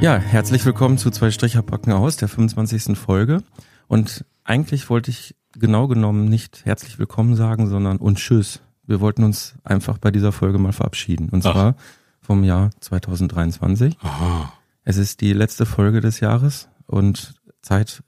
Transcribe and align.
Ja, 0.00 0.16
herzlich 0.16 0.64
willkommen 0.64 0.96
zu 0.96 1.10
zwei 1.10 1.30
Stricherpacken 1.30 1.92
aus, 1.92 2.16
der 2.16 2.28
25. 2.28 2.96
Folge. 2.96 3.42
Und 3.86 4.24
eigentlich 4.44 4.88
wollte 4.88 5.10
ich 5.10 5.34
genau 5.52 5.88
genommen 5.88 6.24
nicht 6.24 6.64
herzlich 6.64 6.98
willkommen 6.98 7.36
sagen, 7.36 7.68
sondern 7.68 7.98
und 7.98 8.16
tschüss. 8.16 8.60
Wir 8.86 9.00
wollten 9.00 9.24
uns 9.24 9.56
einfach 9.62 9.98
bei 9.98 10.10
dieser 10.10 10.32
Folge 10.32 10.58
mal 10.58 10.72
verabschieden. 10.72 11.28
Und 11.28 11.42
zwar 11.42 11.74
Ach. 11.76 11.82
vom 12.22 12.44
Jahr 12.44 12.70
2023. 12.80 13.98
Aha. 14.00 14.50
Es 14.84 14.96
ist 14.96 15.20
die 15.20 15.34
letzte 15.34 15.66
Folge 15.66 16.00
des 16.00 16.20
Jahres 16.20 16.70
und 16.86 17.34
Zeit, 17.60 18.02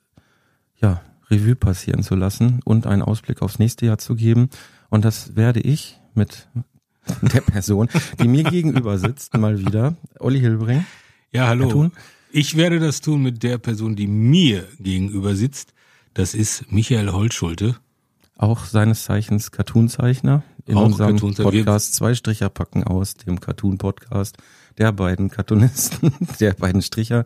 ja, 0.76 1.02
Revue 1.30 1.56
passieren 1.56 2.02
zu 2.02 2.14
lassen 2.14 2.60
und 2.64 2.86
einen 2.86 3.02
Ausblick 3.02 3.42
aufs 3.42 3.58
nächste 3.58 3.84
Jahr 3.84 3.98
zu 3.98 4.14
geben. 4.14 4.48
Und 4.88 5.04
das 5.04 5.36
werde 5.36 5.60
ich 5.60 6.00
mit 6.14 6.48
der 7.20 7.42
Person, 7.42 7.90
die 8.18 8.28
mir 8.28 8.44
gegenüber 8.44 8.96
sitzt, 8.96 9.36
mal 9.36 9.58
wieder, 9.58 9.94
Olli 10.18 10.40
Hilbring. 10.40 10.86
Ja, 11.34 11.46
hallo. 11.46 11.90
Ich 12.30 12.58
werde 12.58 12.78
das 12.78 13.00
tun 13.00 13.22
mit 13.22 13.42
der 13.42 13.56
Person, 13.56 13.96
die 13.96 14.06
mir 14.06 14.68
gegenüber 14.78 15.34
sitzt. 15.34 15.72
Das 16.12 16.34
ist 16.34 16.70
Michael 16.70 17.10
Holtschulte. 17.10 17.76
Auch 18.36 18.66
seines 18.66 19.04
Zeichens 19.04 19.50
Cartoonzeichner 19.50 20.42
in 20.66 20.76
Auch 20.76 20.84
unserem 20.84 21.16
Podcast 21.16 21.94
Zwei 21.94 22.14
Stricher 22.14 22.50
packen 22.50 22.84
aus, 22.84 23.14
dem 23.14 23.40
Cartoon-Podcast 23.40 24.36
der 24.76 24.92
beiden 24.92 25.30
Cartoonisten, 25.30 26.12
der 26.40 26.52
beiden 26.52 26.82
Stricher. 26.82 27.24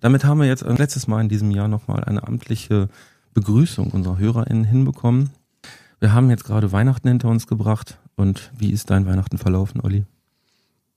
Damit 0.00 0.24
haben 0.24 0.38
wir 0.38 0.46
jetzt 0.46 0.62
letztes 0.62 1.08
Mal 1.08 1.20
in 1.20 1.28
diesem 1.28 1.50
Jahr 1.50 1.66
nochmal 1.66 2.04
eine 2.04 2.22
amtliche 2.22 2.88
Begrüßung 3.34 3.90
unserer 3.90 4.18
HörerInnen 4.18 4.64
hinbekommen. 4.64 5.30
Wir 5.98 6.12
haben 6.12 6.30
jetzt 6.30 6.44
gerade 6.44 6.70
Weihnachten 6.70 7.08
hinter 7.08 7.28
uns 7.28 7.48
gebracht. 7.48 7.98
Und 8.14 8.52
wie 8.56 8.70
ist 8.70 8.90
dein 8.90 9.06
Weihnachten 9.06 9.38
verlaufen, 9.38 9.80
Olli? 9.80 10.04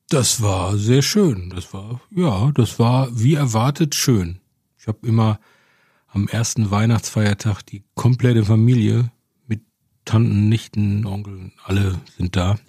Das 0.09 0.42
war 0.42 0.78
sehr 0.78 1.02
schön. 1.02 1.50
Das 1.50 1.73
war, 1.73 2.02
ja, 2.12 2.52
das 2.52 2.80
war 2.80 3.09
wie 3.12 3.34
erwartet 3.34 3.96
schön. 3.96 4.40
Ich 4.78 4.88
habe 4.88 5.08
immer 5.08 5.40
am 6.08 6.28
ersten 6.28 6.70
Weihnachtsfeiertag 6.70 7.64
die 7.64 7.84
komplette 7.96 8.46
Familie 8.46 9.12
mit 9.48 9.62
Tanten, 10.06 10.50
Nichten, 10.50 11.06
Onkeln, 11.06 11.54
alle 11.64 12.00
sind 12.18 12.36
da. 12.36 12.59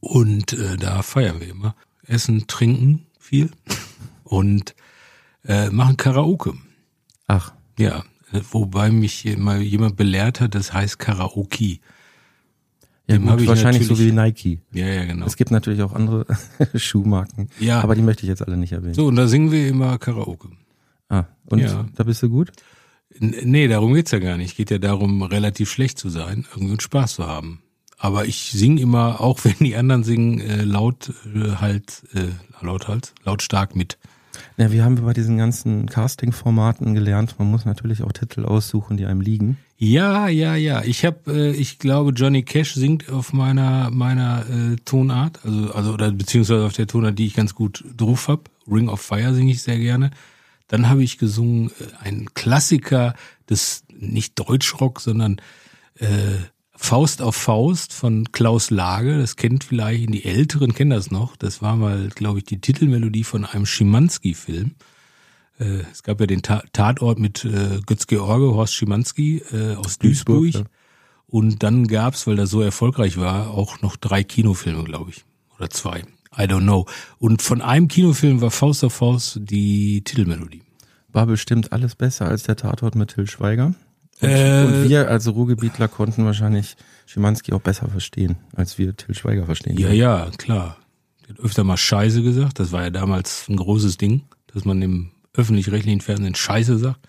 Und 0.00 0.52
äh, 0.52 0.76
da 0.76 1.02
feiern 1.02 1.40
wir 1.40 1.48
immer. 1.48 1.74
Essen, 2.02 2.46
trinken 2.46 3.06
viel 3.18 3.50
und 4.24 4.74
äh, 5.44 5.70
machen 5.70 5.96
Karaoke. 5.96 6.54
Ach. 7.26 7.52
Ja, 7.78 8.04
wobei 8.50 8.90
mich 8.90 9.36
mal 9.38 9.62
jemand 9.62 9.96
belehrt 9.96 10.40
hat, 10.40 10.54
das 10.54 10.72
heißt 10.72 10.98
Karaoke. 10.98 11.80
Ja, 13.10 13.16
gut, 13.16 13.46
wahrscheinlich 13.46 13.86
so 13.86 13.98
wie 13.98 14.12
Nike. 14.12 14.60
Ja, 14.72 14.86
ja, 14.86 15.04
genau. 15.04 15.26
Es 15.26 15.36
gibt 15.36 15.50
natürlich 15.50 15.82
auch 15.82 15.94
andere 15.94 16.26
Schuhmarken. 16.74 17.48
Ja. 17.58 17.80
Aber 17.80 17.94
die 17.94 18.02
möchte 18.02 18.22
ich 18.22 18.28
jetzt 18.28 18.46
alle 18.46 18.56
nicht 18.56 18.72
erwähnen. 18.72 18.94
So, 18.94 19.06
und 19.06 19.16
da 19.16 19.26
singen 19.26 19.50
wir 19.50 19.68
immer 19.68 19.98
Karaoke. 19.98 20.48
Ah, 21.08 21.24
und 21.46 21.58
ja. 21.58 21.88
da 21.96 22.04
bist 22.04 22.22
du 22.22 22.28
gut? 22.28 22.52
Nee, 23.18 23.66
darum 23.66 23.94
geht's 23.94 24.12
ja 24.12 24.20
gar 24.20 24.36
nicht. 24.36 24.56
Geht 24.56 24.70
ja 24.70 24.78
darum, 24.78 25.22
relativ 25.22 25.70
schlecht 25.70 25.98
zu 25.98 26.08
sein, 26.08 26.46
irgendwie 26.52 26.70
einen 26.70 26.80
Spaß 26.80 27.14
zu 27.14 27.26
haben. 27.26 27.62
Aber 27.98 28.24
ich 28.26 28.52
singe 28.52 28.80
immer, 28.80 29.20
auch 29.20 29.40
wenn 29.44 29.56
die 29.58 29.76
anderen 29.76 30.04
singen, 30.04 30.40
äh, 30.40 30.62
laut 30.62 31.12
äh, 31.34 31.56
halt, 31.56 32.04
äh, 32.14 32.28
laut 32.64 32.88
halt, 32.88 33.12
lautstark 33.24 33.74
mit. 33.74 33.98
Ja, 34.60 34.70
wir 34.70 34.84
haben 34.84 34.96
bei 34.96 35.14
diesen 35.14 35.38
ganzen 35.38 35.86
Casting-Formaten 35.86 36.92
gelernt, 36.92 37.36
man 37.38 37.50
muss 37.50 37.64
natürlich 37.64 38.02
auch 38.02 38.12
Titel 38.12 38.44
aussuchen, 38.44 38.98
die 38.98 39.06
einem 39.06 39.22
liegen. 39.22 39.56
Ja, 39.78 40.28
ja, 40.28 40.54
ja. 40.54 40.82
Ich 40.84 41.06
habe, 41.06 41.32
äh, 41.32 41.50
ich 41.52 41.78
glaube, 41.78 42.10
Johnny 42.10 42.42
Cash 42.42 42.74
singt 42.74 43.08
auf 43.08 43.32
meiner 43.32 43.88
meiner 43.90 44.44
äh, 44.50 44.76
Tonart, 44.84 45.40
also 45.46 45.72
also 45.72 45.94
oder 45.94 46.12
beziehungsweise 46.12 46.66
auf 46.66 46.74
der 46.74 46.86
Tonart, 46.86 47.18
die 47.18 47.24
ich 47.24 47.32
ganz 47.32 47.54
gut 47.54 47.82
drauf 47.96 48.28
hab. 48.28 48.50
Ring 48.70 48.90
of 48.90 49.00
Fire 49.00 49.32
singe 49.32 49.50
ich 49.50 49.62
sehr 49.62 49.78
gerne. 49.78 50.10
Dann 50.68 50.90
habe 50.90 51.02
ich 51.02 51.16
gesungen 51.16 51.70
äh, 51.80 52.04
ein 52.04 52.26
Klassiker 52.34 53.14
des 53.48 53.84
nicht 53.98 54.38
Deutschrock, 54.38 55.00
sondern 55.00 55.40
äh, 55.94 56.36
Faust 56.82 57.20
auf 57.20 57.36
Faust 57.36 57.92
von 57.92 58.32
Klaus 58.32 58.70
Lage, 58.70 59.18
das 59.18 59.36
kennt 59.36 59.64
vielleicht, 59.64 60.12
die 60.12 60.24
Älteren 60.24 60.72
kennen 60.72 60.90
das 60.90 61.10
noch. 61.10 61.36
Das 61.36 61.60
war 61.60 61.76
mal, 61.76 62.08
glaube 62.08 62.38
ich, 62.38 62.46
die 62.46 62.60
Titelmelodie 62.60 63.22
von 63.22 63.44
einem 63.44 63.66
Schimanski-Film. 63.66 64.72
Äh, 65.58 65.82
es 65.92 66.02
gab 66.02 66.18
ja 66.20 66.26
den 66.26 66.42
Tatort 66.42 67.18
mit 67.18 67.44
äh, 67.44 67.80
Götz-George, 67.84 68.54
Horst 68.56 68.74
Schimanski 68.74 69.42
äh, 69.52 69.74
aus 69.74 69.98
Duisburg. 69.98 70.40
Duisburg 70.40 70.64
ja. 70.64 70.70
Und 71.26 71.62
dann 71.62 71.86
gab's, 71.86 72.26
weil 72.26 72.36
das 72.36 72.50
so 72.50 72.62
erfolgreich 72.62 73.18
war, 73.18 73.50
auch 73.50 73.82
noch 73.82 73.96
drei 73.96 74.24
Kinofilme, 74.24 74.82
glaube 74.82 75.10
ich. 75.10 75.24
Oder 75.58 75.68
zwei. 75.68 76.00
I 76.36 76.42
don't 76.42 76.62
know. 76.62 76.86
Und 77.18 77.42
von 77.42 77.60
einem 77.60 77.88
Kinofilm 77.88 78.40
war 78.40 78.50
Faust 78.50 78.82
auf 78.84 78.94
Faust 78.94 79.38
die 79.42 80.02
Titelmelodie. 80.02 80.62
War 81.08 81.26
bestimmt 81.26 81.72
alles 81.72 81.94
besser 81.94 82.26
als 82.26 82.44
der 82.44 82.56
Tatort 82.56 82.94
mit 82.94 83.10
Till 83.10 83.28
Schweiger. 83.28 83.74
Und, 84.20 84.28
äh, 84.28 84.64
und 84.66 84.88
wir 84.88 85.08
als 85.08 85.28
Ruhrgebietler 85.28 85.88
konnten 85.88 86.24
wahrscheinlich 86.24 86.76
Schimanski 87.06 87.52
auch 87.52 87.60
besser 87.60 87.88
verstehen, 87.88 88.36
als 88.54 88.78
wir 88.78 88.96
Till 88.96 89.14
Schweiger 89.14 89.46
verstehen. 89.46 89.78
Ja, 89.78 89.90
ja, 89.90 90.30
klar. 90.36 90.76
Der 91.22 91.36
hat 91.36 91.44
öfter 91.44 91.64
mal 91.64 91.76
Scheiße 91.76 92.22
gesagt. 92.22 92.58
Das 92.58 92.72
war 92.72 92.82
ja 92.82 92.90
damals 92.90 93.48
ein 93.48 93.56
großes 93.56 93.96
Ding, 93.96 94.22
dass 94.52 94.64
man 94.64 94.82
im 94.82 95.10
öffentlich-rechtlichen 95.34 96.00
Fernsehen 96.00 96.34
Scheiße 96.34 96.78
sagt. 96.78 97.00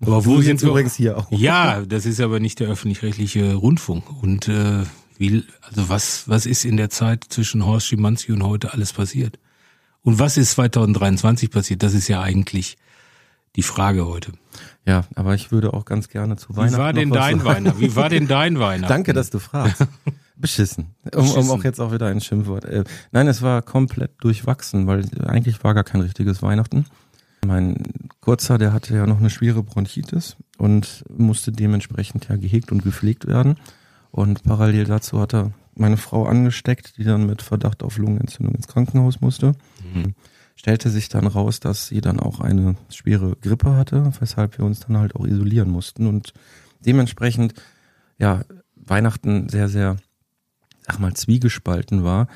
Aber 0.00 0.26
wo 0.26 0.40
sind 0.42 0.60
übrigens 0.62 0.94
hier 0.94 1.16
auch? 1.16 1.30
Ja, 1.30 1.80
das 1.82 2.04
ist 2.04 2.20
aber 2.20 2.38
nicht 2.38 2.60
der 2.60 2.68
öffentlich-rechtliche 2.68 3.54
Rundfunk. 3.54 4.04
Und 4.22 4.48
äh, 4.48 4.84
wie, 5.16 5.44
also 5.62 5.88
was, 5.88 6.28
was 6.28 6.44
ist 6.44 6.64
in 6.64 6.76
der 6.76 6.90
Zeit 6.90 7.24
zwischen 7.28 7.64
Horst 7.64 7.86
Schimanski 7.86 8.32
und 8.32 8.42
heute 8.42 8.74
alles 8.74 8.92
passiert? 8.92 9.38
Und 10.02 10.18
was 10.18 10.36
ist 10.36 10.52
2023 10.52 11.50
passiert? 11.50 11.82
Das 11.82 11.94
ist 11.94 12.08
ja 12.08 12.20
eigentlich 12.20 12.76
die 13.56 13.62
Frage 13.62 14.06
heute. 14.06 14.32
Ja, 14.86 15.04
aber 15.14 15.34
ich 15.34 15.50
würde 15.50 15.74
auch 15.74 15.84
ganz 15.84 16.08
gerne 16.08 16.36
zu 16.36 16.56
Weihnachten. 16.56 16.74
Wie 16.74 16.78
war 16.78 16.92
denn 16.92 17.10
dein 17.10 17.44
Weihnachten? 17.44 17.80
Wie 17.80 17.96
war 17.96 18.08
denn 18.08 18.28
dein 18.28 18.58
Weihnachten? 18.60 18.92
Danke, 18.92 19.12
dass 19.12 19.30
du 19.30 19.38
fragst. 19.38 19.86
Beschissen. 20.36 20.94
Um, 21.14 21.30
um 21.30 21.50
auch 21.50 21.64
jetzt 21.64 21.80
auch 21.80 21.92
wieder 21.92 22.06
ein 22.06 22.20
Schimpfwort. 22.20 22.66
Äh, 22.66 22.84
nein, 23.10 23.26
es 23.26 23.40
war 23.40 23.62
komplett 23.62 24.12
durchwachsen, 24.18 24.86
weil 24.86 25.04
eigentlich 25.24 25.64
war 25.64 25.72
gar 25.72 25.84
kein 25.84 26.02
richtiges 26.02 26.42
Weihnachten. 26.42 26.84
Mein 27.46 27.82
Kurzer, 28.20 28.58
der 28.58 28.74
hatte 28.74 28.94
ja 28.94 29.06
noch 29.06 29.18
eine 29.18 29.30
schwere 29.30 29.62
Bronchitis 29.62 30.36
und 30.58 31.04
musste 31.08 31.52
dementsprechend 31.52 32.28
ja 32.28 32.36
gehegt 32.36 32.70
und 32.70 32.82
gepflegt 32.82 33.26
werden. 33.26 33.56
Und 34.10 34.42
parallel 34.42 34.84
dazu 34.84 35.20
hat 35.20 35.34
er 35.34 35.52
meine 35.74 35.96
Frau 35.96 36.26
angesteckt, 36.26 36.98
die 36.98 37.04
dann 37.04 37.26
mit 37.26 37.40
Verdacht 37.40 37.82
auf 37.82 37.96
Lungenentzündung 37.96 38.54
ins 38.54 38.68
Krankenhaus 38.68 39.22
musste. 39.22 39.52
Mhm 39.94 40.14
stellte 40.56 40.90
sich 40.90 41.08
dann 41.08 41.26
raus, 41.26 41.60
dass 41.60 41.86
sie 41.86 42.00
dann 42.00 42.18
auch 42.18 42.40
eine 42.40 42.74
schwere 42.88 43.36
Grippe 43.36 43.76
hatte, 43.76 44.10
weshalb 44.18 44.58
wir 44.58 44.64
uns 44.64 44.80
dann 44.80 44.96
halt 44.96 45.14
auch 45.14 45.26
isolieren 45.26 45.70
mussten 45.70 46.06
und 46.06 46.32
dementsprechend 46.80 47.54
ja 48.18 48.42
Weihnachten 48.74 49.48
sehr 49.48 49.68
sehr 49.68 49.96
sag 50.86 50.98
mal 50.98 51.14
zwiegespalten 51.14 52.04
war. 52.04 52.28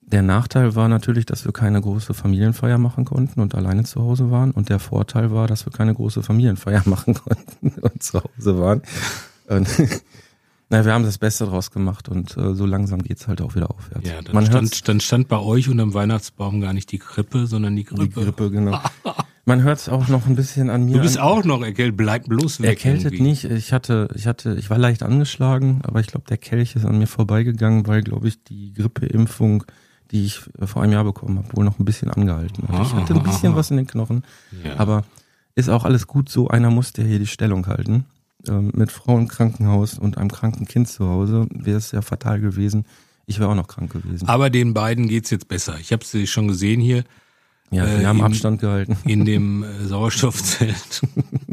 Der 0.00 0.22
Nachteil 0.22 0.74
war 0.74 0.88
natürlich, 0.88 1.24
dass 1.24 1.46
wir 1.46 1.52
keine 1.52 1.80
große 1.80 2.12
Familienfeier 2.12 2.76
machen 2.76 3.06
konnten 3.06 3.40
und 3.40 3.54
alleine 3.54 3.84
zu 3.84 4.02
Hause 4.02 4.30
waren. 4.30 4.50
Und 4.50 4.68
der 4.68 4.78
Vorteil 4.78 5.30
war, 5.30 5.46
dass 5.46 5.64
wir 5.64 5.72
keine 5.72 5.94
große 5.94 6.22
Familienfeier 6.22 6.82
machen 6.88 7.14
konnten 7.14 7.80
und 7.80 8.02
zu 8.02 8.22
Hause 8.22 8.58
waren. 8.58 8.82
Und 9.48 9.68
na, 10.74 10.84
wir 10.84 10.92
haben 10.92 11.04
das 11.04 11.18
Beste 11.18 11.46
draus 11.46 11.70
gemacht 11.70 12.08
und 12.08 12.36
äh, 12.36 12.54
so 12.54 12.66
langsam 12.66 13.00
geht's 13.00 13.28
halt 13.28 13.40
auch 13.40 13.54
wieder 13.54 13.70
aufwärts. 13.70 14.08
Ja, 14.08 14.20
dann, 14.20 14.34
Man 14.34 14.44
stand, 14.44 14.88
dann 14.88 14.98
stand 14.98 15.28
bei 15.28 15.38
euch 15.38 15.68
unterm 15.68 15.94
Weihnachtsbaum 15.94 16.60
gar 16.60 16.72
nicht 16.72 16.90
die 16.90 16.98
Grippe, 16.98 17.46
sondern 17.46 17.76
die 17.76 17.84
Grippe. 17.84 18.02
Die 18.02 18.10
Grippe, 18.10 18.50
genau. 18.50 18.80
Man 19.46 19.62
hört 19.62 19.78
es 19.78 19.88
auch 19.90 20.08
noch 20.08 20.26
ein 20.26 20.36
bisschen 20.36 20.70
an 20.70 20.86
mir. 20.86 20.94
Du 20.94 21.02
bist 21.02 21.18
an. 21.18 21.24
auch 21.24 21.44
noch 21.44 21.62
erkältet, 21.62 21.96
bleib 21.96 22.24
bloß 22.24 22.60
weg. 22.60 22.70
Erkältet 22.70 23.12
irgendwie. 23.12 23.22
nicht. 23.22 23.44
Ich 23.44 23.72
hatte, 23.74 24.08
ich 24.14 24.26
hatte, 24.26 24.56
ich 24.58 24.70
war 24.70 24.78
leicht 24.78 25.02
angeschlagen, 25.02 25.82
aber 25.84 26.00
ich 26.00 26.06
glaube, 26.06 26.24
der 26.28 26.38
Kelch 26.38 26.74
ist 26.74 26.86
an 26.86 26.98
mir 26.98 27.06
vorbeigegangen, 27.06 27.86
weil, 27.86 28.02
glaube 28.02 28.26
ich, 28.26 28.42
die 28.42 28.72
Grippeimpfung, 28.72 29.64
die 30.10 30.24
ich 30.24 30.40
vor 30.64 30.82
einem 30.82 30.92
Jahr 30.94 31.04
bekommen 31.04 31.38
habe, 31.38 31.56
wohl 31.56 31.64
noch 31.64 31.78
ein 31.78 31.84
bisschen 31.84 32.10
angehalten 32.10 32.66
hat. 32.66 32.86
Ich 32.86 32.94
hatte 32.94 33.14
ein 33.14 33.22
bisschen 33.22 33.54
was 33.54 33.70
in 33.70 33.76
den 33.76 33.86
Knochen, 33.86 34.24
ja. 34.64 34.76
aber 34.78 35.04
ist 35.54 35.68
auch 35.68 35.84
alles 35.84 36.06
gut 36.06 36.30
so. 36.30 36.48
Einer 36.48 36.70
muss 36.70 36.94
der 36.94 37.04
hier 37.04 37.18
die 37.18 37.26
Stellung 37.26 37.66
halten 37.66 38.06
ähm, 38.48 38.70
mit 38.74 38.92
Frau 38.92 39.18
im 39.18 39.28
Krankenhaus 39.28 39.98
und 39.98 40.18
einem 40.18 40.30
kranken 40.30 40.66
Kind 40.66 40.88
zu 40.88 41.08
Hause, 41.08 41.46
wäre 41.50 41.78
es 41.78 41.92
ja 41.92 42.02
fatal 42.02 42.40
gewesen. 42.40 42.84
Ich 43.26 43.38
wäre 43.38 43.48
auch 43.50 43.54
noch 43.54 43.68
krank 43.68 43.92
gewesen. 43.92 44.28
Aber 44.28 44.50
den 44.50 44.74
beiden 44.74 45.08
geht's 45.08 45.30
jetzt 45.30 45.48
besser. 45.48 45.78
Ich 45.80 45.92
habe 45.92 46.04
sie 46.04 46.26
schon 46.26 46.48
gesehen 46.48 46.80
hier 46.80 47.04
ja, 47.70 47.86
wir 47.86 48.00
äh, 48.00 48.04
haben 48.06 48.18
in- 48.18 48.24
Abstand 48.24 48.60
gehalten. 48.60 48.96
in 49.04 49.24
dem 49.24 49.62
äh, 49.64 49.86
Sauerstoffzelt. 49.86 51.02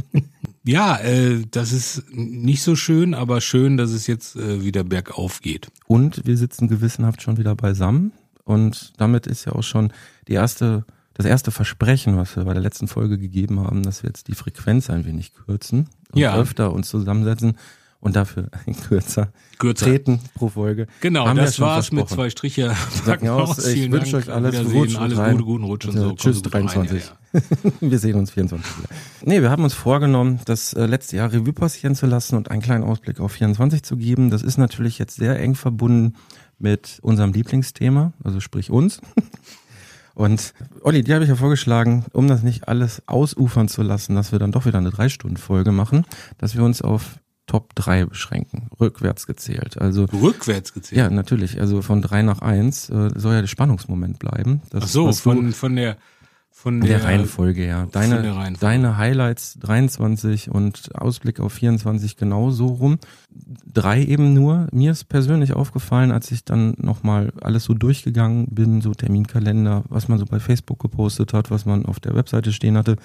ja, 0.64 0.98
äh, 0.98 1.44
das 1.50 1.72
ist 1.72 2.04
nicht 2.12 2.62
so 2.64 2.76
schön, 2.76 3.14
aber 3.14 3.42
schön, 3.42 3.78
dass 3.78 3.92
es 3.92 4.08
jetzt 4.08 4.36
äh, 4.36 4.64
wieder 4.64 4.84
bergauf 4.84 5.42
geht. 5.42 5.70
Und 5.88 6.26
wir 6.26 6.38
sitzen 6.38 6.68
gewissenhaft 6.68 7.22
schon 7.22 7.38
wieder 7.38 7.56
beisammen. 7.56 8.12
Und 8.44 8.94
damit 8.98 9.28
ist 9.28 9.46
ja 9.46 9.54
auch 9.54 9.64
schon 9.64 9.94
die 10.28 10.34
erste, 10.34 10.86
das 11.22 11.30
erste 11.30 11.52
Versprechen, 11.52 12.18
was 12.18 12.36
wir 12.36 12.44
bei 12.46 12.54
der 12.54 12.62
letzten 12.62 12.88
Folge 12.88 13.18
gegeben 13.18 13.60
haben, 13.60 13.84
dass 13.84 14.04
wir 14.04 14.10
jetzt 14.10 14.28
die 14.28 14.36
Frequenz 14.36 14.90
ein 14.90 15.06
wenig 15.06 15.34
kürzen 15.34 15.88
und 16.12 16.20
Ja. 16.20 16.36
öfter 16.36 16.74
uns 16.74 16.90
zusammensetzen 16.90 17.58
und 18.00 18.16
dafür 18.16 18.50
kürzer, 18.88 19.32
Kürzer. 19.60 19.86
treten 19.86 20.20
pro 20.34 20.50
Folge. 20.50 20.88
Genau, 21.02 21.28
Haben 21.28 21.38
das 21.38 21.56
schon 21.58 21.68
war's 21.68 21.92
mit 21.92 22.10
zwei 22.10 22.30
Striche. 22.32 22.76
Sagen 23.06 23.24
wir 23.24 23.34
aus, 23.36 23.64
ich 23.68 23.92
wünsche 23.92 24.18
euch 24.18 24.30
alles 24.32 24.66
Rutsch 24.74 24.96
alles 24.98 25.18
rein. 25.20 25.34
Gute, 25.34 25.46
guten 25.46 25.64
Rutsch 25.66 25.86
und 25.86 25.94
Ja, 25.96 26.02
so. 26.02 26.14
Tschüss, 26.16 26.38
Sie 26.38 26.42
gut 26.44 26.56
rein, 26.56 26.66
23. 26.66 27.04
Ja, 27.34 27.40
ja. 27.40 27.72
Wir 27.80 28.00
sehen 28.00 28.16
uns 28.18 28.32
24 28.32 28.78
wieder. 28.80 28.90
Nee, 29.24 29.42
wir 29.42 29.50
haben 29.52 29.64
uns 29.64 29.74
vorgenommen, 29.74 30.40
das 30.46 30.74
äh, 30.74 30.86
letzte 30.86 31.16
Jahr 31.18 31.32
Revue 31.32 31.54
passieren 31.54 31.96
zu 31.96 32.06
lassen 32.08 32.36
und 32.36 32.50
einen 32.52 32.62
kleinen 32.62 32.84
Ausblick 32.84 33.20
auf 33.22 33.32
24 33.34 33.84
zu 33.84 33.96
geben. 33.96 34.30
Das 34.32 34.42
ist 34.42 34.58
natürlich 34.58 34.98
jetzt 35.00 35.16
sehr 35.16 35.40
eng 35.40 35.56
verbunden 35.56 36.16
mit 36.60 36.98
unserem 37.04 37.32
Lieblingsthema, 37.34 38.12
also 38.24 38.40
sprich 38.40 38.70
uns. 38.72 39.00
Und 40.14 40.54
Olli, 40.82 41.04
dir 41.04 41.16
habe 41.16 41.24
ich 41.24 41.30
ja 41.30 41.36
vorgeschlagen, 41.36 42.06
um 42.14 42.28
das 42.28 42.44
nicht 42.44 42.68
alles 42.68 43.02
ausufern 43.08 43.68
zu 43.68 43.82
lassen, 43.82 44.16
dass 44.16 44.32
wir 44.32 44.40
dann 44.40 44.52
doch 44.52 44.66
wieder 44.66 44.78
eine 44.78 44.92
Drei-Stunden-Folge 44.92 45.72
machen, 45.72 46.06
dass 46.38 46.56
wir 46.56 46.64
uns 46.64 46.82
auf 46.82 47.16
Top 47.48 47.76
3 47.76 48.06
beschränken, 48.06 48.70
rückwärts 48.80 49.28
gezählt. 49.28 49.78
Also 49.82 50.06
Rückwärts 50.06 50.74
gezählt. 50.74 50.98
ja, 51.00 51.10
natürlich. 51.10 51.60
Also 51.60 51.82
von 51.82 52.02
drei 52.02 52.22
nach 52.22 52.40
eins 52.42 52.90
äh, 52.90 53.10
soll 53.16 53.34
ja 53.34 53.42
der 53.42 53.48
Spannungsmoment 53.48 54.20
bleiben. 54.20 54.62
Das, 54.70 54.84
Ach 54.84 54.88
so, 54.88 55.08
du- 55.08 55.14
von, 55.14 55.52
von 55.52 55.76
der, 55.76 55.98
von 56.54 56.80
der, 56.80 57.00
der 57.00 57.08
Reihenfolge, 57.08 57.66
ja. 57.66 57.88
Deine, 57.92 58.18
Reihenfolge. 58.18 58.60
deine 58.60 58.98
Highlights 58.98 59.58
23 59.62 60.52
und 60.52 60.94
Ausblick 60.96 61.40
auf 61.40 61.54
24 61.54 62.18
genauso 62.18 62.68
rum. 62.68 63.00
Drei 63.32 64.04
eben 64.04 64.34
nur. 64.34 64.68
Mir 64.72 64.92
ist 64.92 65.06
persönlich 65.06 65.54
aufgefallen, 65.54 66.12
als 66.12 66.30
ich 66.30 66.46
dann 66.46 66.76
nochmal 66.78 67.34
alles 67.42 67.64
so 67.64 67.74
durchgegangen 67.74 68.46
bin, 68.52 68.82
so 68.82 68.94
Terminkalender, 68.94 69.86
was 69.90 70.08
man 70.08 70.20
so 70.20 70.26
bei 70.26 70.40
Facebook 70.40 70.78
gepostet 70.78 71.34
hat, 71.34 71.50
was 71.50 71.66
man 71.66 71.86
auf 71.86 72.00
der 72.00 72.14
Webseite 72.14 72.54
stehen 72.54 72.78
hatte. 72.78 72.98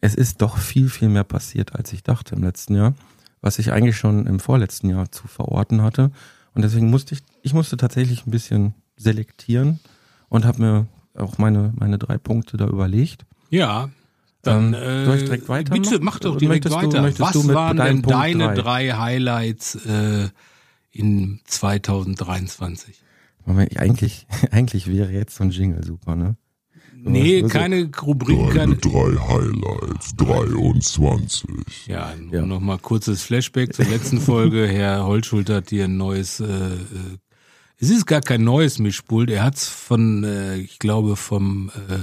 Es 0.00 0.14
ist 0.14 0.40
doch 0.40 0.56
viel, 0.56 0.88
viel 0.88 1.08
mehr 1.10 1.24
passiert, 1.24 1.74
als 1.74 1.92
ich 1.92 2.04
dachte 2.04 2.34
im 2.34 2.42
letzten 2.42 2.74
Jahr, 2.74 2.94
was 3.42 3.58
ich 3.58 3.72
eigentlich 3.72 3.98
schon 3.98 4.26
im 4.26 4.40
vorletzten 4.40 4.88
Jahr 4.88 5.10
zu 5.10 5.28
verorten 5.28 5.82
hatte. 5.82 6.10
Und 6.54 6.62
deswegen 6.62 6.88
musste 6.88 7.14
ich, 7.14 7.22
ich 7.42 7.52
musste 7.52 7.76
tatsächlich 7.76 8.26
ein 8.26 8.30
bisschen 8.30 8.74
selektieren 8.96 9.80
und 10.28 10.44
habe 10.46 10.62
mir 10.62 10.86
auch 11.16 11.38
meine, 11.38 11.72
meine 11.78 11.98
drei 11.98 12.18
Punkte 12.18 12.56
da 12.56 12.66
überlegt. 12.66 13.24
Ja. 13.50 13.88
Dann, 14.42 14.74
Ähm, 14.74 14.82
äh, 14.82 15.04
soll 15.06 15.16
ich 15.16 15.24
direkt 15.24 15.48
weitermachen? 15.48 15.82
Bitte, 15.82 15.98
mach 16.04 16.18
doch 16.18 16.36
direkt 16.36 16.66
du- 16.66 16.70
weiter. 16.70 17.02
Was 17.18 17.32
du 17.32 17.42
mit 17.44 17.54
waren 17.56 17.76
denn 17.78 18.02
Punkt 18.02 18.10
deine 18.10 18.44
drei? 18.48 18.54
drei 18.54 18.90
Highlights 18.92 19.76
äh, 19.86 20.28
in 20.90 21.40
2023? 21.46 23.00
Moment, 23.46 23.76
eigentlich, 23.78 24.26
eigentlich 24.50 24.86
wäre 24.86 25.10
jetzt 25.12 25.36
so 25.36 25.44
ein 25.44 25.50
Jingle 25.50 25.82
super, 25.84 26.14
ne? 26.16 26.36
Nee, 27.06 27.42
was- 27.42 27.52
keine 27.52 27.90
Rubrik, 28.02 28.38
Deine 28.38 28.52
keine, 28.54 28.76
drei 28.76 29.18
Highlights, 29.18 30.14
23. 30.16 31.86
Ja, 31.86 32.12
nur 32.18 32.34
Ja. 32.34 32.46
noch 32.46 32.60
mal 32.60 32.78
kurzes 32.78 33.22
Flashback 33.22 33.74
zur 33.74 33.84
letzten 33.86 34.20
Folge. 34.22 34.66
Herr 34.66 35.04
Holtschulter 35.04 35.56
hat 35.56 35.70
hier 35.70 35.84
ein 35.84 35.96
neues, 35.96 36.40
äh, 36.40 36.44
äh, 36.44 36.78
es 37.78 37.90
ist 37.90 38.06
gar 38.06 38.20
kein 38.20 38.44
neues 38.44 38.78
Mischpult. 38.78 39.30
Er 39.30 39.42
hat's 39.44 39.68
von, 39.68 40.24
äh, 40.24 40.56
ich 40.56 40.78
glaube, 40.78 41.16
vom, 41.16 41.70
äh, 41.88 41.98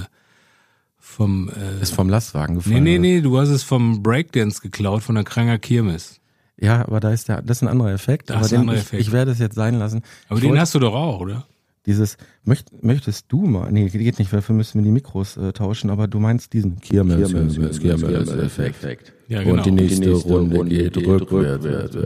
vom, 0.98 1.50
äh, 1.50 1.82
Ist 1.82 1.94
vom 1.94 2.08
Lastwagen 2.08 2.54
nee, 2.56 2.62
gefallen. 2.62 2.84
nee, 2.84 2.92
oder? 2.94 3.00
nee, 3.00 3.20
du 3.20 3.38
hast 3.38 3.48
es 3.48 3.62
vom 3.62 4.02
Breakdance 4.02 4.60
geklaut, 4.60 5.02
von 5.02 5.14
der 5.14 5.24
Kranger 5.24 5.58
Kirmes. 5.58 6.20
Ja, 6.60 6.82
aber 6.82 7.00
da 7.00 7.10
ist 7.10 7.28
der, 7.28 7.42
das 7.42 7.58
ist 7.58 7.62
ein 7.62 7.68
anderer 7.68 7.92
Effekt. 7.92 8.30
Das 8.30 8.36
aber 8.36 8.46
ist 8.46 8.52
ein 8.52 8.60
anderer 8.60 8.76
ich, 8.76 8.82
Effekt. 8.82 9.02
ich 9.02 9.12
werde 9.12 9.30
es 9.32 9.38
jetzt 9.38 9.56
sein 9.56 9.74
lassen. 9.78 10.02
Aber 10.28 10.36
ich 10.38 10.42
den 10.42 10.50
wollte 10.50 10.60
hast 10.60 10.74
du 10.74 10.78
doch 10.78 10.94
auch, 10.94 11.20
oder? 11.20 11.46
Dieses, 11.86 12.16
möcht, 12.44 12.82
möchtest 12.82 13.26
du 13.28 13.42
mal, 13.42 13.72
nee, 13.72 13.88
geht 13.88 14.18
nicht, 14.18 14.32
weil 14.32 14.40
dafür 14.40 14.54
müssen 14.54 14.78
wir 14.78 14.84
die 14.84 14.90
Mikros 14.90 15.36
äh, 15.36 15.52
tauschen, 15.52 15.90
aber 15.90 16.06
du 16.06 16.20
meinst 16.20 16.52
diesen 16.52 16.80
Kirmes, 16.80 17.32
Effekt. 17.32 19.12
Ja, 19.28 19.42
genau. 19.42 19.54
Und 19.56 19.66
die 19.66 19.70
nächste 19.72 20.12
Runde 20.12 20.64
geht 20.64 20.96
rückwärts. 20.96 21.96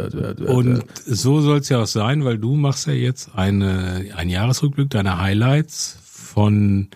Und 0.40 0.84
so 1.04 1.40
soll's 1.40 1.68
ja 1.68 1.82
auch 1.82 1.86
sein, 1.86 2.24
weil 2.24 2.38
du 2.38 2.54
machst 2.54 2.86
ja 2.86 2.94
jetzt 2.94 3.34
eine, 3.34 4.06
ein 4.16 4.28
Jahresrückblick 4.28 4.90
deiner 4.90 5.20
Highlights 5.20 5.98
von 6.02 6.88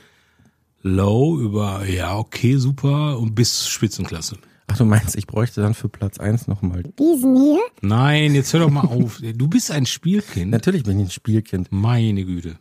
Low 0.82 1.38
über, 1.38 1.84
ja, 1.86 2.16
okay, 2.16 2.56
super 2.56 3.18
und 3.18 3.34
bis 3.34 3.68
Spitzenklasse. 3.68 4.38
Ach, 4.68 4.78
du 4.78 4.84
meinst, 4.84 5.16
ich 5.16 5.26
bräuchte 5.26 5.60
dann 5.60 5.74
für 5.74 5.88
Platz 5.88 6.18
eins 6.18 6.46
nochmal. 6.46 6.84
Diesen 6.98 7.36
hier? 7.36 7.60
Nein, 7.82 8.34
jetzt 8.34 8.52
hör 8.52 8.60
doch 8.60 8.70
mal 8.70 8.86
auf. 8.86 9.20
Du 9.20 9.48
bist 9.48 9.72
ein 9.72 9.84
Spielkind. 9.84 10.50
Natürlich 10.52 10.84
bin 10.84 11.00
ich 11.00 11.06
ein 11.06 11.10
Spielkind. 11.10 11.68
Meine 11.70 12.24
Güte. 12.24 12.56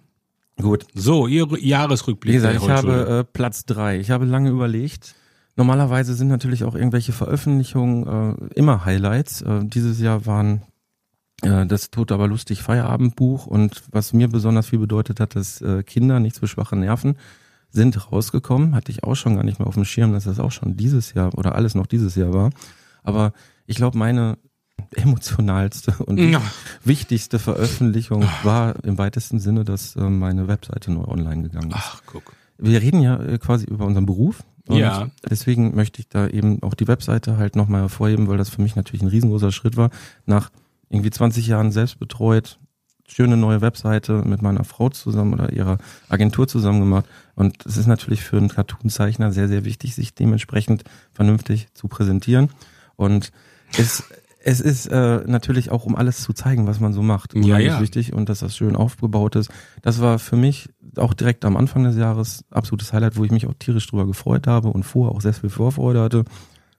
Gut. 0.62 0.86
So, 0.94 1.28
ihr 1.28 1.48
Jahresrückblick. 1.60 2.34
Wie 2.34 2.38
gesagt, 2.38 2.62
ich 2.62 2.70
habe 2.70 3.20
äh, 3.20 3.24
Platz 3.24 3.66
drei. 3.66 4.00
Ich 4.00 4.12
habe 4.12 4.26
lange 4.26 4.50
überlegt. 4.50 5.16
Normalerweise 5.56 6.14
sind 6.14 6.28
natürlich 6.28 6.64
auch 6.64 6.76
irgendwelche 6.76 7.12
Veröffentlichungen 7.12 8.38
äh, 8.38 8.54
immer 8.56 8.86
Highlights. 8.86 9.42
Äh, 9.42 9.62
dieses 9.64 10.00
Jahr 10.00 10.26
waren 10.26 10.64
äh, 11.42 11.66
das 11.66 11.92
Tod 11.92 12.12
aber 12.12 12.28
lustig 12.28 12.62
Feierabendbuch 12.62 13.46
und 13.46 13.84
was 13.92 14.14
mir 14.14 14.28
besonders 14.28 14.68
viel 14.68 14.80
bedeutet 14.80 15.20
hat, 15.20 15.36
dass 15.36 15.62
äh, 15.62 15.84
Kinder 15.84 16.20
nichts 16.20 16.40
für 16.40 16.48
schwache 16.48 16.76
Nerven 16.76 17.18
sind 17.72 18.12
rausgekommen. 18.12 18.76
Hatte 18.76 18.92
ich 18.92 19.04
auch 19.04 19.16
schon 19.16 19.36
gar 19.36 19.44
nicht 19.44 19.60
mehr 19.60 19.68
auf 19.68 19.76
dem 19.76 19.86
Schirm, 19.86 20.14
dass 20.14 20.26
das 20.26 20.40
auch 20.40 20.52
schon 20.52 20.76
dieses 20.76 21.14
Jahr 21.14 21.38
oder 21.38 21.56
alles 21.56 21.76
noch 21.76 21.88
dieses 21.88 22.16
Jahr 22.16 22.34
war. 22.34 22.50
Aber 23.04 23.34
ich 23.66 23.76
glaube, 23.76 23.98
meine 23.98 24.38
emotionalste 24.96 25.94
und 26.06 26.18
Ja. 26.18 26.42
wichtigste 26.84 27.40
Veröffentlichung 27.40 28.24
war 28.44 28.76
im 28.84 28.98
weitesten 28.98 29.40
Sinne, 29.40 29.64
dass 29.64 29.96
äh, 29.96 30.02
meine 30.02 30.48
Webseite 30.48 30.92
neu 30.92 31.04
online 31.06 31.44
gegangen 31.44 31.70
ist. 31.72 31.78
Ach, 31.78 32.02
guck. 32.06 32.34
Wir 32.58 32.82
reden 32.82 33.02
ja 33.02 33.22
äh, 33.22 33.38
quasi 33.38 33.66
über 33.66 33.86
unseren 33.86 34.06
Beruf. 34.06 34.44
Und 34.68 34.78
Ja. 34.78 35.10
Deswegen 35.30 35.76
möchte 35.76 36.00
ich 36.02 36.10
da 36.10 36.28
eben 36.28 36.62
auch 36.64 36.74
die 36.74 36.88
Webseite 36.88 37.38
halt 37.38 37.56
nochmal 37.56 37.82
hervorheben, 37.82 38.28
weil 38.28 38.38
das 38.38 38.50
für 38.50 38.62
mich 38.62 38.76
natürlich 38.76 39.02
ein 39.02 39.08
riesengroßer 39.08 39.52
Schritt 39.52 39.78
war. 39.78 39.90
Nach 40.26 40.50
irgendwie 40.90 41.10
20 41.12 41.48
Jahren 41.48 41.72
selbst 41.72 42.00
betreut, 42.00 42.60
schöne 43.08 43.38
neue 43.38 43.62
Webseite 43.62 44.22
mit 44.24 44.42
meiner 44.44 44.64
Frau 44.64 44.90
zusammen 44.90 45.34
oder 45.34 45.52
ihrer 45.54 45.80
Agentur 46.10 46.48
zusammen 46.48 46.80
gemacht. 46.81 47.06
Und 47.36 47.66
es 47.66 47.78
ist 47.78 47.88
natürlich 47.88 48.22
für 48.22 48.38
einen 48.38 48.50
Cartoon-Zeichner 48.50 49.31
sehr, 49.31 49.48
sehr 49.48 49.66
wichtig, 49.66 49.96
sich 49.96 50.14
dementsprechend 50.14 50.84
vernünftig 51.14 51.68
zu 51.74 51.88
präsentieren. 51.88 52.50
Und 52.96 53.31
es, 53.78 54.04
es 54.42 54.62
ist 54.62 54.88
äh, 54.88 55.24
natürlich 55.26 55.72
auch, 55.72 55.86
um 55.86 55.96
alles 55.96 56.22
zu 56.22 56.34
zeigen, 56.34 56.66
was 56.66 56.80
man 56.80 56.94
so 56.94 57.02
macht. 57.02 57.36
Ja, 57.36 57.58
ja. 57.58 57.81
wichtig 57.81 58.14
und 58.14 58.30
dass 58.30 58.40
das 58.40 58.56
schön 58.56 58.76
aufgebaut 58.76 59.36
ist. 59.36 59.52
Das 59.81 60.02
war 60.02 60.18
für 60.19 60.38
mich 60.38 60.69
auch 60.98 61.14
direkt 61.14 61.46
am 61.46 61.58
Anfang 61.58 61.84
des 61.84 61.98
Jahres 61.98 62.46
absolutes 62.50 62.94
Highlight, 62.94 63.18
wo 63.18 63.26
ich 63.26 63.31
mich 63.31 63.48
auch 63.48 63.54
tierisch 63.60 63.88
drüber 63.88 64.08
gefreut 64.08 64.48
habe 64.48 64.69
und 64.69 64.84
vorher 64.84 65.16
auch 65.16 65.22
sehr 65.22 65.34
viel 65.34 65.50
Vorfreude 65.50 66.02
hatte. 66.02 66.26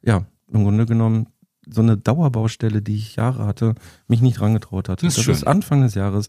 Ja, 0.02 0.24
im 0.50 0.64
Grunde 0.64 0.86
genommen 0.86 1.26
so 1.68 1.82
eine 1.82 1.96
Dauerbaustelle, 1.96 2.82
die 2.82 2.96
ich 2.96 3.16
Jahre 3.16 3.46
hatte, 3.46 3.74
mich 4.08 4.22
nicht 4.22 4.40
rangetraut 4.40 4.88
hatte. 4.88 5.06
Das 5.06 5.16
ist 5.16 5.24
schön. 5.24 5.34
ist 5.34 5.46
Anfang 5.46 5.82
des 5.82 5.94
Jahres 5.94 6.28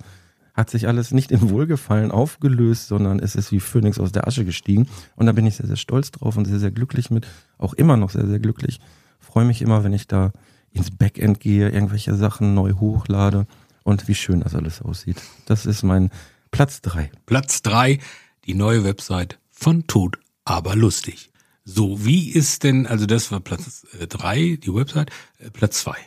hat 0.53 0.69
sich 0.69 0.87
alles 0.87 1.11
nicht 1.11 1.31
in 1.31 1.49
Wohlgefallen 1.49 2.11
aufgelöst, 2.11 2.87
sondern 2.87 3.19
es 3.19 3.35
ist 3.35 3.53
wie 3.53 3.61
Phönix 3.61 3.99
aus 3.99 4.11
der 4.11 4.27
Asche 4.27 4.43
gestiegen. 4.43 4.87
Und 5.15 5.25
da 5.25 5.31
bin 5.31 5.45
ich 5.45 5.55
sehr, 5.55 5.67
sehr 5.67 5.77
stolz 5.77 6.11
drauf 6.11 6.35
und 6.35 6.45
sehr, 6.45 6.59
sehr 6.59 6.71
glücklich 6.71 7.09
mit. 7.09 7.25
Auch 7.57 7.73
immer 7.73 7.95
noch 7.95 8.09
sehr, 8.09 8.27
sehr 8.27 8.39
glücklich. 8.39 8.81
Freue 9.19 9.45
mich 9.45 9.61
immer, 9.61 9.85
wenn 9.85 9.93
ich 9.93 10.07
da 10.07 10.33
ins 10.71 10.91
Backend 10.91 11.39
gehe, 11.39 11.69
irgendwelche 11.69 12.15
Sachen 12.15 12.53
neu 12.53 12.73
hochlade 12.73 13.47
und 13.83 14.07
wie 14.07 14.15
schön 14.15 14.41
das 14.41 14.55
alles 14.55 14.81
aussieht. 14.81 15.21
Das 15.45 15.65
ist 15.65 15.83
mein 15.83 16.09
Platz 16.51 16.81
drei. 16.81 17.11
Platz 17.25 17.61
drei, 17.61 17.99
die 18.45 18.53
neue 18.53 18.83
Website 18.83 19.39
von 19.49 19.87
Tod, 19.87 20.17
aber 20.45 20.75
lustig. 20.75 21.31
So, 21.63 22.05
wie 22.05 22.31
ist 22.31 22.63
denn, 22.63 22.87
also 22.87 23.05
das 23.05 23.31
war 23.31 23.39
Platz 23.39 23.85
äh, 23.99 24.07
drei, 24.07 24.57
die 24.61 24.73
Website, 24.73 25.11
äh, 25.37 25.51
Platz 25.51 25.81
zwei. 25.81 25.97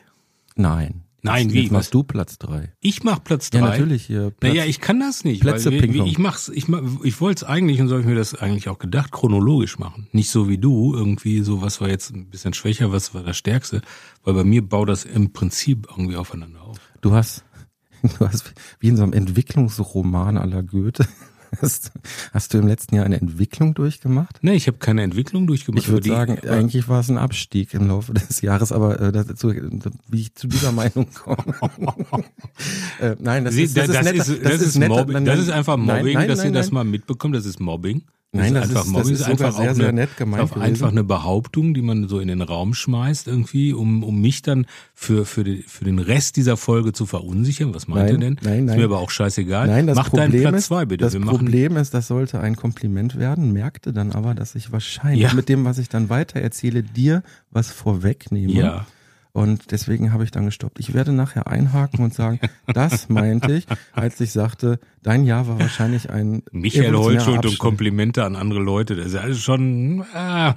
Nein. 0.57 1.04
Nein, 1.25 1.53
wie? 1.53 1.63
Jetzt 1.63 1.73
machst 1.73 1.95
du 1.95 2.03
Platz 2.03 2.37
drei. 2.37 2.75
Ich 2.81 3.03
mach 3.03 3.25
Platz 3.25 3.49
drei. 3.49 3.61
Ja, 3.61 3.69
natürlich 3.69 4.05
hier. 4.05 4.31
Platz, 4.31 4.53
Naja, 4.53 4.67
ich 4.67 4.79
kann 4.79 5.01
das 5.01 5.25
nicht. 5.25 5.41
Plätze 5.41 5.73
weil 5.73 5.81
Ping-Pong. 5.81 6.07
Ich 6.07 6.19
mach's, 6.19 6.51
ich, 6.51 6.69
mach, 6.69 6.83
ich 7.03 7.19
wollte 7.19 7.45
es 7.45 7.51
eigentlich 7.51 7.81
und 7.81 7.89
so 7.89 7.95
habe 7.95 8.03
ich 8.03 8.09
mir 8.09 8.15
das 8.15 8.35
eigentlich 8.35 8.69
auch 8.69 8.79
gedacht, 8.79 9.11
chronologisch 9.11 9.79
machen. 9.79 10.07
Nicht 10.13 10.29
so 10.29 10.51
wie 10.51 10.59
du, 10.59 10.95
irgendwie 10.95 11.41
so, 11.41 11.63
was 11.63 11.81
war 11.81 11.89
jetzt 11.89 12.15
ein 12.15 12.27
bisschen 12.29 12.53
schwächer, 12.53 12.93
was 12.93 13.15
war 13.15 13.23
das 13.23 13.39
Stärkste. 13.39 13.81
Weil 14.23 14.35
bei 14.35 14.45
mir 14.45 14.61
baut 14.61 14.91
das 14.91 15.07
im 15.07 15.33
Prinzip 15.33 15.87
irgendwie 15.91 16.17
aufeinander 16.17 16.61
auf. 16.61 16.77
du 17.01 17.13
hast, 17.15 17.43
du 18.03 18.29
hast 18.29 18.53
wie 18.79 18.89
in 18.89 18.99
so 18.99 19.03
einem 19.03 19.15
Entwicklungsroman 19.15 20.37
aller 20.37 20.63
Goethe 20.63 21.09
Hast, 21.61 21.93
hast 22.33 22.55
du 22.55 22.59
im 22.59 22.67
letzten 22.67 22.95
Jahr 22.97 23.05
eine 23.05 23.21
Entwicklung 23.21 23.75
durchgemacht? 23.75 24.39
Nee, 24.43 24.55
ich 24.55 24.67
habe 24.67 24.79
keine 24.79 25.03
Entwicklung 25.03 25.47
durchgemacht. 25.47 25.83
Ich 25.85 25.89
würde 25.89 26.03
die- 26.03 26.09
sagen, 26.11 26.39
eigentlich 26.49 26.89
war 26.89 27.01
es 27.01 27.09
ein 27.09 27.19
Abstieg 27.19 27.75
im 27.75 27.89
Laufe 27.89 28.13
des 28.15 28.41
Jahres, 28.41 28.73
aber 28.73 29.01
äh, 29.01 29.13
dazu, 29.13 29.53
wie 30.09 30.21
ich 30.21 30.35
zu 30.35 30.47
dieser 30.49 30.73
Meinung 30.73 31.09
komme. 31.13 31.55
äh, 33.01 33.17
nein, 33.19 33.45
das 33.45 33.55
Sie, 33.55 33.63
ist, 33.65 33.77
das, 33.77 33.87
das, 33.89 33.97
ist 33.97 34.05
netter, 34.05 34.43
das, 34.51 34.61
ist 34.63 34.77
netter- 34.77 34.89
Mobbing. 34.89 35.13
nein, 35.15 35.25
Das 35.25 35.37
nein, 35.37 35.45
ist 35.47 35.51
einfach 35.53 35.77
nein, 35.77 35.99
Mobbing, 35.99 36.15
nein, 36.15 36.29
dass 36.29 36.39
nein, 36.39 36.49
ihr 36.49 36.53
das 36.53 36.67
nein. 36.67 36.75
mal 36.75 36.85
mitbekommt. 36.85 37.35
Das 37.35 37.47
ist 37.47 37.61
Mobbing. 37.61 38.03
Das 38.35 38.43
Nein, 38.43 38.55
das 38.55 38.63
einfach 38.71 38.85
ist- 38.87 38.95
das 38.97 39.09
ist 39.09 39.11
Das 39.13 39.21
ist 39.21 39.29
einfach 39.31 39.57
sehr, 39.61 39.71
auch 39.71 39.75
sehr 39.77 39.89
eine, 39.89 39.93
nett 40.01 40.17
gemeint 40.17 40.43
auf 40.43 40.51
gewesen. 40.51 40.65
einfach 40.67 40.89
eine 40.91 41.05
Behauptung, 41.05 41.73
die 41.73 41.83
man 41.83 42.09
so 42.09 42.19
in 42.19 42.27
den 42.29 42.43
Raum 42.43 42.75
schmeißt 42.75 43.29
irgendwie, 43.29 43.73
um, 43.73 44.03
um 44.03 44.21
mich 44.21 44.43
dann 44.43 44.67
für, 44.95 45.25
für, 45.25 45.45
die, 45.45 45.63
für 45.63 45.85
den 45.85 45.99
Rest 46.01 46.37
dieser 46.37 46.57
Folge 46.57 46.93
zu 46.93 47.07
verunsichern. 47.07 47.73
Was 47.75 47.87
meint 47.87 48.07
Nein, 48.07 48.13
ihr 48.15 48.19
denn? 48.19 48.39
nein, 48.43 48.59
Ist 48.61 48.65
nein. 48.67 48.79
mir 48.79 48.85
aber 48.87 48.99
auch 48.99 49.11
scheißegal. 49.11 49.69
Nein, 49.69 49.87
das 49.87 49.97
Mach 49.97 50.11
Problem 50.11 50.33
deinen 50.33 50.41
Platz 50.43 50.57
ist, 50.57 50.67
zwei 50.67 50.85
bitte. 50.85 51.05
das 51.05 51.15
Problem 51.17 51.77
ist, 51.77 51.95
das 51.95 52.09
sollte 52.09 52.41
ein 52.41 52.57
Kompliment 52.57 53.17
werden, 53.19 53.53
merkte 53.53 53.93
dann 53.93 54.11
aber, 54.13 54.35
dass 54.35 54.57
ich 54.57 54.73
wahrscheinlich 54.73 55.23
Ja. 55.23 55.33
mit 55.35 55.49
dem, 55.49 55.65
was 55.65 55.79
ich 55.79 55.89
dann 55.89 56.09
weiter 56.11 56.41
erzähle, 56.41 56.83
dir 56.83 57.23
was 57.53 57.71
vorwegnehme. 57.71 58.53
Ja. 58.53 58.87
Und 59.35 59.73
deswegen 59.73 60.13
habe 60.13 60.23
ich 60.23 60.31
dann 60.31 60.45
gestoppt. 60.45 60.79
Ich 60.79 60.95
werde 60.95 61.13
nachher 61.13 61.49
einhaken 61.49 62.05
und 62.05 62.15
sagen, 62.15 62.39
das 62.73 63.09
meinte 63.09 63.53
ich, 63.53 63.67
als 63.93 64.21
ich 64.21 64.31
sagte, 64.31 64.79
dein 65.03 65.25
Jahr 65.25 65.49
war 65.49 65.59
wahrscheinlich 65.59 66.09
ein 66.09 66.45
Michael 66.53 66.95
Holschuld 66.95 67.45
und. 67.45 67.59
Komplimente 67.59 68.25
an 68.25 68.37
andere 68.37 68.61
Leute. 68.61 68.95
Das 68.95 69.07
ist 69.07 69.17
alles 69.17 69.41
schon, 69.41 70.05
ah, 70.15 70.55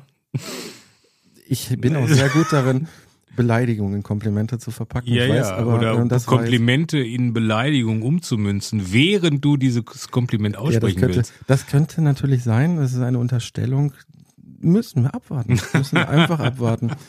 Ich 1.48 1.76
bin 1.80 1.96
auch 1.96 2.08
sehr 2.08 2.30
gut 2.30 2.54
darin, 2.54 2.88
Beleidigungen 3.36 3.96
in 3.96 4.04
Komplimente 4.04 4.60
zu 4.60 4.70
verpacken. 4.70 5.12
ja, 5.12 5.28
weiß, 5.28 5.48
ja. 5.48 5.56
aber 5.56 5.78
Oder 5.78 6.00
äh, 6.00 6.20
Komplimente 6.28 7.00
in 7.00 7.34
Beleidigung 7.34 8.04
umzumünzen, 8.04 8.94
während 8.94 9.44
du 9.44 9.58
dieses 9.58 9.86
Kompliment 10.12 10.54
Ja, 10.54 10.62
das 10.62 10.70
aussprechen 10.70 11.00
könnte, 11.00 11.18
willst. 11.18 11.34
das 11.48 11.66
könnte 11.66 12.04
natürlich 12.04 12.44
sein. 12.44 12.78
Das 12.78 12.94
ist 12.94 13.02
eine 13.02 13.18
Unterstellung. 13.18 13.94
Müssen 14.60 15.04
wir 15.04 15.16
abwarten. 15.16 15.60
Müssen 15.74 15.96
wir 15.96 16.10
einfach 16.10 16.40
abwarten. 16.40 16.92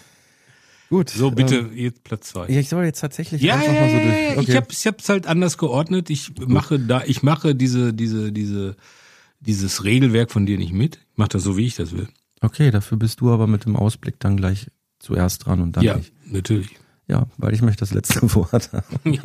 Gut. 0.91 1.11
So, 1.11 1.31
bitte, 1.31 1.57
Ähm, 1.57 1.71
jetzt 1.77 2.03
Platz 2.05 2.29
zwei. 2.31 2.49
ja, 2.49 2.61
ich 2.61 2.69
soll 2.69 2.85
jetzt 2.85 3.01
tatsächlich 3.01 3.43
Ja, 3.43 3.55
einfach 3.55 3.73
ja, 3.75 3.81
mal 3.81 3.91
so 3.91 3.97
ja, 3.97 4.03
durch. 4.03 4.15
ja. 4.23 4.31
Okay. 4.39 4.51
Ich 4.51 4.57
habe 4.57 4.67
ich 4.71 4.87
hab's 4.87 5.09
halt 5.09 5.27
anders 5.27 5.59
geordnet. 5.59 6.09
Ich 6.11 6.33
mache 6.47 6.79
da, 6.79 7.03
ich 7.07 7.23
mache 7.23 7.55
diese, 7.55 7.93
diese, 7.93 8.33
diese, 8.33 8.77
dieses 9.41 9.85
Regelwerk 9.85 10.31
von 10.31 10.47
dir 10.47 10.57
nicht 10.59 10.73
mit. 10.73 10.97
Ich 11.13 11.19
mache 11.19 11.29
das 11.31 11.43
so, 11.43 11.57
wie 11.57 11.67
ich 11.67 11.77
das 11.77 11.93
will. 11.93 12.09
okay, 12.41 12.71
dafür 12.71 12.97
bist 12.99 13.21
du 13.21 13.31
aber 13.31 13.47
mit 13.47 13.65
dem 13.67 13.77
Ausblick 13.77 14.19
dann 14.21 14.37
gleich 14.37 14.69
zuerst 14.99 15.47
dran 15.47 15.61
und 15.61 15.77
dann 15.77 15.85
ja, 15.85 15.97
ich. 15.99 16.13
natürlich. 16.27 16.71
Ja, 17.07 17.27
weil 17.39 17.55
ich 17.55 17.63
möchte 17.63 17.81
das 17.81 17.93
letzte 17.95 18.23
Wort 18.35 18.71
haben. 18.73 19.19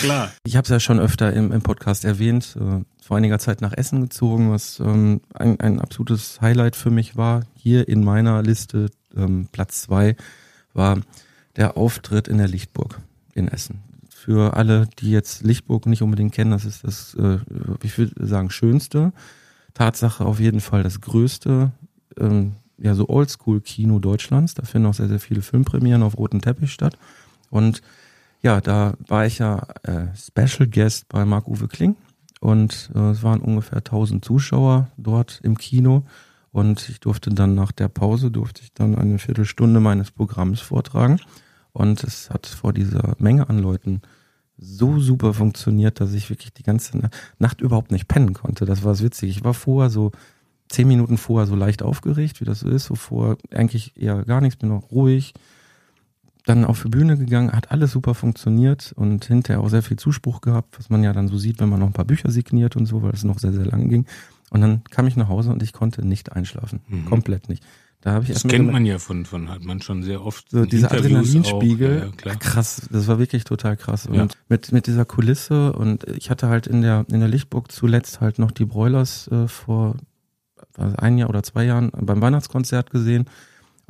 Klar. 0.00 0.30
Ich 0.44 0.56
habe 0.56 0.64
es 0.64 0.68
ja 0.70 0.78
schon 0.80 1.00
öfter 1.00 1.32
im, 1.32 1.50
im 1.50 1.60
Podcast 1.62 2.04
erwähnt, 2.04 2.56
äh, 2.60 2.84
vor 3.02 3.16
einiger 3.16 3.38
Zeit 3.40 3.60
nach 3.60 3.72
Essen 3.72 4.00
gezogen, 4.02 4.50
was 4.52 4.78
ähm, 4.80 5.20
ein, 5.34 5.58
ein 5.60 5.80
absolutes 5.80 6.40
Highlight 6.40 6.76
für 6.76 6.90
mich 6.90 7.16
war. 7.16 7.44
Hier 7.54 7.88
in 7.88 8.04
meiner 8.04 8.42
Liste 8.42 8.88
ähm, 9.16 9.48
Platz 9.50 9.82
zwei 9.82 10.14
war 10.74 11.00
der 11.56 11.76
Auftritt 11.76 12.28
in 12.28 12.38
der 12.38 12.48
Lichtburg 12.48 13.00
in 13.34 13.48
Essen. 13.48 13.80
Für 14.08 14.56
alle, 14.56 14.88
die 14.98 15.10
jetzt 15.10 15.42
Lichtburg 15.42 15.86
nicht 15.86 16.02
unbedingt 16.02 16.32
kennen, 16.32 16.52
das 16.52 16.64
ist 16.64 16.84
das, 16.84 17.14
äh, 17.14 17.38
ich 17.82 17.98
würde 17.98 18.26
sagen, 18.26 18.50
schönste. 18.50 19.12
Tatsache 19.74 20.24
auf 20.24 20.38
jeden 20.38 20.60
Fall 20.60 20.82
das 20.82 21.00
größte, 21.00 21.72
ähm, 22.18 22.52
ja, 22.78 22.94
so 22.94 23.08
Oldschool-Kino 23.08 23.98
Deutschlands. 23.98 24.54
Da 24.54 24.64
finden 24.64 24.88
auch 24.88 24.94
sehr, 24.94 25.08
sehr 25.08 25.20
viele 25.20 25.42
Filmpremieren 25.42 26.02
auf 26.02 26.18
rotem 26.18 26.40
Teppich 26.40 26.72
statt. 26.72 26.96
Und 27.50 27.82
ja, 28.42 28.60
da 28.60 28.94
war 29.06 29.26
ich 29.26 29.38
ja 29.38 29.66
äh, 29.82 30.06
Special 30.16 30.68
Guest 30.68 31.08
bei 31.08 31.24
Marc-Uwe 31.24 31.68
Kling 31.68 31.96
und 32.40 32.90
äh, 32.94 33.10
es 33.10 33.22
waren 33.22 33.40
ungefähr 33.40 33.78
1000 33.78 34.24
Zuschauer 34.24 34.88
dort 34.96 35.40
im 35.44 35.56
Kino 35.56 36.04
und 36.52 36.88
ich 36.88 37.00
durfte 37.00 37.30
dann 37.30 37.54
nach 37.54 37.72
der 37.72 37.88
Pause, 37.88 38.30
durfte 38.30 38.62
ich 38.62 38.72
dann 38.72 38.96
eine 38.96 39.18
Viertelstunde 39.18 39.80
meines 39.80 40.10
Programms 40.10 40.60
vortragen 40.60 41.18
und 41.72 42.04
es 42.04 42.30
hat 42.30 42.46
vor 42.46 42.72
dieser 42.72 43.14
Menge 43.18 43.48
an 43.48 43.58
Leuten 43.58 44.02
so 44.58 45.00
super 45.00 45.34
funktioniert, 45.34 45.98
dass 46.00 46.12
ich 46.12 46.30
wirklich 46.30 46.52
die 46.52 46.62
ganze 46.62 46.96
Na- 46.98 47.10
Nacht 47.38 47.60
überhaupt 47.60 47.90
nicht 47.90 48.06
pennen 48.06 48.32
konnte. 48.34 48.64
Das 48.64 48.84
war 48.84 48.96
witzig. 49.00 49.30
Ich 49.30 49.44
war 49.44 49.54
vorher 49.54 49.90
so 49.90 50.12
zehn 50.68 50.86
Minuten 50.86 51.18
vorher 51.18 51.46
so 51.46 51.56
leicht 51.56 51.82
aufgeregt, 51.82 52.40
wie 52.40 52.44
das 52.44 52.60
so 52.60 52.68
ist, 52.68 52.84
so 52.84 52.94
vorher 52.94 53.36
eigentlich 53.52 53.96
eher 53.96 54.24
gar 54.24 54.40
nichts, 54.40 54.56
bin 54.56 54.68
noch 54.68 54.90
ruhig, 54.90 55.34
dann 56.46 56.64
auf 56.64 56.82
die 56.82 56.88
Bühne 56.88 57.16
gegangen, 57.16 57.52
hat 57.52 57.70
alles 57.70 57.92
super 57.92 58.14
funktioniert 58.14 58.92
und 58.96 59.24
hinterher 59.24 59.60
auch 59.60 59.68
sehr 59.68 59.82
viel 59.82 59.96
Zuspruch 59.96 60.40
gehabt, 60.40 60.78
was 60.78 60.90
man 60.90 61.02
ja 61.04 61.12
dann 61.12 61.28
so 61.28 61.38
sieht, 61.38 61.60
wenn 61.60 61.68
man 61.68 61.80
noch 61.80 61.88
ein 61.88 61.92
paar 61.92 62.04
Bücher 62.04 62.30
signiert 62.30 62.76
und 62.76 62.86
so, 62.86 63.02
weil 63.02 63.12
es 63.12 63.24
noch 63.24 63.38
sehr, 63.38 63.52
sehr 63.52 63.66
lang 63.66 63.88
ging. 63.88 64.06
Und 64.52 64.60
dann 64.60 64.84
kam 64.90 65.06
ich 65.06 65.16
nach 65.16 65.28
Hause 65.28 65.50
und 65.50 65.62
ich 65.62 65.72
konnte 65.72 66.06
nicht 66.06 66.32
einschlafen. 66.32 66.80
Komplett 67.08 67.48
nicht. 67.48 67.64
Da 68.02 68.10
habe 68.12 68.24
ich 68.24 68.32
Das 68.32 68.42
kennt 68.42 68.70
man 68.70 68.84
ja 68.84 68.98
von, 68.98 69.24
von, 69.24 69.48
hat 69.48 69.62
man 69.64 69.80
schon 69.80 70.02
sehr 70.02 70.22
oft. 70.26 70.50
so 70.50 70.66
dieser 70.66 70.92
Adrenalinspiegel, 70.92 72.00
Auch, 72.00 72.04
ja, 72.06 72.10
klar. 72.16 72.36
krass, 72.36 72.82
das 72.90 73.06
war 73.06 73.18
wirklich 73.18 73.44
total 73.44 73.76
krass. 73.76 74.06
Und 74.06 74.14
Ja. 74.16 74.26
mit, 74.48 74.70
mit 74.72 74.86
dieser 74.88 75.04
Kulisse 75.04 75.72
und 75.72 76.04
ich 76.04 76.28
hatte 76.28 76.48
halt 76.48 76.66
in 76.66 76.82
der, 76.82 77.06
in 77.10 77.20
der 77.20 77.28
Lichtburg 77.28 77.72
zuletzt 77.72 78.20
halt 78.20 78.38
noch 78.38 78.50
die 78.50 78.64
Broilers 78.66 79.28
äh, 79.28 79.46
vor 79.48 79.96
ein 80.76 81.16
Jahr 81.16 81.28
oder 81.30 81.42
zwei 81.42 81.64
Jahren 81.64 81.90
beim 81.92 82.20
Weihnachtskonzert 82.20 82.90
gesehen. 82.90 83.26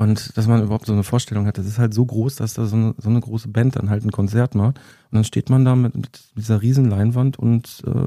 Und 0.02 0.36
dass 0.36 0.48
man 0.48 0.62
überhaupt 0.64 0.86
so 0.86 0.92
eine 0.92 1.04
Vorstellung 1.04 1.46
hat, 1.46 1.58
das 1.58 1.66
ist 1.66 1.78
halt 1.78 1.94
so 1.94 2.04
groß, 2.04 2.34
dass 2.36 2.54
da 2.54 2.66
so 2.66 2.74
eine, 2.74 2.94
so 2.98 3.08
eine 3.08 3.20
große 3.20 3.48
Band 3.48 3.76
dann 3.76 3.88
halt 3.88 4.04
ein 4.04 4.10
Konzert 4.10 4.56
macht. 4.56 4.78
Und 4.78 5.12
dann 5.16 5.24
steht 5.24 5.48
man 5.48 5.64
da 5.64 5.76
mit, 5.76 5.94
mit 5.94 6.20
dieser 6.36 6.60
riesen 6.60 6.86
Leinwand 6.90 7.38
und 7.38 7.82
äh, 7.86 8.06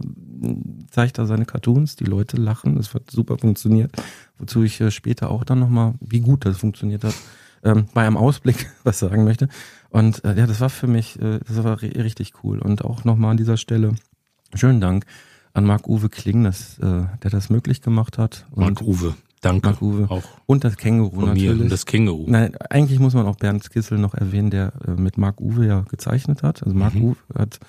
zeigt 0.91 1.17
da 1.17 1.25
seine 1.25 1.45
Cartoons, 1.45 1.95
die 1.95 2.03
Leute 2.03 2.35
lachen, 2.37 2.75
das 2.75 2.93
hat 2.93 3.09
super 3.09 3.37
funktioniert. 3.37 3.91
Wozu 4.37 4.63
ich 4.63 4.81
äh, 4.81 4.91
später 4.91 5.31
auch 5.31 5.45
dann 5.45 5.59
nochmal, 5.59 5.93
wie 6.01 6.19
gut 6.19 6.45
das 6.45 6.57
funktioniert 6.57 7.05
hat, 7.05 7.15
ähm, 7.63 7.85
bei 7.93 8.05
einem 8.05 8.17
Ausblick 8.17 8.69
was 8.83 8.99
sagen 8.99 9.23
möchte. 9.23 9.47
Und 9.89 10.23
äh, 10.25 10.37
ja, 10.37 10.47
das 10.47 10.59
war 10.59 10.69
für 10.69 10.87
mich, 10.87 11.17
äh, 11.21 11.39
das 11.47 11.63
war 11.63 11.77
ri- 11.77 11.97
richtig 12.03 12.33
cool. 12.43 12.59
Und 12.59 12.83
auch 12.83 13.05
nochmal 13.05 13.31
an 13.31 13.37
dieser 13.37 13.55
Stelle 13.55 13.95
schönen 14.53 14.81
Dank 14.81 15.05
an 15.53 15.63
Marc-Uwe 15.63 16.09
Kling, 16.09 16.43
dass, 16.43 16.77
äh, 16.79 17.05
der 17.23 17.31
das 17.31 17.49
möglich 17.49 17.81
gemacht 17.81 18.17
hat. 18.17 18.45
Marc-Uwe, 18.53 19.15
danke. 19.45 19.67
Marc-Uwe. 19.69 20.07
Auch 20.09 20.23
und 20.45 20.63
das 20.63 20.75
Känguru 20.77 21.11
von 21.11 21.19
mir. 21.21 21.29
natürlich. 21.29 21.61
Und 21.61 21.71
das 21.71 21.85
Känguru. 21.85 22.25
Nein, 22.27 22.55
eigentlich 22.69 22.99
muss 22.99 23.13
man 23.13 23.25
auch 23.27 23.35
Bernd 23.37 23.69
Kissel 23.69 23.97
noch 23.97 24.13
erwähnen, 24.13 24.49
der 24.49 24.73
äh, 24.87 24.91
mit 24.91 25.17
Marc 25.17 25.39
Uwe 25.39 25.67
ja 25.67 25.81
gezeichnet 25.81 26.43
hat. 26.43 26.63
Also 26.63 26.75
Marc 26.75 26.95
Mhm. 26.95 27.03
Uwe 27.03 27.15
hat 27.37 27.59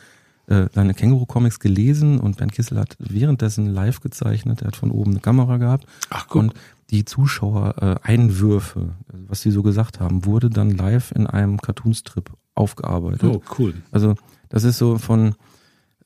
äh, 0.49 0.67
seine 0.73 0.95
Känguru-Comics 0.95 1.59
gelesen 1.59 2.19
und 2.21 2.37
Bernd 2.37 2.53
Kissel 2.53 2.79
hat 2.79 2.97
währenddessen 2.99 3.67
live 3.67 4.01
gezeichnet. 4.01 4.63
Er 4.63 4.69
hat 4.69 4.77
von 4.77 4.91
oben 4.91 5.11
eine 5.13 5.21
Kamera 5.21 5.57
gehabt. 5.57 5.87
Ach, 6.11 6.27
guck. 6.29 6.41
Und 6.43 6.55
die 6.91 7.05
Zuschauer-Einwürfe, 7.05 8.95
also 9.13 9.25
was 9.29 9.41
sie 9.43 9.51
so 9.51 9.63
gesagt 9.63 10.01
haben, 10.01 10.25
wurde 10.25 10.51
dann 10.51 10.71
live 10.71 11.13
in 11.13 11.27
einem 11.27 11.61
Cartoonstrip 11.61 12.31
aufgearbeitet. 12.55 13.25
Oh, 13.25 13.43
cool. 13.59 13.75
Also 13.91 14.15
das 14.49 14.65
ist 14.65 14.79
so 14.79 14.99
von 14.99 15.35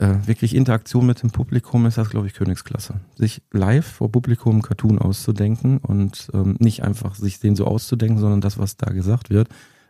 äh, 0.00 0.26
wirklich 0.26 0.56
Interaktion 0.56 1.04
mit 1.04 1.22
dem 1.22 1.30
Publikum 1.30 1.84
ist 1.84 1.98
das, 1.98 2.08
glaube 2.08 2.26
ich, 2.26 2.32
Königsklasse. 2.32 2.94
Sich 3.16 3.42
live 3.52 3.86
vor 3.86 4.10
Publikum 4.10 4.54
einen 4.54 4.62
Cartoon 4.62 4.98
auszudenken 4.98 5.76
und 5.76 6.30
ähm, 6.32 6.56
nicht 6.58 6.82
einfach 6.82 7.14
sich 7.14 7.38
den 7.38 7.54
so 7.54 7.66
auszudenken, 7.66 8.18
sondern 8.18 8.40
das, 8.40 8.58
was 8.58 8.78
da 8.78 8.92
gesagt 8.92 9.28
wird. 9.28 9.48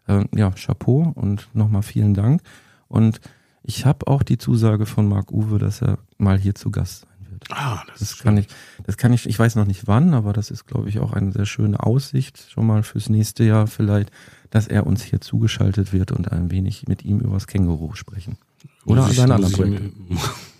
Ähm, 0.08 0.28
ja, 0.34 0.50
Chapeau 0.50 1.12
und 1.14 1.48
nochmal 1.54 1.82
vielen 1.82 2.14
Dank. 2.14 2.42
Und 2.88 3.20
ich 3.62 3.86
habe 3.86 4.08
auch 4.08 4.24
die 4.24 4.36
Zusage 4.36 4.84
von 4.84 5.08
Marc 5.08 5.30
Uwe, 5.30 5.58
dass 5.58 5.80
er 5.80 5.98
mal 6.18 6.38
hier 6.38 6.56
zu 6.56 6.72
Gast 6.72 7.02
sein 7.02 7.30
wird. 7.30 7.44
Ah, 7.50 7.84
das, 7.86 8.00
Das 8.00 8.10
ist 8.10 8.22
kann 8.22 8.36
ich, 8.36 8.48
das 8.82 8.96
kann 8.96 9.12
ich, 9.12 9.28
ich 9.28 9.38
weiß 9.38 9.54
noch 9.54 9.66
nicht 9.66 9.86
wann, 9.86 10.14
aber 10.14 10.32
das 10.32 10.50
ist, 10.50 10.66
glaube 10.66 10.88
ich, 10.88 10.98
auch 10.98 11.12
eine 11.12 11.30
sehr 11.30 11.46
schöne 11.46 11.78
Aussicht 11.78 12.50
schon 12.50 12.66
mal 12.66 12.82
fürs 12.82 13.10
nächste 13.10 13.44
Jahr 13.44 13.68
vielleicht, 13.68 14.10
dass 14.50 14.66
er 14.66 14.88
uns 14.88 15.04
hier 15.04 15.20
zugeschaltet 15.20 15.92
wird 15.92 16.10
und 16.10 16.32
ein 16.32 16.50
wenig 16.50 16.88
mit 16.88 17.04
ihm 17.04 17.20
übers 17.20 17.46
Känguru 17.46 17.94
sprechen. 17.94 18.38
Oder 18.84 19.02
muss 19.02 19.04
an 19.06 19.10
ich, 19.10 19.16
seine 19.16 19.34
muss, 19.38 19.44
anderen 19.54 19.72
ich, 19.72 19.78
Projekte. 19.80 20.02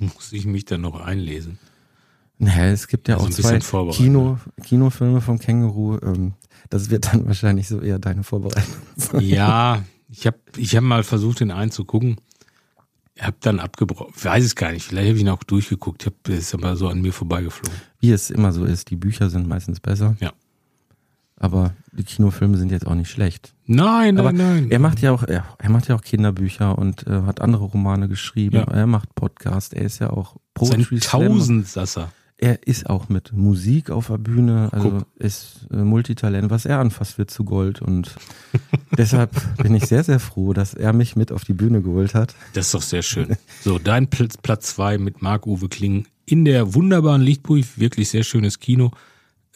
mi- 0.01 0.11
muss 0.15 0.33
ich 0.33 0.47
mich 0.47 0.65
dann 0.65 0.81
noch 0.83 1.01
einlesen. 1.01 1.59
Naja, 2.39 2.67
es 2.73 2.89
gibt 2.89 3.09
ja 3.09 3.17
Also 3.19 3.27
auch 3.27 3.61
zwei. 3.61 3.91
Kino, 3.93 4.39
Kinofilme 4.65 5.21
vom 5.21 5.39
Känguru. 5.39 5.99
Ähm, 6.03 6.33
das 6.71 6.89
wird 6.91 7.07
dann 7.13 7.27
wahrscheinlich 7.27 7.69
so 7.69 7.81
eher 7.81 7.99
deine 7.99 8.23
Vorbereitung. 8.23 8.75
sein. 8.97 9.21
Ja, 9.21 9.85
ich 10.09 10.27
habe 10.27 10.39
ich 10.57 10.75
hab 10.77 10.83
mal 10.83 11.03
versucht, 11.05 11.41
den 11.41 11.51
einzugucken. 11.51 12.17
Hab 13.19 13.39
dann 13.43 13.61
abgebrochen. 13.61 14.15
Weiß 14.23 14.43
es 14.45 14.55
gar 14.57 14.73
nicht. 14.73 14.87
Vielleicht 14.87 15.09
habe 15.09 15.17
ich 15.17 15.23
ihn 15.23 15.29
auch 15.29 15.43
durchgeguckt. 15.45 16.03
Ich 16.03 16.07
hab, 16.07 16.29
ist 16.29 16.55
aber 16.55 16.77
so 16.77 16.89
an 16.89 17.03
mir 17.03 17.13
vorbeigeflogen. 17.13 17.79
Wie 17.99 18.11
es 18.13 18.31
immer 18.31 18.53
so 18.53 18.65
ist, 18.65 18.89
die 18.91 18.97
Bücher 18.97 19.29
sind 19.29 19.47
meistens 19.47 19.79
besser. 19.81 20.17
Ja. 20.21 20.33
Aber 21.43 21.73
die 21.93 22.05
Kinofilme 22.05 22.59
sind 22.59 22.71
jetzt 22.71 22.87
auch 22.87 22.95
nicht 22.95 23.11
schlecht. 23.11 23.55
Nein, 23.65 24.19
Aber 24.19 24.31
nein, 24.31 24.63
nein. 24.63 24.71
Er 24.71 24.79
macht 24.79 25.01
ja 25.01 25.11
auch, 25.11 25.23
er, 25.23 25.45
er 25.59 25.71
macht 25.71 25.89
ja 25.89 25.97
auch 25.97 26.03
Kinderbücher 26.03 26.79
und 26.79 27.07
äh, 27.07 27.23
hat 27.23 27.41
andere 27.41 27.65
Romane 27.65 28.09
geschrieben. 28.09 28.57
Ja. 28.57 28.65
Er 28.65 28.87
macht 28.87 29.15
Podcast. 29.15 29.73
Er 29.73 29.87
ist 29.87 30.01
ja 30.01 30.11
auch 30.11 30.37
sein 30.61 30.85
Poetry 30.85 31.01
Slam. 31.01 31.29
Tausendsasser. 31.29 32.13
Er 32.37 32.67
ist 32.67 32.89
auch 32.89 33.09
mit 33.09 33.33
Musik 33.33 33.91
auf 33.91 34.09
der 34.09 34.19
Bühne, 34.19 34.69
also 34.73 34.91
Guck. 34.91 35.07
ist 35.19 35.67
äh, 35.71 35.77
Multitalent. 35.77 36.51
Was 36.51 36.67
er 36.67 36.79
anfasst, 36.79 37.17
wird 37.17 37.31
zu 37.31 37.45
Gold. 37.45 37.81
Und 37.81 38.15
deshalb 38.99 39.31
bin 39.63 39.75
ich 39.75 39.87
sehr, 39.87 40.05
sehr 40.05 40.21
froh, 40.21 40.53
dass 40.53 40.75
er 40.75 40.93
mich 40.93 41.17
mit 41.17 41.33
auf 41.33 41.45
die 41.45 41.55
Bühne 41.55 41.81
geholt 41.81 42.15
hat. 42.15 42.35
Das 42.53 42.67
ist 42.67 42.75
doch 42.75 42.83
sehr 42.83 43.03
schön. 43.03 43.37
So, 43.63 43.79
dein 43.79 44.09
Platz, 44.09 44.37
Platz 44.37 44.75
zwei 44.75 44.99
mit 44.99 45.23
Marc-Uwe 45.23 45.69
Kling 45.69 46.07
in 46.27 46.45
der 46.45 46.75
wunderbaren 46.75 47.23
Lichtburg, 47.23 47.65
wirklich 47.77 48.09
sehr 48.11 48.25
schönes 48.25 48.61
Kino. 48.61 48.93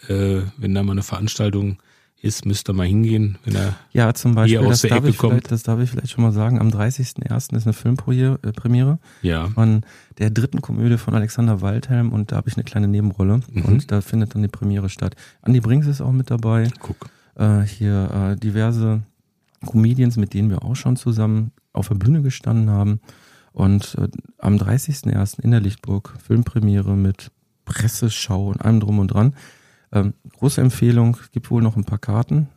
Äh, 0.08 0.42
wenn 0.56 0.74
da 0.74 0.82
mal 0.82 0.92
eine 0.92 1.02
Veranstaltung 1.02 1.78
ist, 2.20 2.46
müsst 2.46 2.70
ihr 2.70 2.72
mal 2.72 2.86
hingehen, 2.86 3.36
wenn 3.44 3.54
er 3.54 3.74
Ja, 3.92 4.14
zum 4.14 4.34
Beispiel, 4.34 4.58
hier 4.60 4.66
aus 4.66 4.74
das 4.74 4.80
der 4.82 4.90
darf, 4.90 4.98
Ecke 5.00 5.08
ich 5.10 5.18
kommt. 5.18 5.32
vielleicht, 5.34 5.50
das 5.52 5.62
darf 5.62 5.78
ich 5.80 5.90
vielleicht 5.90 6.10
schon 6.10 6.24
mal 6.24 6.32
sagen, 6.32 6.58
am 6.58 6.68
30.01. 6.70 7.54
ist 7.54 7.66
eine 7.66 7.74
Filmpremiere 7.74 8.98
Ja. 9.20 9.48
von 9.48 9.82
der 10.18 10.30
dritten 10.30 10.62
Komödie 10.62 10.96
von 10.96 11.14
Alexander 11.14 11.60
Waldhelm 11.60 12.12
und 12.12 12.32
da 12.32 12.36
habe 12.36 12.48
ich 12.48 12.56
eine 12.56 12.64
kleine 12.64 12.88
Nebenrolle 12.88 13.40
Mhm. 13.52 13.62
und 13.66 13.90
da 13.92 14.00
findet 14.00 14.34
dann 14.34 14.40
die 14.42 14.48
Premiere 14.48 14.88
statt. 14.88 15.16
Andi 15.42 15.60
Brings 15.60 15.86
ist 15.86 16.00
auch 16.00 16.12
mit 16.12 16.30
dabei, 16.30 16.70
Guck. 16.80 17.10
äh, 17.36 17.60
hier 17.60 18.10
äh, 18.32 18.36
diverse 18.40 19.02
Comedians, 19.66 20.16
mit 20.16 20.32
denen 20.32 20.48
wir 20.50 20.62
auch 20.64 20.76
schon 20.76 20.96
zusammen 20.96 21.50
auf 21.74 21.88
der 21.88 21.96
Bühne 21.96 22.22
gestanden 22.22 22.70
haben 22.70 23.00
und 23.52 23.96
äh, 23.98 24.08
am 24.38 24.56
30.01. 24.56 25.40
in 25.40 25.50
der 25.50 25.60
Lichtburg 25.60 26.14
Filmpremiere 26.26 26.96
mit 26.96 27.30
Presseschau 27.66 28.48
und 28.48 28.62
allem 28.64 28.80
drum 28.80 28.98
und 28.98 29.08
dran. 29.08 29.34
Ähm, 29.94 30.14
große 30.38 30.60
Empfehlung, 30.60 31.16
es 31.22 31.30
gibt 31.30 31.50
wohl 31.50 31.62
noch 31.62 31.76
ein 31.76 31.84
paar 31.84 31.98
Karten. 31.98 32.48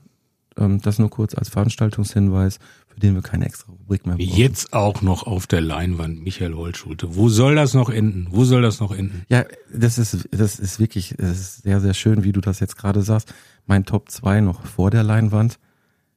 Ähm, 0.58 0.82
das 0.82 0.98
nur 0.98 1.10
kurz 1.10 1.36
als 1.36 1.50
Veranstaltungshinweis, 1.50 2.60
für 2.88 3.00
den 3.00 3.14
wir 3.14 3.22
keine 3.22 3.46
extra 3.46 3.72
Rubrik 3.72 4.06
mehr 4.08 4.16
brauchen. 4.16 4.28
Jetzt 4.28 4.74
auch 4.74 5.02
noch 5.04 5.28
auf 5.28 5.46
der 5.46 5.62
Leinwand 5.62 6.24
Michael 6.24 6.56
Holtschulte. 6.56 7.16
Wo 7.16 7.30
soll 7.30 7.56
das 7.56 7.76
noch 7.76 7.90
enden? 7.90 8.28
Wo 8.32 8.44
soll 8.44 8.64
das 8.64 8.80
noch 8.80 8.92
enden? 8.92 9.24
Ja, 9.30 9.46
das 9.72 10.00
ist, 10.00 10.28
das 10.32 10.60
ist 10.60 10.80
wirklich, 10.80 11.14
das 11.18 11.32
ist 11.40 11.64
sehr, 11.64 11.80
sehr 11.80 11.94
schön, 11.94 12.24
wie 12.24 12.32
du 12.32 12.42
das 12.42 12.60
jetzt 12.60 12.76
gerade 12.76 13.04
sagst. 13.04 13.34
Mein 13.68 13.86
Top 13.86 14.10
2 14.10 14.42
noch 14.42 14.66
vor 14.66 14.90
der 14.90 15.04
Leinwand 15.04 15.60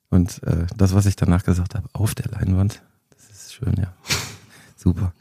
und 0.09 0.43
äh, 0.45 0.67
das, 0.77 0.95
was 0.95 1.05
ich 1.07 1.17
danach 1.17 1.45
gesagt 1.45 1.75
habe, 1.75 1.89
auf 1.93 2.15
der 2.15 2.31
Leinwand. 2.31 2.83
Das 3.11 3.31
ist 3.31 3.55
schön, 3.55 3.75
ja. 3.79 3.93
Super. 4.77 5.13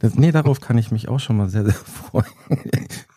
Das, 0.00 0.16
nee, 0.16 0.32
darauf 0.32 0.60
kann 0.60 0.78
ich 0.78 0.90
mich 0.90 1.08
auch 1.08 1.20
schon 1.20 1.36
mal 1.36 1.48
sehr, 1.48 1.64
sehr 1.64 1.74
freuen. 1.74 2.26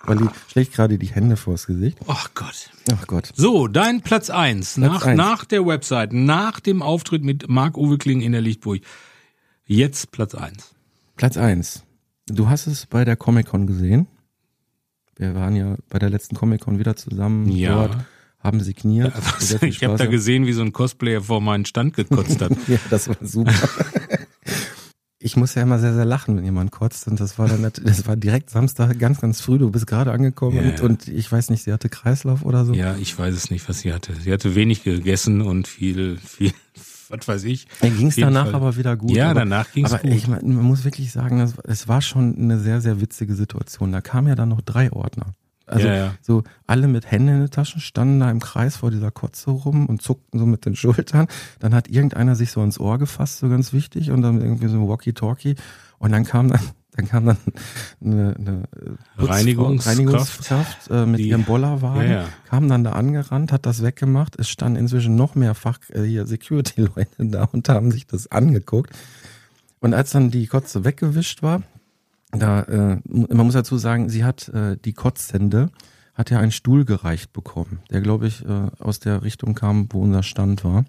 Weil 0.08 0.18
die 0.18 0.30
schlägt 0.50 0.74
gerade 0.74 0.98
die 0.98 1.08
Hände 1.08 1.36
vors 1.38 1.68
Gesicht. 1.68 2.00
Ach 2.08 2.30
Gott. 2.34 2.70
Ach 2.92 3.06
Gott. 3.08 3.32
So, 3.36 3.68
dein 3.68 4.02
Platz 4.02 4.30
eins 4.30 4.78
nach, 4.78 5.06
eins. 5.06 5.18
nach 5.18 5.46
der 5.46 5.66
Website, 5.68 6.14
nach 6.14 6.60
dem 6.62 6.82
Auftritt 6.82 7.24
mit 7.24 7.48
Marc-Uwe 7.50 7.98
Kling 7.98 8.22
in 8.22 8.32
der 8.32 8.42
Lichtburg. 8.42 8.80
Jetzt 9.66 10.12
Platz 10.12 10.34
eins. 10.34 10.74
Platz 11.18 11.36
eins. 11.38 11.84
Du 12.28 12.50
hast 12.50 12.68
es 12.68 12.86
bei 12.86 13.04
der 13.06 13.18
Comic-Con 13.18 13.68
gesehen. 13.68 14.08
Wir 15.18 15.36
waren 15.36 15.56
ja 15.56 15.76
bei 15.90 16.00
der 16.00 16.10
letzten 16.10 16.36
Comic-Con 16.36 16.80
wieder 16.80 16.96
zusammen 16.96 17.52
Ja. 17.52 17.74
dort, 17.88 17.98
haben 18.40 18.62
signiert. 18.62 19.14
Viel 19.40 19.68
Ich 19.70 19.84
habe 19.84 19.98
da 19.98 20.06
gesehen, 20.06 20.46
wie 20.46 20.54
so 20.54 20.62
ein 20.62 20.72
Cosplayer 20.72 21.22
vor 21.22 21.42
meinen 21.42 21.66
Stand 21.66 21.96
gekotzt 21.96 22.42
hat. 22.42 22.52
Ja, 22.68 22.78
das 22.90 23.10
war 23.10 23.18
super. 23.22 23.54
Ich 25.28 25.36
muss 25.36 25.56
ja 25.56 25.62
immer 25.62 25.78
sehr, 25.78 25.94
sehr 25.94 26.06
lachen, 26.06 26.38
wenn 26.38 26.46
jemand 26.46 26.72
kotzt. 26.72 27.06
Und 27.10 27.20
das 27.20 27.38
war 27.38 27.50
dann, 27.50 27.70
das 27.84 28.08
war 28.08 28.16
direkt 28.16 28.50
Samstag, 28.50 28.98
ganz, 28.98 29.20
ganz 29.20 29.42
früh. 29.42 29.58
Du 29.58 29.70
bist 29.70 29.86
gerade 29.86 30.14
angekommen 30.14 30.56
Ja, 30.56 30.64
und, 30.64 30.80
ja. 30.80 30.86
und 30.86 31.08
ich 31.10 31.30
weiß 31.30 31.50
nicht, 31.50 31.64
sie 31.64 31.74
hatte 31.74 31.90
Kreislauf 31.90 32.44
oder 32.46 32.64
so. 32.64 32.74
ja, 32.74 32.96
ich 32.96 33.20
weiß 33.20 33.36
es 33.36 33.52
nicht, 33.52 33.68
was 33.68 33.80
sie 33.80 33.92
hatte. 33.94 34.14
Sie 34.16 34.32
hatte 34.32 34.56
wenig 34.56 34.84
gegessen 34.86 35.42
und 35.42 35.68
viel, 35.68 36.18
viel, 36.18 36.54
was 37.10 37.28
weiß 37.28 37.44
ich. 37.44 37.68
Dann 37.82 37.98
ging 37.98 38.08
es 38.08 38.16
danach 38.16 38.46
Fall. 38.46 38.56
aber 38.56 38.78
wieder 38.78 38.96
gut. 38.96 39.12
Ja, 39.12 39.32
aber, 39.32 39.42
danach 39.42 39.70
ging's 39.74 39.92
aber 39.92 40.04
gut. 40.04 40.14
ich 40.14 40.28
mein, 40.30 40.48
man 40.48 40.64
muss 40.64 40.86
wirklich 40.86 41.12
sagen, 41.12 41.42
es 41.66 41.88
war 41.90 42.02
schon 42.02 42.38
eine 42.38 42.58
sehr, 42.60 42.80
sehr 42.80 43.02
witzige 43.02 43.36
Situation. 43.36 43.92
Da 43.92 44.00
kamen 44.00 44.30
ja 44.30 44.36
dann 44.36 44.48
noch 44.50 44.62
drei 44.62 44.92
Ordner. 44.94 45.34
Also 45.68 45.86
Ja, 45.88 45.96
ja. 45.96 46.14
so 46.22 46.44
alle 46.66 46.88
mit 46.88 47.12
Händen 47.12 47.28
in 47.28 47.40
den 47.42 47.50
Taschen 47.52 47.82
standen 47.82 48.20
da 48.22 48.32
im 48.32 48.40
Kreis 48.40 48.78
vor 48.78 48.90
dieser 48.90 49.12
Kotze 49.12 49.52
rum 49.52 49.86
und 49.88 50.02
zuckten 50.02 50.40
so 50.40 50.46
mit 50.46 50.66
den 50.66 50.76
Schultern. 50.78 51.28
Dann 51.60 51.76
hat 51.76 51.88
irgendeiner 51.90 52.36
sich 52.36 52.52
so 52.52 52.64
ins 52.64 52.80
Ohr 52.80 52.98
gefasst, 52.98 53.40
so 53.40 53.50
ganz 53.50 53.74
wichtig, 53.74 54.10
und 54.12 54.22
dann 54.22 54.42
irgendwie 54.42 54.68
so 54.68 54.78
ein 54.78 54.88
Walkie-Talkie. 54.88 55.56
Und 56.00 56.12
dann 56.14 56.24
kam 56.24 56.48
dann, 56.48 56.62
dann 56.96 57.08
kam 57.08 57.26
dann 57.26 57.38
eine, 58.02 58.36
eine 58.38 58.64
Putzfrau- 59.18 59.28
Reinigungskraft. 59.30 59.98
Reinigungskraft 60.00 60.90
äh, 60.92 61.06
mit 61.06 61.20
Die- 61.20 61.30
ihrem 61.30 61.44
Bollerwagen, 61.44 62.10
ja. 62.12 62.26
kam 62.50 62.70
dann 62.70 62.84
da 62.86 62.94
angerannt, 62.94 63.52
hat 63.52 63.66
das 63.66 63.84
weggemacht. 63.84 64.40
Es 64.40 64.48
standen 64.50 64.78
inzwischen 64.80 65.16
noch 65.16 65.36
mehr 65.36 65.54
Fach, 65.54 65.80
äh, 65.92 66.04
hier 66.04 66.26
Security-Leute 66.26 67.08
da 67.26 67.44
und 67.44 67.68
haben 67.68 67.92
sich 67.92 68.08
das 68.08 68.32
angeguckt. 68.32 68.92
Und 69.80 69.94
als 69.94 70.12
dann 70.12 70.32
die 70.32 70.48
Kotze 70.48 70.86
weggewischt 70.86 71.44
war, 71.44 71.62
da, 72.32 72.63
äh, 72.63 73.00
man 73.06 73.46
muss 73.46 73.54
dazu 73.54 73.78
sagen, 73.78 74.10
sie 74.10 74.24
hat 74.24 74.50
äh, 74.50 74.78
die 74.78 74.94
Kotzende, 74.94 75.70
hat 76.13 76.30
ja 76.30 76.40
einen 76.40 76.52
Stuhl 76.52 76.84
gereicht 76.84 77.32
bekommen, 77.32 77.80
der 77.92 78.02
glaube 78.02 78.28
ich 78.28 78.44
äh, 78.44 78.70
aus 78.80 79.00
der 79.00 79.24
Richtung 79.24 79.56
kam, 79.56 79.88
wo 79.92 80.02
unser 80.02 80.24
Stand 80.24 80.63
war. 80.63 80.86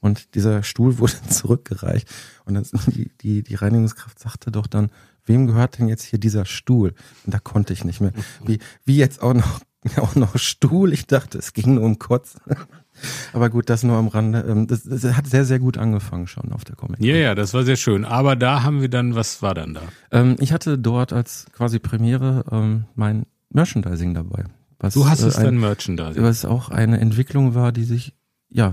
Und 0.00 0.34
dieser 0.34 0.62
Stuhl 0.62 0.98
wurde 0.98 1.14
zurückgereicht. 1.28 2.08
Und 2.44 2.54
das, 2.54 2.70
die, 2.70 3.10
die, 3.20 3.42
die 3.42 3.54
Reinigungskraft 3.54 4.18
sagte 4.18 4.50
doch 4.50 4.66
dann, 4.66 4.90
wem 5.24 5.46
gehört 5.46 5.78
denn 5.78 5.88
jetzt 5.88 6.04
hier 6.04 6.18
dieser 6.18 6.44
Stuhl? 6.44 6.94
Und 7.24 7.34
da 7.34 7.38
konnte 7.38 7.72
ich 7.72 7.84
nicht 7.84 8.00
mehr. 8.00 8.12
Wie, 8.44 8.58
wie 8.84 8.96
jetzt 8.96 9.20
auch 9.22 9.34
noch, 9.34 9.60
auch 9.98 10.14
noch 10.14 10.38
Stuhl? 10.38 10.92
Ich 10.92 11.06
dachte, 11.06 11.38
es 11.38 11.52
ging 11.52 11.74
nur 11.74 11.84
um 11.84 11.98
Kotzen. 11.98 12.40
Aber 13.32 13.48
gut, 13.48 13.70
das 13.70 13.84
nur 13.84 13.96
am 13.96 14.08
Rande. 14.08 14.44
Ähm, 14.48 14.66
Das, 14.66 14.82
das 14.82 15.04
hat 15.16 15.26
sehr, 15.26 15.44
sehr 15.44 15.58
gut 15.60 15.78
angefangen 15.78 16.26
schon 16.26 16.52
auf 16.52 16.64
der 16.64 16.74
Comic. 16.76 17.00
Ja, 17.00 17.14
ja, 17.14 17.34
das 17.34 17.54
war 17.54 17.62
sehr 17.62 17.76
schön. 17.76 18.04
Aber 18.04 18.34
da 18.36 18.62
haben 18.64 18.80
wir 18.80 18.88
dann, 18.88 19.14
was 19.14 19.40
war 19.40 19.54
dann 19.54 19.74
da? 19.74 19.82
Ähm, 20.10 20.36
ich 20.40 20.52
hatte 20.52 20.78
dort 20.78 21.12
als 21.12 21.46
quasi 21.52 21.78
Premiere 21.78 22.44
ähm, 22.50 22.84
mein 22.94 23.26
Merchandising 23.50 24.14
dabei. 24.14 24.44
Was, 24.80 24.94
Du 24.94 25.08
hast 25.08 25.22
äh, 25.22 25.28
es 25.28 25.36
ein, 25.36 25.44
dann 25.44 25.58
Merchandising. 25.58 26.22
Was 26.22 26.44
auch 26.44 26.70
eine 26.70 27.00
Entwicklung 27.00 27.54
war, 27.54 27.72
die 27.72 27.84
sich 27.84 28.14
ja 28.50 28.72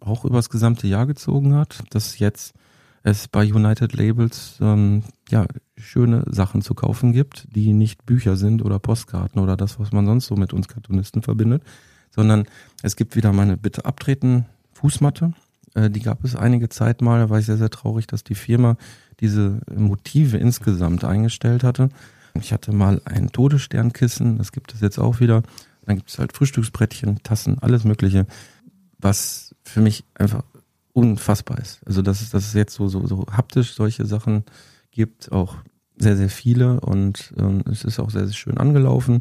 auch 0.00 0.24
über 0.24 0.36
das 0.36 0.48
gesamte 0.48 0.86
Jahr 0.86 1.06
gezogen 1.06 1.54
hat, 1.54 1.80
dass 1.90 2.18
jetzt 2.18 2.54
es 3.02 3.28
bei 3.28 3.44
United 3.44 3.92
Labels 3.94 4.58
ähm, 4.60 5.02
ja 5.30 5.46
schöne 5.76 6.24
Sachen 6.28 6.62
zu 6.62 6.74
kaufen 6.74 7.12
gibt, 7.12 7.48
die 7.54 7.72
nicht 7.72 8.06
Bücher 8.06 8.36
sind 8.36 8.62
oder 8.62 8.78
Postkarten 8.78 9.40
oder 9.40 9.56
das, 9.56 9.78
was 9.78 9.92
man 9.92 10.06
sonst 10.06 10.26
so 10.26 10.36
mit 10.36 10.52
uns 10.52 10.68
Cartoonisten 10.68 11.22
verbindet, 11.22 11.62
sondern 12.10 12.46
es 12.82 12.96
gibt 12.96 13.16
wieder 13.16 13.32
meine 13.32 13.56
Bitte 13.56 13.84
abtreten 13.84 14.46
Fußmatte. 14.72 15.32
Äh, 15.74 15.90
die 15.90 16.00
gab 16.00 16.24
es 16.24 16.36
einige 16.36 16.68
Zeit 16.68 17.02
mal, 17.02 17.20
da 17.20 17.30
war 17.30 17.38
ich 17.38 17.46
sehr, 17.46 17.56
sehr 17.56 17.70
traurig, 17.70 18.06
dass 18.06 18.24
die 18.24 18.34
Firma 18.34 18.76
diese 19.20 19.60
Motive 19.74 20.38
insgesamt 20.38 21.04
eingestellt 21.04 21.64
hatte. 21.64 21.90
Ich 22.34 22.52
hatte 22.52 22.72
mal 22.72 23.00
ein 23.04 23.32
Todessternkissen, 23.32 24.38
das 24.38 24.52
gibt 24.52 24.72
es 24.72 24.80
jetzt 24.80 24.98
auch 24.98 25.20
wieder. 25.20 25.42
Dann 25.84 25.96
gibt 25.96 26.10
es 26.10 26.18
halt 26.18 26.32
Frühstücksbrettchen, 26.32 27.22
Tassen, 27.22 27.58
alles 27.58 27.84
Mögliche, 27.84 28.26
was 28.98 29.54
für 29.64 29.80
mich 29.80 30.04
einfach 30.14 30.44
unfassbar 30.92 31.58
ist. 31.58 31.80
Also 31.86 32.02
dass 32.02 32.20
es, 32.20 32.30
dass 32.30 32.46
es 32.46 32.54
jetzt 32.54 32.74
so, 32.74 32.88
so, 32.88 33.06
so 33.06 33.26
haptisch 33.30 33.74
solche 33.74 34.06
Sachen 34.06 34.44
gibt, 34.90 35.32
auch 35.32 35.56
sehr, 35.96 36.16
sehr 36.16 36.30
viele 36.30 36.80
und 36.80 37.32
ähm, 37.38 37.62
es 37.70 37.84
ist 37.84 37.98
auch 38.00 38.10
sehr, 38.10 38.26
sehr 38.26 38.34
schön 38.34 38.58
angelaufen. 38.58 39.20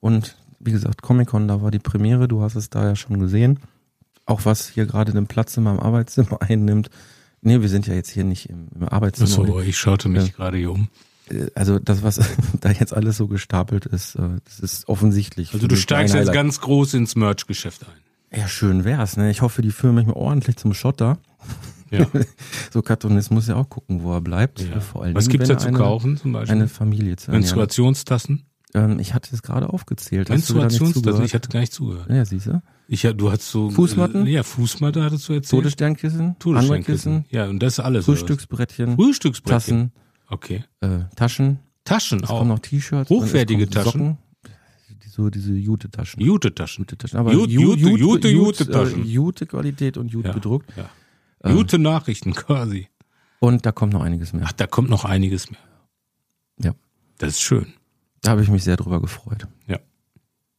Und 0.00 0.36
wie 0.60 0.72
gesagt, 0.72 1.02
Comic-Con, 1.02 1.48
da 1.48 1.62
war 1.62 1.70
die 1.70 1.78
Premiere, 1.78 2.28
du 2.28 2.42
hast 2.42 2.54
es 2.54 2.68
da 2.70 2.84
ja 2.84 2.96
schon 2.96 3.18
gesehen. 3.18 3.60
Auch 4.26 4.44
was 4.44 4.68
hier 4.68 4.84
gerade 4.86 5.12
den 5.12 5.26
Platz 5.26 5.56
in 5.56 5.62
meinem 5.62 5.80
Arbeitszimmer 5.80 6.42
einnimmt. 6.48 6.90
Nee, 7.40 7.60
wir 7.60 7.68
sind 7.68 7.86
ja 7.86 7.94
jetzt 7.94 8.10
hier 8.10 8.24
nicht 8.24 8.50
im, 8.50 8.68
im 8.74 8.88
Arbeitszimmer. 8.88 9.30
Achso, 9.48 9.60
ich 9.60 9.78
schaute 9.78 10.08
mich 10.08 10.26
Ja. 10.26 10.32
gerade 10.34 10.58
hier 10.58 10.72
um. 10.72 10.88
Äh, 11.30 11.46
Also 11.54 11.78
das, 11.78 12.02
was 12.02 12.20
da 12.60 12.70
jetzt 12.70 12.92
alles 12.92 13.16
so 13.16 13.26
gestapelt 13.28 13.86
ist, 13.86 14.16
äh, 14.16 14.28
das 14.44 14.60
ist 14.60 14.88
offensichtlich. 14.88 15.54
Also 15.54 15.66
du 15.66 15.76
steigst 15.76 16.14
jetzt 16.14 16.32
ganz 16.32 16.60
groß 16.60 16.94
ins 16.94 17.16
Merch-Geschäft 17.16 17.84
ein. 17.84 18.07
Ja, 18.34 18.46
schön 18.48 18.84
wär's, 18.84 19.16
ne? 19.16 19.30
Ich 19.30 19.40
hoffe, 19.42 19.62
die 19.62 19.70
führen 19.70 19.94
mich 19.94 20.06
mal 20.06 20.12
ordentlich 20.14 20.56
zum 20.56 20.74
Schotter. 20.74 21.18
Ja. 21.90 22.06
So 22.70 22.82
Cartoonist 22.82 23.30
muss 23.30 23.48
ja 23.48 23.54
auch 23.56 23.68
gucken, 23.70 24.02
wo 24.02 24.12
er 24.12 24.20
bleibt. 24.20 24.60
ja. 24.60 24.80
Vor 24.80 25.02
allen 25.04 25.14
Was 25.14 25.28
gibt's 25.28 25.48
wenn 25.48 25.56
da 25.56 25.62
zu 25.62 25.70
kaufen 25.72 26.18
zum 26.18 26.32
Beispiel? 26.32 26.54
Eine 26.56 26.68
Familie 26.68 27.16
zu 27.16 27.28
ernähren. 27.28 27.40
Menstruationstassen? 27.40 28.44
Ähm, 28.74 28.98
ich 28.98 29.14
hatte 29.14 29.34
es 29.34 29.40
gerade 29.42 29.70
aufgezählt. 29.70 30.28
Menstruationstassen? 30.28 31.24
Ich 31.24 31.32
hatte 31.34 31.48
gar 31.48 31.60
nicht 31.60 31.72
zugehört. 31.72 32.10
Ja, 32.10 32.22
siehst 32.26 32.46
du? 32.48 32.60
Ich, 32.88 33.02
du 33.02 33.32
hast 33.32 33.50
so 33.50 33.70
Fußmatten? 33.70 34.26
Ja, 34.26 34.42
Fußmatte 34.42 35.02
hattest 35.02 35.26
du 35.28 35.32
erzählt. 35.32 35.50
Todessternkissen, 35.62 36.38
Todessternkissen. 36.38 37.24
Ja, 37.30 37.46
und 37.48 37.60
das 37.62 37.74
ist 37.74 37.80
alles. 37.80 38.04
Frühstücksbrettchen, 38.04 38.96
Frühstücksbrettchen. 38.96 39.90
Tassen, 39.90 39.92
Okay. 40.28 40.64
äh, 40.82 41.00
Taschen. 41.16 41.58
Taschen 41.84 42.22
Es 42.22 42.28
auch. 42.28 42.38
kommen 42.40 42.50
noch 42.50 42.58
T-Shirts. 42.58 43.08
Hochwertige 43.08 43.64
es 43.64 43.70
Taschen. 43.70 43.90
Socken. 43.92 44.18
So 45.06 45.30
diese 45.30 45.52
Jute-Taschen. 45.54 46.22
Jute-Taschen. 46.22 46.82
Jute-Taschen. 46.82 47.18
Aber 47.18 47.32
Jute, 47.32 47.52
Ju- 47.52 47.60
Jute, 47.76 47.80
Jute, 47.80 47.98
Jute, 47.98 48.28
Jute-Taschen. 48.28 49.02
äh, 49.04 49.06
Jute-Qualität 49.06 49.96
und 49.96 50.08
Jute 50.12 50.28
Ja. 50.28 50.34
bedruckt. 50.34 50.72
Ja. 50.76 50.88
Ähm. 51.44 51.56
Gute 51.56 51.78
Nachrichten 51.78 52.34
quasi. 52.34 52.88
Und 53.40 53.64
da 53.66 53.72
kommt 53.72 53.92
noch 53.92 54.02
einiges 54.02 54.32
mehr. 54.32 54.44
Ach, 54.46 54.52
da 54.52 54.66
kommt 54.66 54.90
noch 54.90 55.04
einiges 55.04 55.50
mehr. 55.50 55.60
Ja. 56.62 56.72
Das 57.18 57.30
ist 57.30 57.40
schön. 57.40 57.66
Da 58.22 58.32
habe 58.32 58.42
ich 58.42 58.48
mich 58.48 58.64
sehr 58.64 58.76
drüber 58.76 59.00
gefreut. 59.00 59.46
Ja. 59.66 59.78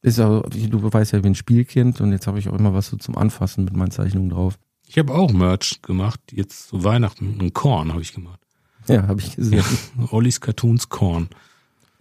Ist 0.01 0.19
auch, 0.19 0.43
du 0.49 0.93
weißt 0.93 1.11
ja, 1.11 1.17
ich 1.19 1.23
bin 1.23 1.35
Spielkind 1.35 1.99
und 1.99 2.11
jetzt 2.13 2.25
habe 2.27 2.39
ich 2.39 2.47
auch 2.47 2.57
immer 2.57 2.73
was 2.73 2.87
so 2.87 2.95
zum 2.97 3.17
Anfassen 3.17 3.65
mit 3.65 3.75
meinen 3.75 3.91
Zeichnungen 3.91 4.29
drauf. 4.29 4.57
Ich 4.87 4.97
habe 4.97 5.13
auch 5.13 5.31
Merch 5.33 5.81
gemacht. 5.81 6.19
Jetzt 6.31 6.69
zu 6.69 6.83
Weihnachten. 6.83 7.37
Ein 7.41 7.53
Korn 7.53 7.91
habe 7.91 8.01
ich 8.01 8.13
gemacht. 8.13 8.39
Ja, 8.87 9.07
habe 9.07 9.19
ich 9.21 9.35
gesehen. 9.35 9.63
Ollis 10.11 10.39
Cartoons 10.41 10.87
Korn. 10.89 11.27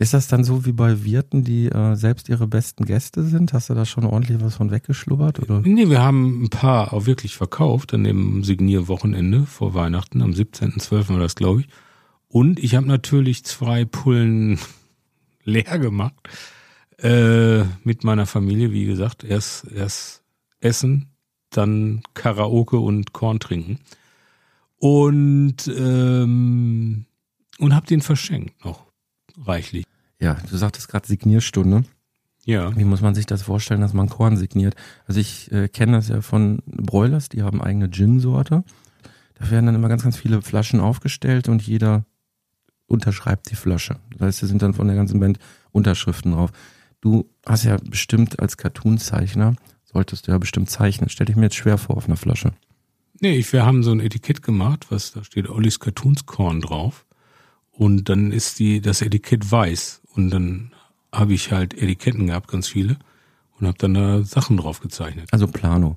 Ist 0.00 0.14
das 0.14 0.28
dann 0.28 0.44
so 0.44 0.64
wie 0.64 0.72
bei 0.72 1.02
Wirten, 1.02 1.42
die 1.42 1.66
äh, 1.66 1.96
selbst 1.96 2.28
ihre 2.28 2.46
besten 2.46 2.84
Gäste 2.84 3.24
sind? 3.24 3.52
Hast 3.52 3.68
du 3.68 3.74
da 3.74 3.84
schon 3.84 4.04
ordentlich 4.04 4.40
was 4.40 4.54
von 4.54 4.70
weggeschlubbert? 4.70 5.40
Oder? 5.40 5.60
Nee, 5.64 5.90
wir 5.90 6.00
haben 6.00 6.44
ein 6.44 6.50
paar 6.50 6.92
auch 6.92 7.06
wirklich 7.06 7.34
verkauft 7.34 7.92
an 7.94 8.04
dem 8.04 8.44
Signierwochenende 8.44 9.44
vor 9.44 9.74
Weihnachten. 9.74 10.22
Am 10.22 10.30
17.12. 10.30 11.08
war 11.08 11.18
das, 11.18 11.34
glaube 11.34 11.62
ich. 11.62 11.68
Und 12.28 12.60
ich 12.60 12.76
habe 12.76 12.86
natürlich 12.86 13.44
zwei 13.44 13.84
Pullen 13.84 14.60
leer 15.42 15.80
gemacht. 15.80 16.28
Äh, 16.98 17.64
mit 17.82 18.04
meiner 18.04 18.26
Familie, 18.26 18.70
wie 18.70 18.84
gesagt, 18.84 19.24
erst, 19.24 19.66
erst 19.72 20.22
essen, 20.60 21.08
dann 21.50 22.02
Karaoke 22.14 22.78
und 22.78 23.12
Korn 23.12 23.40
trinken. 23.40 23.80
Und, 24.76 25.66
ähm, 25.76 27.06
und 27.58 27.74
hab 27.74 27.86
den 27.86 28.00
verschenkt 28.00 28.64
noch 28.64 28.87
reichlich. 29.44 29.84
Ja, 30.20 30.36
du 30.50 30.56
sagtest 30.56 30.88
gerade 30.88 31.06
Signierstunde. 31.06 31.84
Ja. 32.44 32.74
Wie 32.76 32.84
muss 32.84 33.02
man 33.02 33.14
sich 33.14 33.26
das 33.26 33.42
vorstellen, 33.42 33.80
dass 33.80 33.92
man 33.92 34.08
Korn 34.08 34.36
signiert? 34.36 34.74
Also 35.06 35.20
ich 35.20 35.52
äh, 35.52 35.68
kenne 35.68 35.92
das 35.92 36.08
ja 36.08 36.22
von 36.22 36.62
Broilers, 36.66 37.28
die 37.28 37.42
haben 37.42 37.60
eigene 37.60 37.90
Gin-Sorte. 37.90 38.64
Da 39.34 39.50
werden 39.50 39.66
dann 39.66 39.74
immer 39.74 39.88
ganz, 39.88 40.02
ganz 40.02 40.16
viele 40.16 40.42
Flaschen 40.42 40.80
aufgestellt 40.80 41.48
und 41.48 41.62
jeder 41.62 42.04
unterschreibt 42.86 43.50
die 43.50 43.54
Flasche. 43.54 43.98
Das 44.12 44.20
heißt, 44.22 44.42
da 44.42 44.46
sind 44.46 44.62
dann 44.62 44.74
von 44.74 44.86
der 44.86 44.96
ganzen 44.96 45.20
Band 45.20 45.38
Unterschriften 45.72 46.32
drauf. 46.32 46.50
Du 47.00 47.30
hast 47.46 47.64
ja 47.64 47.76
bestimmt 47.76 48.40
als 48.40 48.56
Cartoon-Zeichner, 48.56 49.54
solltest 49.84 50.26
du 50.26 50.32
ja 50.32 50.38
bestimmt 50.38 50.70
zeichnen. 50.70 51.08
Stell 51.10 51.26
dich 51.26 51.36
mir 51.36 51.44
jetzt 51.44 51.56
schwer 51.56 51.78
vor 51.78 51.96
auf 51.96 52.06
einer 52.06 52.16
Flasche. 52.16 52.52
Nee, 53.20 53.36
ich, 53.36 53.52
wir 53.52 53.66
haben 53.66 53.82
so 53.82 53.92
ein 53.92 54.00
Etikett 54.00 54.42
gemacht, 54.42 54.86
was 54.90 55.12
da 55.12 55.22
steht 55.22 55.48
Ollis 55.48 55.80
Cartoons 55.80 56.26
Korn 56.26 56.60
drauf. 56.60 57.04
Und 57.78 58.08
dann 58.08 58.32
ist 58.32 58.58
die, 58.58 58.80
das 58.80 59.02
Etikett 59.02 59.50
weiß. 59.52 60.02
Und 60.14 60.30
dann 60.30 60.72
habe 61.12 61.32
ich 61.32 61.52
halt 61.52 61.74
Etiketten 61.74 62.26
gehabt, 62.26 62.48
ganz 62.48 62.66
viele. 62.66 62.96
Und 63.60 63.66
habe 63.68 63.78
dann 63.78 63.94
da 63.94 64.22
Sachen 64.24 64.56
drauf 64.56 64.80
gezeichnet. 64.80 65.28
Also 65.30 65.46
Plano. 65.46 65.96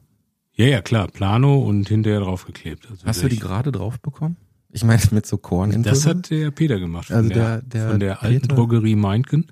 Ja, 0.54 0.66
ja, 0.68 0.82
klar. 0.82 1.08
Plano 1.08 1.60
und 1.60 1.90
hinterher 1.90 2.20
draufgeklebt. 2.20 2.88
Also 2.90 3.06
Hast 3.08 3.24
du 3.24 3.30
die 3.30 3.40
gerade 3.40 3.72
drauf 3.72 4.00
bekommen? 4.00 4.38
Ich 4.70 4.84
meine 4.84 5.02
mit 5.12 5.26
so 5.26 5.38
Korn 5.38 5.82
Das 5.84 6.06
hat 6.06 6.30
der 6.30 6.52
Peter 6.52 6.80
gemacht. 6.80 7.08
Von 7.08 7.16
Also 7.18 7.30
der, 7.30 7.62
der- 7.62 7.62
der 7.62 7.90
von 7.90 8.00
der 8.00 8.22
alten 8.24 8.42
Peter- 8.42 8.56
Drogerie 8.56 8.96
Meinken. 8.96 9.48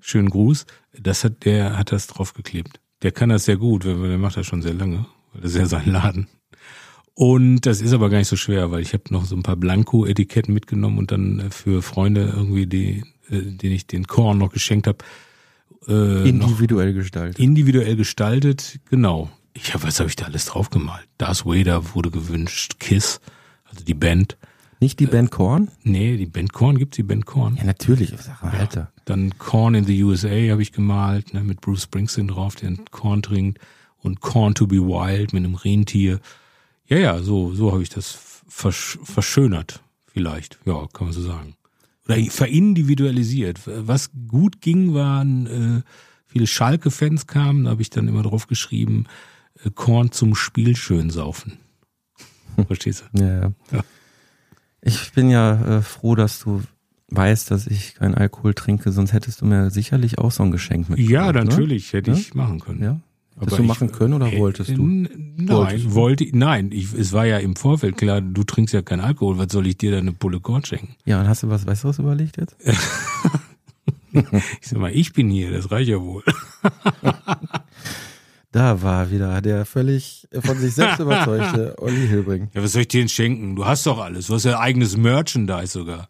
Schönen 0.00 0.30
Gruß. 0.30 0.64
Das 0.98 1.22
hat, 1.24 1.44
der 1.44 1.76
hat 1.78 1.92
das 1.92 2.06
draufgeklebt. 2.06 2.80
Der 3.02 3.12
kann 3.12 3.28
das 3.28 3.44
sehr 3.44 3.56
gut, 3.58 3.84
weil 3.84 4.08
der 4.08 4.18
macht 4.18 4.36
das 4.38 4.46
schon 4.46 4.62
sehr 4.62 4.74
lange. 4.74 5.04
Das 5.34 5.50
ist 5.52 5.56
ja 5.58 5.66
sein 5.66 5.90
Laden. 5.90 6.28
Und 7.14 7.60
das 7.60 7.80
ist 7.80 7.92
aber 7.92 8.10
gar 8.10 8.18
nicht 8.18 8.28
so 8.28 8.36
schwer, 8.36 8.70
weil 8.72 8.82
ich 8.82 8.92
habe 8.92 9.04
noch 9.10 9.24
so 9.24 9.36
ein 9.36 9.44
paar 9.44 9.56
Blanko-Etiketten 9.56 10.52
mitgenommen 10.52 10.98
und 10.98 11.12
dann 11.12 11.38
äh, 11.38 11.50
für 11.50 11.80
Freunde 11.80 12.32
irgendwie, 12.34 12.66
die, 12.66 13.04
äh, 13.30 13.40
denen 13.40 13.74
ich 13.74 13.86
den 13.86 14.06
Korn 14.06 14.38
noch 14.38 14.50
geschenkt 14.50 14.88
habe, 14.88 14.98
äh, 15.86 16.28
individuell 16.28 16.92
gestaltet. 16.92 17.38
individuell 17.38 17.96
gestaltet. 17.96 18.80
Genau. 18.90 19.30
Ich 19.52 19.72
hab, 19.72 19.84
was 19.84 20.00
habe 20.00 20.08
ich 20.08 20.16
da 20.16 20.24
alles 20.24 20.46
draufgemalt? 20.46 21.06
Darth 21.18 21.46
Vader 21.46 21.94
wurde 21.94 22.10
gewünscht, 22.10 22.80
Kiss, 22.80 23.20
also 23.64 23.84
die 23.84 23.94
Band. 23.94 24.36
Nicht 24.80 24.98
die 24.98 25.06
Band 25.06 25.30
Korn? 25.30 25.68
Nee, 25.84 26.16
die 26.16 26.26
Band 26.26 26.52
Korn 26.52 26.78
gibt's 26.78 26.96
die 26.96 27.04
Band 27.04 27.26
Korn. 27.26 27.56
Ja, 27.56 27.64
natürlich. 27.64 28.12
Alter. 28.40 28.90
Dann 29.04 29.38
Korn 29.38 29.76
in 29.76 29.84
the 29.84 30.02
USA 30.02 30.50
habe 30.50 30.62
ich 30.62 30.72
gemalt, 30.72 31.32
ne, 31.32 31.42
mit 31.44 31.60
Bruce 31.60 31.84
Springsteen 31.84 32.26
drauf, 32.28 32.56
der 32.56 32.74
Korn 32.90 33.22
trinkt. 33.22 33.60
Und 34.00 34.20
Korn 34.20 34.54
to 34.54 34.66
be 34.66 34.76
Wild 34.76 35.32
mit 35.32 35.44
einem 35.44 35.54
Rentier. 35.54 36.20
Ja, 36.86 36.98
ja, 36.98 37.18
so, 37.22 37.54
so 37.54 37.72
habe 37.72 37.82
ich 37.82 37.88
das 37.88 38.18
versch 38.46 38.98
verschönert, 39.02 39.82
vielleicht. 40.06 40.58
Ja, 40.64 40.86
kann 40.92 41.06
man 41.08 41.12
so 41.14 41.22
sagen. 41.22 41.56
Oder 42.06 42.18
verindividualisiert. 42.30 43.60
Was 43.64 44.10
gut 44.28 44.60
ging, 44.60 44.92
waren 44.94 45.46
äh, 45.46 45.82
viele 46.26 46.46
Schalke-Fans 46.46 47.26
kamen, 47.26 47.64
da 47.64 47.70
habe 47.70 47.82
ich 47.82 47.90
dann 47.90 48.08
immer 48.08 48.22
drauf 48.22 48.46
geschrieben, 48.46 49.06
äh, 49.64 49.70
Korn 49.74 50.12
zum 50.12 50.34
Spiel 50.34 50.76
schön 50.76 51.08
saufen. 51.10 51.58
Verstehst 52.66 53.04
du? 53.14 53.22
Ja, 53.24 53.40
ja. 53.42 53.52
Ja. 53.72 53.80
Ich 54.82 55.12
bin 55.12 55.30
ja 55.30 55.78
äh, 55.78 55.82
froh, 55.82 56.14
dass 56.14 56.40
du 56.40 56.62
weißt, 57.08 57.50
dass 57.50 57.66
ich 57.66 57.94
keinen 57.94 58.14
Alkohol 58.14 58.52
trinke, 58.54 58.92
sonst 58.92 59.12
hättest 59.14 59.40
du 59.40 59.46
mir 59.46 59.70
sicherlich 59.70 60.18
auch 60.18 60.30
so 60.32 60.42
ein 60.42 60.50
Geschenk 60.50 60.90
mitgebracht. 60.90 61.10
Ja, 61.10 61.32
ne? 61.32 61.44
natürlich, 61.44 61.92
hätte 61.94 62.10
Ja? 62.10 62.16
ich 62.18 62.34
machen 62.34 62.60
können. 62.60 62.82
Ja? 62.82 63.00
Aber 63.36 63.56
du 63.56 63.62
ich- 63.62 63.68
machen 63.68 63.90
können 63.92 64.14
oder 64.14 64.32
Äh, 64.32 64.38
wolltest 64.38 64.70
äh, 64.70 64.74
du? 64.74 64.86
Nein, 64.86 65.48
Wolltest 65.48 65.84
du? 65.86 65.94
wollte 65.94 66.26
nein, 66.32 66.70
ich, 66.72 66.92
es 66.94 67.12
war 67.12 67.26
ja 67.26 67.38
im 67.38 67.56
Vorfeld 67.56 67.96
klar, 67.96 68.20
du 68.20 68.44
trinkst 68.44 68.72
ja 68.74 68.82
keinen 68.82 69.00
Alkohol, 69.00 69.38
was 69.38 69.50
soll 69.50 69.66
ich 69.66 69.76
dir 69.76 69.90
da 69.90 69.98
eine 69.98 70.12
Pulle 70.12 70.38
Korn 70.40 70.64
schenken? 70.64 70.94
Ja, 71.04 71.20
und 71.20 71.28
hast 71.28 71.42
du 71.42 71.48
was 71.48 71.64
Besseres 71.64 71.98
überlegt 71.98 72.36
jetzt? 72.38 72.56
Ich 74.60 74.68
sag 74.68 74.78
mal, 74.78 74.92
ich 74.94 75.12
bin 75.12 75.28
hier, 75.28 75.50
das 75.50 75.72
reicht 75.72 75.88
ja 75.88 76.00
wohl. 76.00 76.22
Da 78.52 78.80
war 78.82 79.10
wieder 79.10 79.40
der 79.42 79.64
völlig 79.64 80.28
von 80.40 80.56
sich 80.58 80.74
selbst 80.74 81.00
überzeugte 81.00 81.74
Olli 81.78 82.06
Hilbring. 82.06 82.50
Ja, 82.54 82.62
was 82.62 82.70
soll 82.72 82.82
ich 82.82 82.88
dir 82.88 83.00
denn 83.00 83.08
schenken? 83.08 83.56
Du 83.56 83.66
hast 83.66 83.84
doch 83.86 83.98
alles, 83.98 84.28
du 84.28 84.34
hast 84.34 84.44
ja 84.44 84.60
eigenes 84.60 84.96
Merchandise 84.96 85.66
sogar. 85.72 86.08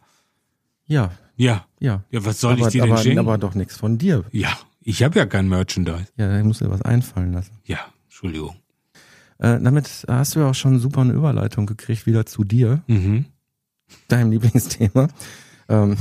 Ja, 0.86 1.12
Ja, 1.36 1.64
ja. 1.80 2.04
ja, 2.10 2.24
was 2.26 2.40
soll 2.42 2.52
aber, 2.52 2.66
ich 2.66 2.72
dir 2.72 2.82
aber, 2.82 2.96
denn 2.96 3.02
schenken? 3.02 3.18
aber 3.20 3.38
doch 3.38 3.54
nichts 3.54 3.78
von 3.78 3.96
dir. 3.96 4.24
ja, 4.30 4.50
ich 4.84 5.02
habe 5.02 5.18
ja 5.18 5.26
kein 5.26 5.48
Merchandise. 5.48 6.06
Ja, 6.16 6.28
da 6.36 6.44
muss 6.44 6.58
dir 6.58 6.70
was 6.70 6.82
einfallen 6.82 7.32
lassen. 7.32 7.52
Ja, 7.64 7.78
Entschuldigung. 8.04 8.54
Äh, 9.38 9.58
damit 9.60 10.04
hast 10.08 10.36
du 10.36 10.40
ja 10.40 10.50
auch 10.50 10.54
schon 10.54 10.78
super 10.78 11.00
eine 11.00 11.12
Überleitung 11.12 11.66
gekriegt 11.66 12.06
wieder 12.06 12.24
zu 12.26 12.44
dir, 12.44 12.82
Mhm. 12.86 13.24
deinem 14.08 14.30
Lieblingsthema. 14.30 15.08
Ähm, 15.68 15.96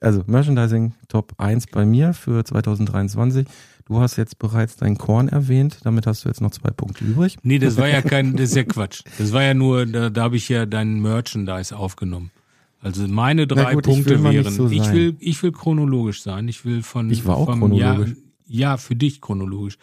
also 0.00 0.22
Merchandising 0.26 0.94
Top 1.08 1.34
1 1.38 1.66
bei 1.66 1.84
mir 1.84 2.14
für 2.14 2.44
2023. 2.44 3.46
Du 3.86 4.00
hast 4.00 4.16
jetzt 4.16 4.38
bereits 4.38 4.76
dein 4.76 4.96
Korn 4.98 5.28
erwähnt, 5.28 5.78
damit 5.84 6.06
hast 6.06 6.24
du 6.24 6.28
jetzt 6.28 6.40
noch 6.40 6.50
zwei 6.50 6.70
Punkte 6.70 7.04
übrig. 7.04 7.36
Nee, 7.42 7.58
das 7.58 7.76
war 7.78 7.88
ja 7.88 8.02
kein, 8.02 8.36
das 8.36 8.50
ist 8.50 8.56
ja 8.56 8.64
Quatsch. 8.64 9.02
Das 9.18 9.32
war 9.32 9.42
ja 9.42 9.54
nur, 9.54 9.86
da, 9.86 10.10
da 10.10 10.22
habe 10.22 10.36
ich 10.36 10.48
ja 10.48 10.66
dein 10.66 11.00
Merchandise 11.00 11.74
aufgenommen. 11.76 12.30
Also 12.80 13.08
meine 13.08 13.46
drei 13.46 13.74
gut, 13.74 13.84
Punkte 13.84 14.22
wären, 14.22 14.52
so 14.52 14.70
ich 14.70 14.92
will, 14.92 15.16
ich 15.18 15.42
will 15.42 15.52
chronologisch 15.52 16.22
sein. 16.22 16.46
Ich 16.48 16.64
will 16.64 16.82
von, 16.82 17.10
Ich 17.10 17.26
war 17.26 17.36
auch 17.36 17.46
vom 17.46 17.60
chronologisch. 17.60 18.10
Jahr, 18.10 18.16
ja, 18.46 18.76
für 18.76 18.94
dich 18.94 19.20
chronologisch. 19.20 19.78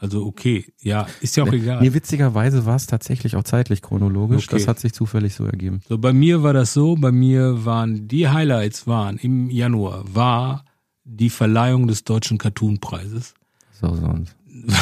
Also 0.00 0.24
okay, 0.24 0.64
ja, 0.80 1.06
ist 1.20 1.36
ja 1.36 1.44
auch 1.44 1.52
egal. 1.52 1.82
Nee, 1.82 1.92
witzigerweise 1.92 2.64
war 2.64 2.76
es 2.76 2.86
tatsächlich 2.86 3.34
auch 3.34 3.42
zeitlich 3.42 3.82
chronologisch. 3.82 4.46
Okay. 4.46 4.56
Das 4.56 4.68
hat 4.68 4.78
sich 4.78 4.92
zufällig 4.92 5.34
so 5.34 5.44
ergeben. 5.44 5.80
So, 5.88 5.98
bei 5.98 6.12
mir 6.12 6.42
war 6.42 6.52
das 6.52 6.72
so, 6.72 6.94
bei 6.94 7.10
mir 7.10 7.64
waren, 7.64 8.06
die 8.06 8.28
Highlights 8.28 8.86
waren 8.86 9.18
im 9.18 9.50
Januar, 9.50 10.04
war 10.14 10.64
die 11.04 11.30
Verleihung 11.30 11.88
des 11.88 12.04
Deutschen 12.04 12.38
Cartoonpreises. 12.38 13.34
So 13.80 13.94
sonst. 13.94 14.36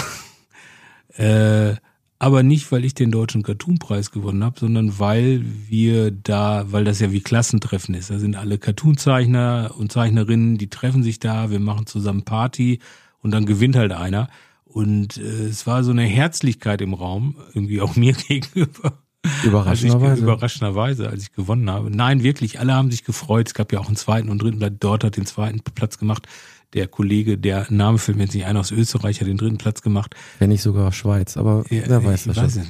Äh, 1.19 1.77
aber 2.19 2.43
nicht, 2.43 2.71
weil 2.73 2.85
ich 2.85 2.95
den 2.95 3.11
deutschen 3.11 3.43
Cartoonpreis 3.43 4.11
gewonnen 4.11 4.43
habe, 4.43 4.59
sondern 4.59 4.99
weil 4.99 5.45
wir 5.69 6.11
da, 6.11 6.65
weil 6.73 6.85
das 6.85 7.01
ja 7.01 7.13
wie 7.13 7.21
Klassentreffen 7.21 7.95
ist. 7.95 8.11
Da 8.11 8.19
sind 8.19 8.37
alle 8.37 8.59
Cartoonzeichner 8.59 9.75
und 9.77 9.93
Zeichnerinnen, 9.93 10.57
die 10.57 10.69
treffen 10.69 11.03
sich 11.03 11.19
da, 11.19 11.51
wir 11.51 11.61
machen 11.61 11.87
zusammen 11.87 12.23
Party 12.23 12.79
und 13.21 13.33
dann 13.33 13.45
gewinnt 13.45 13.77
halt 13.77 13.93
einer. 13.93 14.29
Und 14.65 15.19
äh, 15.19 15.47
es 15.47 15.67
war 15.67 15.85
so 15.85 15.91
eine 15.91 16.05
Herzlichkeit 16.05 16.81
im 16.81 16.95
Raum, 16.95 17.37
irgendwie 17.55 17.81
auch 17.81 17.97
mir 17.97 18.15
gegenüber. 18.15 18.99
Als 19.23 19.39
ich, 19.39 19.45
Überraschenderweise. 19.45 20.23
überraschenderweise, 20.23 21.09
als 21.09 21.23
ich 21.25 21.33
gewonnen 21.33 21.69
habe. 21.69 21.91
Nein, 21.91 22.23
wirklich, 22.23 22.61
alle 22.61 22.75
haben 22.75 22.91
sich 22.91 23.05
gefreut. 23.05 23.49
Es 23.49 23.55
gab 23.55 23.73
ja 23.73 23.81
auch 23.81 23.89
einen 23.89 23.97
zweiten 23.97 24.29
und 24.29 24.41
dritten 24.41 24.59
Platz. 24.59 24.75
Dort 24.79 25.05
hat 25.05 25.17
den 25.17 25.27
zweiten 25.27 25.61
Platz 25.61 25.99
gemacht. 25.99 26.29
Der 26.77 26.87
Kollege, 26.87 27.37
der 27.39 27.67
Name 27.71 27.99
fällt 27.99 28.17
mir 28.17 28.25
jetzt 28.25 28.35
nicht 28.35 28.47
ein, 28.47 28.57
aus 28.57 28.71
Österreich 28.71 29.21
hat 29.21 29.27
den 29.27 29.37
dritten 29.39 29.59
Platz 29.59 29.83
gemacht. 29.83 30.15
Wenn 30.39 30.51
nicht 30.51 30.63
sogar 30.63 30.93
Schweiz, 30.93 31.37
aber 31.37 31.65
Ja, 31.71 31.83
wer 31.87 32.05
weiß 32.05 32.25
das 32.25 32.37
weiß 32.37 32.61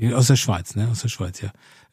schon. 0.00 0.14
Aus 0.14 0.28
der 0.28 0.36
Schweiz, 0.36 0.76
ne? 0.76 0.88
Aus 0.90 1.02
der 1.02 1.08
Schweiz, 1.08 1.40
ja. 1.42 1.50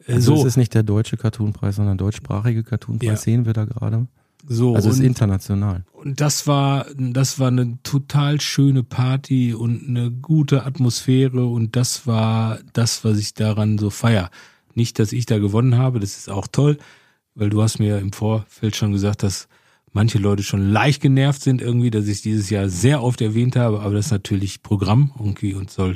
Äh, 0.07 0.13
Also 0.13 0.35
so, 0.35 0.41
es 0.41 0.47
ist 0.49 0.57
nicht 0.57 0.73
der 0.75 0.83
deutsche 0.83 1.17
Cartoonpreis, 1.17 1.75
sondern 1.77 1.97
deutschsprachige 1.97 2.63
Cartoonpreis, 2.63 3.07
Ja. 3.07 3.15
sehen 3.17 3.45
wir 3.45 3.53
da 3.53 3.65
gerade. 3.65 4.07
so. 4.47 4.75
Also 4.75 4.89
es 4.91 4.97
ist 4.99 5.03
international. 5.03 5.83
und 5.93 6.21
das 6.21 6.45
war, 6.45 6.85
das 6.95 7.39
war 7.39 7.47
eine 7.47 7.79
total 7.81 8.39
schöne 8.41 8.83
Party 8.83 9.55
und 9.55 9.87
eine 9.89 10.11
gute 10.11 10.65
Atmosphäre 10.67 11.45
und 11.47 11.75
das 11.75 12.05
war 12.05 12.59
das, 12.73 13.03
was 13.03 13.17
ich 13.17 13.33
daran 13.33 13.79
so 13.79 13.89
feier. 13.89 14.29
Nicht, 14.75 14.99
dass 14.99 15.11
ich 15.13 15.25
da 15.25 15.39
gewonnen 15.39 15.77
habe, 15.79 15.99
das 15.99 16.15
ist 16.15 16.29
auch 16.29 16.45
toll, 16.47 16.77
weil 17.33 17.49
du 17.49 17.63
hast 17.63 17.79
mir 17.79 17.97
im 17.97 18.11
Vorfeld 18.13 18.75
schon 18.75 18.91
gesagt, 18.91 19.23
dass 19.23 19.47
manche 19.95 20.19
Leute 20.19 20.43
schon 20.43 20.69
leicht 20.69 21.01
genervt 21.01 21.41
sind 21.41 21.61
irgendwie, 21.61 21.89
dass 21.89 22.07
ich 22.07 22.21
dieses 22.21 22.49
Jahr 22.49 22.67
sehr 22.69 23.01
oft 23.01 23.21
erwähnt 23.21 23.55
habe, 23.55 23.79
aber 23.79 23.93
das 23.95 24.07
ist 24.07 24.11
natürlich 24.11 24.61
Programm 24.61 25.13
irgendwie 25.17 25.53
und 25.53 25.71
soll, 25.71 25.95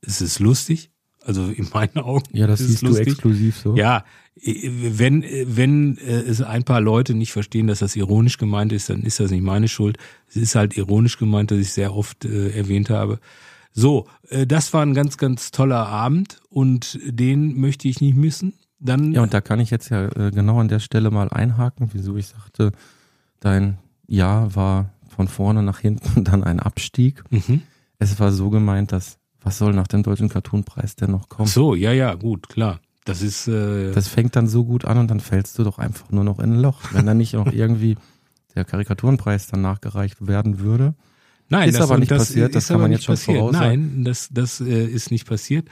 es 0.00 0.22
ist 0.22 0.40
lustig, 0.40 0.90
also 1.22 1.44
in 1.44 1.68
meinen 1.72 1.98
Augen. 1.98 2.24
Ja, 2.32 2.46
das 2.46 2.60
siehst 2.60 2.80
du 2.80 2.86
lustig. 2.86 3.08
exklusiv 3.08 3.58
so. 3.58 3.76
Ja, 3.76 4.04
wenn, 4.34 5.22
wenn 5.22 5.98
äh, 5.98 6.22
es 6.22 6.40
ein 6.40 6.64
paar 6.64 6.80
Leute 6.80 7.12
nicht 7.12 7.32
verstehen, 7.32 7.66
dass 7.66 7.80
das 7.80 7.94
ironisch 7.94 8.38
gemeint 8.38 8.72
ist, 8.72 8.88
dann 8.88 9.02
ist 9.02 9.20
das 9.20 9.30
nicht 9.30 9.42
meine 9.42 9.68
Schuld. 9.68 9.98
Es 10.26 10.36
ist 10.36 10.54
halt 10.54 10.78
ironisch 10.78 11.18
gemeint, 11.18 11.50
dass 11.50 11.58
ich 11.58 11.72
sehr 11.72 11.94
oft 11.94 12.24
äh, 12.24 12.56
erwähnt 12.56 12.88
habe. 12.88 13.20
So, 13.72 14.06
äh, 14.30 14.46
das 14.46 14.72
war 14.72 14.80
ein 14.80 14.94
ganz, 14.94 15.18
ganz 15.18 15.50
toller 15.50 15.86
Abend 15.86 16.40
und 16.48 16.98
den 17.04 17.60
möchte 17.60 17.86
ich 17.86 18.00
nicht 18.00 18.16
missen. 18.16 18.54
Dann, 18.78 19.12
Ja, 19.12 19.22
und 19.22 19.34
da 19.34 19.42
kann 19.42 19.60
ich 19.60 19.68
jetzt 19.68 19.90
ja 19.90 20.06
äh, 20.06 20.30
genau 20.30 20.58
an 20.58 20.68
der 20.68 20.78
Stelle 20.78 21.10
mal 21.10 21.28
einhaken, 21.28 21.90
wieso 21.92 22.16
ich 22.16 22.28
sagte, 22.28 22.72
dein 23.40 23.78
Jahr 24.06 24.54
war 24.54 24.90
von 25.08 25.28
vorne 25.28 25.62
nach 25.62 25.80
hinten 25.80 26.24
dann 26.24 26.44
ein 26.44 26.60
Abstieg. 26.60 27.22
mhm. 27.30 27.62
Es 27.98 28.18
war 28.18 28.32
so 28.32 28.48
gemeint, 28.48 28.92
dass 28.92 29.18
was 29.42 29.58
soll 29.58 29.72
nach 29.72 29.86
dem 29.86 30.02
deutschen 30.02 30.28
Cartoonpreis 30.28 30.96
denn 30.96 31.10
noch 31.10 31.28
kommen? 31.28 31.48
so, 31.48 31.74
ja, 31.74 31.92
ja, 31.92 32.14
gut, 32.14 32.48
klar. 32.48 32.80
Das 33.04 33.22
ist, 33.22 33.48
äh, 33.48 33.92
Das 33.92 34.08
fängt 34.08 34.36
dann 34.36 34.46
so 34.46 34.64
gut 34.64 34.84
an 34.84 34.98
und 34.98 35.10
dann 35.10 35.20
fällst 35.20 35.58
du 35.58 35.64
doch 35.64 35.78
einfach 35.78 36.10
nur 36.10 36.24
noch 36.24 36.38
in 36.38 36.54
ein 36.54 36.60
Loch. 36.60 36.80
Wenn 36.92 37.06
da 37.06 37.14
nicht 37.14 37.36
auch 37.36 37.50
irgendwie 37.50 37.96
der 38.54 38.64
Karikaturenpreis 38.64 39.46
dann 39.46 39.62
nachgereicht 39.62 40.26
werden 40.26 40.60
würde. 40.60 40.94
Nein, 41.48 41.68
ist 41.68 41.80
aber 41.80 41.98
nicht 41.98 42.10
passiert, 42.10 42.54
das 42.54 42.68
kann 42.68 42.80
man 42.80 42.92
jetzt 42.92 43.04
schon 43.04 43.16
voraussagen. 43.16 43.92
Nein, 43.92 44.04
das, 44.04 44.28
das 44.30 44.60
äh, 44.60 44.84
ist 44.86 45.10
nicht 45.10 45.26
passiert. 45.26 45.68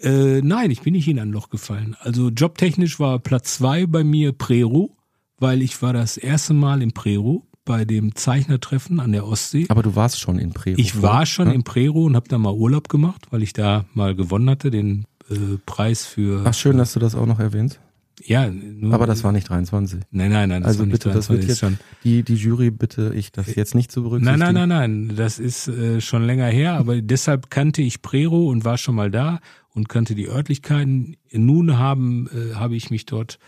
Äh, 0.00 0.40
nein, 0.42 0.70
ich 0.70 0.80
bin 0.82 0.94
nicht 0.94 1.08
in 1.08 1.18
ein 1.18 1.32
Loch 1.32 1.50
gefallen. 1.50 1.96
Also 2.00 2.30
jobtechnisch 2.30 2.98
war 2.98 3.18
Platz 3.18 3.54
zwei 3.56 3.86
bei 3.86 4.04
mir 4.04 4.32
Prero, 4.32 4.96
weil 5.38 5.62
ich 5.62 5.80
war 5.82 5.92
das 5.92 6.16
erste 6.16 6.54
Mal 6.54 6.82
in 6.82 6.92
Prero 6.92 7.44
bei 7.64 7.84
dem 7.84 8.14
Zeichnertreffen 8.14 8.98
an 8.98 9.12
der 9.12 9.26
Ostsee. 9.26 9.66
Aber 9.68 9.82
du 9.82 9.94
warst 9.94 10.18
schon 10.18 10.38
in 10.38 10.52
Prero. 10.52 10.78
Ich 10.78 11.02
war 11.02 11.26
schon 11.26 11.48
ja? 11.48 11.52
in 11.52 11.64
Prero 11.64 12.04
und 12.04 12.16
habe 12.16 12.28
da 12.28 12.38
mal 12.38 12.54
Urlaub 12.54 12.88
gemacht, 12.88 13.26
weil 13.30 13.42
ich 13.42 13.52
da 13.52 13.84
mal 13.92 14.14
gewonnen 14.14 14.48
hatte, 14.48 14.70
den 14.70 15.04
äh, 15.30 15.58
Preis 15.66 16.06
für. 16.06 16.42
Ach 16.46 16.54
schön, 16.54 16.78
dass 16.78 16.94
du 16.94 17.00
das 17.00 17.14
auch 17.14 17.26
noch 17.26 17.40
erwähnst. 17.40 17.78
Ja, 18.24 18.50
nur, 18.50 18.94
aber 18.94 19.06
das 19.06 19.22
war 19.22 19.32
nicht 19.32 19.48
23. 19.48 20.00
Nein, 20.10 20.32
nein, 20.32 20.48
nein. 20.48 20.62
Das 20.62 20.70
also 20.78 20.86
bitte, 20.86 21.10
23, 21.10 21.14
das 21.14 21.28
wird 21.28 21.48
jetzt 21.48 21.58
schon. 21.60 21.78
Die 22.04 22.22
die 22.22 22.34
Jury 22.34 22.70
bitte 22.70 23.12
ich 23.14 23.32
das 23.32 23.54
jetzt 23.54 23.74
nicht 23.74 23.92
zu 23.92 24.02
berücksichtigen. 24.02 24.38
Nein, 24.38 24.54
nein, 24.54 24.68
nein, 24.68 25.06
nein. 25.06 25.16
Das 25.16 25.38
ist 25.38 25.68
äh, 25.68 26.00
schon 26.00 26.24
länger 26.24 26.46
her, 26.46 26.74
aber 26.74 27.00
deshalb 27.00 27.50
kannte 27.50 27.82
ich 27.82 28.02
Prero 28.02 28.48
und 28.48 28.64
war 28.64 28.78
schon 28.78 28.94
mal 28.94 29.10
da 29.10 29.40
und 29.74 29.88
kannte 29.88 30.14
die 30.14 30.28
Örtlichkeiten. 30.28 31.16
Nun 31.32 31.78
haben 31.78 32.28
äh, 32.28 32.54
habe 32.54 32.76
ich 32.76 32.90
mich 32.90 33.06
dort 33.06 33.38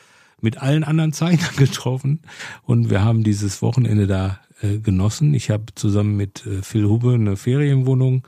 mit 0.42 0.58
allen 0.58 0.84
anderen 0.84 1.12
Zeichnern 1.12 1.50
getroffen 1.56 2.20
und 2.62 2.90
wir 2.90 3.02
haben 3.02 3.24
dieses 3.24 3.62
Wochenende 3.62 4.06
da 4.06 4.40
äh, 4.62 4.78
genossen. 4.78 5.34
Ich 5.34 5.50
habe 5.50 5.66
zusammen 5.74 6.16
mit 6.16 6.46
äh, 6.46 6.62
Phil 6.62 6.86
Hube 6.86 7.14
eine 7.14 7.36
Ferienwohnung 7.36 8.26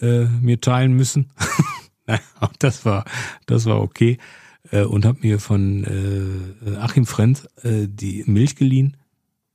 äh, 0.00 0.24
mir 0.24 0.60
teilen 0.60 0.92
müssen. 0.92 1.30
auch 2.40 2.52
das 2.58 2.84
war 2.84 3.04
das 3.46 3.66
war 3.66 3.80
okay 3.80 4.18
äh, 4.70 4.82
und 4.82 5.04
habe 5.04 5.18
mir 5.22 5.38
von 5.38 5.84
äh, 5.84 6.76
Achim 6.76 7.06
Frenz 7.06 7.46
äh, 7.62 7.86
die 7.88 8.24
Milch 8.26 8.56
geliehen, 8.56 8.96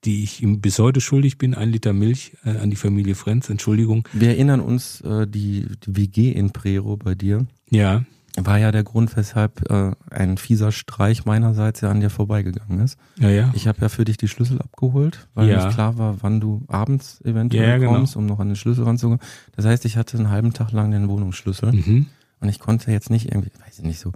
die 0.04 0.24
ich 0.24 0.42
ihm 0.42 0.62
bis 0.62 0.80
heute 0.80 1.02
schuldig 1.02 1.38
bin, 1.38 1.54
ein 1.56 1.70
Liter 1.70 1.94
Milch 1.94 2.34
äh, 2.46 2.52
an 2.58 2.70
die 2.70 2.76
Familie 2.76 3.16
Frenz, 3.16 3.50
Entschuldigung. 3.50 4.08
Wir 4.14 4.30
erinnern 4.30 4.62
uns, 4.62 5.02
äh, 5.02 5.28
die, 5.28 5.66
die 5.86 5.98
WG 5.98 6.32
in 6.32 6.52
Prero 6.52 6.98
bei 6.98 7.16
dir. 7.16 7.46
Ja. 7.70 8.06
War 8.38 8.58
ja 8.58 8.72
der 8.74 8.84
Grund, 8.84 9.16
weshalb 9.16 9.70
äh, 9.72 9.92
ein 10.12 10.38
fieser 10.38 10.74
Streich 10.74 11.24
meinerseits 11.26 11.80
ja 11.82 11.90
an 11.90 12.02
dir 12.02 12.10
vorbeigegangen 12.10 12.80
ist. 12.82 12.98
Ja, 13.18 13.30
ja. 13.30 13.50
Ich 13.54 13.68
habe 13.68 13.80
ja 13.80 13.88
für 13.88 14.04
dich 14.04 14.18
die 14.18 14.28
Schlüssel 14.28 14.62
abgeholt, 14.62 15.28
weil 15.36 15.48
ja. 15.48 15.64
nicht 15.64 15.74
klar 15.74 15.98
war, 15.98 16.18
wann 16.22 16.42
du 16.42 16.66
abends 16.68 17.22
eventuell 17.24 17.68
ja, 17.70 17.78
genau. 17.78 17.94
kommst, 17.94 18.18
um 18.18 18.26
noch 18.26 18.40
an 18.40 18.48
den 18.48 18.56
Schlüssel 18.58 18.84
ranzugehen. 18.84 19.22
Das 19.56 19.66
heißt, 19.66 19.86
ich 19.86 19.96
hatte 19.96 20.18
einen 20.18 20.30
halben 20.30 20.52
Tag 20.52 20.72
lang 20.74 20.92
den 20.92 21.08
Wohnungsschlüssel 21.08 21.72
Mhm. 21.72 22.08
und 22.42 22.50
ich 22.50 22.60
konnte 22.60 22.92
jetzt 22.92 23.10
nicht 23.10 23.32
irgendwie, 23.32 23.52
weiß 23.66 23.80
ich 23.80 23.86
nicht 23.86 24.00
so, 24.00 24.12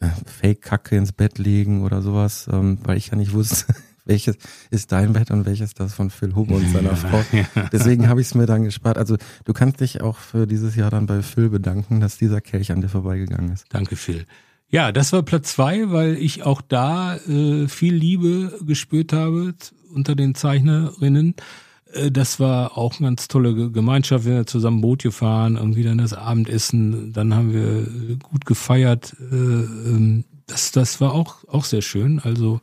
äh, 0.00 0.08
Fake-Kacke 0.26 0.96
ins 0.96 1.10
Bett 1.10 1.38
legen 1.38 1.82
oder 1.82 2.00
sowas, 2.00 2.48
ähm, 2.52 2.78
weil 2.84 2.96
ich 2.96 3.08
ja 3.08 3.16
nicht 3.16 3.32
wusste, 3.32 3.74
welches 4.08 4.36
ist 4.70 4.90
dein 4.92 5.12
Bett 5.12 5.30
und 5.30 5.46
welches 5.46 5.74
das 5.74 5.94
von 5.94 6.10
Phil 6.10 6.34
Huber 6.34 6.56
und 6.56 6.68
seiner 6.72 6.96
Frau. 6.96 7.22
Deswegen 7.72 8.08
habe 8.08 8.20
ich 8.20 8.28
es 8.28 8.34
mir 8.34 8.46
dann 8.46 8.64
gespart. 8.64 8.98
Also 8.98 9.16
du 9.44 9.52
kannst 9.52 9.80
dich 9.80 10.00
auch 10.00 10.16
für 10.16 10.46
dieses 10.46 10.74
Jahr 10.74 10.90
dann 10.90 11.06
bei 11.06 11.22
Phil 11.22 11.50
bedanken, 11.50 12.00
dass 12.00 12.18
dieser 12.18 12.40
Kelch 12.40 12.72
an 12.72 12.80
dir 12.80 12.88
vorbeigegangen 12.88 13.52
ist. 13.52 13.66
Danke, 13.68 13.96
Phil. 13.96 14.26
Ja, 14.70 14.92
das 14.92 15.12
war 15.12 15.22
Platz 15.22 15.54
zwei, 15.54 15.90
weil 15.90 16.16
ich 16.16 16.42
auch 16.42 16.60
da 16.60 17.16
äh, 17.16 17.68
viel 17.68 17.94
Liebe 17.94 18.58
gespürt 18.66 19.12
habe 19.12 19.54
unter 19.94 20.14
den 20.14 20.34
Zeichnerinnen. 20.34 21.34
Äh, 21.92 22.10
das 22.10 22.38
war 22.38 22.76
auch 22.76 22.98
eine 22.98 23.08
ganz 23.08 23.28
tolle 23.28 23.70
Gemeinschaft. 23.70 24.26
Wir 24.26 24.36
sind 24.36 24.50
zusammen 24.50 24.80
Boot 24.80 25.02
gefahren, 25.02 25.56
irgendwie 25.56 25.84
dann 25.84 25.98
das 25.98 26.12
Abendessen. 26.12 27.12
Dann 27.12 27.34
haben 27.34 27.52
wir 27.52 28.18
gut 28.18 28.44
gefeiert. 28.44 29.16
Äh, 29.30 29.34
ähm, 29.34 30.24
das, 30.46 30.70
das 30.70 31.00
war 31.00 31.12
auch, 31.12 31.36
auch 31.48 31.64
sehr 31.64 31.82
schön. 31.82 32.20
Also, 32.20 32.60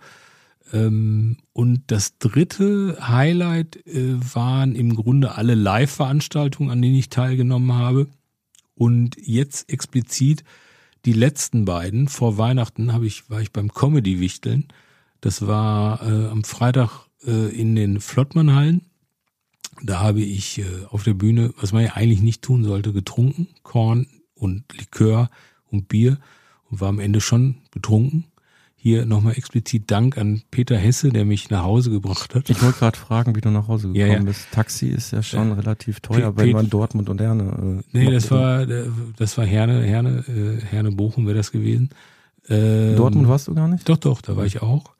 und 0.74 1.84
das 1.88 2.18
dritte 2.18 2.98
Highlight 3.00 3.86
äh, 3.88 4.16
waren 4.34 4.76
im 4.76 4.96
Grunde 4.96 5.36
alle 5.36 5.56
Live-Veranstaltungen, 5.56 6.72
an 6.72 6.82
denen 6.82 6.96
ich 6.96 7.10
teilgenommen 7.10 7.74
habe. 7.74 8.08
Und 8.74 9.16
jetzt 9.22 9.72
explizit 9.72 10.44
die 11.06 11.14
letzten 11.14 11.66
beiden. 11.66 12.08
Vor 12.08 12.38
Weihnachten 12.38 12.94
habe 12.94 13.06
ich, 13.06 13.30
war 13.30 13.42
ich 13.42 13.52
beim 13.52 13.72
Comedy-Wichteln. 13.72 14.68
Das 15.22 15.46
war 15.46 16.02
äh, 16.02 16.28
am 16.28 16.44
Freitag 16.44 17.08
äh, 17.26 17.56
in 17.56 17.76
den 17.76 18.02
Flottmannhallen 18.02 18.82
da 19.82 20.00
habe 20.00 20.22
ich 20.22 20.60
äh, 20.60 20.64
auf 20.90 21.04
der 21.04 21.14
Bühne, 21.14 21.54
was 21.60 21.74
man 21.74 21.84
ja 21.84 21.94
eigentlich 21.94 22.22
nicht 22.22 22.42
tun 22.42 22.64
sollte, 22.64 22.94
getrunken, 22.94 23.48
Korn 23.64 24.08
und 24.34 24.64
Likör 24.78 25.30
und 25.70 25.88
Bier 25.88 26.18
und 26.70 26.82
war 26.82 26.90
am 26.90 27.00
Ende 27.00 27.22
schon 27.22 27.58
betrunken. 27.72 28.26
Hier 28.88 29.08
nochmal 29.08 29.34
explizit 29.36 29.90
Dank 29.90 30.16
an 30.16 30.44
Peter 30.52 30.78
Hesse, 30.78 31.10
der 31.10 31.26
mich 31.26 31.50
nach 31.50 31.64
Hause 31.64 31.90
gebracht 31.90 32.36
hat. 32.36 32.52
Ich 32.52 32.62
wollte 32.62 32.78
gerade 32.78 32.96
fragen, 33.00 33.36
wie 33.36 33.42
du 33.42 33.50
nach 33.50 33.68
Hause 33.68 33.88
gekommen 33.88 34.00
Ja, 34.12 34.14
ja. 34.18 34.22
bist. 34.22 34.46
Taxi 34.52 34.90
ist 34.90 35.10
ja 35.10 35.24
schon 35.24 35.48
Ja. 35.50 35.54
relativ 35.56 36.02
teuer, 36.02 36.32
Pe- 36.32 36.44
wenn 36.44 36.52
man 36.52 36.70
Dortmund 36.70 37.10
und 37.10 37.20
Herne. 37.20 37.82
Äh, 37.92 37.98
Nee, 37.98 38.12
das 38.12 38.30
war 38.30 38.68
das 39.18 39.38
war 39.40 39.46
Herne, 39.48 39.82
Herne, 39.82 40.24
äh, 40.28 40.62
Herne 40.64 40.92
Bochum 40.92 41.26
wäre 41.26 41.36
das 41.36 41.52
gewesen. 41.52 41.90
Ähm, 42.48 42.96
Dortmund 42.96 43.28
warst 43.28 43.48
du 43.48 43.56
gar 43.56 43.68
nicht? 43.68 43.90
Doch, 43.90 43.98
doch, 43.98 44.22
da 44.22 44.38
war 44.38 44.46
ich 44.46 44.62
auch. 44.62 44.94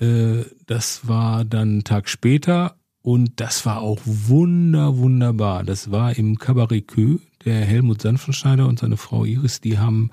Äh, 0.00 0.42
das 0.66 1.06
war 1.06 1.44
dann 1.44 1.68
einen 1.68 1.84
Tag 1.84 2.08
später 2.08 2.74
und 3.02 3.34
das 3.36 3.64
war 3.64 3.82
auch 3.82 4.00
wunder, 4.04 4.96
wunderbar. 4.96 5.62
Das 5.62 5.92
war 5.92 6.18
im 6.18 6.38
Cabaret 6.38 6.88
Kö, 6.88 7.18
der 7.44 7.64
Helmut 7.64 8.02
Sanfenschneider 8.02 8.66
und 8.66 8.80
seine 8.80 8.96
Frau 8.96 9.24
Iris, 9.24 9.60
die 9.60 9.78
haben 9.78 10.10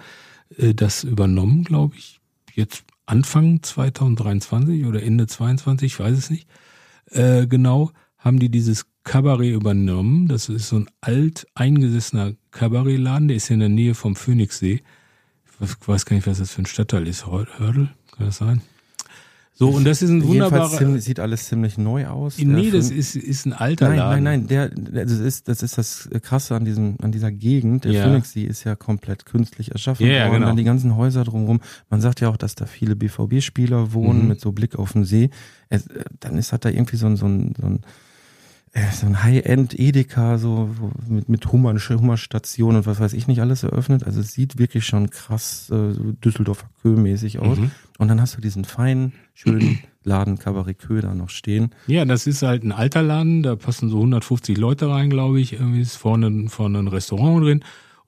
äh, 0.59 0.75
das 0.75 1.03
übernommen, 1.03 1.63
glaube 1.63 1.95
ich, 1.97 2.19
jetzt 2.53 2.83
Anfang 3.05 3.61
2023 3.61 4.85
oder 4.85 5.03
Ende 5.03 5.27
22, 5.27 5.93
ich 5.93 5.99
weiß 5.99 6.17
es 6.17 6.29
nicht. 6.29 6.47
Äh, 7.11 7.47
genau, 7.47 7.91
haben 8.17 8.39
die 8.39 8.49
dieses 8.49 8.85
Cabaret 9.03 9.53
übernommen. 9.53 10.27
Das 10.27 10.49
ist 10.49 10.69
so 10.69 10.77
ein 10.77 10.89
alt 11.01 11.45
eingesessener 11.53 12.33
Kabarettladen, 12.51 13.27
der 13.27 13.37
ist 13.37 13.51
in 13.51 13.59
der 13.59 13.69
Nähe 13.69 13.93
vom 13.93 14.15
Phoenixsee. 14.15 14.81
Ich 15.45 15.67
weiß- 15.87 16.05
gar 16.05 16.15
nicht, 16.15 16.27
was 16.27 16.39
das 16.39 16.51
für 16.51 16.63
ein 16.63 16.65
Stadtteil 16.65 17.07
ist. 17.07 17.27
Hör- 17.27 17.47
Hördel, 17.59 17.89
kann 18.11 18.25
das 18.25 18.37
sein? 18.37 18.61
So, 19.57 19.69
und 19.69 19.85
das 19.85 20.01
ist 20.01 20.09
ein 20.09 20.21
wunderbarer. 20.27 20.77
ziemlich, 20.77 21.05
sieht 21.05 21.17
alles 21.19 21.45
ziemlich 21.47 21.77
neu 21.77 22.07
aus. 22.07 22.37
Nee, 22.37 22.71
das 22.71 22.91
ist, 22.91 23.15
ist 23.15 23.45
ein 23.45 23.53
alter 23.53 23.87
Nein, 23.87 23.97
Laden. 23.97 24.23
nein, 24.25 24.39
nein, 24.41 24.47
der, 24.47 24.67
der- 24.69 25.05
das 25.05 25.19
ist, 25.19 25.47
das 25.47 25.63
ist 25.63 25.77
das 25.77 26.09
Krasse 26.23 26.55
an 26.55 26.65
diesem, 26.65 26.97
an 27.01 27.13
dieser 27.13 27.31
Gegend. 27.31 27.85
Der 27.85 27.93
Ja. 27.93 28.03
Phoenixsee 28.03 28.43
ist 28.43 28.65
ja 28.65 28.75
komplett 28.75 29.25
künstlich 29.25 29.71
erschaffen 29.71 30.05
Ja, 30.07 30.11
ja, 30.13 30.25
worden. 30.25 30.33
genau. 30.35 30.47
Dann 30.47 30.57
die 30.57 30.65
ganzen 30.65 30.97
Häuser 30.97 31.23
drumherum. 31.23 31.61
Man 31.89 32.01
sagt 32.01 32.19
ja 32.19 32.27
auch, 32.27 32.35
dass 32.37 32.55
da 32.55 32.65
viele 32.65 32.97
BVB-Spieler 32.97 33.93
wohnen 33.93 34.23
Mhm. 34.23 34.27
mit 34.27 34.41
so 34.41 34.51
Blick 34.51 34.75
auf 34.75 34.91
den 34.91 35.05
See. 35.05 35.29
Es, 35.69 35.87
äh, 35.87 36.03
dann 36.19 36.37
ist 36.37 36.51
hat 36.51 36.65
da 36.65 36.69
irgendwie 36.69 36.97
so 36.97 37.05
ein, 37.05 37.15
so 37.15 37.25
ein, 37.25 37.53
so 37.57 37.65
ein 37.65 37.79
so 38.91 39.05
ein 39.05 39.23
High-End-Edeka, 39.23 40.37
so 40.37 40.69
wo- 40.77 40.91
mit, 41.07 41.29
mit 41.29 41.51
Hummer, 41.51 41.73
Hummerstation 41.79 42.75
und 42.75 42.85
was 42.85 42.99
weiß 42.99 43.13
ich 43.13 43.27
nicht 43.27 43.39
alles 43.41 43.63
eröffnet. 43.63 44.03
Also 44.03 44.19
es 44.19 44.33
sieht 44.33 44.57
wirklich 44.57 44.85
schon 44.85 45.09
krass 45.09 45.69
äh, 45.69 45.93
so 45.93 46.11
Düsseldorfer 46.23 46.67
Kö-mäßig 46.81 47.39
aus. 47.39 47.57
Mhm. 47.57 47.71
Und 47.97 48.07
dann 48.09 48.19
hast 48.19 48.35
du 48.37 48.41
diesen 48.41 48.65
feinen, 48.65 49.13
schönen 49.33 49.79
Laden 50.03 50.37
Cabaret 50.37 50.77
Kö 50.77 50.99
da 51.01 51.15
noch 51.15 51.29
stehen. 51.29 51.71
Ja, 51.87 52.03
das 52.05 52.27
ist 52.27 52.41
halt 52.43 52.63
ein 52.63 52.71
alter 52.73 53.01
Laden, 53.01 53.43
da 53.43 53.55
passen 53.55 53.89
so 53.89 53.97
150 53.97 54.57
Leute 54.57 54.89
rein, 54.89 55.09
glaube 55.09 55.39
ich. 55.39 55.53
Irgendwie 55.53 55.81
ist 55.81 55.95
vorne, 55.95 56.49
vorne 56.49 56.79
ein 56.79 56.87
Restaurant 56.87 57.43
drin 57.45 57.63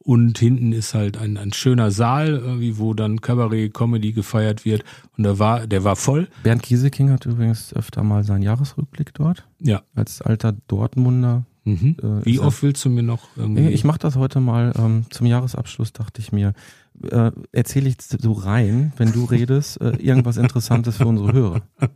und 0.07 0.39
hinten 0.39 0.71
ist 0.71 0.93
halt 0.93 1.17
ein, 1.17 1.35
ein 1.35 1.51
schöner 1.51 1.91
Saal, 1.91 2.29
irgendwie, 2.29 2.77
wo 2.77 2.93
dann 2.93 3.19
Kabarett, 3.19 3.73
Comedy 3.73 4.13
gefeiert 4.13 4.63
wird. 4.63 4.85
Und 5.17 5.25
da 5.25 5.37
war, 5.37 5.67
der 5.67 5.83
war 5.83 5.97
voll. 5.97 6.29
Bernd 6.43 6.63
Kieseking 6.63 7.11
hat 7.11 7.25
übrigens 7.25 7.73
öfter 7.73 8.03
mal 8.03 8.23
seinen 8.23 8.41
Jahresrückblick 8.41 9.13
dort. 9.15 9.45
Ja. 9.59 9.81
Als 9.95 10.21
alter 10.21 10.53
Dortmunder. 10.69 11.43
Mhm. 11.65 11.97
Äh, 12.01 12.25
Wie 12.25 12.39
oft 12.39 12.63
willst 12.63 12.85
du 12.85 12.89
mir 12.89 13.03
noch 13.03 13.27
irgendwie? 13.35 13.67
Ich 13.67 13.83
mache 13.83 13.99
das 13.99 14.15
heute 14.15 14.39
mal 14.39 14.71
ähm, 14.79 15.03
zum 15.09 15.27
Jahresabschluss, 15.27 15.91
dachte 15.91 16.21
ich 16.21 16.31
mir. 16.31 16.53
Äh, 17.03 17.31
Erzähle 17.51 17.89
ich 17.89 17.97
so 17.99 18.31
rein, 18.31 18.93
wenn 18.95 19.11
du 19.11 19.25
redest, 19.25 19.81
äh, 19.81 19.97
irgendwas 19.97 20.37
Interessantes 20.37 20.95
für 20.95 21.07
unsere 21.07 21.33
Hörer. 21.33 21.61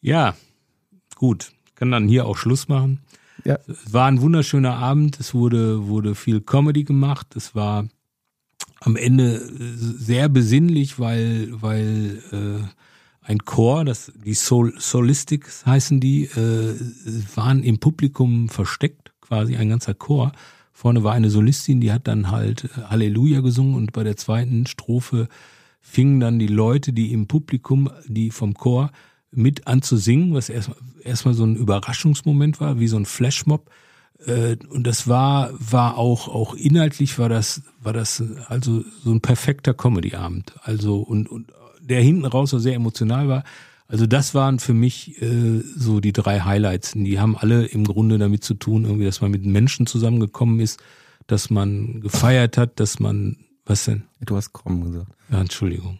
Ja, 0.00 0.34
gut. 1.16 1.52
Kann 1.76 1.90
dann 1.90 2.06
hier 2.08 2.26
auch 2.26 2.36
Schluss 2.36 2.68
machen. 2.68 3.00
Ja. 3.44 3.58
Es 3.66 3.92
war 3.92 4.06
ein 4.06 4.20
wunderschöner 4.20 4.76
Abend. 4.76 5.20
Es 5.20 5.34
wurde, 5.34 5.86
wurde 5.86 6.14
viel 6.14 6.40
Comedy 6.40 6.84
gemacht. 6.84 7.36
Es 7.36 7.54
war 7.54 7.86
am 8.80 8.96
Ende 8.96 9.36
äh, 9.36 9.40
sehr 9.76 10.28
besinnlich, 10.28 10.98
weil, 10.98 11.48
weil 11.60 12.22
äh, 12.32 12.66
ein 13.26 13.38
Chor, 13.38 13.84
das 13.84 14.12
die 14.14 14.34
Sol 14.34 14.74
Solistics 14.78 15.64
heißen 15.64 16.00
die, 16.00 16.24
äh, 16.24 16.74
waren 17.34 17.62
im 17.62 17.78
Publikum 17.78 18.48
versteckt, 18.48 19.12
quasi 19.20 19.56
ein 19.56 19.68
ganzer 19.68 19.94
Chor. 19.94 20.32
Vorne 20.72 21.04
war 21.04 21.12
eine 21.12 21.30
Solistin, 21.30 21.80
die 21.80 21.92
hat 21.92 22.08
dann 22.08 22.30
halt 22.30 22.64
äh, 22.64 22.82
Halleluja 22.88 23.40
gesungen 23.40 23.74
und 23.74 23.92
bei 23.92 24.04
der 24.04 24.16
zweiten 24.16 24.66
Strophe 24.66 25.28
fingen 25.80 26.20
dann 26.20 26.38
die 26.38 26.46
Leute, 26.46 26.92
die 26.92 27.12
im 27.12 27.26
Publikum, 27.26 27.90
die 28.06 28.30
vom 28.30 28.54
Chor 28.54 28.90
mit 29.36 29.66
an 29.66 29.82
zu 29.82 29.96
singen, 29.96 30.34
was 30.34 30.48
erstmal 30.48 30.78
erstmal 31.02 31.34
so 31.34 31.44
ein 31.44 31.56
Überraschungsmoment 31.56 32.60
war, 32.60 32.80
wie 32.80 32.88
so 32.88 32.96
ein 32.96 33.06
Flashmob. 33.06 33.70
Äh, 34.26 34.56
Und 34.70 34.86
das 34.86 35.06
war, 35.06 35.50
war 35.58 35.98
auch, 35.98 36.28
auch 36.28 36.54
inhaltlich 36.54 37.18
war 37.18 37.28
das, 37.28 37.62
war 37.82 37.92
das 37.92 38.22
also 38.48 38.84
so 39.02 39.12
ein 39.12 39.20
perfekter 39.20 39.74
Comedy-Abend. 39.74 40.54
Also, 40.62 41.00
und, 41.00 41.28
und 41.28 41.52
der 41.80 42.00
hinten 42.00 42.24
raus 42.24 42.50
so 42.50 42.58
sehr 42.58 42.74
emotional 42.74 43.28
war. 43.28 43.44
Also 43.86 44.06
das 44.06 44.34
waren 44.34 44.58
für 44.58 44.72
mich 44.72 45.20
äh, 45.20 45.60
so 45.76 46.00
die 46.00 46.12
drei 46.12 46.40
Highlights. 46.40 46.92
Die 46.92 47.20
haben 47.20 47.36
alle 47.36 47.66
im 47.66 47.84
Grunde 47.84 48.16
damit 48.16 48.42
zu 48.42 48.54
tun, 48.54 48.84
irgendwie, 48.84 49.04
dass 49.04 49.20
man 49.20 49.30
mit 49.30 49.44
Menschen 49.44 49.86
zusammengekommen 49.86 50.58
ist, 50.60 50.82
dass 51.26 51.50
man 51.50 52.00
gefeiert 52.00 52.56
hat, 52.56 52.80
dass 52.80 52.98
man 52.98 53.36
was 53.66 53.84
denn? 53.84 54.04
Du 54.20 54.36
hast 54.36 54.52
kommen 54.52 54.84
gesagt. 54.84 55.10
Ja, 55.30 55.40
Entschuldigung. 55.40 55.98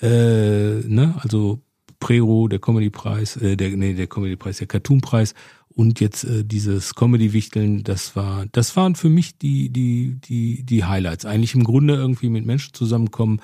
Äh, 0.00 0.80
ne, 0.86 1.14
also 1.18 1.60
Prero, 2.02 2.48
der 2.48 2.58
Comedypreis, 2.58 3.36
äh, 3.36 3.56
der 3.56 3.70
nee, 3.70 3.94
der 3.94 4.08
Comedypreis, 4.08 4.58
der 4.58 4.66
Cartoonpreis 4.66 5.34
und 5.68 6.00
jetzt 6.00 6.24
äh, 6.24 6.44
dieses 6.44 6.96
Comedy-Wichteln, 6.96 7.84
das 7.84 8.16
war, 8.16 8.44
das 8.50 8.76
waren 8.76 8.96
für 8.96 9.08
mich 9.08 9.38
die 9.38 9.70
die 9.70 10.18
die 10.24 10.64
die 10.64 10.84
Highlights. 10.84 11.24
Eigentlich 11.24 11.54
im 11.54 11.62
Grunde 11.62 11.94
irgendwie 11.94 12.28
mit 12.28 12.44
Menschen 12.44 12.74
zusammenkommen, 12.74 13.40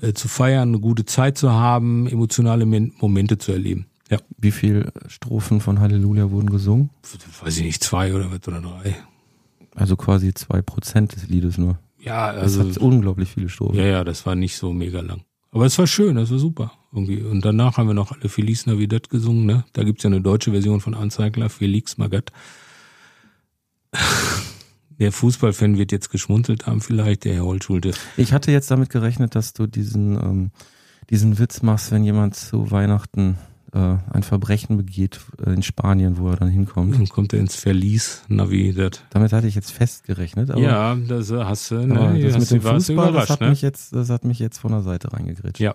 äh, 0.00 0.14
zu 0.14 0.26
feiern, 0.26 0.70
eine 0.70 0.80
gute 0.80 1.04
Zeit 1.04 1.38
zu 1.38 1.52
haben, 1.52 2.08
emotionale 2.08 2.66
Momente 2.66 3.38
zu 3.38 3.52
erleben. 3.52 3.86
Ja. 4.10 4.18
Wie 4.36 4.50
viel 4.50 4.90
Strophen 5.06 5.60
von 5.60 5.78
Halleluja 5.78 6.32
wurden 6.32 6.50
gesungen? 6.50 6.90
Weiß 7.40 7.56
ich 7.56 7.64
nicht, 7.64 7.84
zwei 7.84 8.12
oder 8.12 8.32
was 8.32 8.46
oder 8.48 8.60
drei. 8.60 8.96
Also 9.76 9.94
quasi 9.94 10.34
zwei 10.34 10.60
Prozent 10.60 11.14
des 11.14 11.28
Liedes 11.28 11.56
nur. 11.56 11.78
Ja, 12.00 12.26
also. 12.26 12.64
Das 12.64 12.76
hat 12.76 12.82
unglaublich 12.82 13.30
viele 13.30 13.48
Strophen. 13.48 13.78
Ja, 13.78 13.84
ja, 13.84 14.04
das 14.04 14.26
war 14.26 14.34
nicht 14.34 14.56
so 14.56 14.72
mega 14.72 15.00
lang. 15.00 15.22
Aber 15.52 15.66
es 15.66 15.78
war 15.78 15.86
schön, 15.86 16.16
das 16.16 16.30
war 16.30 16.38
super. 16.38 16.72
Irgendwie. 16.92 17.22
Und 17.22 17.44
danach 17.44 17.76
haben 17.76 17.86
wir 17.86 17.94
noch 17.94 18.10
alle 18.12 18.28
Feliz 18.28 18.66
Navidad 18.66 19.10
gesungen, 19.10 19.46
ne? 19.46 19.64
Da 19.74 19.84
gibt's 19.84 20.02
ja 20.02 20.08
eine 20.08 20.20
deutsche 20.20 20.50
Version 20.50 20.80
von 20.80 20.94
Anzeigler, 20.94 21.48
Felix 21.50 21.98
Magat. 21.98 22.32
Der 24.98 25.12
Fußballfan 25.12 25.78
wird 25.78 25.92
jetzt 25.92 26.10
geschmunzelt 26.10 26.66
haben, 26.66 26.80
vielleicht, 26.80 27.24
der 27.24 27.34
Herr 27.34 27.44
Holtschulte. 27.44 27.92
Ich 28.16 28.32
hatte 28.32 28.52
jetzt 28.52 28.70
damit 28.70 28.88
gerechnet, 28.88 29.34
dass 29.34 29.52
du 29.52 29.66
diesen, 29.66 30.14
ähm, 30.14 30.50
diesen 31.10 31.40
Witz 31.40 31.62
machst, 31.62 31.90
wenn 31.90 32.04
jemand 32.04 32.36
zu 32.36 32.70
Weihnachten 32.70 33.36
äh, 33.72 33.96
ein 34.10 34.22
Verbrechen 34.22 34.76
begeht 34.76 35.20
äh, 35.44 35.50
in 35.50 35.62
Spanien, 35.62 36.18
wo 36.18 36.28
er 36.28 36.36
dann 36.36 36.48
hinkommt. 36.48 36.94
Dann 36.94 37.08
kommt 37.08 37.32
er 37.32 37.40
ins 37.40 37.56
Verlies 37.56 38.22
Navidad. 38.28 39.04
Damit 39.10 39.32
hatte 39.32 39.46
ich 39.46 39.54
jetzt 39.54 39.72
festgerechnet. 39.72 40.50
Aber, 40.50 40.60
ja, 40.60 40.94
das 40.94 41.32
hast 41.32 41.70
du. 41.70 41.86
Ne, 41.86 42.20
das 42.20 42.34
hast 42.34 42.52
mit 42.52 42.62
dem 42.62 42.70
Fußball, 42.70 43.12
das 43.12 43.30
hat 43.30 43.40
ne? 43.40 43.48
mich 43.48 43.62
jetzt, 43.62 43.94
das 43.94 44.10
hat 44.10 44.24
mich 44.24 44.38
jetzt 44.38 44.58
von 44.58 44.72
der 44.72 44.82
Seite 44.82 45.12
reingegritscht. 45.12 45.60
Ja. 45.60 45.74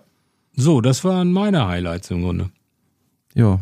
So, 0.55 0.81
das 0.81 1.03
waren 1.03 1.31
meine 1.31 1.67
Highlights 1.67 2.12
im 2.12 2.21
Grunde. 2.21 2.49
Ja, 3.33 3.62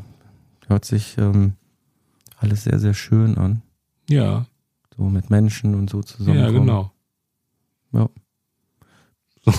hört 0.68 0.86
sich 0.86 1.18
ähm, 1.18 1.54
alles 2.38 2.64
sehr, 2.64 2.80
sehr 2.80 2.94
schön 2.94 3.38
an. 3.38 3.62
Ja. 4.10 4.46
So 4.96 5.04
mit 5.04 5.30
Menschen 5.30 5.76
und 5.76 5.90
so 5.90 6.02
zusammen. 6.04 6.40
Ja, 6.40 6.50
genau. 6.50 6.92
Ja. 7.92 8.10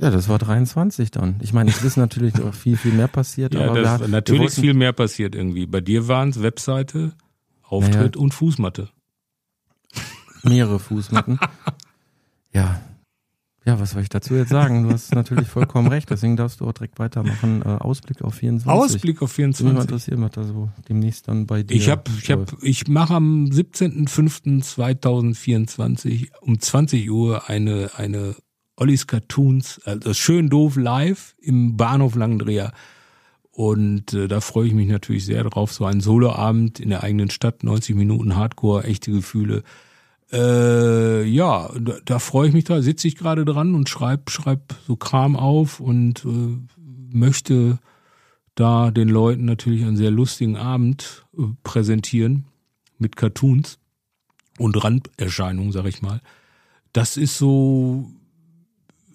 Ja, 0.00 0.10
das 0.10 0.28
war 0.28 0.38
23 0.38 1.10
dann. 1.10 1.40
Ich 1.40 1.52
meine, 1.52 1.70
es 1.70 1.82
ist 1.82 1.96
natürlich 1.96 2.34
noch 2.34 2.54
viel, 2.54 2.76
viel 2.76 2.92
mehr 2.92 3.08
passiert. 3.08 3.54
Ja, 3.54 3.68
aber 3.68 3.82
das, 3.82 4.00
wir, 4.00 4.06
natürlich 4.08 4.46
ist 4.46 4.60
viel 4.60 4.74
mehr 4.74 4.92
passiert 4.92 5.34
irgendwie. 5.34 5.66
Bei 5.66 5.80
dir 5.80 6.06
waren 6.06 6.28
es 6.28 6.40
Webseite, 6.40 7.16
Auftritt 7.64 8.14
naja, 8.14 8.22
und 8.22 8.32
Fußmatte. 8.32 8.90
Mehrere 10.44 10.78
Fußmatten. 10.78 11.40
ja. 12.52 12.80
Ja, 13.64 13.80
was 13.80 13.90
soll 13.90 14.02
ich 14.02 14.08
dazu 14.08 14.34
jetzt 14.34 14.50
sagen? 14.50 14.84
Du 14.84 14.90
hast 14.90 15.12
natürlich 15.14 15.48
vollkommen 15.48 15.88
recht, 15.88 16.08
deswegen 16.08 16.36
darfst 16.36 16.60
du 16.60 16.68
auch 16.68 16.72
direkt 16.72 17.00
weitermachen. 17.00 17.62
Äh, 17.62 17.68
Ausblick 17.68 18.22
auf 18.22 18.36
24. 18.36 18.80
Ausblick 18.80 19.20
auf 19.20 19.32
24. 19.32 19.74
Mich 19.74 19.82
interessiert, 19.82 20.20
was 20.20 20.30
da 20.30 20.44
so 20.44 20.68
demnächst 20.88 21.26
dann 21.26 21.46
bei 21.46 21.64
dir. 21.64 21.74
Ich 21.74 21.90
habe, 21.90 22.04
ich 22.18 22.30
habe, 22.30 22.44
ich 22.62 22.86
mache 22.86 23.14
am 23.14 23.46
17.05.2024 23.46 26.28
um 26.40 26.60
20 26.60 27.10
Uhr 27.10 27.50
eine 27.50 27.90
eine 27.96 28.36
Ollis 28.78 29.06
Cartoons, 29.06 29.80
also 29.84 30.14
schön 30.14 30.48
doof 30.48 30.76
live 30.76 31.34
im 31.40 31.76
Bahnhof 31.76 32.14
Langendreher. 32.14 32.72
Und 33.50 34.14
äh, 34.14 34.28
da 34.28 34.40
freue 34.40 34.68
ich 34.68 34.72
mich 34.72 34.86
natürlich 34.86 35.24
sehr 35.24 35.42
drauf. 35.42 35.72
So 35.72 35.84
ein 35.84 36.00
Soloabend 36.00 36.78
in 36.78 36.90
der 36.90 37.02
eigenen 37.02 37.28
Stadt, 37.28 37.64
90 37.64 37.96
Minuten 37.96 38.36
Hardcore, 38.36 38.84
echte 38.84 39.10
Gefühle. 39.10 39.64
Äh, 40.30 41.24
ja, 41.24 41.68
da, 41.76 41.94
da 42.04 42.18
freue 42.20 42.48
ich 42.48 42.54
mich 42.54 42.64
da, 42.64 42.80
sitze 42.82 43.08
ich 43.08 43.16
gerade 43.16 43.44
dran 43.44 43.74
und 43.74 43.88
schreib, 43.88 44.30
schreib 44.30 44.76
so 44.86 44.94
Kram 44.94 45.34
auf 45.34 45.80
und 45.80 46.24
äh, 46.24 46.58
möchte 47.12 47.78
da 48.54 48.92
den 48.92 49.08
Leuten 49.08 49.44
natürlich 49.44 49.82
einen 49.82 49.96
sehr 49.96 50.12
lustigen 50.12 50.56
Abend 50.56 51.26
äh, 51.36 51.42
präsentieren 51.64 52.44
mit 52.98 53.16
Cartoons 53.16 53.78
und 54.58 54.82
Randerscheinungen, 54.84 55.72
sag 55.72 55.86
ich 55.86 56.00
mal. 56.00 56.20
Das 56.92 57.16
ist 57.16 57.38
so 57.38 58.08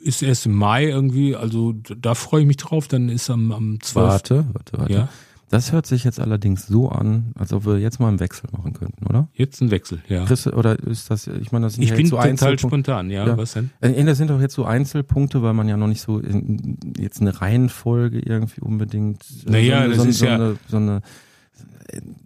ist 0.04 0.22
erst 0.22 0.46
im 0.46 0.54
Mai 0.54 0.86
irgendwie, 0.86 1.36
also 1.36 1.74
da 1.74 2.16
freue 2.16 2.42
ich 2.42 2.48
mich 2.48 2.58
drauf, 2.58 2.88
dann 2.88 3.10
ist 3.10 3.30
am, 3.30 3.52
am 3.52 3.80
12. 3.82 4.08
Warte, 4.08 4.46
warte, 4.54 4.78
warte. 4.78 4.94
Ja? 4.94 5.10
Das 5.50 5.72
hört 5.72 5.86
sich 5.86 6.04
jetzt 6.04 6.20
allerdings 6.20 6.66
so 6.66 6.90
an, 6.90 7.32
als 7.36 7.54
ob 7.54 7.68
wir 7.68 7.78
jetzt 7.78 8.00
mal 8.00 8.08
einen 8.08 8.20
Wechsel 8.20 8.50
machen 8.52 8.74
könnten, 8.74 9.06
oder? 9.06 9.28
Jetzt 9.34 9.62
ein 9.62 9.70
Wechsel, 9.70 10.02
ja. 10.10 10.26
Chris, 10.26 10.48
oder 10.48 10.80
ist 10.80 11.12
das, 11.12 11.28
ich 11.28 11.52
meine, 11.52 11.68
das 11.68 11.76
sind 11.76 11.84
ich 11.84 11.92
ja 11.92 11.96
bin 11.96 12.08
so 12.08 12.18
total 12.18 12.58
spontan, 12.58 13.12
ja, 13.12 13.28
ja, 13.28 13.38
was 13.38 13.54
denn? 13.54 13.70
Äh, 13.80 14.04
das 14.04 14.18
sind 14.18 14.32
doch 14.32 14.42
jetzt 14.42 14.56
so 14.56 14.66
Einzelpunkte, 14.66 15.44
weil 15.44 15.54
man 15.54 15.68
ja 15.70 15.78
noch 15.78 15.88
nicht 15.88 16.02
so 16.02 16.18
in, 16.18 16.80
jetzt 16.98 17.22
eine 17.22 17.40
Reihenfolge 17.40 18.20
irgendwie 18.20 18.62
unbedingt 18.62 19.24
äh, 19.46 19.52
naja, 19.52 19.86
so, 19.92 19.96
das 19.96 20.06
ist 20.08 20.20
so, 20.20 20.26
ja 20.26 20.36
eine, 20.36 20.56
so 20.68 20.78
eine, 20.78 21.02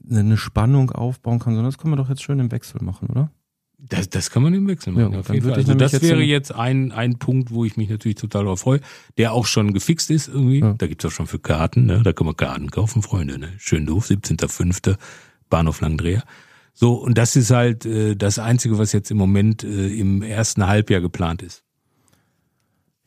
eine 0.09 0.37
Spannung 0.37 0.91
aufbauen 0.91 1.39
kann, 1.39 1.53
sondern 1.53 1.69
das 1.69 1.77
können 1.77 1.91
wir 1.91 1.97
doch 1.97 2.09
jetzt 2.09 2.23
schön 2.23 2.39
im 2.39 2.49
Wechsel 2.49 2.81
machen, 2.81 3.09
oder? 3.09 3.29
Das, 3.79 4.09
das 4.09 4.31
kann 4.31 4.41
man 4.41 4.53
im 4.55 4.67
Wechsel 4.67 4.91
machen, 4.93 5.13
ja, 5.13 5.19
auf 5.19 5.29
jeden 5.29 5.45
Fall. 5.47 5.53
Also 5.53 5.75
das 5.75 6.01
wäre 6.01 6.23
jetzt 6.23 6.51
ein, 6.51 6.91
ein 6.91 7.19
Punkt, 7.19 7.51
wo 7.51 7.63
ich 7.63 7.77
mich 7.77 7.89
natürlich 7.89 8.17
total 8.17 8.43
darauf 8.45 8.61
freue, 8.61 8.81
der 9.17 9.33
auch 9.33 9.45
schon 9.45 9.73
gefixt 9.73 10.09
ist 10.09 10.27
irgendwie. 10.27 10.61
Ja. 10.61 10.73
Da 10.73 10.87
gibt's 10.87 11.05
auch 11.05 11.11
schon 11.11 11.27
für 11.27 11.37
Karten, 11.37 11.85
ne? 11.85 12.01
da 12.03 12.11
kann 12.11 12.25
man 12.25 12.35
Karten 12.35 12.71
kaufen, 12.71 13.03
Freunde. 13.03 13.37
Ne? 13.37 13.49
Schön 13.59 13.85
doof, 13.85 14.07
17.05. 14.09 14.97
Bahnhof 15.49 15.81
Langdreher. 15.81 16.23
So, 16.73 16.93
und 16.93 17.17
das 17.17 17.35
ist 17.35 17.51
halt 17.51 17.85
äh, 17.85 18.15
das 18.15 18.39
Einzige, 18.39 18.77
was 18.77 18.91
jetzt 18.91 19.09
im 19.09 19.17
Moment 19.17 19.63
äh, 19.63 19.87
im 19.87 20.21
ersten 20.21 20.67
Halbjahr 20.67 21.01
geplant 21.01 21.41
ist. 21.41 21.63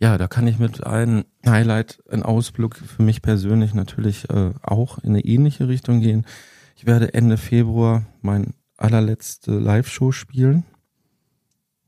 Ja, 0.01 0.17
da 0.19 0.29
kann 0.29 0.47
ich 0.47 0.59
mit 0.59 0.85
einem 0.85 1.25
Highlight, 1.47 2.03
ein 2.11 2.23
Ausblick 2.23 2.77
für 2.77 3.03
mich 3.03 3.23
persönlich 3.23 3.75
natürlich 3.75 4.29
äh, 4.31 4.53
auch 4.63 4.99
in 4.99 5.11
eine 5.11 5.25
ähnliche 5.25 5.69
Richtung 5.69 6.01
gehen. 6.01 6.27
Ich 6.75 6.87
werde 6.87 7.13
Ende 7.13 7.37
Februar 7.37 8.07
mein 8.23 8.55
allerletzte 8.81 9.53
Live-Show 9.59 10.13
spielen. 10.13 10.65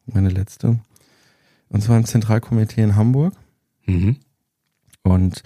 Meine 0.06 0.28
letzte. 0.28 0.78
Und 1.68 1.82
zwar 1.82 1.96
im 1.96 2.04
Zentralkomitee 2.04 2.82
in 2.82 2.96
Hamburg. 2.96 3.34
Mhm. 3.86 4.16
Und 5.02 5.42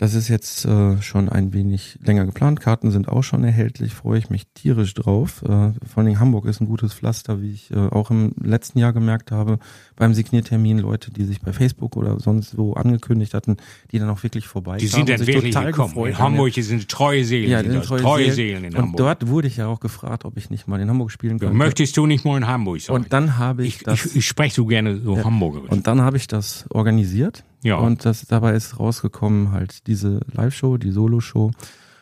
das 0.00 0.14
ist 0.14 0.28
jetzt 0.28 0.64
äh, 0.64 1.02
schon 1.02 1.28
ein 1.28 1.52
wenig 1.52 1.98
länger 2.02 2.24
geplant. 2.24 2.58
Karten 2.58 2.90
sind 2.90 3.10
auch 3.10 3.22
schon 3.22 3.44
erhältlich, 3.44 3.92
freue 3.92 4.18
ich 4.18 4.30
mich 4.30 4.46
tierisch 4.54 4.94
drauf. 4.94 5.42
Äh, 5.42 5.46
vor 5.46 5.74
allen 5.96 6.06
Dingen 6.06 6.18
Hamburg 6.18 6.46
ist 6.46 6.62
ein 6.62 6.66
gutes 6.66 6.94
Pflaster, 6.94 7.42
wie 7.42 7.50
ich 7.50 7.70
äh, 7.70 7.76
auch 7.76 8.10
im 8.10 8.32
letzten 8.42 8.78
Jahr 8.78 8.94
gemerkt 8.94 9.30
habe, 9.30 9.58
beim 9.96 10.14
Signiertermin 10.14 10.78
Leute, 10.78 11.10
die 11.10 11.24
sich 11.24 11.42
bei 11.42 11.52
Facebook 11.52 11.98
oder 11.98 12.18
sonst 12.18 12.56
wo 12.56 12.72
angekündigt 12.72 13.34
hatten, 13.34 13.58
die 13.92 13.98
dann 13.98 14.08
auch 14.08 14.22
wirklich 14.22 14.48
vorbei 14.48 14.78
Die 14.78 14.86
sind 14.86 15.06
dann 15.10 15.26
wirklich 15.26 15.54
gekommen. 15.54 15.94
In 16.06 16.16
Hamburg 16.16 16.54
sind 16.54 16.88
treue 16.88 17.22
Seelen. 17.22 17.50
Ja, 17.50 17.62
sind 17.62 17.84
treue, 17.84 18.00
treue 18.00 18.32
Seelen, 18.32 18.64
in 18.64 18.72
und 18.72 18.78
Hamburg. 18.78 18.96
dort 18.96 19.28
wurde 19.28 19.48
ich 19.48 19.58
ja 19.58 19.66
auch 19.66 19.80
gefragt, 19.80 20.24
ob 20.24 20.38
ich 20.38 20.48
nicht 20.48 20.66
mal 20.66 20.80
in 20.80 20.88
Hamburg 20.88 21.10
spielen 21.10 21.38
könnte. 21.38 21.54
Möchtest 21.54 21.94
du 21.98 22.06
nicht 22.06 22.24
mal 22.24 22.38
in 22.38 22.46
Hamburg 22.46 22.80
sein? 22.80 22.96
Und 22.96 23.12
dann 23.12 23.36
habe 23.36 23.66
ich, 23.66 23.76
ich 23.76 23.82
das... 23.82 24.06
Ich, 24.06 24.16
ich 24.16 24.26
spreche 24.26 24.54
so 24.54 24.64
gerne 24.64 24.96
so 24.96 25.14
Ja. 25.14 25.24
Hamburgerisch. 25.24 25.70
Und 25.70 25.86
dann 25.86 26.00
habe 26.00 26.16
ich 26.16 26.26
das 26.26 26.64
organisiert. 26.70 27.44
Ja. 27.62 27.76
Und 27.76 28.04
das, 28.04 28.26
dabei 28.26 28.54
ist 28.54 28.78
rausgekommen 28.78 29.52
halt 29.52 29.86
diese 29.86 30.20
Live-Show, 30.32 30.78
die 30.78 30.90
Solo-Show. 30.90 31.50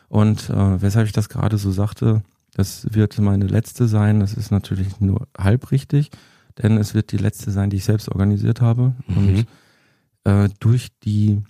Und 0.07 0.49
äh, 0.49 0.81
weshalb 0.81 1.05
ich 1.07 1.13
das 1.13 1.29
gerade 1.29 1.57
so 1.57 1.71
sagte, 1.71 2.23
das 2.55 2.93
wird 2.93 3.17
meine 3.19 3.47
letzte 3.47 3.87
sein. 3.87 4.19
Das 4.19 4.33
ist 4.33 4.51
natürlich 4.51 4.99
nur 4.99 5.27
halb 5.37 5.71
richtig, 5.71 6.09
denn 6.57 6.77
es 6.77 6.93
wird 6.93 7.11
die 7.11 7.17
letzte 7.17 7.51
sein, 7.51 7.69
die 7.69 7.77
ich 7.77 7.83
selbst 7.83 8.09
organisiert 8.09 8.61
habe. 8.61 8.93
Mhm. 9.07 9.17
Und 9.17 9.47
äh, 10.23 10.49
durch 10.59 10.89
die 11.03 11.41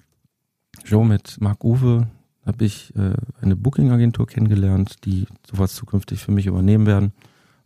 Show 0.84 1.04
mit 1.04 1.40
Marc 1.40 1.64
Uwe 1.64 2.08
habe 2.46 2.66
ich 2.66 2.96
äh, 2.96 3.14
eine 3.42 3.56
Booking-Agentur 3.56 4.28
kennengelernt, 4.28 5.06
die 5.06 5.26
sowas 5.50 5.76
zukünftig 5.76 6.20
für 6.20 6.32
mich 6.32 6.48
übernehmen 6.48 6.86
werden. 6.86 7.14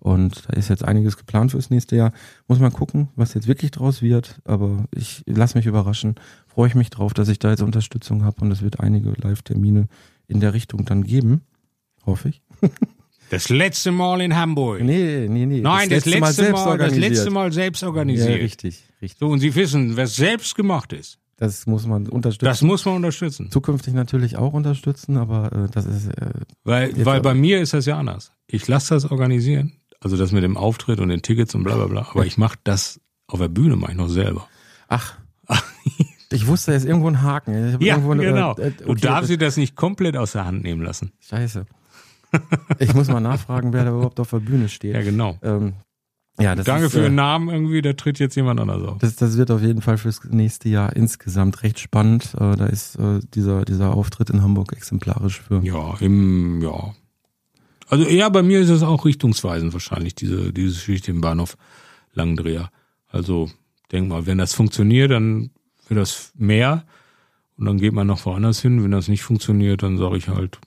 Und 0.04 0.44
da 0.50 0.54
ist 0.58 0.68
jetzt 0.68 0.84
einiges 0.84 1.16
geplant 1.16 1.52
fürs 1.52 1.70
nächste 1.70 1.96
Jahr. 1.96 2.12
Muss 2.50 2.60
mal 2.60 2.72
gucken, 2.72 3.08
was 3.16 3.34
jetzt 3.36 3.48
wirklich 3.48 3.72
draus 3.72 4.02
wird. 4.02 4.42
Aber 4.44 4.84
ich 4.94 5.24
lasse 5.26 5.58
mich 5.58 5.66
überraschen. 5.66 6.16
Freue 6.46 6.68
ich 6.68 6.76
mich 6.76 6.90
drauf, 6.90 7.14
dass 7.14 7.30
ich 7.30 7.40
da 7.40 7.52
jetzt 7.52 7.62
Unterstützung 7.62 8.26
habe 8.26 8.42
und 8.42 8.52
es 8.52 8.62
wird 8.62 8.82
einige 8.82 9.12
Live-Termine 9.12 9.88
in 10.28 10.42
der 10.42 10.54
Richtung 10.54 10.84
dann 10.84 11.04
geben. 11.04 11.42
Hoffe 12.06 12.30
ich. 12.30 12.42
Das 13.30 13.50
letzte 13.50 13.92
Mal 13.92 14.22
in 14.22 14.36
Hamburg. 14.36 14.84
Nee, 14.84 15.28
nee, 15.28 15.48
nee. 15.48 15.62
Nein, 15.62 15.90
das, 15.90 16.06
letzte, 16.06 16.20
Mal, 16.20 16.34
selbst 16.34 16.54
das 16.62 16.68
organisiert. 16.68 17.10
letzte 17.10 17.30
Mal 17.32 17.52
selbst 17.52 17.82
Ja, 17.82 17.88
organisiert. 17.88 18.40
richtig, 18.42 18.84
richtig. 19.02 19.18
so, 19.20 19.28
und 19.28 19.40
Sie 19.40 19.56
wissen, 19.56 19.98
was 19.98 20.16
selbst 20.18 20.54
gemacht 20.54 20.94
ist, 20.94 21.18
Das 21.38 21.66
muss 21.66 21.88
man 21.88 22.08
unterstützen. 22.10 22.46
das 22.46 22.62
muss 22.62 22.86
man 22.86 22.96
unterstützen. 22.98 23.50
zukünftig 23.50 23.96
natürlich 23.96 24.38
auch 24.38 24.54
unterstützen, 24.54 25.18
aber 25.18 25.52
äh, 25.52 25.70
das 25.72 25.86
ist 25.88 26.10
äh, 26.10 26.30
Weil, 26.64 26.94
weil 27.06 27.22
bei 27.22 27.34
mir 27.34 27.60
ist 27.60 27.74
das 27.74 27.88
ja 27.88 27.98
anders. 27.98 28.32
Ich 28.46 28.68
lasse 28.68 28.94
das 28.94 29.10
organisieren, 29.10 29.74
also 30.04 30.18
das 30.18 30.32
mit 30.32 30.44
dem 30.44 30.58
Auftritt 30.58 31.00
und 31.00 31.10
den 31.10 31.22
Tickets 31.22 31.56
und 31.56 31.64
bla 31.64 31.76
bla 31.76 31.88
bla, 31.88 32.08
aber 32.12 32.26
ich 32.26 32.38
mache 32.38 32.58
das 32.64 33.00
auf 33.28 33.40
der 33.40 33.48
Bühne, 33.48 33.76
mache 33.76 33.92
ich 33.92 33.98
noch 33.98 34.10
selber. 34.10 34.48
ach, 34.88 35.16
Ich 36.32 36.48
wusste, 36.48 36.72
da 36.72 36.78
ist 36.78 36.86
irgendwo 36.86 37.08
ein 37.10 37.22
Haken. 37.22 37.78
Ja, 37.80 37.98
eine- 37.98 38.24
genau. 38.24 38.56
äh, 38.56 38.70
äh, 38.70 38.72
Du 38.72 38.90
okay, 38.90 39.02
darfst 39.02 39.30
dir 39.30 39.38
das 39.38 39.56
nicht 39.56 39.76
komplett 39.76 40.18
aus 40.18 40.32
der 40.32 40.46
Hand 40.46 40.64
nehmen 40.64 40.82
lassen. 40.82 41.12
Scheiße. 41.20 41.66
Ich 42.80 42.94
muss 42.96 43.08
mal 43.10 43.20
nachfragen, 43.20 43.74
wer 43.74 43.86
da 43.86 43.92
überhaupt 43.92 44.20
auf 44.20 44.32
der 44.32 44.40
Bühne 44.40 44.68
steht. 44.68 44.96
Ja, 44.96 45.04
genau. 45.04 45.38
Ähm, 45.44 45.74
ja, 46.40 46.56
Danke 46.56 46.86
ist, 46.88 46.94
für 46.94 47.02
äh, 47.02 47.04
den 47.04 47.14
Namen 47.14 47.50
irgendwie, 47.50 47.84
da 47.84 47.94
tritt 47.94 48.18
jetzt 48.18 48.36
jemand 48.36 48.60
anders 48.60 48.82
auf. 48.82 48.98
Das, 48.98 49.16
das 49.16 49.38
wird 49.38 49.52
auf 49.52 49.62
jeden 49.62 49.84
Fall 49.84 50.00
fürs 50.00 50.24
nächste 50.24 50.68
Jahr 50.70 50.96
insgesamt 50.96 51.62
recht 51.62 51.78
spannend. 51.80 52.34
Äh, 52.40 52.56
da 52.56 52.66
ist 52.66 52.96
äh, 52.96 53.20
dieser, 53.36 53.66
dieser 53.66 53.94
Auftritt 53.94 54.32
in 54.32 54.42
Hamburg 54.42 54.74
exemplarisch 54.74 55.42
für. 55.42 55.62
Ja, 55.64 55.94
im, 56.00 56.60
ja. 56.64 56.96
Also 57.94 58.06
eher 58.06 58.32
bei 58.32 58.42
mir 58.42 58.60
ist 58.60 58.72
es 58.72 58.82
auch 58.82 59.06
richtungsweisend 59.06 59.72
wahrscheinlich, 59.72 60.16
diese, 60.16 60.52
diese 60.52 60.74
Geschichte 60.74 61.12
im 61.12 61.22
Bahnhof 61.22 61.58
Langendreher. 62.14 62.72
Also, 63.08 63.52
denk 63.92 64.08
mal, 64.08 64.26
wenn 64.26 64.40
das 64.40 64.56
funktioniert, 64.56 65.12
dann 65.12 65.52
wird 65.88 66.00
das 66.00 66.32
mehr 66.36 66.86
und 67.56 67.68
dann 67.68 67.78
geht 67.78 67.94
man 67.94 68.08
noch 68.08 68.26
woanders 68.26 68.64
hin. 68.64 68.84
Wenn 68.84 68.90
das 68.90 69.10
nicht 69.10 69.22
funktioniert, 69.22 69.84
dann 69.84 70.00
sage 70.00 70.18
ich 70.18 70.28
halt 70.28 70.58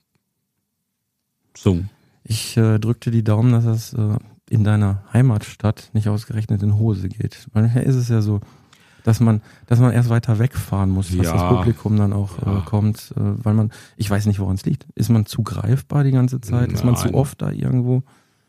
so. 1.57 1.83
Ich 2.23 2.57
äh, 2.57 2.79
drückte 2.79 3.11
die 3.11 3.25
Daumen, 3.25 3.51
dass 3.51 3.65
das 3.65 3.93
äh, 3.95 4.19
in 4.49 4.63
deiner 4.63 5.03
Heimatstadt 5.13 5.91
nicht 5.95 6.09
ausgerechnet 6.09 6.63
in 6.63 6.79
Hose 6.79 7.09
geht. 7.09 7.49
Manchmal 7.53 7.83
ist 7.83 7.97
es 7.97 8.09
ja 8.09 8.23
so, 8.23 8.39
dass 9.07 9.21
man, 9.21 9.41
dass 9.67 9.79
man 9.79 9.93
erst 9.93 10.09
weiter 10.09 10.39
wegfahren 10.41 10.91
muss, 10.91 11.17
was 11.17 11.27
Ja. 11.27 11.33
das 11.33 11.57
Publikum 11.57 11.97
dann 11.97 12.13
auch 12.13 12.45
Ja. 12.45 12.59
äh, 12.59 12.63
kommt, 12.65 13.13
äh, 13.17 13.21
weil 13.21 13.55
man, 13.55 13.71
ich 13.97 14.11
weiß 14.11 14.27
nicht, 14.27 14.41
woran 14.41 14.57
es 14.57 14.65
liegt. 14.67 14.87
Ist 14.97 15.11
man 15.11 15.27
zu 15.27 15.43
greifbar 15.45 16.03
die 16.03 16.11
ganze 16.11 16.41
Zeit? 16.41 16.73
Ist 16.73 16.85
man 16.85 16.97
zu 16.97 17.07
Nein. 17.07 17.15
oft 17.15 17.41
da 17.41 17.51
irgendwo? 17.53 18.03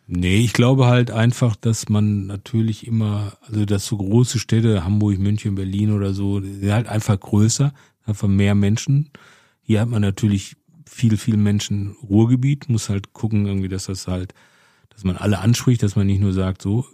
Nee, 0.08 0.38
ich 0.38 0.54
glaube 0.54 0.88
halt 0.88 1.12
einfach, 1.12 1.56
dass 1.58 1.90
man 1.90 2.26
natürlich 2.28 2.88
immer, 2.88 3.34
also 3.46 3.66
dass 3.66 3.86
so 3.86 3.98
große 3.98 4.40
Städte, 4.40 4.84
Hamburg, 4.84 5.20
München, 5.20 5.56
Berlin 5.56 5.92
oder 5.92 6.14
so, 6.14 6.40
sind 6.42 6.72
halt 6.72 6.88
einfach 6.88 7.20
größer, 7.20 7.74
einfach 8.06 8.28
mehr 8.28 8.56
Menschen. 8.56 9.10
Hier 9.62 9.82
hat 9.82 9.90
man 9.90 10.02
natürlich 10.02 10.56
viel, 10.86 11.18
viel 11.18 11.36
Menschen 11.38 11.96
Ruhrgebiet, 12.10 12.70
muss 12.70 12.90
halt 12.90 13.12
gucken 13.14 13.46
irgendwie, 13.46 13.68
dass 13.68 13.86
das 13.88 14.08
halt, 14.08 14.34
dass 14.90 15.04
man 15.04 15.18
alle 15.18 15.40
anspricht, 15.40 15.84
dass 15.84 15.96
man 15.98 16.08
nicht 16.08 16.22
nur 16.22 16.34
sagt, 16.34 16.62
so. 16.62 16.86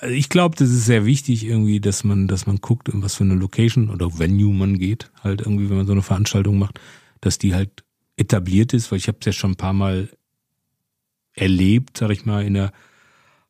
Also 0.00 0.14
ich 0.14 0.28
glaube, 0.28 0.56
das 0.56 0.70
ist 0.70 0.84
sehr 0.84 1.06
wichtig 1.06 1.44
irgendwie, 1.44 1.80
dass 1.80 2.04
man, 2.04 2.28
dass 2.28 2.46
man 2.46 2.56
guckt, 2.56 2.88
in 2.88 3.02
was 3.02 3.14
für 3.14 3.24
eine 3.24 3.34
Location 3.34 3.90
oder 3.90 4.18
Venue 4.18 4.52
man 4.52 4.78
geht, 4.78 5.10
halt 5.22 5.40
irgendwie, 5.40 5.70
wenn 5.70 5.78
man 5.78 5.86
so 5.86 5.92
eine 5.92 6.02
Veranstaltung 6.02 6.58
macht, 6.58 6.80
dass 7.20 7.38
die 7.38 7.54
halt 7.54 7.84
etabliert 8.16 8.72
ist, 8.72 8.90
weil 8.90 8.98
ich 8.98 9.08
habe 9.08 9.18
es 9.20 9.26
ja 9.26 9.32
schon 9.32 9.52
ein 9.52 9.56
paar 9.56 9.72
Mal 9.72 10.08
erlebt, 11.34 11.98
sag 11.98 12.10
ich 12.10 12.24
mal, 12.24 12.44
in 12.44 12.54
der 12.54 12.72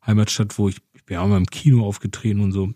Heimatstadt, 0.05 0.57
wo 0.57 0.69
ich, 0.69 0.77
ich 0.93 1.05
bin 1.05 1.15
ja 1.15 1.21
auch 1.21 1.27
mal 1.27 1.37
im 1.37 1.45
Kino 1.45 1.85
aufgetreten 1.85 2.41
und 2.41 2.51
so. 2.51 2.73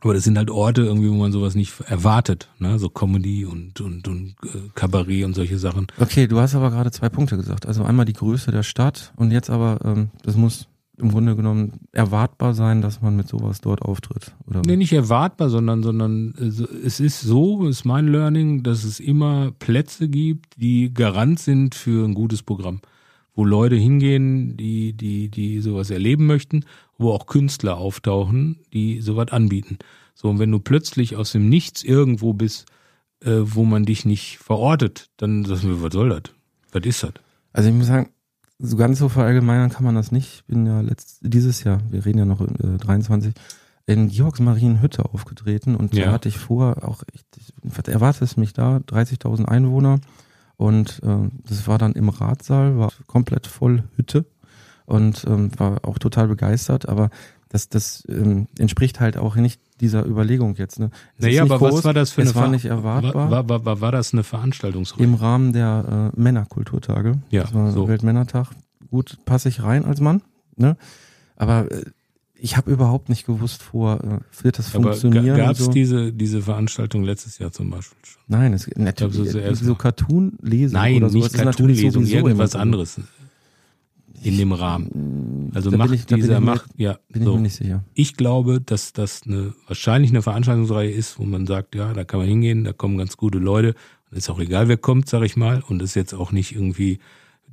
Aber 0.00 0.12
das 0.12 0.24
sind 0.24 0.36
halt 0.36 0.50
Orte 0.50 0.82
irgendwie, 0.82 1.08
wo 1.08 1.14
man 1.14 1.32
sowas 1.32 1.54
nicht 1.54 1.80
erwartet, 1.86 2.50
ne? 2.58 2.78
So 2.78 2.90
Comedy 2.90 3.46
und 3.46 3.80
und 3.80 4.06
und 4.06 4.34
äh, 4.42 4.68
Kabarett 4.74 5.24
und 5.24 5.34
solche 5.34 5.58
Sachen. 5.58 5.86
Okay, 5.98 6.26
du 6.26 6.38
hast 6.40 6.54
aber 6.54 6.70
gerade 6.70 6.90
zwei 6.90 7.08
Punkte 7.08 7.38
gesagt. 7.38 7.64
Also 7.64 7.84
einmal 7.84 8.04
die 8.04 8.12
Größe 8.12 8.50
der 8.50 8.64
Stadt 8.64 9.14
und 9.16 9.30
jetzt 9.30 9.48
aber, 9.48 9.78
ähm, 9.82 10.10
das 10.22 10.36
muss 10.36 10.68
im 10.96 11.10
Grunde 11.10 11.34
genommen 11.34 11.80
erwartbar 11.92 12.54
sein, 12.54 12.80
dass 12.80 13.02
man 13.02 13.16
mit 13.16 13.28
sowas 13.28 13.60
dort 13.60 13.82
auftritt. 13.82 14.32
Oder? 14.46 14.62
Nee, 14.64 14.76
nicht 14.76 14.92
erwartbar, 14.92 15.50
sondern 15.50 15.82
sondern 15.82 16.34
äh, 16.38 16.50
so- 16.50 16.68
es 16.68 17.00
ist 17.00 17.20
so, 17.20 17.66
ist 17.66 17.84
mein 17.84 18.06
Learning, 18.08 18.62
dass 18.62 18.84
es 18.84 19.00
immer 19.00 19.50
Plätze 19.58 20.08
gibt, 20.08 20.54
die 20.60 20.94
Garant 20.94 21.38
sind 21.40 21.74
für 21.74 22.04
ein 22.06 22.14
gutes 22.14 22.42
Programm, 22.42 22.80
wo 23.34 23.44
Leute 23.44 23.74
hingehen, 23.76 24.56
die 24.56 24.92
die 24.92 25.28
die 25.30 25.60
sowas 25.60 25.90
erleben 25.90 26.26
möchten, 26.26 26.64
wo 26.96 27.10
auch 27.10 27.26
Künstler 27.26 27.76
auftauchen, 27.76 28.60
die 28.72 29.00
sowas 29.00 29.32
anbieten. 29.32 29.78
So 30.14 30.28
und 30.28 30.38
wenn 30.38 30.52
du 30.52 30.60
plötzlich 30.60 31.16
aus 31.16 31.32
dem 31.32 31.48
Nichts 31.48 31.82
irgendwo 31.82 32.34
bist, 32.34 32.66
äh, 33.20 33.40
wo 33.42 33.64
man 33.64 33.84
dich 33.84 34.04
nicht 34.04 34.38
verortet, 34.38 35.08
dann 35.16 35.44
sagst 35.44 35.64
du, 35.64 35.82
was 35.82 35.92
soll 35.92 36.10
das? 36.10 36.22
Was 36.70 36.84
ist 36.86 37.02
das? 37.02 37.12
Also 37.52 37.68
ich 37.68 37.74
muss 37.74 37.86
sagen, 37.88 38.10
so 38.58 38.76
ganz 38.76 38.98
so 38.98 39.08
verallgemeinern 39.08 39.70
kann 39.70 39.84
man 39.84 39.94
das 39.94 40.12
nicht. 40.12 40.34
Ich 40.36 40.44
bin 40.46 40.66
ja 40.66 40.80
letzt, 40.80 41.18
dieses 41.22 41.64
Jahr, 41.64 41.80
wir 41.90 42.04
reden 42.04 42.18
ja 42.18 42.24
noch 42.24 42.40
äh, 42.40 42.78
23, 42.78 43.34
in 43.86 44.08
Georgsmarienhütte 44.08 45.04
aufgetreten 45.04 45.76
und 45.76 45.94
Ja. 45.94 46.06
da 46.06 46.12
hatte 46.12 46.28
ich 46.28 46.38
vor, 46.38 46.84
auch, 46.88 47.02
ich, 47.12 47.24
was 47.62 47.86
erwartet 47.88 48.22
es 48.22 48.36
mich 48.36 48.52
da, 48.52 48.78
30.000 48.78 49.44
Einwohner 49.44 50.00
und 50.56 51.02
äh, 51.02 51.28
das 51.46 51.66
war 51.66 51.78
dann 51.78 51.92
im 51.92 52.08
Ratsaal, 52.08 52.78
war 52.78 52.92
komplett 53.06 53.46
voll 53.46 53.82
Hütte 53.96 54.24
und 54.86 55.24
ähm, 55.28 55.50
war 55.58 55.84
auch 55.84 55.98
total 55.98 56.28
begeistert, 56.28 56.88
aber 56.88 57.10
das, 57.48 57.68
das 57.68 58.04
ähm, 58.08 58.46
entspricht 58.58 59.00
halt 59.00 59.16
auch 59.16 59.36
nicht 59.36 59.60
dieser 59.80 60.04
Überlegung 60.06 60.54
jetzt. 60.56 60.78
Ne? 60.78 60.90
Es 61.18 61.24
Naja, 61.24 61.42
aber 61.42 61.60
was 61.60 61.70
groß, 61.70 61.84
war 61.84 61.94
das 61.94 62.10
für 62.12 62.22
es 62.22 62.28
eine 62.28 62.34
war 62.36 62.42
Ver- 62.44 62.50
nicht 62.50 62.64
erwartbar 62.66 63.30
War, 63.30 63.48
war, 63.48 63.64
war, 63.64 63.80
war 63.80 63.92
das 63.92 64.12
eine 64.12 64.22
Veranstaltungsreihe? 64.24 65.04
im 65.04 65.14
Rahmen 65.14 65.52
der 65.52 66.10
äh, 66.16 66.20
Männerkulturtage. 66.20 67.18
Ja, 67.30 67.42
das 67.42 67.54
war 67.54 67.70
so. 67.72 67.88
Weltmännertag. 67.88 68.48
Gut, 68.90 69.18
passe 69.24 69.48
ich 69.48 69.62
rein 69.62 69.84
als 69.84 70.00
Mann, 70.00 70.22
ne? 70.56 70.76
Aber 71.36 71.70
äh, 71.70 71.84
ich 72.36 72.56
habe 72.56 72.70
überhaupt 72.70 73.08
nicht 73.08 73.24
gewusst 73.26 73.62
vor, 73.62 74.00
äh, 74.04 74.44
wird 74.44 74.58
das 74.58 74.68
funktionieren? 74.68 75.36
gab 75.36 75.52
es 75.52 75.64
so. 75.64 75.70
diese, 75.72 76.12
diese 76.12 76.42
Veranstaltung 76.42 77.02
letztes 77.02 77.38
Jahr 77.38 77.52
zum 77.52 77.70
Beispiel 77.70 77.96
schon? 78.02 78.22
Nein, 78.28 78.52
es 78.52 78.68
natürlich 78.76 79.20
Also 79.20 79.24
so, 79.24 79.64
so 79.64 79.72
mal. 79.72 79.78
Cartoon-Lesen 79.78 80.74
Nein, 80.74 80.96
oder 80.98 81.08
so. 81.10 81.18
nicht 81.18 81.26
es 81.34 81.40
Cartoon-Lesung, 81.40 82.06
irgendwas 82.06 82.54
anderes 82.54 83.00
in 84.24 84.38
dem 84.38 84.52
Rahmen. 84.52 85.50
Also 85.54 85.70
Da 85.70 85.76
macht 85.76 85.92
ich- 85.92 86.06
dieser, 86.06 86.38
ich 86.38 86.44
macht, 86.44 86.66
ja, 86.76 86.98
Bin 87.10 87.22
ich 87.22 87.26
so. 87.28 87.34
mir 87.36 87.42
nicht 87.42 87.54
sicher. 87.56 87.84
Ich 87.94 88.16
glaube, 88.16 88.60
dass 88.60 88.92
das 88.92 89.22
eine, 89.26 89.52
wahrscheinlich 89.66 90.10
eine 90.10 90.22
Veranstaltungsreihe 90.22 90.90
ist, 90.90 91.18
wo 91.18 91.24
man 91.24 91.46
sagt, 91.46 91.74
ja, 91.74 91.92
da 91.92 92.04
kann 92.04 92.20
man 92.20 92.28
hingehen, 92.28 92.64
da 92.64 92.72
kommen 92.72 92.96
ganz 92.98 93.16
gute 93.16 93.38
Leute. 93.38 93.74
Und 94.10 94.16
ist 94.18 94.30
auch 94.30 94.38
egal, 94.40 94.68
wer 94.68 94.76
kommt, 94.76 95.08
sag 95.08 95.22
ich 95.22 95.36
mal. 95.36 95.62
Und 95.68 95.82
ist 95.82 95.94
jetzt 95.94 96.14
auch 96.14 96.32
nicht 96.32 96.52
irgendwie 96.54 96.98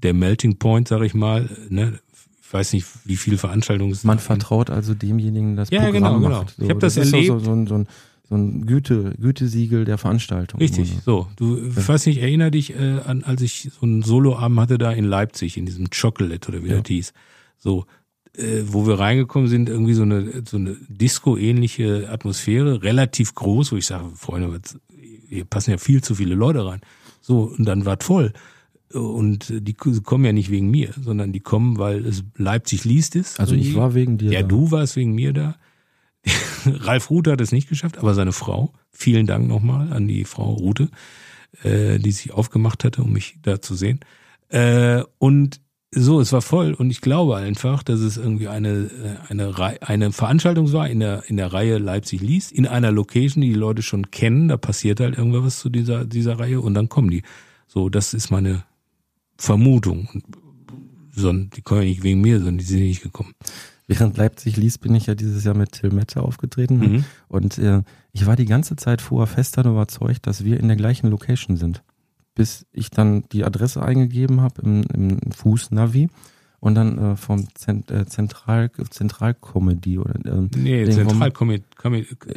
der 0.02 0.14
Melting 0.14 0.58
Point, 0.58 0.88
sag 0.88 1.02
ich 1.04 1.14
mal. 1.14 1.50
Ne? 1.70 2.00
Ich 2.44 2.54
weiß 2.54 2.74
nicht, 2.74 2.86
wie 3.06 3.16
viele 3.16 3.38
Veranstaltungen 3.38 3.92
es 3.92 4.04
Man 4.04 4.20
vertraut 4.20 4.70
also 4.70 4.94
demjenigen, 4.94 5.56
das 5.56 5.70
Ja, 5.70 5.84
Programm 5.84 5.94
genau, 5.94 6.20
genau. 6.20 6.30
macht. 6.42 6.56
Ich 6.60 6.70
hab 6.70 6.80
das 6.80 6.98
ist 6.98 7.10
so- 7.12 7.16
erlebt. 7.16 7.28
So, 7.34 7.40
so, 7.40 7.52
ein- 7.54 7.68
so, 7.68 7.76
ein- 7.76 7.88
so 8.32 8.38
ein 8.38 8.66
Güte, 8.66 9.14
Gütesiegel 9.20 9.84
der 9.86 9.98
Veranstaltung. 10.00 10.60
Richtig, 10.62 10.94
so. 11.06 11.28
Du, 11.36 11.58
ich 11.58 11.88
weiß 11.88 12.06
nicht, 12.06 12.20
erinnere 12.22 12.50
dich 12.52 12.74
äh, 12.74 13.00
an, 13.06 13.24
als 13.26 13.42
ich 13.42 13.70
so 13.78 13.86
einen 13.86 14.02
Soloabend 14.04 14.60
hatte 14.62 14.78
da 14.78 14.92
in 14.92 15.04
Leipzig, 15.06 15.58
in 15.58 15.66
diesem 15.66 15.90
Chocolate 15.90 16.48
oder 16.50 16.64
wie 16.64 16.70
Ja. 16.70 16.80
das 16.80 16.88
hieß. 16.88 17.14
So, 17.60 17.86
äh, 18.38 18.62
wo 18.66 18.88
wir 18.88 18.98
reingekommen 19.00 19.50
sind, 19.50 19.68
irgendwie 19.68 19.94
so 19.94 20.04
eine, 20.04 20.44
so 20.48 20.56
eine 20.58 20.78
Disco-ähnliche 20.88 22.10
Atmosphäre, 22.10 22.82
relativ 22.84 23.36
groß, 23.36 23.72
wo 23.74 23.76
ich 23.76 23.86
sage, 23.86 24.06
Freunde, 24.16 24.52
was, 24.54 24.80
hier 25.30 25.46
passen 25.46 25.72
ja 25.72 25.78
viel 25.78 26.02
zu 26.02 26.16
viele 26.16 26.36
Leute 26.36 26.66
rein. 26.66 26.82
So, 27.22 27.54
und 27.58 27.66
dann 27.66 27.86
war 27.86 27.98
es 28.00 28.06
voll. 28.06 28.34
Und 28.94 29.54
die 29.56 29.74
kommen 29.74 30.26
ja 30.26 30.34
nicht 30.34 30.50
wegen 30.52 30.70
mir, 30.72 30.90
sondern 31.02 31.32
die 31.32 31.40
kommen, 31.40 31.78
weil 31.78 32.06
es 32.06 32.24
Leipzig 32.38 32.84
liest 32.84 33.16
ist. 33.16 33.40
Also 33.40 33.56
ich 33.56 33.68
irgendwie. 33.68 33.78
war 33.78 33.94
wegen 33.94 34.18
dir 34.18 34.32
Ja, 34.32 34.42
da. 34.42 34.48
du 34.48 34.72
warst 34.72 34.96
wegen 34.96 35.14
mir 35.14 35.32
da. 35.34 35.56
Ralf 36.66 37.10
Rute 37.10 37.32
hat 37.32 37.42
es 37.42 37.52
nicht 37.52 37.70
geschafft, 37.70 37.98
aber 37.98 38.14
seine 38.14 38.32
Frau. 38.32 38.74
Vielen 38.92 39.26
Dank 39.26 39.48
nochmal 39.48 39.92
an 39.92 40.08
die 40.08 40.26
Frau 40.26 40.54
Rute, 40.54 40.90
äh, 41.64 41.98
die 42.00 42.12
sich 42.12 42.32
aufgemacht 42.32 42.84
hatte, 42.84 43.04
um 43.04 43.14
mich 43.14 43.38
da 43.42 43.62
zu 43.62 43.76
sehen. 43.76 44.00
Äh, 44.50 45.04
und 45.18 45.62
so, 45.94 46.22
es 46.22 46.32
war 46.32 46.42
voll 46.42 46.74
und 46.74 46.90
ich 46.90 47.02
glaube 47.02 47.36
einfach, 47.36 47.84
dass 47.84 48.00
es 48.00 48.16
irgendwie 48.16 48.48
eine 48.48 48.70
äh, 48.70 49.18
eine 49.28 49.54
eine 49.82 50.12
Veranstaltung 50.14 50.72
war 50.72 50.90
in 50.90 51.02
der 51.02 51.24
in 51.28 51.36
der 51.36 51.52
Reihe 51.52 51.80
Leipzig 51.80 52.22
liest 52.22 52.54
in 52.54 52.66
einer 52.66 52.94
Location, 52.94 53.42
die 53.42 53.50
die 53.50 53.56
Leute 53.56 53.82
schon 53.82 54.10
kennen. 54.10 54.48
Da 54.48 54.56
passiert 54.56 55.02
halt 55.02 55.18
irgendwas 55.18 55.60
zu 55.60 55.70
dieser 55.70 56.06
dieser 56.06 56.40
Reihe 56.40 56.62
und 56.62 56.76
dann 56.76 56.88
kommen 56.88 57.10
die. 57.10 57.24
So, 57.68 57.90
das 57.90 58.14
ist 58.14 58.32
meine 58.32 58.64
Vermutung. 59.38 60.08
Und, 60.14 60.24
sondern 61.14 61.50
die 61.50 61.62
kommen 61.62 61.82
ja 61.82 61.88
nicht 61.88 62.04
wegen 62.04 62.22
mir, 62.22 62.38
sondern 62.38 62.58
die 62.58 62.64
sind 62.64 62.80
nicht 62.80 63.04
gekommen. 63.04 63.34
Während 63.92 64.16
Leipzig 64.16 64.56
liest, 64.56 64.80
bin 64.80 64.96
ich 64.96 65.08
ja 65.08 65.16
dieses 65.16 65.44
Jahr 65.44 65.54
mit 65.54 65.74
Till 65.74 65.92
Mette 65.92 66.22
aufgetreten. 66.22 66.78
Mhm. 66.78 67.06
Und 67.28 67.58
äh, 67.58 67.82
ich 68.14 68.26
war 68.26 68.38
die 68.38 68.46
ganze 68.46 68.78
Zeit 68.78 69.02
vorher 69.02 69.28
fest 69.28 69.58
daran 69.58 69.74
überzeugt, 69.74 70.28
dass 70.28 70.46
wir 70.46 70.60
in 70.60 70.70
der 70.70 70.78
gleichen 70.78 71.10
Location 71.10 71.58
sind. 71.58 71.84
Bis 72.34 72.66
ich 72.72 72.90
dann 72.90 73.24
die 73.34 73.44
Adresse 73.44 73.84
eingegeben 73.84 74.40
habe 74.40 74.62
im, 74.62 74.84
im 74.94 75.32
Fußnavi 75.34 76.08
und 76.62 76.76
dann 76.76 76.98
äh, 76.98 77.16
vom 77.18 77.46
Zent, 77.56 77.90
äh, 77.92 78.06
Zentral 78.06 78.70
Zentralcomedy 78.90 79.98
oder 79.98 80.14
ähm, 80.26 80.50
Nee, 80.56 80.86
den- 80.86 80.94
Zentralkabarett. 80.94 81.64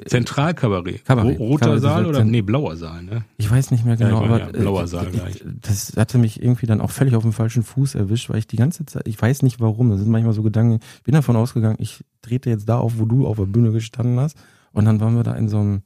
Zentralkabarett. 0.07 1.05
Kabarett. 1.05 1.39
Ro- 1.39 1.45
Roter 1.49 1.61
Kabarett, 1.67 1.83
Saal 1.83 2.07
oder? 2.07 2.19
Zent- 2.21 2.31
Nee, 2.31 2.43
blauer 2.43 2.77
Saal, 2.77 3.03
ne? 3.03 3.25
Ich 3.37 3.51
weiß 3.51 3.71
nicht 3.71 3.85
mehr 3.85 3.97
Ja, 3.97 4.07
genau, 4.09 4.21
meine, 4.23 4.35
aber 4.35 4.45
ja, 4.47 4.61
blauer 4.61 4.85
äh, 4.85 4.87
Saal 4.89 5.07
ich- 5.07 5.13
gleich. 5.13 5.45
das 5.63 5.93
hatte 5.97 6.19
mich 6.19 6.43
irgendwie 6.43 6.67
dann 6.67 6.81
auch 6.81 6.91
völlig 6.91 7.15
auf 7.15 7.23
dem 7.23 7.33
falschen 7.33 7.63
Fuß 7.63 7.95
erwischt, 7.95 8.31
weil 8.31 8.39
ich 8.39 8.47
die 8.47 8.57
ganze 8.57 8.85
Zeit, 8.87 9.07
ich 9.07 9.21
weiß 9.21 9.43
nicht 9.43 9.61
warum, 9.61 9.91
das 9.91 10.01
sind 10.01 10.11
manchmal 10.11 10.33
so 10.35 10.43
Gedanken, 10.43 10.81
ich 10.97 11.03
bin 11.03 11.15
davon 11.15 11.37
ausgegangen, 11.37 11.77
ich 11.79 12.03
trete 12.23 12.51
jetzt 12.51 12.69
da 12.69 12.79
auf, 12.79 12.99
wo 12.99 13.05
du 13.05 13.27
auf 13.27 13.37
der 13.37 13.45
Bühne 13.47 13.73
gestanden 13.73 14.19
hast 14.19 14.37
und 14.73 14.85
dann 14.87 15.01
waren 15.01 15.15
wir 15.17 15.23
da 15.23 15.35
in 15.35 15.49
so 15.49 15.59
einem, 15.59 15.83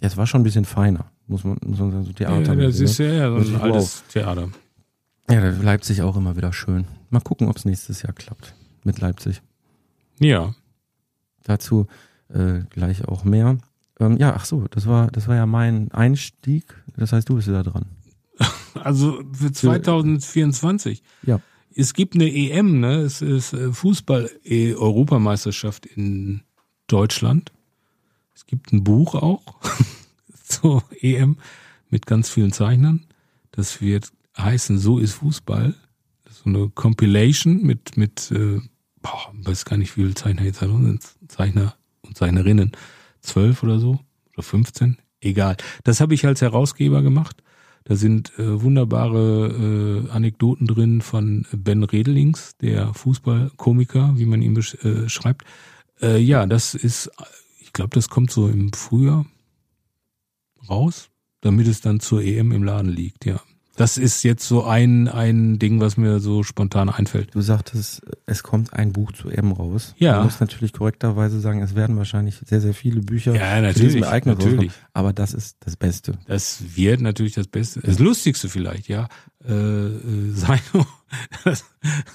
ja, 0.00 0.08
es 0.08 0.16
war 0.16 0.26
schon 0.26 0.40
ein 0.40 0.44
bisschen 0.44 0.64
feiner, 0.64 1.06
muss 1.26 1.44
man, 1.44 1.58
muss 1.66 1.78
man 1.78 1.90
sagen, 1.92 2.04
so 2.04 2.12
Theater. 2.12 2.54
Ja, 2.54 2.66
das 2.66 2.80
ist 2.80 2.98
ja, 2.98 3.06
ja 3.06 3.40
so 3.42 3.54
ein 3.56 3.60
altes 3.60 4.04
Theater. 4.08 4.48
ja, 5.30 5.50
Leipzig 5.62 6.02
auch 6.02 6.16
immer 6.16 6.36
wieder 6.36 6.52
schön. 6.52 6.86
Mal 7.14 7.20
gucken, 7.20 7.48
ob 7.48 7.56
es 7.56 7.64
nächstes 7.64 8.02
Jahr 8.02 8.12
klappt 8.12 8.54
mit 8.82 8.98
Leipzig. 8.98 9.40
Ja. 10.18 10.52
Dazu 11.44 11.86
äh, 12.28 12.62
gleich 12.70 13.06
auch 13.06 13.22
mehr. 13.22 13.56
ähm, 14.00 14.16
ja, 14.16 14.34
ach 14.34 14.44
so, 14.44 14.66
das 14.68 14.88
war, 14.88 15.12
das 15.12 15.28
war 15.28 15.36
ja 15.36 15.46
mein 15.46 15.92
Einstieg. 15.92 16.64
Das 16.96 17.12
heißt, 17.12 17.28
du 17.28 17.36
bist 17.36 17.46
da 17.46 17.62
dran. 17.62 17.86
Also 18.82 19.22
für 19.32 19.52
2024. 19.52 21.04
Ja. 21.22 21.40
Es 21.72 21.94
gibt 21.94 22.16
eine 22.16 22.34
EM, 22.34 22.80
ne? 22.80 23.02
Es 23.02 23.22
ist 23.22 23.52
äh, 23.52 23.72
Fußball-Europameisterschaft 23.72 25.86
in 25.86 26.42
Deutschland. 26.88 27.52
Es 28.34 28.46
gibt 28.46 28.72
ein 28.72 28.82
Buch 28.82 29.14
auch 29.14 29.60
zur 30.44 30.82
EM 31.00 31.36
mit 31.90 32.06
ganz 32.06 32.28
vielen 32.28 32.50
Zeichnern. 32.50 33.06
Das 33.52 33.80
wird 33.80 34.10
heißen 34.36 34.80
So 34.80 34.98
ist 34.98 35.12
Fußball. 35.12 35.76
So 36.44 36.50
eine 36.50 36.68
Compilation 36.68 37.62
mit, 37.62 37.96
mit 37.96 38.30
äh, 38.30 38.60
boah, 39.00 39.32
weiß 39.32 39.64
gar 39.64 39.76
nicht, 39.76 39.96
wie 39.96 40.02
viele 40.02 40.14
Zeichner 40.14 40.44
jetzt 40.44 40.60
da 40.60 40.66
sind. 40.66 41.02
Zeichner 41.28 41.74
und 42.02 42.16
Zeichnerinnen. 42.16 42.72
Zwölf 43.20 43.62
oder 43.62 43.78
so 43.78 44.00
oder 44.34 44.42
15. 44.42 44.98
Egal. 45.20 45.56
Das 45.84 46.00
habe 46.00 46.12
ich 46.12 46.26
als 46.26 46.42
Herausgeber 46.42 47.02
gemacht. 47.02 47.42
Da 47.84 47.96
sind 47.96 48.38
äh, 48.38 48.62
wunderbare 48.62 50.04
äh, 50.06 50.10
Anekdoten 50.10 50.66
drin 50.66 51.00
von 51.00 51.46
Ben 51.52 51.82
Redelings, 51.82 52.56
der 52.58 52.92
Fußballkomiker, 52.94 54.14
wie 54.16 54.26
man 54.26 54.42
ihn 54.42 54.54
beschreibt. 54.54 55.44
Äh, 56.00 56.18
ja, 56.18 56.46
das 56.46 56.74
ist, 56.74 57.10
ich 57.60 57.72
glaube, 57.72 57.90
das 57.90 58.08
kommt 58.08 58.30
so 58.30 58.48
im 58.48 58.72
Frühjahr 58.72 59.26
raus, 60.68 61.10
damit 61.40 61.66
es 61.68 61.80
dann 61.82 62.00
zur 62.00 62.22
EM 62.22 62.52
im 62.52 62.62
Laden 62.62 62.90
liegt, 62.90 63.24
ja. 63.26 63.40
Das 63.76 63.98
ist 63.98 64.22
jetzt 64.22 64.46
so 64.46 64.64
ein, 64.64 65.08
ein 65.08 65.58
Ding, 65.58 65.80
was 65.80 65.96
mir 65.96 66.20
so 66.20 66.42
spontan 66.42 66.88
einfällt. 66.88 67.34
Du 67.34 67.40
sagtest, 67.40 68.02
es 68.26 68.42
kommt 68.42 68.72
ein 68.72 68.92
Buch 68.92 69.12
zu 69.12 69.28
M 69.28 69.52
raus. 69.52 69.94
Ja. 69.98 70.18
Du 70.18 70.24
musst 70.24 70.40
natürlich 70.40 70.72
korrekterweise 70.72 71.40
sagen, 71.40 71.60
es 71.62 71.74
werden 71.74 71.96
wahrscheinlich 71.96 72.40
sehr, 72.46 72.60
sehr 72.60 72.74
viele 72.74 73.00
Bücher 73.00 73.34
Ja, 73.34 73.56
zu 73.56 73.62
natürlich, 73.62 73.80
diesem 73.80 74.02
Ereignis 74.04 74.38
natürlich. 74.38 74.72
Aber 74.92 75.12
das 75.12 75.34
ist 75.34 75.56
das 75.60 75.76
Beste. 75.76 76.18
Das 76.26 76.76
wird 76.76 77.00
natürlich 77.00 77.34
das 77.34 77.48
Beste, 77.48 77.80
das 77.80 77.98
Lustigste 77.98 78.48
vielleicht, 78.48 78.88
ja, 78.88 79.08
äh, 79.44 79.52
äh, 79.52 80.30
sein. 80.32 80.60
Das 81.44 81.64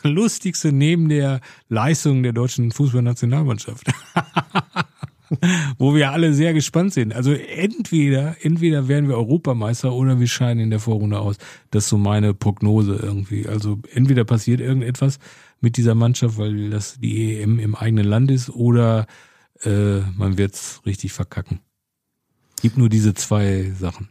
Lustigste 0.03 0.71
neben 0.71 1.09
der 1.09 1.41
Leistung 1.67 2.23
der 2.23 2.33
deutschen 2.33 2.71
Fußballnationalmannschaft. 2.71 3.87
Wo 5.77 5.93
wir 5.95 6.11
alle 6.11 6.33
sehr 6.33 6.53
gespannt 6.53 6.93
sind. 6.93 7.13
Also 7.13 7.31
entweder, 7.33 8.35
entweder 8.41 8.87
werden 8.87 9.07
wir 9.07 9.15
Europameister 9.15 9.93
oder 9.93 10.19
wir 10.19 10.27
scheiden 10.27 10.61
in 10.61 10.69
der 10.69 10.79
Vorrunde 10.79 11.19
aus. 11.19 11.37
Das 11.71 11.85
ist 11.85 11.89
so 11.89 11.97
meine 11.97 12.33
Prognose 12.33 12.95
irgendwie. 12.95 13.47
Also 13.47 13.79
entweder 13.93 14.25
passiert 14.25 14.59
irgendetwas 14.59 15.19
mit 15.61 15.77
dieser 15.77 15.95
Mannschaft, 15.95 16.37
weil 16.37 16.69
das 16.69 16.99
die 16.99 17.39
EM 17.39 17.59
im 17.59 17.75
eigenen 17.75 18.05
Land 18.05 18.31
ist, 18.31 18.49
oder 18.49 19.07
äh, 19.63 19.99
man 20.15 20.37
wird's 20.37 20.81
richtig 20.85 21.13
verkacken. 21.13 21.59
Gibt 22.61 22.77
nur 22.77 22.89
diese 22.89 23.13
zwei 23.13 23.71
Sachen. 23.77 24.09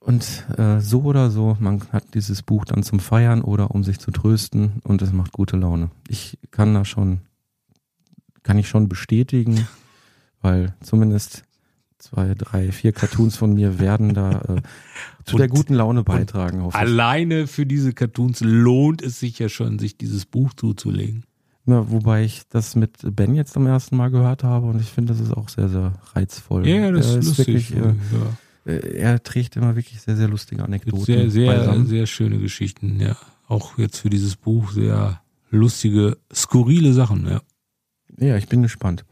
Und 0.00 0.46
äh, 0.56 0.80
so 0.80 1.02
oder 1.02 1.30
so, 1.30 1.56
man 1.60 1.82
hat 1.92 2.14
dieses 2.14 2.42
Buch 2.42 2.64
dann 2.64 2.82
zum 2.82 3.00
Feiern 3.00 3.42
oder 3.42 3.70
um 3.70 3.84
sich 3.84 3.98
zu 3.98 4.10
trösten 4.10 4.80
und 4.82 5.02
es 5.02 5.12
macht 5.12 5.32
gute 5.32 5.56
Laune. 5.56 5.90
Ich 6.08 6.38
kann 6.50 6.72
da 6.72 6.86
schon, 6.86 7.20
kann 8.42 8.58
ich 8.58 8.68
schon 8.68 8.88
bestätigen, 8.88 9.68
weil 10.40 10.74
zumindest 10.80 11.44
zwei, 11.98 12.34
drei, 12.34 12.72
vier 12.72 12.92
Cartoons 12.92 13.36
von 13.36 13.52
mir 13.52 13.78
werden 13.78 14.14
da 14.14 14.40
äh, 14.40 14.62
zu 15.24 15.34
Und- 15.36 15.40
der 15.40 15.48
guten 15.48 15.74
Laune 15.74 16.02
beitragen. 16.02 16.62
hoffe 16.62 16.76
ich. 16.76 16.80
Alleine 16.80 17.46
für 17.46 17.66
diese 17.66 17.92
Cartoons 17.92 18.40
lohnt 18.40 19.02
es 19.02 19.20
sich 19.20 19.38
ja 19.38 19.48
schon, 19.48 19.78
sich 19.78 19.96
dieses 19.98 20.24
Buch 20.26 20.54
zuzulegen. 20.54 21.24
Ja, 21.66 21.90
wobei 21.90 22.24
ich 22.24 22.42
das 22.48 22.74
mit 22.74 22.96
Ben 23.14 23.34
jetzt 23.34 23.52
zum 23.52 23.66
ersten 23.66 23.96
Mal 23.96 24.10
gehört 24.10 24.42
habe 24.44 24.66
und 24.66 24.80
ich 24.80 24.88
finde, 24.90 25.12
das 25.12 25.20
ist 25.22 25.32
auch 25.32 25.48
sehr, 25.50 25.68
sehr 25.68 25.92
reizvoll. 26.14 26.66
Ja, 26.66 26.90
das 26.90 27.14
ist 27.14 27.26
lustig. 27.26 27.46
Wirklich, 27.46 27.70
ja. 27.70 28.72
äh, 28.72 28.76
äh, 28.76 28.96
er 28.98 29.22
trägt 29.22 29.56
immer 29.56 29.76
wirklich 29.76 30.00
sehr, 30.00 30.16
sehr 30.16 30.26
lustige 30.28 30.64
Anekdoten. 30.64 31.04
Sehr, 31.04 31.30
sehr, 31.30 31.54
beisammen. 31.54 31.86
sehr 31.86 32.06
schöne 32.06 32.38
Geschichten, 32.38 32.98
ja. 32.98 33.14
Auch 33.46 33.76
jetzt 33.78 33.98
für 33.98 34.10
dieses 34.10 34.36
Buch 34.36 34.72
sehr 34.72 35.20
lustige, 35.50 36.16
skurrile 36.32 36.92
Sachen, 36.94 37.26
ja. 37.28 37.40
Ja, 38.18 38.36
ich 38.36 38.48
bin 38.48 38.62
gespannt. 38.62 39.04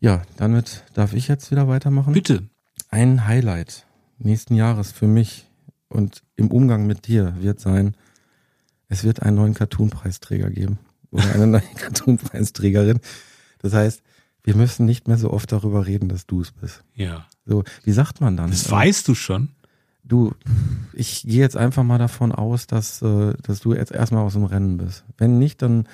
Ja, 0.00 0.22
damit 0.36 0.84
darf 0.94 1.12
ich 1.12 1.28
jetzt 1.28 1.50
wieder 1.50 1.68
weitermachen. 1.68 2.12
Bitte. 2.12 2.48
Ein 2.90 3.26
Highlight 3.26 3.86
nächsten 4.18 4.54
Jahres 4.54 4.92
für 4.92 5.06
mich 5.06 5.46
und 5.88 6.22
im 6.36 6.50
Umgang 6.50 6.86
mit 6.86 7.06
dir 7.06 7.34
wird 7.40 7.60
sein, 7.60 7.96
es 8.88 9.04
wird 9.04 9.22
einen 9.22 9.36
neuen 9.36 9.54
Cartoon-Preisträger 9.54 10.50
geben. 10.50 10.78
Oder 11.10 11.32
eine 11.34 11.46
neue 11.46 11.62
Cartoon-Preisträgerin. 11.76 13.00
Das 13.60 13.74
heißt, 13.74 14.02
wir 14.44 14.54
müssen 14.54 14.86
nicht 14.86 15.08
mehr 15.08 15.18
so 15.18 15.30
oft 15.30 15.50
darüber 15.52 15.86
reden, 15.86 16.08
dass 16.08 16.26
du 16.26 16.40
es 16.40 16.52
bist. 16.52 16.84
Ja. 16.94 17.26
So, 17.44 17.64
wie 17.84 17.92
sagt 17.92 18.20
man 18.20 18.36
dann? 18.36 18.50
Das 18.50 18.70
weißt 18.70 19.06
du 19.08 19.14
schon. 19.14 19.50
Du, 20.04 20.32
ich 20.94 21.22
gehe 21.22 21.40
jetzt 21.40 21.56
einfach 21.56 21.82
mal 21.82 21.98
davon 21.98 22.32
aus, 22.32 22.66
dass, 22.66 23.02
äh, 23.02 23.34
dass 23.42 23.60
du 23.60 23.74
jetzt 23.74 23.92
erstmal 23.92 24.24
aus 24.24 24.32
dem 24.32 24.44
Rennen 24.44 24.78
bist. 24.78 25.04
Wenn 25.18 25.38
nicht, 25.38 25.60
dann 25.60 25.86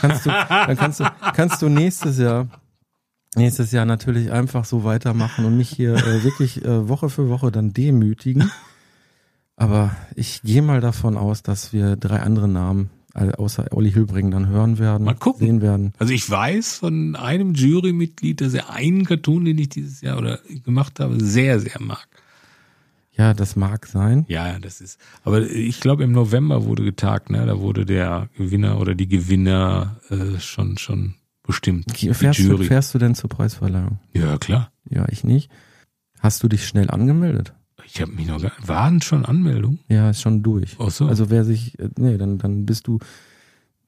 kannst 0.00 0.26
du, 0.26 0.30
dann 0.30 0.76
kannst 0.76 1.00
du, 1.00 1.04
kannst 1.34 1.62
du 1.62 1.68
nächstes 1.68 2.18
Jahr, 2.18 2.46
nächstes 3.38 3.72
Jahr 3.72 3.86
natürlich 3.86 4.30
einfach 4.30 4.64
so 4.64 4.84
weitermachen 4.84 5.44
und 5.44 5.56
mich 5.56 5.70
hier 5.70 5.94
äh, 5.94 6.24
wirklich 6.24 6.64
äh, 6.64 6.88
Woche 6.88 7.08
für 7.08 7.28
Woche 7.28 7.50
dann 7.50 7.72
demütigen. 7.72 8.50
Aber 9.56 9.96
ich 10.14 10.42
gehe 10.42 10.62
mal 10.62 10.80
davon 10.80 11.16
aus, 11.16 11.42
dass 11.42 11.72
wir 11.72 11.96
drei 11.96 12.20
andere 12.20 12.48
Namen 12.48 12.90
außer 13.14 13.66
Olli 13.72 13.90
Hilbring 13.90 14.30
dann 14.30 14.46
hören 14.48 14.78
werden, 14.78 15.04
Mal 15.04 15.14
gucken. 15.14 15.44
sehen 15.44 15.60
werden. 15.60 15.92
Also 15.98 16.12
ich 16.12 16.28
weiß 16.28 16.76
von 16.76 17.16
einem 17.16 17.54
Jurymitglied, 17.54 18.40
dass 18.40 18.54
er 18.54 18.70
einen 18.70 19.04
Cartoon, 19.04 19.44
den 19.44 19.58
ich 19.58 19.70
dieses 19.70 20.00
Jahr 20.02 20.18
oder 20.18 20.38
gemacht 20.64 21.00
habe, 21.00 21.18
sehr, 21.18 21.58
sehr 21.58 21.80
mag. 21.80 22.06
Ja, 23.12 23.34
das 23.34 23.56
mag 23.56 23.86
sein. 23.86 24.24
Ja, 24.28 24.46
ja, 24.46 24.60
das 24.60 24.80
ist. 24.80 25.00
Aber 25.24 25.42
ich 25.42 25.80
glaube, 25.80 26.04
im 26.04 26.12
November 26.12 26.64
wurde 26.64 26.84
getagt, 26.84 27.30
ne? 27.30 27.44
Da 27.44 27.58
wurde 27.58 27.84
der 27.84 28.28
Gewinner 28.36 28.80
oder 28.80 28.94
die 28.94 29.08
Gewinner 29.08 29.96
äh, 30.08 30.38
schon 30.38 30.78
schon 30.78 31.14
bestimmt. 31.48 31.90
Fährst 31.96 32.38
du, 32.38 32.58
fährst 32.58 32.94
du 32.94 32.98
denn 32.98 33.16
zur 33.16 33.30
Preisverleihung? 33.30 33.98
Ja, 34.12 34.36
klar. 34.36 34.70
Ja, 34.88 35.06
ich 35.08 35.24
nicht. 35.24 35.50
Hast 36.20 36.42
du 36.42 36.48
dich 36.48 36.66
schnell 36.66 36.90
angemeldet? 36.90 37.54
Ich 37.86 38.02
habe 38.02 38.12
mich 38.12 38.26
noch 38.26 38.40
gar. 38.40 38.52
Waren 38.64 39.00
schon 39.00 39.24
Anmeldungen? 39.24 39.80
Ja, 39.88 40.10
ist 40.10 40.20
schon 40.20 40.42
durch. 40.42 40.76
Ach 40.78 40.90
so. 40.90 41.06
Also 41.06 41.30
wer 41.30 41.44
sich, 41.44 41.78
äh, 41.78 41.88
nee, 41.96 42.18
dann, 42.18 42.36
dann 42.36 42.66
bist 42.66 42.86
du, 42.86 42.98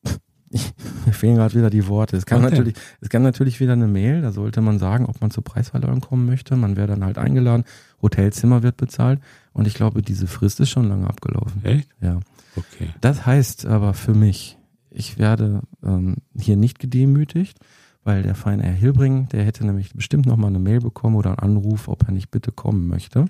mir 0.51 1.13
fehlen 1.13 1.37
gerade 1.37 1.55
wieder 1.55 1.69
die 1.69 1.87
Worte. 1.87 2.17
Es 2.17 2.25
kann 2.25 2.41
natürlich, 2.41 2.75
es 3.03 3.11
kann 3.11 3.23
natürlich 3.23 3.61
wieder 3.61 3.75
eine 3.75 3.87
Mail, 3.87 4.23
da 4.23 4.33
sollte 4.33 4.63
man 4.63 4.79
sagen, 4.79 5.05
ob 5.05 5.21
man 5.21 5.31
zur 5.31 5.45
Preisverleihung 5.45 6.01
kommen 6.01 6.25
möchte. 6.25 6.57
Man 6.57 6.77
wäre 6.77 6.87
dann 6.87 7.05
halt 7.05 7.19
eingeladen, 7.19 7.65
Hotelzimmer 8.01 8.63
wird 8.63 8.79
bezahlt 8.79 9.21
und 9.53 9.67
ich 9.67 9.75
glaube, 9.75 10.01
diese 10.01 10.27
Frist 10.27 10.61
ist 10.61 10.71
schon 10.71 10.89
lange 10.89 11.07
abgelaufen. 11.07 11.63
Echt? 11.65 11.91
Ja. 12.01 12.21
Okay. 12.57 12.89
Das 13.03 13.27
heißt 13.27 13.67
aber 13.67 13.93
für 13.93 14.15
mich, 14.15 14.57
ich 14.91 15.19
werde 15.19 15.63
ähm, 15.83 16.17
hier 16.39 16.57
nicht 16.57 16.79
gedemütigt, 16.79 17.59
weil 18.03 18.23
der 18.23 18.35
feine 18.35 18.63
Herr 18.63 18.73
Hilbring, 18.73 19.29
der 19.29 19.45
hätte 19.45 19.65
nämlich 19.65 19.93
bestimmt 19.95 20.27
noch 20.27 20.37
mal 20.37 20.49
eine 20.49 20.59
Mail 20.59 20.81
bekommen 20.81 21.17
oder 21.17 21.31
einen 21.31 21.57
Anruf, 21.57 21.89
ob 21.89 22.05
er 22.05 22.13
nicht 22.13 22.31
bitte 22.31 22.53
kommen 22.53 22.89
möchte, 22.89 23.27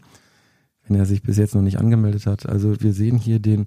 wenn 0.86 0.96
er 0.96 1.06
sich 1.06 1.22
bis 1.22 1.36
jetzt 1.36 1.54
noch 1.54 1.62
nicht 1.62 1.78
angemeldet 1.78 2.26
hat. 2.26 2.46
Also 2.46 2.80
wir 2.80 2.92
sehen 2.92 3.18
hier 3.18 3.40
den 3.40 3.66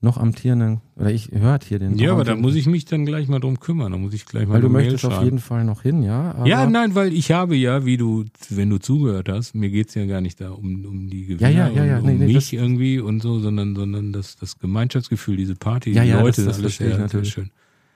noch 0.00 0.16
amtierenden, 0.16 0.80
oder 0.94 1.10
ich 1.10 1.30
hört 1.32 1.64
hier 1.64 1.80
den. 1.80 1.98
Ja, 1.98 2.12
aber 2.12 2.22
da 2.22 2.36
muss 2.36 2.54
ich 2.54 2.66
mich 2.66 2.84
dann 2.84 3.04
gleich 3.04 3.26
mal 3.26 3.40
drum 3.40 3.58
kümmern. 3.58 3.90
Da 3.90 3.98
muss 3.98 4.14
ich 4.14 4.26
gleich 4.26 4.46
mal 4.46 4.54
Weil 4.54 4.60
du 4.60 4.68
möchtest 4.68 5.04
auf 5.04 5.24
jeden 5.24 5.40
Fall 5.40 5.64
noch 5.64 5.82
hin, 5.82 6.02
ja? 6.04 6.32
Aber 6.34 6.46
ja, 6.46 6.66
nein, 6.70 6.94
weil 6.94 7.12
ich 7.12 7.32
habe 7.32 7.56
ja, 7.56 7.84
wie 7.84 7.96
du, 7.96 8.24
wenn 8.48 8.70
du 8.70 8.78
zugehört 8.78 9.28
hast, 9.28 9.54
mir 9.56 9.70
geht's 9.70 9.94
ja 9.94 10.06
gar 10.06 10.20
nicht 10.20 10.40
da 10.40 10.50
um, 10.50 10.84
um 10.84 11.10
die 11.10 11.26
Gewinner 11.26 11.50
Ja, 11.50 11.68
ja, 11.68 11.74
ja, 11.74 11.84
ja, 11.84 11.96
und 11.98 12.04
nee, 12.06 12.12
um 12.12 12.18
nee, 12.18 12.24
mich 12.26 12.34
das- 12.34 12.52
irgendwie 12.52 13.00
und 13.00 13.20
so, 13.22 13.40
sondern, 13.40 13.74
sondern 13.74 14.12
das, 14.12 14.36
das 14.36 14.58
Gemeinschaftsgefühl, 14.60 15.36
diese 15.36 15.56
Party, 15.56 15.92
Ja, 15.92 16.02
die 16.04 16.10
ja, 16.10 16.20
Leute, 16.20 16.42
das- 16.44 16.44
das 16.44 16.58
alles 16.58 16.74
verstehe 16.76 16.90
ich 16.92 16.98
natürlich. 16.98 17.30
schön. 17.32 17.50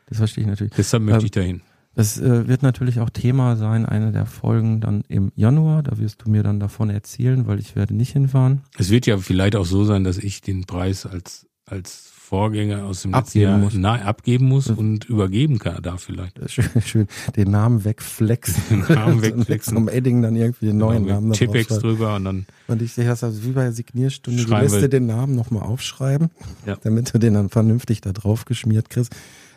Das 0.08 0.18
verstehe 0.18 0.42
ich 0.42 0.48
natürlich. 0.50 0.72
Deshalb 0.76 1.04
möchte 1.04 1.20
Ähm, 1.20 1.24
ich 1.26 1.30
dahin. 1.30 1.60
Das 1.94 2.18
äh, 2.18 2.48
wird 2.48 2.62
natürlich 2.62 2.98
auch 3.00 3.10
Thema 3.10 3.54
sein, 3.56 3.84
eine 3.86 4.12
der 4.12 4.24
Folgen 4.26 4.80
dann 4.80 5.04
im 5.08 5.30
Januar. 5.36 5.82
Da 5.82 5.98
wirst 5.98 6.24
du 6.24 6.30
mir 6.30 6.42
dann 6.42 6.58
davon 6.58 6.88
erzählen, 6.90 7.46
weil 7.46 7.60
ich 7.60 7.76
werde 7.76 7.94
nicht 7.94 8.12
hinfahren. 8.12 8.62
Es 8.78 8.88
wird 8.90 9.06
ja 9.06 9.18
vielleicht 9.18 9.54
auch 9.56 9.66
so 9.66 9.84
sein, 9.84 10.02
dass 10.02 10.16
ich 10.18 10.40
den 10.40 10.64
Preis 10.64 11.04
als, 11.06 11.46
als 11.66 12.10
Vorgänger 12.14 12.84
aus 12.84 13.02
dem 13.02 13.12
Abgeben 13.14 13.42
Jahr 13.44 13.58
muss. 13.58 13.74
Nein, 13.74 14.02
abgeben 14.02 14.46
muss 14.46 14.68
und 14.70 15.04
übergeben 15.04 15.58
kann, 15.58 15.82
da 15.82 15.98
vielleicht. 15.98 16.38
Schön, 16.50 16.64
schön 16.84 17.06
den 17.36 17.50
Namen 17.50 17.84
wegflexen. 17.84 18.62
Den 18.70 18.94
Namen 18.96 19.22
wegflexen. 19.22 19.74
Vom 19.74 19.88
Edding 19.88 20.22
dann 20.22 20.34
irgendwie 20.36 20.66
den 20.66 20.78
neuen 20.78 21.04
Genau, 21.04 21.20
Namen 21.20 21.32
draufschreiben. 21.32 21.80
drüber 21.80 22.16
und 22.16 22.24
dann 22.24 22.46
Und 22.68 22.80
ich 22.82 22.94
sehe 22.94 23.04
das 23.04 23.22
also 23.22 23.44
wie 23.44 23.50
bei 23.52 23.64
der 23.64 23.72
Signierstunde. 23.72 24.44
Du 24.44 24.50
lässt 24.50 24.80
dir 24.80 24.88
den 24.88 25.06
Namen 25.06 25.34
nochmal 25.34 25.62
aufschreiben, 25.62 26.30
Ja. 26.66 26.76
damit 26.82 27.12
du 27.12 27.18
den 27.18 27.34
dann 27.34 27.50
vernünftig 27.50 28.00
da 28.00 28.12
drauf 28.12 28.44
geschmiert 28.46 28.88
kriegst. 28.88 29.14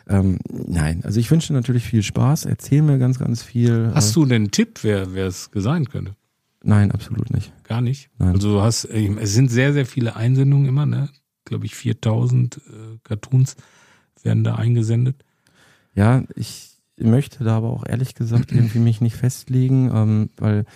Ähm, 0.08 0.38
nein, 0.48 1.00
also 1.02 1.18
ich 1.18 1.30
wünsche 1.30 1.48
dir 1.48 1.54
natürlich 1.54 1.84
viel 1.84 2.02
Spaß. 2.02 2.44
Erzähl 2.44 2.82
mir 2.82 2.98
ganz, 2.98 3.18
ganz 3.18 3.42
viel. 3.42 3.90
Hast 3.94 4.10
äh, 4.10 4.14
du 4.14 4.24
denn 4.26 4.34
einen 4.42 4.50
Tipp, 4.50 4.80
wer 4.82 5.14
wer 5.14 5.26
es 5.26 5.50
sein 5.54 5.86
könnte? 5.86 6.14
Nein, 6.62 6.92
absolut 6.92 7.30
nicht. 7.32 7.52
Gar 7.64 7.80
nicht. 7.80 8.10
Nein. 8.18 8.34
Also 8.34 8.52
du 8.54 8.60
hast, 8.60 8.84
es 8.84 9.32
sind 9.34 9.50
sehr, 9.50 9.72
sehr 9.72 9.86
viele 9.86 10.14
Einsendungen 10.14 10.66
immer, 10.68 10.84
ne? 10.84 11.08
Glaube 11.46 11.64
ich, 11.64 11.74
4000 11.74 12.56
äh, 12.56 12.60
Cartoons 13.02 13.56
werden 14.22 14.44
da 14.44 14.56
eingesendet. 14.56 15.24
Ja, 15.94 16.24
ich 16.34 16.72
möchte 16.98 17.44
da 17.44 17.56
aber 17.56 17.70
auch 17.70 17.84
ehrlich 17.86 18.14
gesagt 18.14 18.52
irgendwie 18.52 18.78
mich 18.78 19.00
nicht 19.00 19.16
festlegen, 19.16 19.90
ähm, 19.94 20.30
weil 20.36 20.66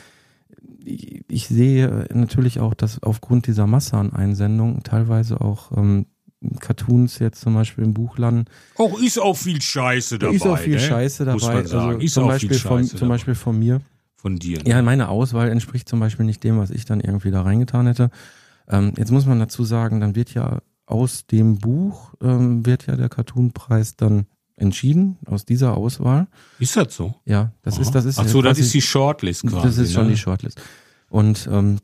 ich, 0.85 1.25
ich 1.29 1.49
sehe 1.49 2.07
natürlich 2.13 2.61
auch, 2.61 2.75
dass 2.75 3.03
aufgrund 3.03 3.47
dieser 3.47 3.67
Masse 3.67 3.97
an 3.97 4.13
Einsendungen 4.13 4.83
teilweise 4.83 5.41
auch 5.41 5.77
ähm, 5.77 6.07
Cartoons 6.61 7.19
jetzt 7.19 7.41
zum 7.41 7.55
Beispiel 7.55 7.85
im 7.85 7.93
Buch 7.93 8.17
landen. 8.17 8.47
Auch 8.77 8.99
ist 8.99 9.19
auch 9.19 9.37
viel 9.37 9.61
Scheiße 9.61 10.19
dabei. 10.19 10.35
Ist 10.35 10.47
auch 10.47 10.59
viel 10.59 10.75
ne? 10.75 10.81
Scheiße 10.81 11.25
dabei. 11.25 11.35
Muss 11.35 11.47
man 11.47 11.67
sagen. 11.67 11.89
Also 11.89 11.99
ist 11.99 12.15
zum, 12.15 12.25
auch 12.25 12.29
Beispiel 12.29 12.51
viel 12.51 12.59
von, 12.59 12.79
Scheiße 12.79 12.91
zum 12.91 13.01
dabei. 13.01 13.15
Beispiel 13.15 13.35
von 13.35 13.59
mir. 13.59 13.81
von 14.17 14.37
dir. 14.37 14.59
Ja, 14.65 14.81
meine 14.81 15.09
Auswahl 15.09 15.51
entspricht 15.51 15.89
zum 15.89 16.01
Beispiel 16.01 16.25
nicht 16.25 16.43
dem, 16.43 16.59
was 16.59 16.71
ich 16.71 16.87
dann 16.87 17.01
irgendwie 17.01 17.31
da 17.31 17.43
reingetan 17.43 17.87
hätte. 17.87 18.11
Ähm, 18.71 18.93
jetzt 18.97 19.11
muss 19.11 19.27
man 19.27 19.39
dazu 19.39 19.65
sagen, 19.65 20.01
dann 20.01 20.15
wird 20.15 20.33
ja 20.33 20.61
aus 20.87 21.27
dem 21.27 21.59
Buch, 21.59 22.15
ähm, 22.23 22.65
wird 22.65 22.87
ja 22.87 22.97
der 22.97 23.09
Cartoonpreis 23.09 23.97
dann 23.97 24.27
entschieden, 24.57 25.19
aus 25.27 25.45
dieser 25.45 25.77
Auswahl. 25.77 26.29
Ist 26.59 26.77
das 26.77 26.95
so? 26.95 27.15
Ja, 27.25 27.53
das 27.63 27.79
ist, 27.79 27.93
das 27.93 28.05
ist. 28.05 28.19
Ach 28.19 28.29
so, 28.29 28.43
das 28.43 28.59
ist 28.59 28.75
die 28.75 28.83
Shortlist 28.83 29.43
quasi. 29.43 29.67
Das 29.67 29.79
ist 29.79 29.93
schon 29.93 30.05
ne? 30.05 30.13
die 30.13 30.19
Shortlist. 30.19 30.61
Und 31.09 31.49
ähm, 31.51 31.79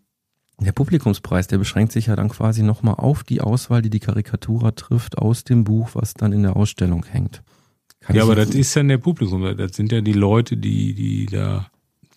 der 0.59 0.73
Publikumspreis, 0.73 1.49
der 1.49 1.59
beschränkt 1.59 1.93
sich 1.93 2.07
ja 2.07 2.17
dann 2.17 2.29
quasi 2.29 2.63
nochmal 2.63 2.95
auf 2.95 3.25
die 3.25 3.41
Auswahl, 3.41 3.83
die 3.83 3.91
die 3.91 4.01
Karikatura 4.01 4.73
trifft 4.73 5.19
aus 5.19 5.45
dem 5.45 5.65
Buch, 5.65 5.91
was 5.95 6.15
dann 6.15 6.33
in 6.33 6.43
der 6.43 6.57
Ausstellung 6.57 7.05
hängt. 7.05 7.43
Kann 8.01 8.17
Ja, 8.17 8.23
aber 8.23 8.35
das 8.35 8.51
ist 8.51 8.75
dann 8.77 8.89
der 8.89 8.99
Publikum. 8.99 9.43
Das 9.57 9.77
sind 9.77 9.93
ja 9.93 10.01
die 10.01 10.13
Leute, 10.13 10.57
die, 10.57 10.95
die 10.95 11.27
da, 11.27 11.71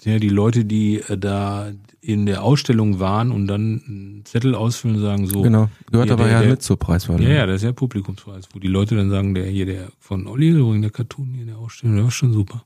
ja 0.05 0.19
die 0.19 0.29
Leute, 0.29 0.65
die 0.65 1.01
äh, 1.01 1.17
da 1.17 1.71
in 2.01 2.25
der 2.25 2.43
Ausstellung 2.43 2.99
waren 2.99 3.31
und 3.31 3.47
dann 3.47 3.81
einen 3.85 4.25
Zettel 4.25 4.55
ausfüllen 4.55 4.97
und 4.97 5.01
sagen 5.01 5.27
so. 5.27 5.41
Genau, 5.41 5.69
gehört 5.91 6.11
aber 6.11 6.29
ja 6.29 6.41
mit 6.41 6.61
zur 6.61 6.77
Preiswahl. 6.77 7.21
Ja, 7.21 7.29
ja, 7.29 7.45
das 7.45 7.57
ist 7.57 7.63
ja 7.63 7.71
Publikumspreis, 7.73 8.47
wo 8.53 8.59
die 8.59 8.67
Leute 8.67 8.95
dann 8.95 9.09
sagen, 9.09 9.35
der 9.35 9.45
hier, 9.45 9.65
der 9.65 9.89
von 9.99 10.27
Olli 10.27 10.47
Hilbring, 10.47 10.81
der 10.81 10.91
Cartoon 10.91 11.33
hier 11.33 11.41
in 11.41 11.47
der 11.47 11.57
Ausstellung, 11.57 11.95
der 11.95 12.05
war 12.05 12.11
schon 12.11 12.31
super. 12.31 12.63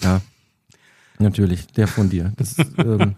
Ja, 0.00 0.20
natürlich, 1.18 1.68
der 1.68 1.86
von 1.86 2.10
dir. 2.10 2.32
Das, 2.36 2.56
ähm, 2.78 3.14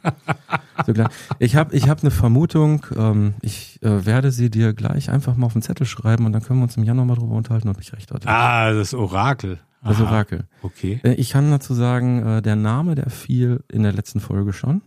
so 0.87 0.93
klar. 0.93 1.11
Ich 1.39 1.57
habe 1.57 1.75
ich 1.75 1.89
hab 1.89 2.03
eine 2.03 2.11
Vermutung, 2.11 2.85
ähm, 2.97 3.35
ich 3.41 3.83
äh, 3.83 4.05
werde 4.05 4.31
sie 4.31 4.51
dir 4.51 4.75
gleich 4.75 5.11
einfach 5.11 5.37
mal 5.37 5.47
auf 5.47 5.55
den 5.55 5.63
Zettel 5.63 5.87
schreiben 5.87 6.27
und 6.27 6.33
dann 6.33 6.43
können 6.43 6.59
wir 6.59 6.65
uns 6.65 6.77
im 6.77 6.85
Januar 6.85 7.07
mal 7.07 7.15
drüber 7.15 7.35
unterhalten, 7.35 7.69
ob 7.69 7.81
ich 7.81 7.93
recht 7.93 8.13
hatte. 8.13 8.29
Ah, 8.29 8.73
das 8.73 8.93
Orakel. 8.93 9.59
Das 9.85 9.97
Aha. 9.99 10.05
Orakel. 10.11 10.45
Okay. 10.63 11.01
Äh, 11.05 11.15
Ich 11.15 11.31
kann 11.31 11.51
dazu 11.51 11.75
sagen, 11.75 12.25
äh, 12.27 12.43
der 12.43 12.57
Name, 12.57 12.95
der 12.95 13.11
fiel 13.11 13.63
in 13.71 13.83
der 13.83 13.93
letzten 13.93 14.21
Folge 14.21 14.53
schon. 14.53 14.83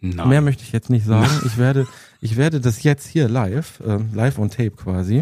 Nein. 0.00 0.28
Mehr 0.28 0.40
möchte 0.40 0.62
ich 0.62 0.72
jetzt 0.72 0.90
nicht 0.90 1.04
sagen. 1.06 1.30
Ich 1.46 1.56
werde, 1.58 1.86
ich 2.20 2.36
werde 2.36 2.60
das 2.60 2.82
jetzt 2.82 3.06
hier 3.06 3.28
live, 3.28 3.80
äh, 3.80 3.98
live 4.14 4.38
on 4.38 4.50
tape 4.50 4.70
quasi, 4.72 5.18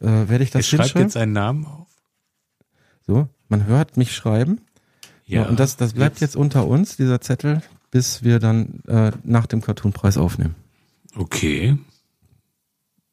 äh, 0.00 0.06
werde 0.28 0.44
ich 0.44 0.54
Er 0.54 0.58
das 0.60 0.68
schreibt 0.68 0.82
hinschreiben. 0.84 1.02
jetzt 1.08 1.16
einen 1.16 1.32
Namen 1.32 1.66
auf. 1.66 1.88
So, 3.06 3.28
man 3.48 3.66
hört 3.66 3.96
mich 3.96 4.14
schreiben. 4.14 4.60
Ja. 5.26 5.46
Und 5.46 5.58
das, 5.60 5.76
das 5.76 5.94
bleibt 5.94 6.20
jetzt 6.20 6.36
unter 6.36 6.66
uns, 6.66 6.96
dieser 6.96 7.20
Zettel, 7.20 7.62
bis 7.90 8.22
wir 8.22 8.38
dann 8.38 8.80
äh, 8.86 9.12
nach 9.24 9.46
dem 9.46 9.60
Cartoonpreis 9.62 10.16
aufnehmen. 10.18 10.54
Okay. 11.16 11.78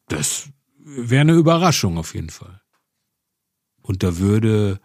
Das 0.08 0.50
wäre 0.84 1.22
eine 1.22 1.34
Überraschung 1.34 1.98
auf 1.98 2.14
jeden 2.16 2.30
Fall. 2.30 2.59
Und 3.90 4.04
da 4.04 4.20
würde, 4.20 4.80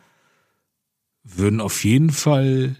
würden 1.24 1.61
auf 1.61 1.84
jeden 1.84 2.09
Fall 2.09 2.74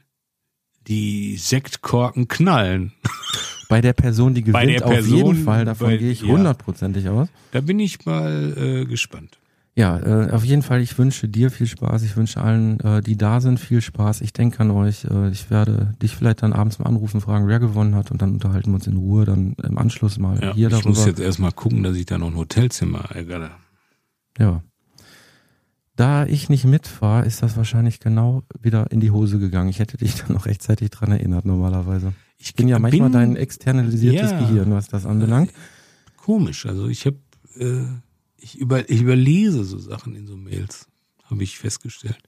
die 0.87 1.37
Sektkorken 1.37 2.29
knallen. 2.29 2.93
Bei 3.69 3.83
der 3.83 3.93
Person, 3.93 4.33
die 4.33 4.41
gewinnt, 4.41 4.55
Bei 4.55 4.65
der 4.67 4.87
auf 4.87 4.91
Person, 4.91 5.17
jeden 5.17 5.45
Fall, 5.45 5.67
davon 5.67 5.89
bei- 5.89 5.97
gehe 5.99 6.11
ich 6.13 6.23
ja. 6.23 6.29
hundertprozentig 6.29 7.07
aus. 7.11 7.29
Da 7.53 7.61
bin 7.61 7.79
ich 7.79 8.07
mal 8.07 8.55
äh, 8.57 8.85
gespannt. 8.87 9.39
Ja, 9.75 9.99
äh, 9.99 10.31
auf 10.31 10.45
jeden 10.45 10.63
Fall, 10.63 10.81
ich 10.81 10.97
wünsche 10.97 11.29
dir 11.29 11.51
viel 11.51 11.67
Spaß, 11.67 12.05
ich 12.05 12.17
wünsche 12.17 12.41
allen, 12.41 12.81
äh, 12.81 13.03
die 13.03 13.17
da 13.19 13.43
sind, 13.43 13.61
viel 13.61 13.83
Spaß. 13.83 14.23
Ich 14.23 14.33
denke 14.33 14.61
an 14.61 14.71
euch. 14.71 15.05
Äh, 15.05 15.29
ich 15.31 15.51
werde 15.51 15.95
dich 16.01 16.17
vielleicht 16.17 16.43
dann 16.43 16.55
abends 16.55 16.79
mal 16.79 16.87
anrufen, 16.87 17.21
fragen, 17.21 17.49
wer 17.49 17.59
gewonnen 17.61 17.95
hat 17.97 18.11
und 18.11 18.23
dann 18.23 18.33
unterhalten 18.33 18.71
wir 18.71 18.77
uns 18.77 18.87
in 18.87 18.97
Ruhe 18.97 19.27
dann 19.27 19.55
im 19.63 19.77
Anschluss 19.77 20.19
mal 20.19 20.41
Ja, 20.43 20.55
hier 20.55 20.69
ich 20.69 20.73
darüber. 20.73 20.89
muss 20.91 21.05
jetzt 21.05 21.21
erstmal 21.21 21.53
gucken, 21.53 21.83
dass 21.83 21.97
ich 21.97 22.07
da 22.07 22.17
noch 22.17 22.29
ein 22.29 22.37
Hotelzimmer 22.37 23.11
ärgere. 23.11 23.51
Ja. 24.39 24.63
Da 25.97 26.27
ich 26.27 26.49
nicht 26.49 26.65
mitfahre, 26.65 27.25
ist 27.25 27.43
das 27.43 27.57
wahrscheinlich 27.57 28.01
genau 28.01 28.43
wieder 28.61 28.91
in 28.91 29.01
die 29.01 29.13
Hose 29.13 29.39
gegangen. 29.39 29.69
Ich 29.71 29.79
hätte 29.79 29.97
dich 29.97 30.17
dann 30.23 30.33
noch 30.33 30.47
rechtzeitig 30.47 30.91
dran 30.91 31.13
erinnert, 31.13 31.45
normalerweise. 31.45 32.13
Ich 32.37 32.55
bin 32.55 32.69
ja 32.69 32.79
manchmal 32.79 33.11
dein 33.11 33.37
externalisiertes 33.37 34.33
Ja. 34.33 34.39
Gehirn, 34.41 34.73
was 34.73 34.89
das 34.89 35.07
anbelangt. 35.07 35.53
Komisch. 36.17 36.67
Also 36.67 36.89
ich 36.89 37.07
habe, 37.07 37.19
äh, 37.59 37.85
ich, 38.39 38.59
über, 38.59 38.89
ich 38.91 39.01
überlese 39.03 39.65
so 39.65 39.79
Sachen 39.79 40.15
in 40.17 40.27
so 40.27 40.37
Mails, 40.37 40.89
habe 41.25 41.43
ich 41.45 41.59
festgestellt. 41.59 42.19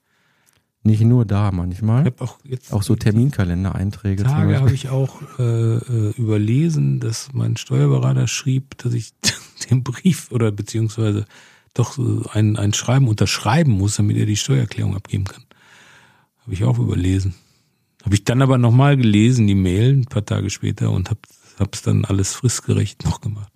Nicht 0.83 1.01
nur 1.01 1.25
da 1.25 1.49
Ich 1.49 1.55
manchmal. 1.55 2.05
habe 2.05 2.23
auch 2.23 2.39
jetzt 2.45 2.71
Auch 2.71 2.83
so 2.83 2.95
Terminkalender-Einträge 2.95 4.23
Tage 4.23 4.57
habe 4.59 4.73
ich 4.73 4.87
auch 4.87 5.21
äh, 5.37 5.43
äh, 5.43 6.13
überlesen, 6.17 7.01
dass 7.01 7.33
mein 7.33 7.57
Steuerberater 7.57 8.27
schrieb, 8.27 8.77
dass 8.77 8.93
ich 8.93 9.13
den 9.69 9.83
Brief 9.83 10.31
oder 10.31 10.51
beziehungsweise 10.53 11.25
doch 11.77 11.93
so 11.93 12.23
ein, 12.31 12.57
ein 12.57 12.73
Schreiben 12.73 13.07
unterschreiben 13.07 13.71
muss, 13.71 13.95
damit 13.95 14.17
er 14.17 14.25
die 14.25 14.35
Steuererklärung 14.35 14.95
abgeben 14.95 15.25
kann. 15.25 15.43
Habe 16.41 16.53
ich 16.53 16.63
auch 16.63 16.79
überlesen. 16.79 17.35
Habe 18.03 18.15
ich 18.15 18.23
dann 18.23 18.41
aber 18.41 18.57
nochmal 18.57 18.97
gelesen, 18.97 19.47
die 19.47 19.55
Mail, 19.55 19.93
ein 19.93 20.05
paar 20.05 20.25
Tage 20.25 20.49
später 20.49 20.91
und 20.91 21.09
habe 21.09 21.69
es 21.71 21.81
dann 21.81 22.05
alles 22.05 22.33
fristgerecht 22.33 23.03
noch 23.03 23.21
gemacht. 23.21 23.51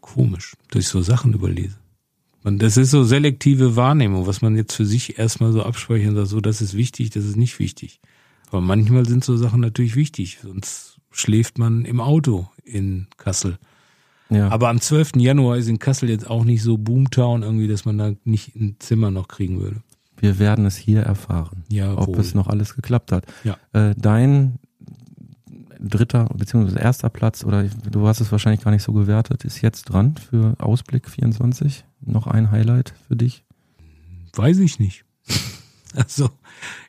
Komisch, 0.00 0.54
dass 0.70 0.82
ich 0.82 0.88
so 0.88 1.02
Sachen 1.02 1.32
überlese. 1.32 1.76
Man, 2.42 2.58
das 2.58 2.76
ist 2.76 2.90
so 2.90 3.04
selektive 3.04 3.76
Wahrnehmung, 3.76 4.26
was 4.26 4.42
man 4.42 4.56
jetzt 4.56 4.74
für 4.74 4.86
sich 4.86 5.18
erstmal 5.18 5.52
so 5.52 5.62
abspeichern 5.62 6.16
sagt, 6.16 6.28
so, 6.28 6.40
das 6.40 6.60
ist 6.60 6.74
wichtig, 6.74 7.10
das 7.10 7.24
ist 7.24 7.36
nicht 7.36 7.58
wichtig. 7.60 8.00
Aber 8.50 8.60
manchmal 8.60 9.06
sind 9.06 9.24
so 9.24 9.36
Sachen 9.36 9.60
natürlich 9.60 9.94
wichtig, 9.94 10.38
sonst 10.42 10.98
schläft 11.12 11.58
man 11.58 11.84
im 11.84 12.00
Auto 12.00 12.50
in 12.64 13.06
Kassel. 13.16 13.58
Ja. 14.34 14.48
Aber 14.50 14.68
am 14.68 14.80
12. 14.80 15.12
Januar 15.16 15.56
ist 15.56 15.68
in 15.68 15.78
Kassel 15.78 16.08
jetzt 16.08 16.28
auch 16.28 16.44
nicht 16.44 16.62
so 16.62 16.78
Boomtown 16.78 17.42
irgendwie, 17.42 17.68
dass 17.68 17.84
man 17.84 17.98
da 17.98 18.12
nicht 18.24 18.54
ein 18.56 18.76
Zimmer 18.78 19.10
noch 19.10 19.28
kriegen 19.28 19.60
würde. 19.60 19.82
Wir 20.16 20.38
werden 20.38 20.66
es 20.66 20.76
hier 20.76 21.00
erfahren, 21.00 21.64
Ja, 21.68 21.96
ob 21.98 22.16
es 22.16 22.34
noch 22.34 22.46
alles 22.46 22.76
geklappt 22.76 23.10
hat. 23.12 23.26
Ja. 23.42 23.56
Äh, 23.72 23.94
dein 23.96 24.58
dritter 25.80 26.28
bzw. 26.34 26.78
erster 26.78 27.10
Platz, 27.10 27.44
oder 27.44 27.64
du 27.64 28.06
hast 28.06 28.20
es 28.20 28.30
wahrscheinlich 28.30 28.62
gar 28.62 28.70
nicht 28.70 28.84
so 28.84 28.92
gewertet, 28.92 29.44
ist 29.44 29.60
jetzt 29.62 29.84
dran 29.84 30.14
für 30.16 30.54
Ausblick 30.58 31.08
24. 31.10 31.84
Noch 32.00 32.26
ein 32.26 32.50
Highlight 32.50 32.94
für 33.08 33.16
dich? 33.16 33.44
Weiß 34.34 34.58
ich 34.58 34.78
nicht. 34.78 35.04
Also, 35.94 36.30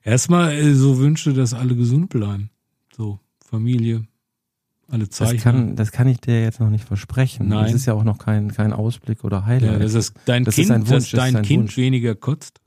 erstmal 0.01 0.53
äh, 0.53 0.73
so 0.75 0.97
Wünsche, 0.97 1.33
dass 1.33 1.53
alle 1.53 1.75
gesund 1.75 2.07
bleiben. 2.09 2.49
So, 2.95 3.19
Familie, 3.45 4.07
alle 4.93 5.07
Das 5.07 5.17
Zeichen. 5.17 5.39
kann, 5.39 5.75
das 5.75 5.91
kann 5.91 6.07
ich 6.07 6.19
dir 6.21 6.41
jetzt 6.41 6.59
noch 6.59 6.69
nicht 6.69 6.85
versprechen. 6.85 7.47
Nein. 7.49 7.65
Das 7.65 7.73
ist 7.73 7.85
ja 7.85 7.93
auch 7.93 8.03
noch 8.03 8.17
kein, 8.19 8.51
kein 8.53 8.71
Ausblick 8.71 9.23
oder 9.23 9.45
Highlight. 9.45 9.71
ja, 9.73 9.79
dass 9.79 9.93
es 9.95 10.13
dein 10.25 10.43
Das 10.45 10.57
ist 10.57 10.67
Kind, 10.67 10.71
ein 10.71 10.81
Wunsch, 10.81 10.89
dass 10.89 11.03
das 11.11 11.13
ist 11.13 11.17
dein 11.19 11.35
ein 11.37 11.43
Kind 11.43 11.63
Wunsch. 11.63 11.77
weniger 11.77 12.15
kotzt. 12.15 12.61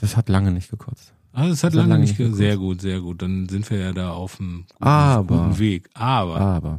Das 0.00 0.16
hat 0.16 0.28
lange 0.28 0.52
nicht 0.52 0.70
gekotzt. 0.70 1.12
Ah, 1.32 1.48
das 1.48 1.64
hat 1.64 1.70
Das 1.72 1.76
lange, 1.78 1.88
lange 1.90 2.00
nicht 2.02 2.10
nicht 2.10 2.16
ge 2.18 2.26
geguckt. 2.26 2.38
Sehr 2.38 2.56
gut, 2.56 2.80
sehr 2.80 3.00
gut. 3.00 3.20
Dann 3.22 3.48
sind 3.48 3.68
wir 3.70 3.78
ja 3.78 3.92
da 3.92 4.10
auf 4.12 4.38
einem 4.40 4.64
guten, 4.68 4.84
Aber- 4.84 5.24
guten 5.46 5.58
Weg. 5.58 5.88
Aber, 5.94 6.40
Aber 6.40 6.78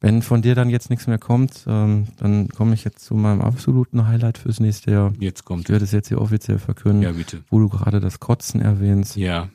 wenn 0.00 0.22
von 0.22 0.40
dir 0.42 0.54
dann 0.54 0.70
jetzt 0.70 0.88
nichts 0.90 1.06
mehr 1.06 1.18
kommt, 1.18 1.64
ähm, 1.66 2.06
dann 2.18 2.48
komme 2.48 2.72
ich 2.74 2.84
jetzt 2.84 3.04
zu 3.04 3.14
meinem 3.14 3.42
absoluten 3.42 4.06
Highlight 4.06 4.38
fürs 4.38 4.58
nächste 4.60 4.90
Jahr. 4.90 5.12
jetzt 5.18 5.40
Ich 5.40 5.44
kommt. 5.44 5.68
werde 5.68 5.84
es 5.84 5.92
jetzt 5.92 6.08
hier 6.08 6.20
offiziell 6.20 6.58
verkünden, 6.58 7.02
Ja, 7.02 7.12
bitte. 7.12 7.42
wo 7.50 7.58
du 7.58 7.68
gerade 7.68 8.00
das 8.00 8.18
Kotzen 8.20 8.60
erwähnst. 8.62 9.16
Ja. 9.16 9.48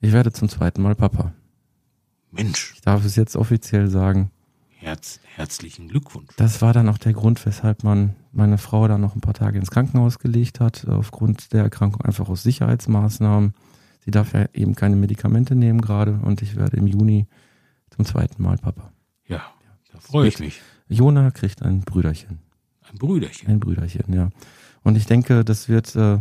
Ich 0.00 0.12
werde 0.12 0.32
zum 0.32 0.48
zweiten 0.48 0.82
Mal 0.82 0.94
Papa. 0.94 1.32
Mensch, 2.32 2.72
Ich 2.74 2.80
darf 2.80 3.04
es 3.04 3.16
jetzt 3.16 3.36
offiziell 3.36 3.88
sagen. 3.88 4.30
Herz, 4.68 5.20
herzlichen 5.36 5.88
Glückwunsch. 5.88 6.30
Das 6.36 6.60
war 6.60 6.72
dann 6.72 6.88
auch 6.88 6.98
der 6.98 7.12
Grund, 7.12 7.44
weshalb 7.46 7.84
man 7.84 8.16
meine 8.32 8.58
Frau 8.58 8.88
dann 8.88 9.00
noch 9.00 9.14
ein 9.14 9.20
paar 9.20 9.34
Tage 9.34 9.58
ins 9.58 9.70
Krankenhaus 9.70 10.18
gelegt 10.18 10.58
hat, 10.58 10.88
aufgrund 10.88 11.52
der 11.52 11.62
Erkrankung 11.62 12.00
einfach 12.02 12.28
aus 12.28 12.42
Sicherheitsmaßnahmen. 12.42 13.54
Sie 14.04 14.10
darf 14.10 14.32
ja 14.32 14.46
eben 14.54 14.74
keine 14.74 14.96
Medikamente 14.96 15.54
nehmen 15.54 15.80
gerade 15.80 16.18
und 16.24 16.42
ich 16.42 16.56
werde 16.56 16.78
im 16.78 16.88
Juni 16.88 17.26
zum 17.90 18.04
zweiten 18.04 18.42
Mal 18.42 18.56
Papa. 18.56 18.92
Ja, 19.26 19.42
da 19.92 20.00
freue 20.00 20.26
ich 20.26 20.40
mich. 20.40 20.60
Jona 20.88 21.30
kriegt 21.30 21.62
ein 21.62 21.82
Brüderchen. 21.82 22.40
Ein 22.90 22.98
Brüderchen. 22.98 23.48
Ein 23.48 23.60
Brüderchen, 23.60 24.12
ja. 24.12 24.30
Und 24.82 24.96
ich 24.96 25.06
denke, 25.06 25.44
das 25.44 25.68
wird, 25.68 25.94
äh, 25.94 26.18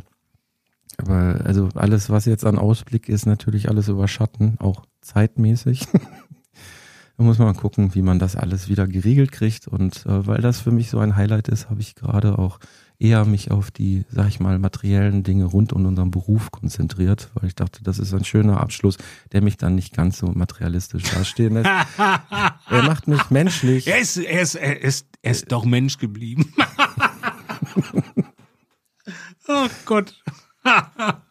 aber 1.00 1.42
also 1.46 1.70
alles, 1.76 2.10
was 2.10 2.26
jetzt 2.26 2.46
an 2.46 2.58
Ausblick 2.58 3.10
ist, 3.10 3.26
natürlich 3.26 3.70
alles 3.70 3.88
überschatten, 3.88 4.60
auch 4.60 4.86
zeitmäßig. 5.02 5.88
da 7.18 7.24
muss 7.24 7.38
man 7.38 7.48
mal 7.48 7.60
gucken, 7.60 7.96
wie 7.96 8.02
man 8.02 8.20
das 8.20 8.36
alles 8.36 8.70
wieder 8.70 8.88
geregelt 8.88 9.32
kriegt. 9.32 9.68
Und 9.68 10.06
äh, 10.06 10.28
weil 10.28 10.42
das 10.42 10.62
für 10.62 10.72
mich 10.72 10.90
so 10.90 11.00
ein 11.00 11.16
Highlight 11.16 11.48
ist, 11.48 11.70
habe 11.70 11.82
ich 11.82 11.96
gerade 11.96 12.40
auch 12.40 12.60
eher 13.02 13.26
mich 13.26 13.50
auf 13.50 13.72
die, 13.72 14.06
sag 14.10 14.28
ich 14.28 14.40
mal, 14.40 14.60
materiellen 14.60 15.24
Dinge 15.24 15.46
rund 15.46 15.74
um 15.74 15.86
unseren 15.86 16.12
Beruf 16.12 16.52
konzentriert, 16.52 17.32
weil 17.34 17.48
ich 17.48 17.56
dachte, 17.56 17.84
das 17.84 17.98
ist 17.98 18.14
ein 18.14 18.24
schöner 18.24 18.60
Abschluss, 18.60 18.98
der 19.32 19.42
mich 19.42 19.58
dann 19.58 19.74
nicht 19.74 19.96
ganz 19.96 20.20
so 20.20 20.28
materialistisch 20.28 21.04
dastehen 21.04 21.56
lässt. 21.56 21.66
er 21.98 22.84
macht 22.84 23.08
mich 23.08 23.32
menschlich. 23.32 23.88
Er 23.88 24.00
ist, 24.00 24.18
er 24.18 24.42
ist, 24.42 24.56
er 24.56 24.82
ist, 24.82 25.08
er 25.24 25.32
ist 25.32 25.52
doch 25.52 25.66
Mensch 25.66 25.98
geblieben. 25.98 26.54
oh 29.48 29.68
Gott. 29.86 30.14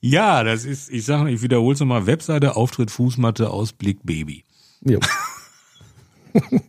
Ja, 0.00 0.44
das 0.44 0.64
ist, 0.64 0.88
ich 0.90 1.04
sage, 1.04 1.30
ich 1.30 1.42
wiederhole 1.42 1.74
es 1.74 1.80
nochmal, 1.80 2.06
Webseite, 2.06 2.54
Auftritt, 2.54 2.92
Fußmatte, 2.92 3.50
Ausblick, 3.50 3.98
Baby. 4.04 4.44
Jo. 4.84 5.00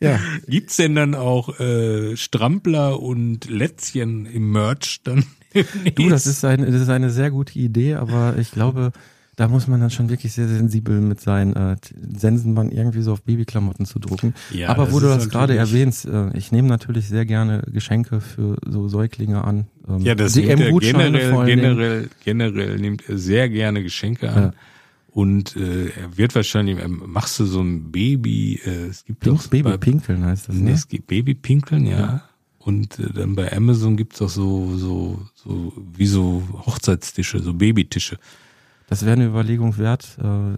ja. 0.00 0.18
Gibt's 0.46 0.76
denn 0.76 0.94
dann 0.94 1.14
auch 1.14 1.60
äh, 1.60 2.16
Strampler 2.16 3.00
und 3.00 3.50
Lätzchen 3.50 4.24
im 4.24 4.52
Merch 4.52 5.00
dann? 5.04 5.24
Du, 5.94 6.08
das 6.08 6.26
ist, 6.26 6.44
ein, 6.44 6.60
das 6.60 6.82
ist 6.82 6.90
eine 6.90 7.10
sehr 7.10 7.30
gute 7.30 7.58
Idee, 7.58 7.94
aber 7.94 8.36
ich 8.38 8.50
glaube, 8.52 8.92
da 9.38 9.46
muss 9.46 9.68
man 9.68 9.80
dann 9.80 9.90
schon 9.90 10.10
wirklich 10.10 10.32
sehr 10.32 10.48
sensibel 10.48 11.00
mit 11.00 11.20
sein, 11.20 11.54
äh, 11.54 11.76
Sensenband 12.16 12.74
irgendwie 12.74 13.02
so 13.02 13.12
auf 13.12 13.22
Babyklamotten 13.22 13.86
zu 13.86 14.00
drucken. 14.00 14.34
Ja, 14.50 14.68
aber 14.68 14.90
wo 14.90 14.98
du 14.98 15.06
das 15.06 15.28
gerade 15.28 15.56
erwähnst, 15.56 16.06
äh, 16.06 16.36
ich 16.36 16.50
nehme 16.50 16.66
natürlich 16.66 17.06
sehr 17.06 17.24
gerne 17.24 17.62
Geschenke 17.72 18.20
für 18.20 18.56
so 18.66 18.88
Säuglinge 18.88 19.44
an. 19.44 19.68
Ähm, 19.88 20.00
Ja, 20.00 20.16
das 20.16 20.34
nimmt 20.34 20.48
er 20.48 20.72
generell, 20.72 21.46
generell, 21.46 22.10
generell 22.24 22.78
nimmt 22.80 23.08
er 23.08 23.16
sehr 23.16 23.48
gerne 23.48 23.84
Geschenke 23.84 24.28
an. 24.28 24.42
Ja. 24.42 24.52
Und 25.12 25.54
äh, 25.54 25.86
er 25.90 26.16
wird 26.16 26.34
wahrscheinlich, 26.34 26.82
ähm, 26.82 27.04
machst 27.06 27.38
du 27.38 27.44
so 27.44 27.60
ein 27.60 27.92
Baby, 27.92 28.60
äh, 28.64 28.86
es 28.86 29.04
gibt 29.04 29.20
Pink, 29.20 29.36
doch 29.36 29.46
Baby 29.46 29.62
bei, 29.62 29.76
Pinkeln 29.76 30.24
heißt 30.24 30.48
das, 30.48 30.56
ne? 30.56 30.72
es 30.72 30.88
gibt 30.88 31.06
Babypinkeln, 31.06 31.86
ja. 31.86 32.22
Und 32.58 32.98
äh, 32.98 33.12
dann 33.14 33.36
bei 33.36 33.52
Amazon 33.52 33.96
gibt's 33.96 34.20
auch 34.20 34.28
so, 34.28 34.76
so, 34.76 35.22
so, 35.36 35.72
wie 35.96 36.06
so 36.08 36.42
Hochzeitstische, 36.66 37.38
so 37.38 37.54
Babytische. 37.54 38.18
Das 38.88 39.02
wäre 39.04 39.12
eine 39.12 39.26
Überlegung 39.26 39.76
wert. 39.78 40.16
Äh, 40.18 40.56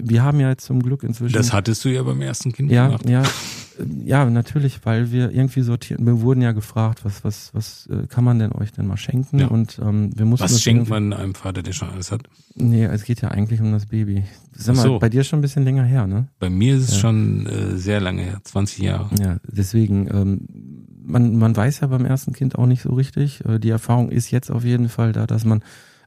wir 0.00 0.22
haben 0.22 0.40
ja 0.40 0.48
jetzt 0.48 0.64
zum 0.64 0.82
Glück 0.82 1.02
inzwischen. 1.02 1.34
Das 1.34 1.52
hattest 1.52 1.84
du 1.84 1.88
ja 1.88 2.02
beim 2.02 2.20
ersten 2.20 2.52
Kind 2.52 2.70
ja, 2.70 2.86
gemacht. 2.86 3.08
ja, 3.08 3.22
ja, 4.04 4.24
natürlich, 4.24 4.80
weil 4.84 5.10
wir 5.10 5.30
irgendwie 5.32 5.62
sortieren. 5.62 6.06
Wir 6.06 6.20
wurden 6.20 6.40
ja 6.40 6.52
gefragt, 6.52 7.04
was, 7.04 7.24
was, 7.24 7.50
was 7.52 7.88
äh, 7.88 8.06
kann 8.06 8.24
man 8.24 8.38
denn 8.38 8.52
euch 8.52 8.72
denn 8.72 8.86
mal 8.86 8.96
schenken? 8.96 9.40
Ja. 9.40 9.48
Und 9.48 9.80
ähm, 9.82 10.10
wir 10.16 10.24
mussten 10.24 10.44
Was 10.44 10.62
schenkt 10.62 10.88
man 10.88 11.12
einem 11.12 11.34
Vater, 11.34 11.62
der 11.62 11.72
schon 11.72 11.90
alles 11.90 12.12
hat? 12.12 12.22
Nee, 12.54 12.84
es 12.84 13.04
geht 13.04 13.22
ja 13.22 13.28
eigentlich 13.28 13.60
um 13.60 13.72
das 13.72 13.86
Baby. 13.86 14.24
Sag 14.52 14.76
mal, 14.76 14.82
so. 14.82 14.98
bei 14.98 15.08
dir 15.08 15.24
schon 15.24 15.40
ein 15.40 15.42
bisschen 15.42 15.64
länger 15.64 15.84
her, 15.84 16.06
ne? 16.06 16.28
Bei 16.38 16.50
mir 16.50 16.76
ist 16.76 16.84
es 16.84 16.94
Ja. 16.94 17.00
schon 17.00 17.46
äh, 17.46 17.76
sehr 17.76 18.00
lange 18.00 18.22
her, 18.22 18.40
20 18.44 18.78
Jahre. 18.78 19.10
Ja, 19.20 19.38
deswegen, 19.48 20.08
ähm, 20.12 20.46
man, 21.04 21.36
man 21.36 21.56
weiß 21.56 21.80
ja 21.80 21.88
beim 21.88 22.04
ersten 22.04 22.32
Kind 22.32 22.56
auch 22.56 22.66
nicht 22.66 22.82
so 22.82 22.90
richtig. 22.90 23.44
Äh, 23.44 23.58
die 23.58 23.70
Erfahrung 23.70 24.10
ist 24.10 24.30
jetzt 24.30 24.50
auf 24.50 24.64
jeden 24.64 24.88
Fall 24.88 25.12
da, 25.12 25.26
dass 25.26 25.44
man 25.44 25.62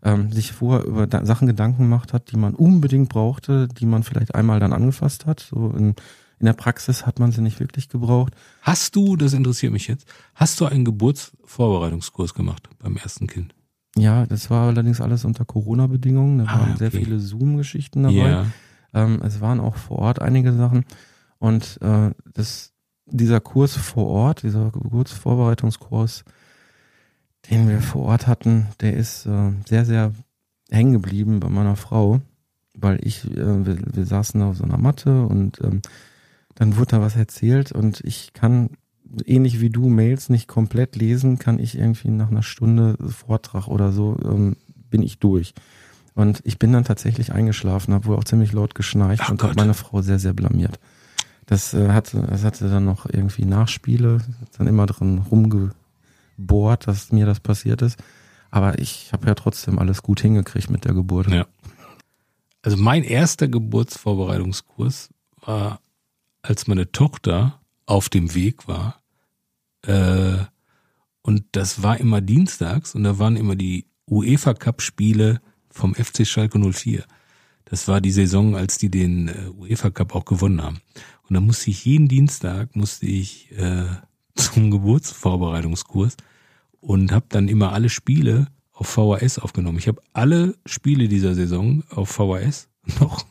ähm, 0.06 0.32
sich 0.32 0.54
vorher 0.54 0.86
über 0.86 1.08
da 1.08 1.26
Sachen 1.26 1.48
Gedanken 1.48 1.84
gemacht 1.84 2.14
hat, 2.14 2.32
die 2.32 2.38
man 2.38 2.54
unbedingt 2.56 3.10
brauchte, 3.10 3.68
die 3.68 3.86
man 3.86 4.04
vielleicht 4.04 4.36
einmal 4.36 4.60
dann 4.62 4.72
angefasst 4.72 5.26
hat. 5.26 5.40
So 5.42 5.72
in, 5.72 5.96
in 6.40 6.46
der 6.46 6.54
Praxis 6.54 7.06
hat 7.06 7.20
man 7.20 7.32
sie 7.34 7.42
nicht 7.42 7.60
wirklich 7.60 7.90
gebraucht. 7.90 8.34
Hast 8.62 8.96
du, 8.96 9.16
das 9.18 9.34
interessiert 9.34 9.74
mich 9.74 9.88
jetzt, 9.88 10.08
hast 10.36 10.62
du 10.62 10.66
einen 10.66 10.86
Geburtsvorbereitungskurs 10.86 12.34
gemacht 12.34 12.70
beim 12.80 12.96
ersten 12.98 13.28
Kind? 13.28 13.56
Ja, 13.98 14.26
das 14.26 14.50
war 14.50 14.68
allerdings 14.68 15.02
alles 15.02 15.26
unter 15.26 15.46
Corona-Bedingungen. 15.46 16.40
Da 16.40 16.46
Ah, 16.46 16.60
waren 16.60 16.78
sehr 16.78 16.90
okay. 16.90 17.04
viele 17.04 17.20
Zoom-Geschichten 17.20 18.04
dabei. 18.04 18.30
Ja. 18.30 18.46
Ähm, 18.94 19.22
es 19.24 19.42
waren 19.42 19.60
auch 19.60 19.76
vor 19.76 20.00
Ort 20.00 20.22
einige 20.22 20.54
Sachen. 20.54 20.86
Und 21.40 21.80
äh, 21.82 22.12
das, 22.34 22.74
dieser 23.06 23.40
Kurs 23.40 23.76
vor 23.78 24.08
Ort, 24.08 24.44
dieser 24.44 24.72
Geburtsvorbereitungskurs, 24.72 26.26
den 27.50 27.70
wir 27.70 27.82
vor 27.82 28.04
Ort 28.04 28.28
hatten, 28.28 28.68
der 28.82 28.96
ist 28.96 29.26
äh, 29.26 29.52
sehr, 29.68 29.86
sehr 29.86 30.14
hängen 30.70 30.94
geblieben 30.94 31.40
bei 31.40 31.50
meiner 31.50 31.76
Frau, 31.76 32.22
weil 32.76 33.00
ich, 33.06 33.26
äh, 33.26 33.66
wir, 33.66 33.78
wir 33.94 34.06
saßen 34.06 34.42
auf 34.42 34.58
so 34.58 34.64
einer 34.64 34.78
Matte 34.78 35.26
und 35.26 35.62
ähm, 35.64 35.82
dann 36.56 36.78
wurde 36.78 36.92
da 36.92 37.02
was 37.02 37.16
erzählt 37.16 37.72
und 37.72 38.02
ich 38.02 38.34
kann, 38.34 38.72
ähnlich 39.26 39.62
wie 39.62 39.70
du 39.70 39.90
Mails 39.90 40.30
nicht 40.30 40.48
komplett 40.48 40.96
lesen, 40.96 41.38
kann 41.38 41.60
ich 41.60 41.78
irgendwie 41.78 42.10
nach 42.10 42.32
einer 42.32 42.44
Stunde 42.44 42.98
Vortrag 43.08 43.68
oder 43.68 43.92
so, 43.92 44.18
ähm, 44.24 44.56
bin 44.90 45.04
ich 45.04 45.20
durch. 45.20 45.54
Und 46.14 46.40
ich 46.46 46.58
bin 46.60 46.72
dann 46.72 46.86
tatsächlich 46.86 47.34
eingeschlafen, 47.34 47.94
habe 47.94 48.06
wohl 48.06 48.16
auch 48.16 48.24
ziemlich 48.24 48.54
laut 48.54 48.74
geschnarcht 48.74 49.24
Ach 49.26 49.32
und 49.32 49.44
habe 49.44 49.54
meine 49.58 49.74
Frau 49.74 50.02
sehr, 50.02 50.18
sehr 50.18 50.34
blamiert. 50.34 50.80
Das 51.46 51.74
äh, 51.74 51.90
hatte, 51.90 52.22
das 52.22 52.44
hatte 52.44 52.70
dann 52.70 52.86
noch 52.86 53.06
irgendwie 53.06 53.46
Nachspiele, 53.46 54.22
hat 54.42 54.60
dann 54.60 54.68
immer 54.68 54.86
drin 54.86 55.22
rumgebohrt, 56.38 56.88
dass 56.88 57.12
mir 57.12 57.26
das 57.26 57.40
passiert 57.40 57.82
ist. 57.82 58.02
Aber 58.52 58.80
ich 58.80 59.12
habe 59.12 59.28
ja 59.28 59.36
trotzdem 59.36 59.80
alles 59.80 60.02
gut 60.02 60.22
hingekriegt 60.22 60.70
mit 60.70 60.86
der 60.86 60.94
Geburt. 60.94 61.30
Ja. 61.30 61.46
Also 62.62 62.78
mein 62.78 63.04
erster 63.04 63.48
Geburtsvorbereitungskurs 63.48 65.10
war, 65.42 65.82
als 66.42 66.68
meine 66.68 66.92
Tochter 66.92 67.60
auf 67.86 68.10
dem 68.10 68.34
Weg 68.34 68.68
war. 68.68 69.02
Äh, 69.82 70.38
und 71.22 71.44
das 71.52 71.84
war 71.84 72.00
immer 72.00 72.22
dienstags 72.22 72.96
und 72.96 73.04
da 73.04 73.20
waren 73.20 73.36
immer 73.36 73.56
die 73.56 73.86
UEFA 74.08 74.54
Cup 74.54 74.82
Spiele 74.82 75.42
vom 75.70 75.94
FC 75.94 76.26
Schalke 76.26 76.60
04. 76.60 77.04
Das 77.66 77.88
war 77.88 78.00
die 78.00 78.12
Saison, 78.12 78.56
als 78.56 78.78
die 78.78 78.90
den 78.90 79.28
äh, 79.28 79.50
UEFA 79.50 79.90
Cup 79.90 80.16
auch 80.16 80.26
gewonnen 80.26 80.62
haben. 80.62 80.82
Und 81.28 81.34
da 81.34 81.42
musste 81.42 81.72
ich 81.72 81.86
jeden 81.86 82.08
Dienstag 82.08 82.76
musste 82.76 83.08
ich 83.08 83.52
äh, 83.58 83.86
zum 84.36 84.72
Geburtsvorbereitungskurs 84.72 86.18
und 86.82 87.12
habe 87.12 87.26
dann 87.30 87.48
immer 87.48 87.74
alle 87.74 87.90
Spiele 87.90 88.48
auf 88.74 88.88
VHS 88.88 89.40
aufgenommen. 89.40 89.78
Ich 89.78 89.88
habe 89.88 90.02
alle 90.14 90.56
Spiele 90.66 91.08
dieser 91.08 91.34
Saison 91.34 91.84
auf 91.90 92.10
VHS 92.10 92.68
noch. 93.00 93.26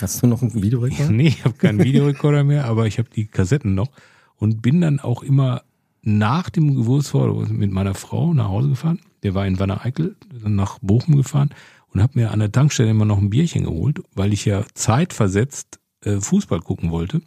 Hast 0.00 0.22
du 0.22 0.28
noch 0.28 0.40
ein 0.40 0.54
Videorekord? 0.54 1.10
Nee, 1.10 1.28
ich 1.28 1.44
habe 1.44 1.56
keinen 1.56 1.82
Videorekorder 1.82 2.44
mehr, 2.44 2.64
aber 2.66 2.86
ich 2.86 2.98
habe 2.98 3.10
die 3.10 3.26
Kassetten 3.26 3.74
noch 3.74 3.88
und 4.36 4.62
bin 4.62 4.80
dann 4.80 5.00
auch 5.00 5.22
immer 5.22 5.62
nach 6.02 6.50
dem 6.50 6.76
Geburtsvorbereitung 6.76 7.56
mit 7.56 7.72
meiner 7.72 7.94
Frau 7.94 8.34
nach 8.34 8.48
Hause 8.48 8.68
gefahren. 8.68 9.00
Der 9.22 9.34
war 9.34 9.46
in 9.46 9.58
Wanne-Eickel, 9.58 10.16
dann 10.42 10.54
nach 10.54 10.78
Bochum 10.80 11.16
gefahren 11.16 11.50
und 11.88 12.02
habe 12.02 12.18
mir 12.18 12.30
an 12.30 12.40
der 12.40 12.52
Tankstelle 12.52 12.90
immer 12.90 13.04
noch 13.04 13.18
ein 13.18 13.30
Bierchen 13.30 13.64
geholt, 13.64 14.00
weil 14.14 14.32
ich 14.32 14.44
ja 14.44 14.64
zeitversetzt 14.74 15.80
äh, 16.02 16.20
Fußball 16.20 16.60
gucken 16.60 16.90
wollte. 16.90 17.22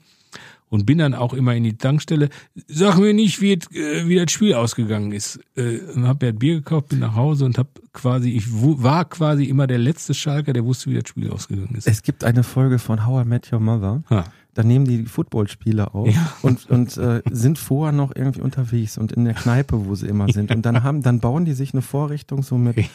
Und 0.69 0.85
bin 0.85 0.97
dann 0.97 1.13
auch 1.13 1.33
immer 1.33 1.55
in 1.55 1.63
die 1.63 1.77
Tankstelle. 1.77 2.29
Sag 2.67 2.97
mir 2.97 3.13
nicht, 3.13 3.41
wie, 3.41 3.53
äh, 3.53 4.07
wie 4.07 4.15
das 4.15 4.31
Spiel 4.31 4.53
ausgegangen 4.53 5.13
ist. 5.13 5.39
Äh, 5.55 5.79
und 5.95 6.07
hab 6.07 6.21
mir 6.21 6.29
ein 6.29 6.39
Bier 6.39 6.55
gekauft, 6.55 6.89
bin 6.89 6.99
nach 6.99 7.15
Hause 7.15 7.45
und 7.45 7.57
hab 7.57 7.67
quasi, 7.93 8.31
ich 8.31 8.45
war 8.51 9.05
quasi 9.05 9.45
immer 9.45 9.65
der 9.65 9.77
letzte 9.77 10.13
Schalker, 10.13 10.51
der 10.53 10.65
wusste, 10.65 10.89
wie 10.89 10.95
das 10.95 11.07
Spiel 11.07 11.29
ausgegangen 11.31 11.73
ist. 11.75 11.87
Es 11.87 12.03
gibt 12.03 12.23
eine 12.23 12.43
Folge 12.43 12.79
von 12.79 13.05
How 13.05 13.25
I 13.25 13.27
Met 13.27 13.51
Your 13.51 13.59
Mother. 13.59 14.03
Ha. 14.09 14.25
Da 14.57 14.63
nehmen 14.63 14.85
die 14.85 15.05
Footballspieler 15.05 15.93
auf 15.93 16.07
Ja. 16.07 16.33
und, 16.41 16.67
und 16.71 16.97
äh, 16.97 17.21
sind 17.29 17.59
vorher 17.59 17.91
noch 17.91 18.15
irgendwie 18.15 18.41
unterwegs 18.41 18.97
und 18.97 19.11
in 19.11 19.23
der 19.23 19.35
Kneipe, 19.35 19.85
wo 19.85 19.93
sie 19.93 20.07
immer 20.07 20.27
sind. 20.33 20.49
Und 20.49 20.65
dann 20.65 20.81
haben, 20.81 21.03
dann 21.03 21.19
bauen 21.19 21.45
die 21.45 21.53
sich 21.53 21.73
eine 21.75 21.83
Vorrichtung 21.83 22.41
so 22.41 22.57
mit 22.57 22.75
äh, 22.75 22.85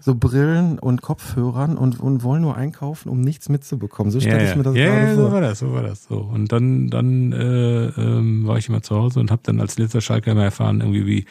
so 0.00 0.14
Brillen 0.14 0.78
und 0.78 1.02
Kopfhörern 1.02 1.76
und, 1.76 2.00
und 2.00 2.22
wollen 2.22 2.40
nur 2.40 2.56
einkaufen, 2.56 3.10
um 3.10 3.20
nichts 3.20 3.50
mitzubekommen. 3.50 4.10
So 4.10 4.20
stelle 4.20 4.48
ich 4.48 4.56
mir 4.56 4.62
das 4.62 4.74
ja, 4.74 4.86
gerade 4.86 5.06
ja, 5.08 5.14
so 5.14 5.20
vor. 5.20 5.32
war 5.32 5.40
das, 5.42 5.58
so 5.58 5.72
war 5.74 5.82
das. 5.82 6.04
So. 6.04 6.16
Und 6.16 6.50
dann, 6.50 6.88
dann 6.88 7.32
äh, 7.32 7.88
ähm, 7.88 8.46
war 8.46 8.56
ich 8.56 8.70
immer 8.70 8.80
zu 8.80 8.96
Hause 8.96 9.20
und 9.20 9.30
habe 9.30 9.42
dann 9.44 9.60
als 9.60 9.76
letzter 9.76 10.00
Schalke 10.00 10.30
immer 10.30 10.44
erfahren, 10.44 10.80
irgendwie 10.80 11.04
wie, 11.04 11.26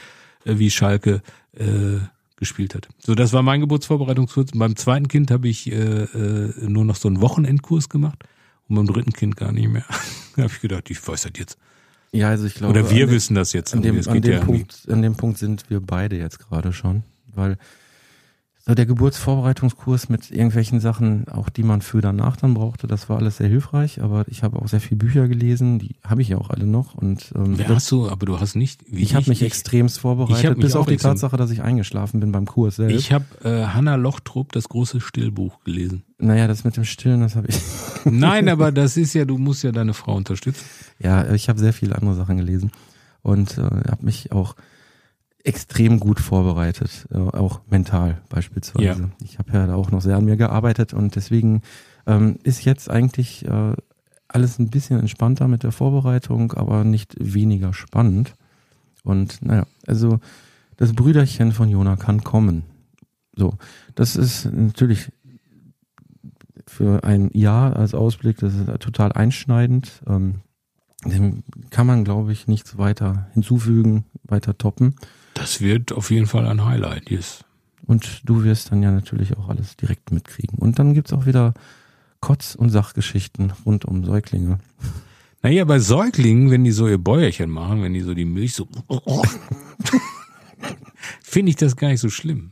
äh, 0.47 0.59
wie 0.59 0.69
Schalke 0.69 1.23
äh, 1.57 1.97
gespielt 2.37 2.75
hat. 2.75 2.87
So, 2.99 3.15
das 3.15 3.33
war 3.33 3.41
mein 3.41 3.61
Geburtsvorbereitungskurs. 3.61 4.51
Beim 4.53 4.75
zweiten 4.75 5.07
Kind 5.07 5.31
habe 5.31 5.47
ich 5.47 5.71
äh, 5.71 6.03
äh, 6.03 6.53
nur 6.67 6.85
noch 6.85 6.97
so 6.97 7.07
einen 7.07 7.21
Wochenendkurs 7.21 7.89
gemacht 7.89 8.23
und 8.67 8.75
beim 8.75 8.87
dritten 8.87 9.13
Kind 9.13 9.35
gar 9.37 9.51
nicht 9.51 9.67
mehr. 9.69 9.85
da 10.35 10.43
habe 10.43 10.51
ich 10.53 10.61
gedacht, 10.61 10.89
ich 10.89 11.05
weiß 11.07 11.23
das 11.23 11.31
jetzt. 11.37 11.57
Ja, 12.11 12.29
also 12.29 12.45
ich 12.45 12.55
glaube, 12.55 12.79
Oder 12.79 12.89
wir 12.91 13.07
dem- 13.07 13.11
wissen 13.11 13.35
das 13.35 13.51
jetzt. 13.53 13.73
An 13.73 13.81
dem, 13.81 13.97
Es 13.97 14.07
an, 14.07 14.15
geht 14.15 14.25
dem 14.25 14.33
ja 14.33 14.39
Punkt, 14.39 14.87
an 14.89 15.01
dem 15.01 15.15
Punkt 15.15 15.37
sind 15.37 15.69
wir 15.69 15.79
beide 15.81 16.17
jetzt 16.17 16.39
gerade 16.39 16.71
schon, 16.71 17.03
weil 17.33 17.57
so 18.67 18.73
der 18.73 18.87
Geburtsvorbereitungskurs 18.87 20.09
mit 20.09 20.31
irgendwelchen 20.31 20.79
Sachen, 20.79 21.27
auch 21.27 21.49
die 21.49 21.61
man 21.61 21.81
für 21.81 22.01
danach 22.01 22.35
dann 22.35 22.55
brauchte, 22.55 22.87
das 22.87 23.09
war 23.09 23.17
alles 23.17 23.37
sehr 23.37 23.47
hilfreich, 23.47 24.01
aber 24.01 24.25
ich 24.27 24.41
habe 24.41 24.59
auch 24.59 24.67
sehr 24.67 24.81
viele 24.81 24.97
Bücher 24.97 25.27
gelesen, 25.27 25.77
die 25.77 25.95
habe 26.03 26.23
ich 26.23 26.29
ja 26.29 26.37
auch 26.39 26.49
alle 26.49 26.65
noch 26.65 26.95
und 26.95 27.31
ähm, 27.35 27.57
Ja, 27.59 27.69
hast 27.69 27.91
du, 27.91 28.09
aber 28.09 28.25
du 28.25 28.39
hast 28.39 28.55
nicht. 28.55 28.81
Wie 28.87 29.03
ich 29.03 29.13
habe 29.13 29.29
mich 29.29 29.43
extremst 29.43 29.99
vorbereitet, 29.99 30.57
mich 30.57 30.65
bis 30.65 30.75
auf 30.75 30.87
die 30.87 30.97
Tatsache, 30.97 31.37
dass 31.37 31.51
ich 31.51 31.61
eingeschlafen 31.61 32.19
bin 32.19 32.31
beim 32.31 32.45
Kurs 32.47 32.77
selbst. 32.77 32.95
Ich 32.97 33.11
habe 33.11 33.25
äh, 33.43 33.67
Hanna 33.67 33.95
Lochtrup 33.95 34.51
das 34.51 34.67
große 34.67 34.99
Stillbuch 34.99 35.63
gelesen. 35.63 36.03
naja, 36.17 36.47
das 36.47 36.63
mit 36.63 36.75
dem 36.75 36.85
Stillen, 36.85 37.21
das 37.21 37.35
habe 37.35 37.47
ich. 37.49 37.59
Nein, 38.05 38.49
aber 38.49 38.71
das 38.71 38.97
ist 38.97 39.13
ja, 39.13 39.25
du 39.25 39.37
musst 39.37 39.63
ja 39.63 39.71
deine 39.71 39.93
Frau 39.93 40.15
unterstützen. 40.15 40.65
Ja, 40.97 41.31
ich 41.33 41.49
habe 41.49 41.59
sehr 41.59 41.73
viele 41.73 41.95
andere 41.95 42.15
Sachen 42.15 42.37
gelesen 42.37 42.71
und 43.21 43.59
äh, 43.59 43.61
habe 43.61 44.05
mich 44.05 44.31
auch 44.31 44.55
extrem 45.45 45.99
gut 45.99 46.19
vorbereitet, 46.19 47.07
äh, 47.11 47.17
auch 47.17 47.61
mental 47.69 48.21
beispielsweise. 48.29 49.01
Ja. 49.01 49.09
Ich 49.23 49.37
habe 49.37 49.53
ja 49.53 49.67
da 49.67 49.75
auch 49.75 49.91
noch 49.91 50.01
sehr 50.01 50.17
an 50.17 50.25
mir 50.25 50.37
gearbeitet 50.37 50.93
und 50.93 51.15
deswegen 51.15 51.61
ähm, 52.07 52.39
ist 52.43 52.65
jetzt 52.65 52.89
eigentlich 52.89 53.45
äh, 53.45 53.73
alles 54.27 54.59
ein 54.59 54.69
bisschen 54.69 54.99
entspannter 54.99 55.47
mit 55.47 55.63
der 55.63 55.71
Vorbereitung, 55.71 56.53
aber 56.53 56.83
nicht 56.83 57.15
weniger 57.19 57.73
spannend. 57.73 58.33
Und 59.03 59.43
naja, 59.45 59.65
also 59.85 60.19
das 60.77 60.93
Brüderchen 60.93 61.51
von 61.51 61.69
Jona 61.69 61.95
kann 61.95 62.23
kommen. 62.23 62.63
So, 63.35 63.53
das 63.93 64.15
ist 64.15 64.51
natürlich 64.51 65.11
für 66.67 67.03
ein 67.03 67.29
Jahr 67.33 67.75
als 67.75 67.93
Ausblick, 67.93 68.37
das 68.39 68.55
ist 68.55 68.65
total 68.79 69.11
einschneidend. 69.11 70.01
Ähm, 70.07 70.41
dem 71.05 71.43
kann 71.69 71.85
man, 71.85 72.03
glaube 72.03 72.31
ich, 72.31 72.47
nichts 72.47 72.79
weiter 72.79 73.27
hinzufügen, 73.33 74.05
weiter 74.23 74.57
toppen. 74.57 74.95
Das 75.35 75.61
wird 75.61 75.91
auf 75.91 76.09
jeden 76.11 76.25
Fall 76.25 76.47
ein 76.47 76.65
Highlight. 76.65 77.11
Yes. 77.11 77.43
Und 77.85 78.21
du 78.25 78.43
wirst 78.43 78.71
dann 78.71 78.81
ja 78.81 78.89
natürlich 78.89 79.37
auch 79.37 79.47
alles 79.49 79.75
direkt 79.77 80.11
mitkriegen. 80.11 80.57
Und 80.57 80.79
dann 80.79 80.93
gibt's 80.95 81.13
auch 81.13 81.27
wieder 81.27 81.53
Kotz- 82.21 82.55
und 82.55 82.71
Sachgeschichten 82.71 83.53
rund 83.65 83.85
um 83.85 84.03
Säuglinge. 84.03 84.57
Naja, 85.43 85.63
bei 85.65 85.77
Säuglingen, 85.77 86.49
wenn 86.49 86.63
die 86.63 86.71
so 86.71 86.87
ihr 86.87 86.97
Bäuerchen 86.97 87.51
machen, 87.51 87.83
wenn 87.83 87.93
die 87.93 88.01
so 88.01 88.15
die 88.15 88.25
Milch 88.25 88.53
so, 88.55 88.67
finde 91.21 91.49
ich 91.51 91.55
das 91.57 91.75
gar 91.75 91.89
nicht 91.89 91.99
so 91.99 92.09
schlimm. 92.09 92.51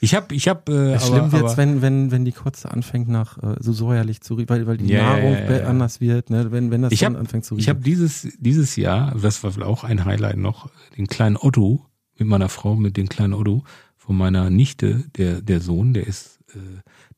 Ich 0.00 0.14
habe, 0.14 0.32
ich 0.32 0.46
habe, 0.46 0.70
äh, 0.72 0.92
Ja, 0.92 1.00
Schlimm 1.00 1.32
wird's, 1.32 1.56
wenn, 1.56 1.82
wenn, 1.82 2.12
wenn 2.12 2.24
die 2.24 2.30
Kotze 2.30 2.70
anfängt 2.70 3.08
nach 3.08 3.36
äh, 3.42 3.56
so 3.58 3.72
säuerlich 3.72 4.20
zu 4.20 4.34
riechen, 4.34 4.48
weil, 4.48 4.66
weil 4.68 4.76
die 4.76 4.86
Ja, 4.86 5.02
Nahrung 5.16 5.32
ja, 5.32 5.58
ja. 5.58 5.66
anders 5.66 6.00
wird, 6.00 6.30
ne? 6.30 6.52
wenn, 6.52 6.70
wenn 6.70 6.82
das 6.82 6.92
Ich 6.92 7.00
dann 7.00 7.14
hab- 7.14 7.20
anfängt 7.22 7.44
zu 7.44 7.54
riechen. 7.54 7.62
Ich 7.62 7.68
habe 7.68 7.80
dieses 7.80 8.28
dieses 8.38 8.76
Jahr, 8.76 9.16
das 9.20 9.42
war 9.42 9.66
auch 9.66 9.82
ein 9.82 10.04
Highlight 10.04 10.36
noch, 10.36 10.70
den 10.96 11.08
kleinen 11.08 11.36
Otto 11.36 11.84
mit 12.18 12.28
meiner 12.28 12.48
Frau, 12.48 12.76
mit 12.76 12.96
dem 12.96 13.08
kleinen 13.08 13.34
Otto 13.34 13.64
von 13.96 14.16
meiner 14.16 14.50
Nichte, 14.50 15.04
der 15.16 15.40
der 15.40 15.60
Sohn, 15.60 15.94
der 15.94 16.06
ist, 16.06 16.40
äh, 16.54 16.58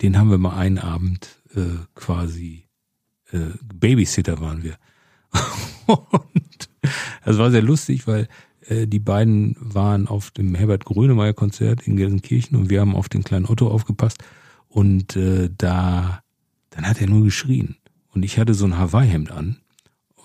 den 0.02 0.18
haben 0.18 0.30
wir 0.30 0.38
mal 0.38 0.56
einen 0.56 0.78
Abend 0.78 1.40
äh, 1.54 1.84
quasi 1.94 2.64
äh, 3.32 3.38
Babysitter 3.74 4.40
waren 4.40 4.62
wir. 4.62 4.76
Und 5.86 6.68
das 7.24 7.38
war 7.38 7.50
sehr 7.50 7.62
lustig, 7.62 8.06
weil 8.06 8.28
äh, 8.66 8.86
die 8.86 8.98
beiden 8.98 9.56
waren 9.58 10.08
auf 10.08 10.30
dem 10.30 10.54
Herbert 10.54 10.84
Grönemeyer 10.84 11.34
Konzert 11.34 11.86
in 11.86 11.96
Gelsenkirchen 11.96 12.56
und 12.56 12.70
wir 12.70 12.80
haben 12.80 12.96
auf 12.96 13.08
den 13.08 13.24
kleinen 13.24 13.46
Otto 13.46 13.68
aufgepasst. 13.68 14.22
Und 14.68 15.16
äh, 15.16 15.50
da 15.56 16.22
dann 16.70 16.86
hat 16.86 17.00
er 17.00 17.08
nur 17.08 17.24
geschrien. 17.24 17.76
Und 18.12 18.24
ich 18.24 18.38
hatte 18.38 18.54
so 18.54 18.64
ein 18.64 18.78
Hawaii-Hemd 18.78 19.30
an. 19.30 19.56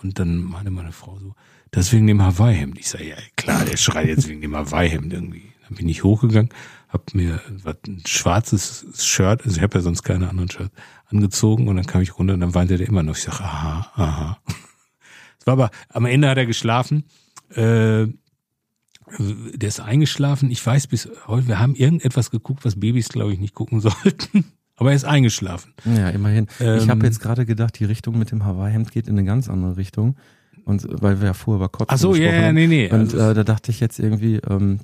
Und 0.02 0.20
dann 0.20 0.44
meinte 0.44 0.72
meine 0.72 0.92
Frau 0.92 1.18
so, 1.18 1.34
das 1.76 1.92
wegen 1.92 2.08
dem 2.08 2.22
Hawaii-Hemd. 2.22 2.80
Ich 2.80 2.88
sage, 2.90 3.10
ja 3.10 3.16
klar, 3.36 3.66
der 3.66 3.78
schreit 3.78 4.08
jetzt 4.08 4.28
wegen 4.30 4.42
dem 4.42 4.56
Hawaii-Hemd 4.56 5.12
irgendwie. 5.14 5.52
Dann 5.68 5.78
bin 5.78 5.90
ich 5.90 6.04
hochgegangen, 6.04 6.50
hab 6.90 7.14
mir 7.14 7.42
was, 7.64 7.76
ein 7.88 8.02
schwarzes 8.06 8.86
Shirt, 8.98 9.44
also 9.44 9.58
ich 9.58 9.64
habe 9.64 9.78
ja 9.78 9.82
sonst 9.82 10.04
keine 10.04 10.30
anderen 10.30 10.50
Shirts, 10.50 10.72
angezogen 11.08 11.68
und 11.68 11.76
dann 11.76 11.86
kam 11.86 12.02
ich 12.02 12.18
runter 12.18 12.34
und 12.36 12.40
dann 12.40 12.56
weinte 12.56 12.78
der 12.78 12.88
immer 12.88 13.04
noch. 13.04 13.16
Ich 13.18 13.24
sage, 13.24 13.44
aha, 13.44 13.92
aha. 13.96 14.40
Es 15.40 15.46
war 15.48 15.54
aber, 15.54 15.70
am 15.90 16.06
Ende 16.06 16.28
hat 16.30 16.38
er 16.38 16.48
geschlafen. 16.48 17.04
Äh, 17.50 18.08
der 19.20 19.68
ist 19.70 19.80
eingeschlafen. 19.80 20.50
Ich 20.50 20.66
weiß 20.66 20.88
bis 20.88 21.08
heute, 21.28 21.48
wir 21.48 21.60
haben 21.60 21.76
irgendetwas 21.76 22.32
geguckt, 22.32 22.66
was 22.66 22.80
Babys, 22.80 23.10
glaube 23.10 23.34
ich, 23.34 23.40
nicht 23.40 23.54
gucken 23.54 23.80
sollten. 23.82 24.46
Aber 24.76 24.90
er 24.90 24.96
ist 24.96 25.06
eingeschlafen. 25.06 25.74
Ja, 25.86 26.10
immerhin. 26.10 26.48
ich 26.60 26.66
Ähm, 26.66 26.90
habe 26.90 27.06
jetzt 27.06 27.20
gerade 27.20 27.46
gedacht, 27.46 27.78
die 27.80 27.86
Richtung 27.86 28.18
mit 28.18 28.32
dem 28.32 28.44
Hawaii-Hemd 28.44 28.92
geht 28.92 29.08
in 29.08 29.18
eine 29.18 29.26
ganz 29.26 29.50
andere 29.50 29.78
Richtung. 29.78 30.16
Und 30.66 30.86
weil 30.90 31.20
wir 31.22 31.28
ja 31.28 31.34
vorher 31.34 31.58
über 31.60 31.70
Kotzen 31.70 31.94
Ach 31.94 31.98
so, 32.00 32.16
ja, 32.16 32.32
haben. 32.32 32.56
nee, 32.56 32.68
nee. 32.68 32.86
Und 32.92 33.00
Also- 33.14 33.20
äh, 33.20 33.34
da 33.34 33.44
dachte 33.44 33.72
ich 33.72 33.80
jetzt 33.80 34.00
irgendwie, 34.00 34.38
ähm, 34.50 34.80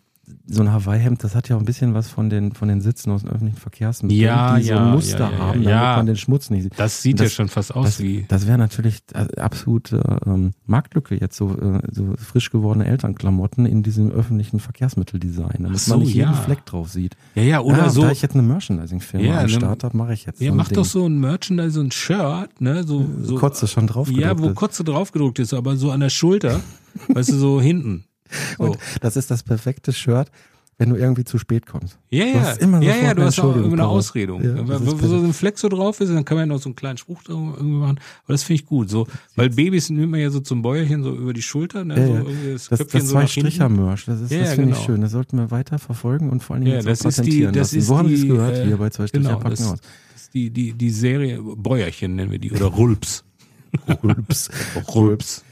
so 0.47 0.61
ein 0.61 0.71
Hawaii-Hemd, 0.71 1.23
das 1.23 1.35
hat 1.35 1.49
ja 1.49 1.55
auch 1.55 1.59
ein 1.59 1.65
bisschen 1.65 1.93
was 1.93 2.09
von 2.09 2.29
den 2.29 2.51
von 2.53 2.67
den 2.67 2.81
Sitzen 2.81 3.11
aus 3.11 3.21
den 3.21 3.29
öffentlichen 3.31 3.57
Verkehrsmitteln, 3.59 4.19
Ja, 4.19 4.57
die 4.57 4.63
so 4.63 4.69
ja, 4.71 4.85
ein 4.85 4.91
Muster 4.91 5.19
ja, 5.19 5.31
ja, 5.31 5.37
haben, 5.37 5.53
damit 5.63 5.69
ja. 5.69 5.95
man 5.97 6.05
den 6.05 6.17
Schmutz 6.17 6.49
nicht 6.49 6.63
sieht. 6.63 6.73
Das 6.79 7.01
sieht 7.01 7.19
Das- 7.19 7.27
ja 7.27 7.35
schon 7.35 7.47
fast 7.47 7.75
aus 7.75 7.85
Das, 7.85 7.99
wie. 8.01 8.25
das 8.27 8.47
wäre 8.47 8.57
natürlich 8.57 9.01
äh, 9.13 9.39
absolute 9.39 10.01
ähm, 10.25 10.51
Marktlücke 10.65 11.15
jetzt 11.19 11.37
so, 11.37 11.51
äh, 11.57 11.79
so 11.91 12.13
frisch 12.17 12.49
gewordene 12.51 12.85
Elternklamotten 12.85 13.65
in 13.65 13.83
diesem 13.83 14.11
öffentlichen 14.11 14.59
Verkehrsmitteldesign, 14.59 15.57
damit 15.63 15.79
so, 15.79 15.91
man 15.93 15.99
nicht 16.01 16.13
jeden. 16.13 16.33
Fleck 16.33 16.65
drauf 16.65 16.89
sieht. 16.89 17.15
Ja, 17.35 17.43
ja, 17.43 17.59
oder 17.61 17.77
ja, 17.77 17.89
so. 17.89 18.01
Da 18.01 18.11
ich 18.11 18.21
jetzt 18.21 18.33
eine 18.33 18.43
Merchandising-Firma 18.43 19.25
Ja, 19.25 19.37
am 19.39 19.43
ne- 19.45 19.49
Start 19.49 19.83
habe, 19.83 19.95
mache 19.97 20.13
ich 20.13 20.25
jetzt. 20.25 20.41
Ja, 20.41 20.49
so 20.51 20.55
mach 20.55 20.67
Ding. 20.67 20.75
doch 20.75 20.85
so 20.85 21.05
ein 21.07 21.19
Merchandise, 21.19 21.71
so 21.71 21.81
ein 21.81 21.91
Shirt, 21.91 22.59
ne, 22.59 22.83
so, 22.83 23.05
so. 23.21 23.35
Kotze 23.35 23.67
schon 23.67 23.87
drauf 23.87 24.09
Ja, 24.11 24.37
wo. 24.39 24.51
Kotze 24.53 24.83
draufgedruckt 24.83 25.39
ist, 25.39 25.53
aber 25.53 25.75
so 25.77 25.91
an 25.91 25.99
der 26.01 26.09
Schulter, 26.09 26.59
weißt 27.09 27.31
du, 27.31 27.35
so 27.37 27.61
hinten. 27.61 28.05
Und 28.57 28.77
das 29.01 29.15
ist 29.17 29.31
das 29.31 29.43
perfekte 29.43 29.93
Shirt, 29.93 30.29
wenn 30.77 30.89
du 30.89 30.95
irgendwie 30.95 31.23
zu 31.23 31.37
spät 31.37 31.67
kommst. 31.67 31.99
Ja, 32.09 32.23
Du 32.25 32.31
ja, 32.31 32.39
hast 32.41 32.59
immer 32.61 32.81
ja, 32.81 32.95
ja, 32.95 33.13
du 33.13 33.21
hast 33.23 33.39
auch 33.39 33.55
immer 33.55 33.73
eine. 33.73 33.87
Ausredung. 33.87 34.41
Ja, 34.43 34.67
wo 34.81 35.07
so 35.07 35.17
ein 35.17 35.31
Fleck 35.33 35.59
so 35.59 35.69
drauf 35.69 35.99
ist, 36.01 36.09
dann 36.09 36.25
kann 36.25 36.37
man 36.37 36.49
ja 36.49 36.55
noch 36.55 36.61
so 36.61 36.69
einen 36.69 36.75
kleinen 36.75 36.97
Spruch 36.97 37.21
irgendwie 37.27 37.61
machen. 37.63 37.99
Aber 38.23 38.33
das 38.33 38.41
finde 38.41 38.63
ich 38.63 38.67
gut. 38.67 38.89
So, 38.89 39.05
weil 39.35 39.51
Babys 39.51 39.91
nimmt 39.91 40.09
man 40.09 40.19
ja 40.21 40.31
so 40.31 40.39
zum 40.39 40.63
Bäuerchen 40.63 41.03
so 41.03 41.13
über 41.15 41.33
die 41.33 41.43
Schulter, 41.43 41.85
ne, 41.85 41.99
Ja, 41.99 42.07
so 42.07 42.13
irgendwie 42.27 42.53
das, 42.53 42.67
Das, 42.69 42.79
Köpfchen 42.79 42.99
das 43.01 43.09
so 43.09 43.13
zwei 43.13 43.19
hinten. 43.27 43.29
Stricher-Merch, 43.51 44.05
das, 44.05 44.21
ist, 44.21 44.31
Ja, 44.31 44.39
das 44.39 44.53
finde 44.55 44.69
ich 44.71 44.75
genau. 44.77 44.85
schön. 44.87 45.01
Das 45.01 45.11
sollten 45.11 45.37
wir 45.37 45.51
weiter 45.51 45.77
verfolgen 45.77 46.31
und 46.31 46.41
vor 46.41 46.55
allen 46.55 46.65
Dingen 46.65 46.77
Ja, 46.77 46.81
das 46.83 47.01
ist 47.05 47.25
die, 47.25 47.41
das 47.43 47.55
lassen. 47.55 47.77
ist 47.77 47.87
Wo 47.87 47.97
haben 47.99 48.07
die, 48.07 48.15
Sie 48.15 48.27
es 48.27 48.33
gehört? 48.33 48.57
äh, 48.57 48.65
Hier 48.65 48.77
bei 48.77 48.89
zwei 48.89 49.05
Stricher 49.05 49.23
genau, 49.27 49.37
packen 49.39 49.49
das, 49.57 49.67
aus. 49.73 49.79
das 50.13 50.21
ist 50.23 50.33
die, 50.33 50.49
die, 50.49 50.73
die 50.73 50.89
Serie 50.89 51.39
Bäuerchen 51.43 52.15
nennen 52.15 52.31
wir 52.31 52.39
die 52.39 52.51
oder 52.51 52.65
Rulps. 52.65 53.23
Rülps. 54.03 54.49
Rulps. 54.95 55.43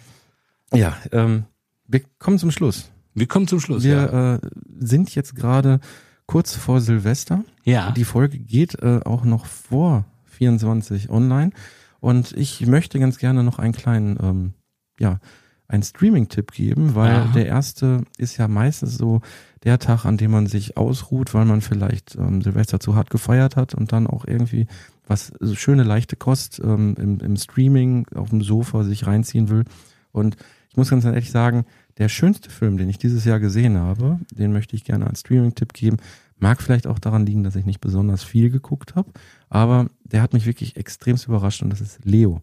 Ja, 0.74 0.98
ähm, 1.12 1.44
wir 1.90 2.02
kommen 2.20 2.38
zum 2.38 2.52
Schluss. 2.52 2.92
Wir 3.14 3.28
kommen 3.28 3.48
zum 3.48 3.60
Schluss. 3.60 3.84
ja. 3.84 4.12
Wir 4.12 4.40
äh, 4.44 4.50
sind 4.80 5.14
jetzt 5.16 5.36
gerade 5.36 5.80
kurz 6.26 6.56
vor 6.56 6.80
Silvester. 6.80 7.44
ja. 7.66 7.92
Die 7.92 8.04
Folge 8.04 8.38
geht 8.38 8.76
äh, 8.82 9.02
auch 9.04 9.26
noch 9.26 9.46
vor 9.46 10.06
24 10.26 11.10
online. 11.10 11.52
Und 12.00 12.32
ich 12.34 12.66
möchte 12.66 13.00
ganz 13.00 13.18
gerne 13.18 13.44
noch 13.44 13.60
einen 13.60 13.74
kleinen, 13.74 14.18
ähm, 14.22 14.54
ja, 15.00 15.20
einen 15.68 15.84
Streaming-Tipp 15.84 16.52
geben, 16.52 16.96
weil 16.96 17.16
Aha. 17.16 17.32
der 17.34 17.48
erste 17.48 18.04
ist 18.18 18.38
ja 18.38 18.48
meistens 18.48 18.98
so 18.98 19.22
der 19.64 19.80
Tag, 19.80 20.06
an 20.06 20.18
dem 20.18 20.32
man 20.32 20.48
sich 20.48 20.78
ausruht, 20.78 21.34
weil 21.34 21.46
man 21.46 21.62
vielleicht 21.62 22.16
ähm, 22.16 22.42
Silvester 22.42 22.80
zu 22.80 22.96
hart 22.96 23.10
gefeiert 23.10 23.56
hat 23.56 23.76
und 23.76 23.92
dann 23.92 24.08
auch 24.08 24.26
irgendwie 24.26 24.68
was 25.08 25.34
so 25.40 25.56
schöne 25.56 25.84
leichte 25.84 26.16
Kost 26.16 26.62
ähm, 26.64 26.96
im, 26.98 27.20
im 27.20 27.36
Streaming 27.36 28.08
auf 28.16 28.30
dem 28.30 28.42
Sofa 28.42 28.84
sich 28.84 29.08
reinziehen 29.08 29.50
will. 29.50 29.66
Und 30.12 30.38
muss 30.80 30.90
ganz 30.90 31.06
ehrlich 31.06 31.32
sagen, 31.32 31.66
der 31.98 32.10
schönste 32.10 32.50
Film, 32.50 32.78
den 32.78 32.90
ich 32.90 32.98
dieses 32.98 33.26
Jahr 33.26 33.40
gesehen 33.40 33.78
habe, 33.78 34.20
den 34.32 34.52
möchte 34.54 34.76
ich 34.76 34.84
gerne 34.84 35.06
als 35.08 35.20
Streaming-Tipp 35.22 35.74
geben. 35.74 35.98
Mag 36.38 36.62
vielleicht 36.62 36.88
auch 36.88 37.00
daran 37.00 37.26
liegen, 37.26 37.44
dass 37.44 37.56
ich 37.56 37.66
nicht 37.66 37.82
besonders 37.82 38.24
viel 38.24 38.50
geguckt 38.50 38.96
habe, 38.96 39.12
aber 39.50 39.90
der 40.06 40.22
hat 40.22 40.34
mich 40.34 40.46
wirklich 40.46 40.78
extremst 40.78 41.28
überrascht 41.28 41.62
und 41.62 41.70
das 41.70 41.82
ist 41.82 42.00
Leo 42.06 42.42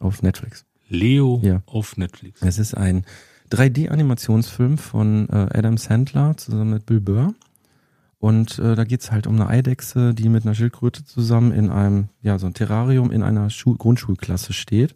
auf 0.00 0.22
Netflix. 0.22 0.64
Leo 0.88 1.40
Ja. 1.44 1.62
auf 1.66 1.96
Netflix. 1.96 2.42
Es 2.42 2.58
ist 2.58 2.76
ein 2.76 3.04
3D-Animationsfilm 3.52 4.78
von 4.78 5.28
äh, 5.28 5.48
Adam 5.56 5.76
Sandler 5.76 6.36
zusammen 6.36 6.70
mit 6.70 6.86
Bill 6.86 7.00
Burr. 7.00 7.34
Und 8.18 8.58
äh, 8.58 8.74
da 8.74 8.84
geht's 8.84 9.10
halt 9.10 9.26
um 9.26 9.36
eine 9.36 9.48
Eidechse, 9.48 10.12
die 10.12 10.28
mit 10.28 10.44
einer 10.44 10.54
Schildkröte 10.54 11.04
zusammen 11.04 11.52
in 11.52 11.70
einem, 11.70 12.08
ja, 12.20 12.38
so 12.38 12.46
ein 12.46 12.54
Terrarium 12.54 13.10
in 13.10 13.22
einer 13.22 13.48
Schul 13.48 13.76
Grundschulklasse 13.78 14.52
steht. 14.52 14.94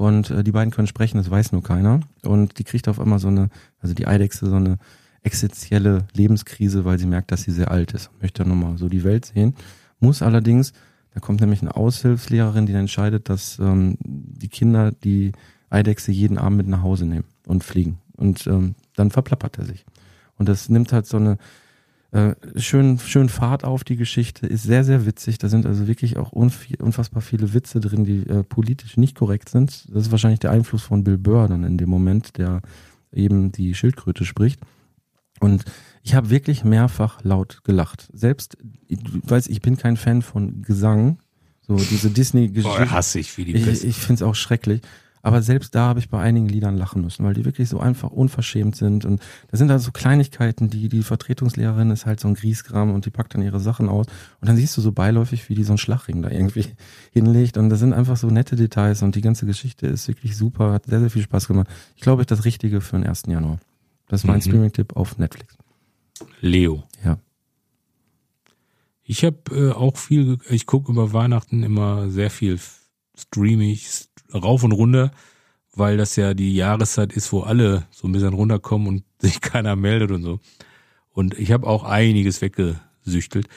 Und 0.00 0.30
äh, 0.30 0.42
die 0.42 0.52
beiden 0.52 0.70
können 0.70 0.86
sprechen, 0.86 1.18
das 1.18 1.30
weiß 1.30 1.52
nur 1.52 1.62
keiner. 1.62 2.00
Und 2.22 2.58
die 2.58 2.64
kriegt 2.64 2.88
auf 2.88 2.98
einmal 2.98 3.18
so 3.18 3.28
eine, 3.28 3.50
also 3.82 3.92
die 3.92 4.06
Eidechse 4.06 4.46
so 4.48 4.56
eine 4.56 4.78
existenzielle 5.22 6.06
Lebenskrise, 6.14 6.86
weil 6.86 6.98
sie 6.98 7.04
merkt, 7.04 7.32
dass 7.32 7.42
sie 7.42 7.50
sehr 7.50 7.70
alt 7.70 7.92
ist. 7.92 8.10
Möchte 8.18 8.46
nochmal 8.46 8.78
so 8.78 8.88
die 8.88 9.04
Welt 9.04 9.26
sehen. 9.26 9.54
Muss 9.98 10.22
allerdings, 10.22 10.72
da 11.12 11.20
kommt 11.20 11.42
nämlich 11.42 11.60
eine 11.60 11.76
Aushilfslehrerin, 11.76 12.64
die 12.64 12.72
dann 12.72 12.82
entscheidet, 12.82 13.28
dass 13.28 13.58
ähm, 13.58 13.98
die 14.00 14.48
Kinder 14.48 14.90
die 14.90 15.32
Eidechse 15.68 16.12
jeden 16.12 16.38
Abend 16.38 16.56
mit 16.56 16.68
nach 16.68 16.82
Hause 16.82 17.04
nehmen 17.04 17.26
und 17.46 17.62
fliegen. 17.62 17.98
Und 18.16 18.46
ähm, 18.46 18.76
dann 18.96 19.10
verplappert 19.10 19.58
er 19.58 19.66
sich. 19.66 19.84
Und 20.38 20.48
das 20.48 20.70
nimmt 20.70 20.94
halt 20.94 21.04
so 21.04 21.18
eine 21.18 21.36
äh, 22.12 22.34
schön, 22.56 22.98
schön 22.98 23.28
Fahrt 23.28 23.64
auf, 23.64 23.84
die 23.84 23.96
Geschichte, 23.96 24.46
ist 24.46 24.64
sehr, 24.64 24.84
sehr 24.84 25.06
witzig. 25.06 25.38
Da 25.38 25.48
sind 25.48 25.66
also 25.66 25.86
wirklich 25.86 26.16
auch 26.16 26.32
unf- 26.32 26.80
unfassbar 26.80 27.22
viele 27.22 27.54
Witze 27.54 27.80
drin, 27.80 28.04
die 28.04 28.26
äh, 28.28 28.42
politisch 28.42 28.96
nicht 28.96 29.16
korrekt 29.16 29.48
sind. 29.48 29.86
Das 29.92 30.06
ist 30.06 30.10
wahrscheinlich 30.10 30.40
der 30.40 30.50
Einfluss 30.50 30.82
von 30.82 31.04
Bill 31.04 31.18
Burr 31.18 31.48
dann 31.48 31.64
in 31.64 31.78
dem 31.78 31.88
Moment, 31.88 32.36
der 32.38 32.62
eben 33.12 33.52
die 33.52 33.74
Schildkröte 33.74 34.24
spricht. 34.24 34.60
Und 35.40 35.64
ich 36.02 36.14
habe 36.14 36.30
wirklich 36.30 36.64
mehrfach 36.64 37.22
laut 37.22 37.62
gelacht. 37.64 38.08
Selbst, 38.12 38.56
ich 38.88 38.98
weiß, 39.24 39.46
ich 39.46 39.60
bin 39.60 39.76
kein 39.76 39.96
Fan 39.96 40.22
von 40.22 40.62
Gesang. 40.62 41.18
So 41.62 41.76
diese 41.76 42.10
Disney-Geschichte. 42.10 42.90
Hasse 42.90 43.20
ich 43.20 43.36
wie 43.38 43.44
die 43.44 43.54
Ich, 43.54 43.64
Pest. 43.64 43.84
ich 43.84 43.96
finde 43.96 44.14
es 44.14 44.22
auch 44.22 44.34
schrecklich. 44.34 44.80
Aber 45.22 45.42
selbst 45.42 45.74
da 45.74 45.80
habe 45.88 45.98
ich 46.00 46.08
bei 46.08 46.18
einigen 46.20 46.48
Liedern 46.48 46.76
lachen 46.76 47.02
müssen, 47.02 47.24
weil 47.24 47.34
die 47.34 47.44
wirklich 47.44 47.68
so 47.68 47.78
einfach 47.78 48.10
unverschämt 48.10 48.74
sind. 48.76 49.04
Und 49.04 49.20
da 49.50 49.56
sind 49.58 49.70
also 49.70 49.86
so 49.86 49.92
Kleinigkeiten, 49.92 50.70
die 50.70 50.88
die 50.88 51.02
Vertretungslehrerin 51.02 51.90
ist 51.90 52.06
halt 52.06 52.20
so 52.20 52.28
ein 52.28 52.34
Griesgram 52.34 52.92
und 52.94 53.04
die 53.04 53.10
packt 53.10 53.34
dann 53.34 53.42
ihre 53.42 53.60
Sachen 53.60 53.88
aus. 53.88 54.06
Und 54.40 54.48
dann 54.48 54.56
siehst 54.56 54.76
du 54.76 54.80
so 54.80 54.92
beiläufig, 54.92 55.48
wie 55.48 55.54
die 55.54 55.64
so 55.64 55.72
einen 55.72 55.78
Schlagring 55.78 56.22
da 56.22 56.30
irgendwie 56.30 56.64
hinlegt. 57.12 57.58
Und 57.58 57.68
das 57.68 57.80
sind 57.80 57.92
einfach 57.92 58.16
so 58.16 58.28
nette 58.28 58.56
Details 58.56 59.02
und 59.02 59.14
die 59.14 59.20
ganze 59.20 59.44
Geschichte 59.46 59.86
ist 59.86 60.08
wirklich 60.08 60.36
super, 60.36 60.72
hat 60.72 60.86
sehr, 60.86 61.00
sehr 61.00 61.10
viel 61.10 61.22
Spaß 61.22 61.48
gemacht. 61.48 61.68
Ich 61.96 62.02
glaube, 62.02 62.24
das 62.24 62.44
Richtige 62.44 62.80
für 62.80 62.96
den 62.96 63.06
1. 63.06 63.24
Januar. 63.26 63.58
Das 64.08 64.22
ist 64.22 64.26
mein 64.26 64.36
Mhm. 64.36 64.42
Streaming-Tipp 64.42 64.96
auf 64.96 65.18
Netflix. 65.18 65.56
Leo. 66.40 66.82
Ja. 67.04 67.18
Ich 69.02 69.24
habe 69.24 69.38
äh, 69.50 69.72
auch 69.72 69.96
viel, 69.96 70.38
ich 70.48 70.66
gucke 70.66 70.92
über 70.92 71.12
Weihnachten 71.12 71.62
immer 71.62 72.10
sehr 72.10 72.30
viel 72.30 72.58
streamig, 73.18 73.86
st- 73.86 74.08
rauf 74.32 74.64
und 74.64 74.72
runter, 74.72 75.10
weil 75.74 75.96
das 75.96 76.16
ja 76.16 76.34
die 76.34 76.54
Jahreszeit 76.54 77.12
ist, 77.12 77.32
wo 77.32 77.40
alle 77.40 77.86
so 77.90 78.08
ein 78.08 78.12
bisschen 78.12 78.34
runterkommen 78.34 78.88
und 78.88 79.04
sich 79.20 79.40
keiner 79.40 79.76
meldet 79.76 80.10
und 80.10 80.22
so. 80.22 80.40
Und 81.10 81.38
ich 81.38 81.52
habe 81.52 81.66
auch 81.66 81.84
einiges 81.84 82.40
weggesüchtelt. 82.40 83.48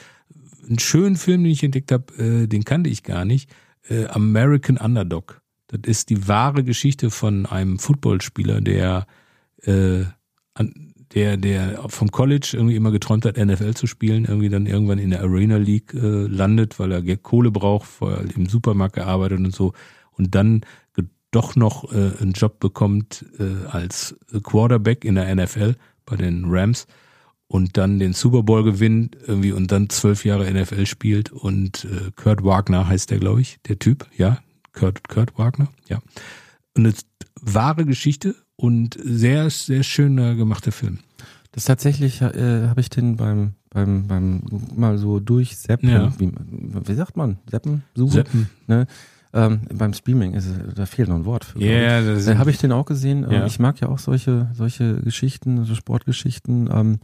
Einen 0.66 0.78
schönen 0.78 1.16
Film, 1.16 1.44
den 1.44 1.52
ich 1.52 1.62
entdeckt 1.62 1.92
habe, 1.92 2.14
äh, 2.16 2.46
den 2.46 2.64
kannte 2.64 2.90
ich 2.90 3.02
gar 3.02 3.24
nicht. 3.24 3.50
Äh, 3.88 4.06
American 4.06 4.76
Underdog. 4.76 5.40
Das 5.68 5.80
ist 5.84 6.10
die 6.10 6.28
wahre 6.28 6.64
Geschichte 6.64 7.10
von 7.10 7.46
einem 7.46 7.78
Footballspieler, 7.78 8.60
der, 8.60 9.06
äh, 9.62 10.04
an, 10.54 10.94
der, 11.14 11.36
der 11.36 11.84
vom 11.88 12.10
College 12.10 12.52
irgendwie 12.54 12.76
immer 12.76 12.90
geträumt 12.90 13.24
hat, 13.24 13.36
NFL 13.36 13.74
zu 13.74 13.86
spielen, 13.86 14.24
irgendwie 14.24 14.48
dann 14.48 14.66
irgendwann 14.66 14.98
in 14.98 15.10
der 15.10 15.22
Arena 15.22 15.56
League 15.56 15.94
äh, 15.94 16.26
landet, 16.26 16.78
weil 16.78 16.92
er 16.92 17.16
Kohle 17.16 17.50
braucht, 17.50 17.86
vorher 17.86 18.24
im 18.34 18.46
Supermarkt 18.46 18.96
gearbeitet 18.96 19.38
und 19.38 19.54
so 19.54 19.72
und 20.16 20.34
dann 20.34 20.62
doch 21.34 21.56
noch 21.56 21.92
äh, 21.92 22.12
einen 22.20 22.32
Job 22.32 22.60
bekommt 22.60 23.24
äh, 23.38 23.66
als 23.68 24.16
Quarterback 24.42 25.04
in 25.04 25.16
der 25.16 25.34
NFL 25.34 25.74
bei 26.06 26.16
den 26.16 26.44
Rams 26.46 26.86
und 27.48 27.76
dann 27.76 27.98
den 27.98 28.12
Super 28.12 28.42
Bowl 28.42 28.62
gewinnt 28.62 29.16
irgendwie 29.26 29.52
und 29.52 29.72
dann 29.72 29.90
zwölf 29.90 30.24
Jahre 30.24 30.50
NFL 30.50 30.86
spielt 30.86 31.32
und 31.32 31.84
äh, 31.84 32.10
Kurt 32.14 32.44
Wagner 32.44 32.88
heißt 32.88 33.10
der, 33.10 33.18
glaube 33.18 33.40
ich, 33.40 33.58
der 33.66 33.78
Typ, 33.78 34.06
ja, 34.16 34.38
Kurt, 34.72 35.08
Kurt 35.08 35.36
Wagner, 35.38 35.68
ja. 35.88 36.00
Eine 36.76 36.92
wahre 37.40 37.84
Geschichte 37.84 38.34
und 38.56 38.98
sehr, 39.02 39.50
sehr 39.50 39.82
schöner 39.82 40.34
gemachter 40.34 40.72
Film. 40.72 40.98
Das 41.52 41.64
tatsächlich 41.64 42.20
äh, 42.20 42.66
habe 42.68 42.80
ich 42.80 42.90
den 42.90 43.16
beim 43.16 43.54
beim 43.70 44.06
beim 44.06 44.42
mal 44.74 44.98
so 44.98 45.20
durchseppen, 45.20 45.88
ja. 45.88 46.12
wie, 46.18 46.32
wie 46.32 46.94
sagt 46.94 47.16
man, 47.16 47.38
seppen, 47.50 47.82
suchen, 47.94 48.12
seppen. 48.12 48.50
Ne? 48.66 48.86
Ähm, 49.34 49.62
beim 49.74 49.92
Streaming 49.92 50.34
ist 50.34 50.48
da 50.76 50.86
fehlt 50.86 51.08
noch 51.08 51.16
ein 51.16 51.24
Wort 51.24 51.44
für. 51.44 51.60
Yeah, 51.60 52.00
da 52.00 52.38
habe 52.38 52.50
ich 52.50 52.58
den 52.58 52.70
auch 52.70 52.86
gesehen. 52.86 53.26
Ja. 53.28 53.46
Ich 53.46 53.58
mag 53.58 53.80
ja 53.80 53.88
auch 53.88 53.98
solche 53.98 54.48
solche 54.54 55.00
Geschichten, 55.00 55.64
so 55.64 55.74
Sportgeschichten. 55.74 56.70
Ähm, 56.72 57.00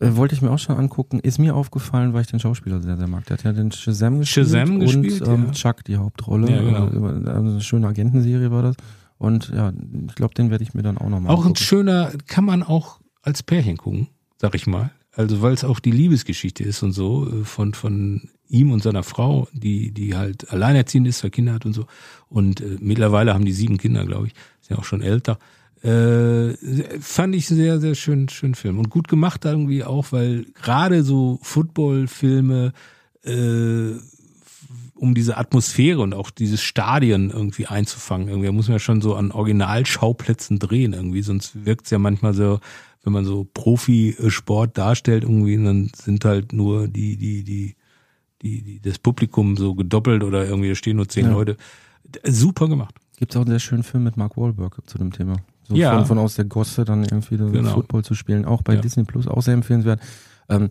äh, 0.00 0.16
wollte 0.16 0.34
ich 0.34 0.42
mir 0.42 0.50
auch 0.50 0.58
schon 0.58 0.76
angucken. 0.76 1.20
Ist 1.20 1.38
mir 1.38 1.54
aufgefallen, 1.54 2.14
weil 2.14 2.22
ich 2.22 2.28
den 2.28 2.40
Schauspieler 2.40 2.80
sehr, 2.80 2.96
sehr 2.96 3.08
mag. 3.08 3.26
Der 3.26 3.36
hat 3.36 3.44
ja 3.44 3.52
den 3.52 3.70
Shazam 3.70 4.20
gespielt 4.20 4.46
Shazam 4.46 4.74
und 4.74 4.80
gespielt, 4.80 5.22
ähm, 5.26 5.46
ja. 5.46 5.52
Chuck 5.52 5.84
die 5.84 5.96
Hauptrolle. 5.96 6.50
Ja, 6.50 6.62
genau. 6.62 6.86
Äh, 6.86 7.28
also 7.28 7.50
eine 7.50 7.60
schöne 7.60 7.86
Agentenserie 7.86 8.50
war 8.50 8.62
das. 8.62 8.76
Und 9.18 9.50
ja, 9.50 9.72
ich 10.08 10.14
glaube, 10.14 10.34
den 10.34 10.50
werde 10.50 10.62
ich 10.64 10.74
mir 10.74 10.82
dann 10.82 10.96
auch 10.96 11.08
nochmal 11.08 11.34
Auch 11.34 11.44
ein 11.44 11.56
schöner, 11.56 12.12
kann 12.26 12.44
man 12.44 12.62
auch 12.62 13.00
als 13.22 13.42
Pärchen 13.42 13.76
gucken, 13.76 14.08
sag 14.40 14.54
ich 14.54 14.66
mal. 14.66 14.90
Also 15.14 15.42
weil 15.42 15.52
es 15.52 15.64
auch 15.64 15.80
die 15.80 15.90
Liebesgeschichte 15.90 16.62
ist 16.62 16.82
und 16.84 16.92
so 16.92 17.28
äh, 17.28 17.44
von 17.44 17.74
von 17.74 18.28
ihm 18.48 18.72
und 18.72 18.82
seiner 18.82 19.02
Frau, 19.02 19.48
die 19.52 19.92
die 19.92 20.16
halt 20.16 20.50
alleinerziehend 20.50 21.06
ist, 21.06 21.18
zwei 21.18 21.30
Kinder 21.30 21.54
hat 21.54 21.66
und 21.66 21.72
so. 21.72 21.86
Und 22.28 22.60
äh, 22.60 22.76
mittlerweile 22.80 23.34
haben 23.34 23.44
die 23.44 23.52
sieben 23.52 23.78
Kinder, 23.78 24.04
glaube 24.04 24.28
ich, 24.28 24.34
sind 24.60 24.76
ja 24.76 24.78
auch 24.78 24.84
schon 24.84 25.02
älter. 25.02 25.38
Äh, 25.82 26.54
fand 27.00 27.36
ich 27.36 27.46
sehr 27.46 27.78
sehr 27.78 27.94
schön 27.94 28.28
schön 28.28 28.54
Film 28.54 28.78
und 28.78 28.90
gut 28.90 29.06
gemacht 29.06 29.44
irgendwie 29.44 29.84
auch, 29.84 30.10
weil 30.10 30.46
gerade 30.54 31.04
so 31.04 31.38
Football-Filme 31.42 32.72
äh, 33.24 33.92
um 34.98 35.14
diese 35.14 35.36
Atmosphäre 35.36 36.00
und 36.00 36.12
auch 36.12 36.30
dieses 36.30 36.60
Stadien 36.60 37.30
irgendwie 37.30 37.66
einzufangen. 37.66 38.28
Irgendwie 38.28 38.50
muss 38.50 38.68
man 38.68 38.74
ja 38.74 38.80
schon 38.80 39.00
so 39.00 39.14
an 39.14 39.30
Originalschauplätzen 39.30 40.58
drehen 40.58 40.92
irgendwie, 40.92 41.22
sonst 41.22 41.64
wirkt 41.64 41.86
es 41.86 41.90
ja 41.90 41.98
manchmal 41.98 42.34
so, 42.34 42.58
wenn 43.04 43.12
man 43.12 43.24
so 43.24 43.46
Profisport 43.54 44.76
darstellt 44.76 45.22
irgendwie, 45.22 45.56
dann 45.56 45.90
sind 45.94 46.24
halt 46.24 46.52
nur 46.52 46.88
die, 46.88 47.16
die, 47.16 47.44
die, 47.44 47.76
die, 48.42 48.62
die 48.62 48.80
das 48.80 48.98
Publikum 48.98 49.56
so 49.56 49.74
gedoppelt 49.74 50.22
oder 50.22 50.46
irgendwie 50.46 50.74
stehen 50.76 50.96
nur 50.96 51.08
zehn 51.08 51.26
Ja. 51.26 51.32
Leute. 51.32 51.56
Super 52.24 52.68
gemacht. 52.68 52.94
Gibt 53.18 53.32
es 53.32 53.36
auch 53.36 53.42
einen 53.42 53.50
sehr 53.50 53.58
schönen 53.58 53.82
Film 53.82 54.04
mit 54.04 54.16
Mark 54.16 54.36
Wahlberg 54.36 54.78
zu 54.86 54.96
dem 54.98 55.12
Thema. 55.12 55.36
So 55.68 55.74
Ja. 55.74 55.96
von, 55.96 56.06
von 56.06 56.18
aus 56.18 56.36
der 56.36 56.44
Gosse 56.46 56.84
dann 56.84 57.02
irgendwie 57.04 57.36
Genau. 57.36 57.74
Football 57.74 58.04
zu 58.04 58.14
spielen, 58.14 58.44
auch 58.44 58.62
bei 58.62 58.74
Ja. 58.74 58.80
Disney 58.80 59.04
Plus, 59.04 59.26
auch 59.26 59.42
sehr 59.42 59.54
empfehlenswert. 59.54 60.00
Ähm, 60.48 60.70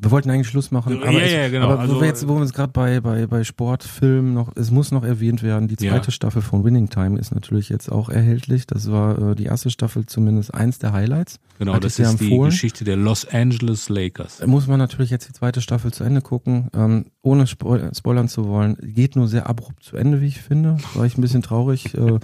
wir 0.00 0.10
wollten 0.10 0.30
eigentlich 0.30 0.48
Schluss 0.48 0.70
machen, 0.70 0.94
Ja, 1.00 1.08
aber, 1.08 1.24
ich, 1.24 1.32
ja, 1.32 1.48
genau. 1.48 1.66
aber 1.66 1.76
wo 1.76 1.80
Also, 1.80 2.00
wir 2.00 2.06
jetzt, 2.06 2.28
wo 2.28 2.34
wir 2.34 2.40
uns 2.40 2.52
gerade 2.52 2.72
bei, 2.72 3.00
bei, 3.00 3.26
bei 3.26 3.42
Sportfilmen 3.44 4.32
noch, 4.32 4.54
es 4.56 4.70
muss 4.70 4.92
noch 4.92 5.04
erwähnt 5.04 5.42
werden, 5.42 5.68
die 5.68 5.76
Ja. 5.84 5.92
zweite 5.92 6.12
Staffel 6.12 6.40
von 6.42 6.64
Winning 6.64 6.88
Time 6.88 7.18
ist 7.18 7.34
natürlich 7.34 7.68
jetzt 7.68 7.90
auch 7.90 8.08
erhältlich. 8.08 8.66
Das 8.66 8.90
war 8.90 9.30
äh, 9.32 9.34
die 9.34 9.44
erste 9.44 9.70
Staffel 9.70 10.06
zumindest 10.06 10.54
eins 10.54 10.78
der 10.78 10.92
Highlights. 10.92 11.40
Genau, 11.58 11.72
Hatte 11.72 11.82
das 11.88 11.98
ist 11.98 12.20
die 12.20 12.24
empfohlen. 12.24 12.50
Geschichte 12.50 12.84
der 12.84 12.96
Los 12.96 13.26
Angeles 13.26 13.88
Lakers. 13.88 14.44
Muss 14.46 14.66
man 14.68 14.78
natürlich 14.78 15.10
jetzt 15.10 15.28
die 15.28 15.32
zweite 15.32 15.60
Staffel 15.60 15.92
zu 15.92 16.04
Ende 16.04 16.20
gucken, 16.20 16.68
ähm, 16.74 17.06
ohne 17.22 17.46
Spoil 17.46 17.90
spoilern 17.94 18.28
zu 18.28 18.46
wollen. 18.46 18.76
Geht 18.80 19.16
nur 19.16 19.26
sehr 19.28 19.48
abrupt 19.48 19.82
zu 19.82 19.96
Ende, 19.96 20.20
wie 20.20 20.26
ich 20.28 20.40
finde. 20.40 20.76
War 20.94 21.04
ich 21.06 21.18
ein 21.18 21.20
bisschen 21.22 21.42
traurig. 21.42 21.94
Äh, 21.94 22.18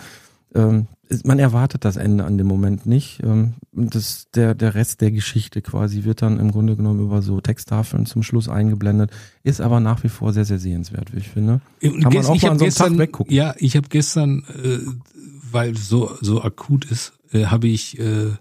ähm, 0.55 0.87
man 1.25 1.39
erwartet 1.39 1.85
das 1.85 1.97
Ende 1.97 2.25
an 2.25 2.39
dem 2.39 2.47
Moment 2.47 2.87
nicht. 2.87 3.23
Ähm, 3.23 3.55
das, 3.73 4.29
der, 4.35 4.55
der 4.55 4.75
Rest 4.75 5.01
der 5.01 5.11
Geschichte 5.11 5.63
quasi 5.63 6.05
wird 6.05 6.23
dann 6.23 6.39
im 6.41 6.51
Grunde 6.51 6.77
genommen 6.77 7.01
über 7.01 7.23
so 7.23 7.41
Texttafeln 7.41 8.07
zum 8.07 8.23
Schluss 8.23 8.49
eingeblendet. 8.49 9.11
Ist 9.43 9.61
aber 9.61 9.81
nach 9.81 10.03
wie 10.05 10.09
vor 10.09 10.33
sehr, 10.33 10.45
sehr 10.45 10.59
sehenswert, 10.59 11.15
wie 11.15 11.19
ich 11.19 11.29
finde. 11.29 11.61
Kann 11.81 12.01
man 12.01 12.27
auch 12.27 12.35
ich 12.35 12.43
mal 12.43 12.51
an 12.53 12.59
so 12.59 12.65
einem 12.65 12.75
Tag 12.75 12.87
gestern, 12.87 12.99
weggucken. 12.99 13.35
Ja, 13.35 13.55
ich 13.59 13.77
habe 13.77 13.89
gestern, 13.89 14.45
äh, 14.63 14.79
weil 15.51 15.73
es 15.73 15.89
so 15.89 16.11
so 16.21 16.43
akut 16.43 16.85
ist, 16.87 17.13
äh, 17.33 17.47
habe 17.47 17.69
ich 17.69 17.99
äh, 17.99 18.33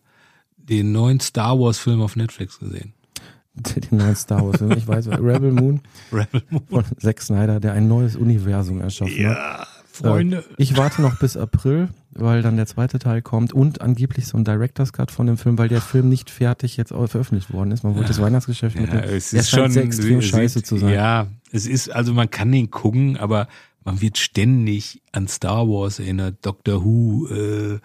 den 0.57 0.91
neuen 0.91 1.20
Star 1.20 1.59
Wars 1.59 1.78
Film 1.78 2.01
auf 2.01 2.16
Netflix 2.16 2.59
gesehen. 2.59 2.93
Den 3.53 3.99
neuen 3.99 4.16
Star 4.16 4.43
Wars. 4.43 4.61
Ich 4.76 4.88
weiß, 4.88 5.09
Rebel 5.09 5.51
Moon 5.51 5.80
Rebel 6.11 6.41
Moon. 6.49 6.64
von 6.70 6.86
Zack 6.97 7.22
Snyder, 7.22 7.59
der 7.59 7.74
ein 7.74 7.88
neues 7.88 8.16
Universum 8.16 8.82
erschaffen 8.82 9.28
hat. 9.28 9.68
Ja, 10.02 10.10
Freunde. 10.10 10.38
Äh, 10.38 10.41
Ich 10.58 10.76
warte 10.78 11.02
noch 11.02 11.18
bis 11.20 11.38
April, 11.38 11.89
weil 12.12 12.41
dann 12.41 12.56
der 12.58 12.66
zweite 12.66 13.00
Teil 13.00 13.22
kommt 13.22 13.54
und 13.54 13.82
angeblich 13.82 14.28
so 14.28 14.38
ein 14.38 14.44
Director's 14.46 14.94
Cut 14.94 15.12
von 15.12 15.28
dem 15.28 15.38
Film, 15.38 15.58
weil 15.58 15.68
der 15.70 15.82
Film 15.82 16.10
nicht 16.10 16.30
fertig 16.30 16.78
jetzt 16.78 16.89
veröffentlicht 16.89 17.52
worden 17.54 17.72
ist. 17.72 17.84
Man 17.84 17.96
wollte 17.96 18.10
das 18.10 18.22
Weihnachtsgeschäft 18.22 18.78
mit 18.80 18.91
dem. 18.91 19.00
Ja, 19.00 19.06
es 19.06 19.34
ist 19.34 19.50
schon 19.50 19.72
sehr 19.72 19.84
extrem 19.84 20.20
es 20.20 20.26
scheiße 20.26 20.60
sieht- 20.60 20.66
zu 20.68 20.78
sein. 20.78 20.94
Ja, 20.94 21.28
es 21.52 21.66
ist 21.68 21.89
also 21.89 22.14
man 22.14 22.30
kann 22.30 22.52
den 22.52 22.72
gucken, 22.72 23.18
aber 23.18 23.48
man 23.86 24.02
wird 24.02 24.18
ständig 24.18 25.02
an 25.12 25.28
Star 25.28 25.68
Wars 25.68 26.00
erinnert, 26.00 26.38
Doctor 26.46 26.84
Who 26.86 27.28
äh, 27.28 27.80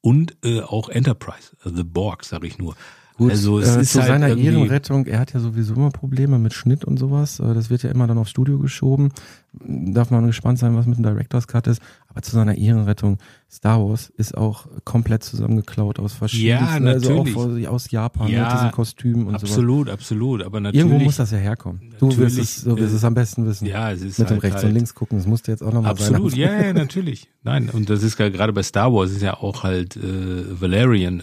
und 0.00 0.36
äh, 0.44 0.60
auch 0.60 0.88
Enterprise, 0.88 1.52
also 1.62 1.76
The 1.76 1.84
Borg, 1.84 2.24
sag 2.24 2.44
ich 2.44 2.58
nur. 2.58 2.74
Gut, 3.16 3.30
also 3.30 3.60
es 3.60 3.76
äh, 3.76 3.80
ist 3.82 3.92
zu 3.92 4.00
halt 4.00 4.08
seiner 4.08 4.36
Ehrenrettung, 4.36 5.06
er 5.06 5.20
hat 5.20 5.32
ja 5.34 5.38
sowieso 5.38 5.74
immer 5.74 5.90
Probleme 5.90 6.38
mit 6.40 6.52
Schnitt 6.52 6.84
und 6.84 6.98
sowas. 6.98 7.38
Äh, 7.38 7.54
Das 7.54 7.70
wird 7.70 7.84
ja 7.84 7.90
immer 7.90 8.08
dann 8.08 8.18
aufs 8.18 8.30
Studio 8.30 8.58
geschoben. 8.58 9.12
Darf 9.52 10.10
man 10.10 10.26
gespannt 10.26 10.58
sein, 10.58 10.74
was 10.74 10.86
mit 10.86 10.98
dem 10.98 11.04
Director's 11.04 11.46
Cut 11.46 11.68
ist. 11.68 11.80
Aber 12.08 12.22
zu 12.22 12.32
seiner 12.32 12.56
Ehrenrettung, 12.58 13.18
Star 13.48 13.80
Wars 13.80 14.10
ist 14.16 14.36
auch 14.36 14.66
komplett 14.82 15.22
zusammengeklaut 15.22 16.00
aus 16.00 16.12
verschiedenen, 16.12 16.58
Ja, 16.86 16.92
also 16.92 17.12
auch 17.12 17.24
natürlich. 17.24 17.68
aus 17.68 17.90
Japan 17.92 18.28
Ja, 18.28 18.42
mit 18.48 18.52
diesen 18.54 18.72
Kostümen 18.72 19.26
und 19.28 19.34
sowas. 19.38 19.50
absolut, 19.52 19.88
absolut, 19.90 20.42
aber 20.42 20.58
natürlich 20.58 20.84
Irgendwo 20.84 21.04
muss 21.04 21.16
das 21.16 21.30
ja 21.30 21.38
herkommen. 21.38 21.82
Du 22.00 22.16
wirst 22.16 22.36
es, 22.36 22.64
du 22.64 22.76
wirst 22.76 22.94
äh, 22.94 22.96
es 22.96 23.04
am 23.04 23.14
besten 23.14 23.46
wissen. 23.46 23.66
Ja, 23.66 23.92
es 23.92 24.02
ist 24.02 24.18
Mit 24.18 24.28
dem 24.28 24.32
halt, 24.34 24.42
rechts 24.42 24.56
halt, 24.56 24.66
und 24.66 24.74
links 24.74 24.92
gucken, 24.96 25.18
das 25.18 25.26
musste 25.28 25.52
jetzt 25.52 25.62
auch 25.62 25.72
nochmal 25.72 25.96
sein. 25.96 26.14
Absolut, 26.16 26.34
ja, 26.34 26.52
ja, 26.52 26.72
natürlich. 26.72 27.28
Nein, 27.44 27.70
und 27.70 27.88
das 27.90 28.02
ist 28.02 28.16
gerade 28.16 28.52
bei 28.52 28.62
Star 28.64 28.92
Wars 28.92 29.12
ist 29.12 29.22
ja 29.22 29.34
auch 29.34 29.62
halt 29.62 29.96
äh, 29.96 30.60
Valerian, 30.60 31.20
äh, 31.20 31.22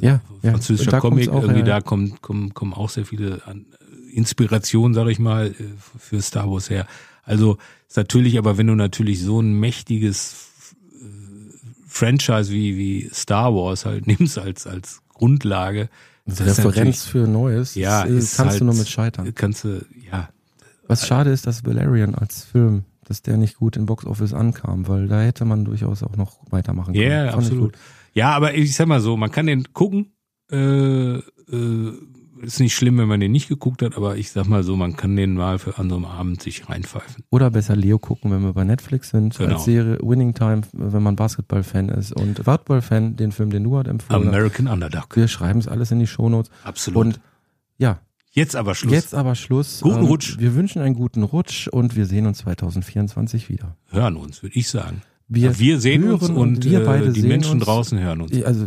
Ja, 0.00 0.20
ja. 0.42 0.50
französischer 0.50 0.92
da 0.92 1.00
Comic, 1.00 1.28
auch 1.28 1.42
irgendwie 1.42 1.60
ja. 1.60 1.66
da 1.66 1.80
kommen, 1.80 2.20
kommen, 2.20 2.54
kommen 2.54 2.72
auch 2.72 2.88
sehr 2.88 3.04
viele 3.04 3.42
an, 3.46 3.66
Inspirationen, 4.12 4.94
sag 4.94 5.08
ich 5.08 5.18
mal, 5.18 5.48
äh, 5.48 5.54
für 5.98 6.20
Star 6.20 6.50
Wars 6.50 6.70
her. 6.70 6.86
Also 7.24 7.58
ist 7.88 7.96
natürlich, 7.96 8.38
aber 8.38 8.58
wenn 8.58 8.66
du 8.66 8.74
natürlich 8.74 9.22
so 9.22 9.40
ein 9.40 9.58
mächtiges 9.58 10.34
äh, 11.00 11.04
Franchise 11.86 12.52
wie, 12.52 12.76
wie 12.76 13.10
Star 13.12 13.54
Wars 13.54 13.84
halt 13.84 14.06
nimmst 14.18 14.38
als, 14.38 14.66
als 14.66 15.02
Grundlage, 15.08 15.88
Das 16.26 16.38
das 16.38 16.58
Referenz 16.58 17.04
für 17.04 17.26
Neues, 17.26 17.74
ja, 17.74 18.04
äh, 18.04 18.08
kannst 18.08 18.38
halt, 18.38 18.60
du 18.60 18.64
nur 18.66 18.74
mit 18.74 18.88
scheitern. 18.88 19.34
Kannst 19.34 19.64
du, 19.64 19.84
ja, 20.10 20.28
Was 20.86 21.06
schade 21.06 21.30
ist, 21.30 21.46
dass 21.46 21.64
Valerian 21.64 22.14
als 22.14 22.44
Film, 22.44 22.84
dass 23.04 23.22
der 23.22 23.36
nicht 23.36 23.56
gut 23.56 23.76
im 23.76 23.86
Boxoffice 23.86 24.34
ankam, 24.34 24.88
weil 24.88 25.08
da 25.08 25.20
hätte 25.20 25.44
man 25.44 25.64
durchaus 25.64 26.02
auch 26.02 26.16
noch 26.16 26.38
weitermachen 26.50 26.92
können. 26.94 27.10
Ja, 27.10 27.28
ich 27.28 27.34
absolut. 27.34 27.76
Ja, 28.14 28.30
aber 28.32 28.54
ich 28.54 28.74
sag 28.74 28.86
mal 28.88 29.00
so, 29.00 29.16
man 29.16 29.30
kann 29.30 29.46
den 29.46 29.72
gucken. 29.72 30.12
Äh, 30.50 31.16
äh, 31.16 31.22
ist 32.42 32.58
nicht 32.58 32.74
schlimm, 32.74 32.98
wenn 32.98 33.06
man 33.06 33.20
den 33.20 33.30
nicht 33.30 33.48
geguckt 33.48 33.82
hat, 33.82 33.96
aber 33.96 34.16
ich 34.16 34.32
sag 34.32 34.46
mal 34.48 34.64
so, 34.64 34.74
man 34.76 34.96
kann 34.96 35.14
den 35.14 35.34
mal 35.34 35.60
für 35.60 35.78
an 35.78 35.88
so 35.88 35.94
einem 35.96 36.06
Abend 36.06 36.42
sich 36.42 36.68
reinpfeifen. 36.68 37.22
Oder 37.30 37.50
besser 37.52 37.76
Leo 37.76 38.00
gucken, 38.00 38.32
wenn 38.32 38.42
wir 38.42 38.52
bei 38.52 38.64
Netflix 38.64 39.10
sind, 39.10 39.38
Genau. 39.38 39.54
als 39.54 39.64
Serie 39.64 39.98
Winning 40.02 40.34
Time, 40.34 40.62
wenn 40.72 41.02
man 41.04 41.14
Basketball-Fan 41.14 41.88
ist 41.90 42.12
und 42.12 42.40
Football-Fan, 42.40 43.14
den 43.16 43.30
Film, 43.30 43.50
den 43.50 43.62
du 43.62 43.76
halt 43.76 43.86
empfohlen 43.86 44.22
hast. 44.22 44.28
American 44.34 44.66
Underdog. 44.66 45.14
Wir 45.14 45.28
schreiben 45.28 45.60
es 45.60 45.68
alles 45.68 45.92
in 45.92 46.00
die 46.00 46.06
Shownotes. 46.08 46.50
Absolut. 46.64 47.00
Und 47.06 47.20
ja, 47.78 48.00
jetzt 48.32 48.56
aber 48.56 48.74
Schluss. 48.74 48.92
jetzt 48.92 49.14
aber 49.14 49.36
Schluss. 49.36 49.80
Ähm, 49.80 49.90
Guten 49.92 50.04
Rutsch. 50.06 50.38
Wir 50.40 50.54
wünschen 50.56 50.82
einen 50.82 50.96
guten 50.96 51.22
Rutsch 51.22 51.68
und 51.68 51.94
wir 51.94 52.06
sehen 52.06 52.26
uns 52.26 52.38
2024 52.38 53.48
wieder. 53.50 53.76
hören 53.90 54.16
uns, 54.16 54.42
würde 54.42 54.56
ich 54.56 54.68
sagen. 54.68 55.02
Wir, 55.34 55.58
Wir 55.58 55.80
sehen 55.80 56.04
uns 56.10 56.22
hören 56.22 56.36
und, 56.36 56.64
wir 56.64 56.82
äh, 56.82 56.84
beide 56.84 57.12
die 57.12 57.22
Menschen 57.22 57.54
uns. 57.54 57.64
draußen 57.64 57.98
hören 57.98 58.20
uns. 58.22 58.42
Also, 58.42 58.66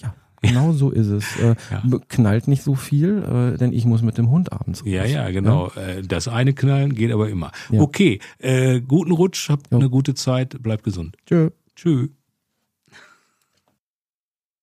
ja, 0.00 0.14
genau 0.40 0.72
so 0.72 0.90
ist 0.90 1.06
es. 1.08 1.24
Äh, 1.40 1.54
Ja. 1.70 1.82
Knallt 2.08 2.48
nicht 2.48 2.62
so 2.62 2.74
viel, 2.74 3.22
äh, 3.54 3.58
denn 3.58 3.72
ich 3.72 3.84
muss 3.84 4.02
mit 4.02 4.18
dem 4.18 4.30
Hund 4.30 4.52
abends 4.52 4.80
raus. 4.82 4.88
Ja, 4.90 5.04
ja, 5.04 5.30
genau. 5.30 5.70
Äh, 5.76 6.02
Das 6.02 6.28
eine 6.28 6.52
knallen 6.54 6.94
geht 6.94 7.12
aber 7.12 7.28
immer. 7.28 7.52
Ja. 7.70 7.80
Okay, 7.80 8.20
äh, 8.38 8.80
guten 8.80 9.12
Rutsch, 9.12 9.48
habt 9.48 9.72
eine 9.72 9.88
gute 9.90 10.14
Zeit, 10.14 10.62
bleibt 10.62 10.84
gesund. 10.84 11.16
Tschö. 11.26 11.50
Tschüss. 11.76 12.08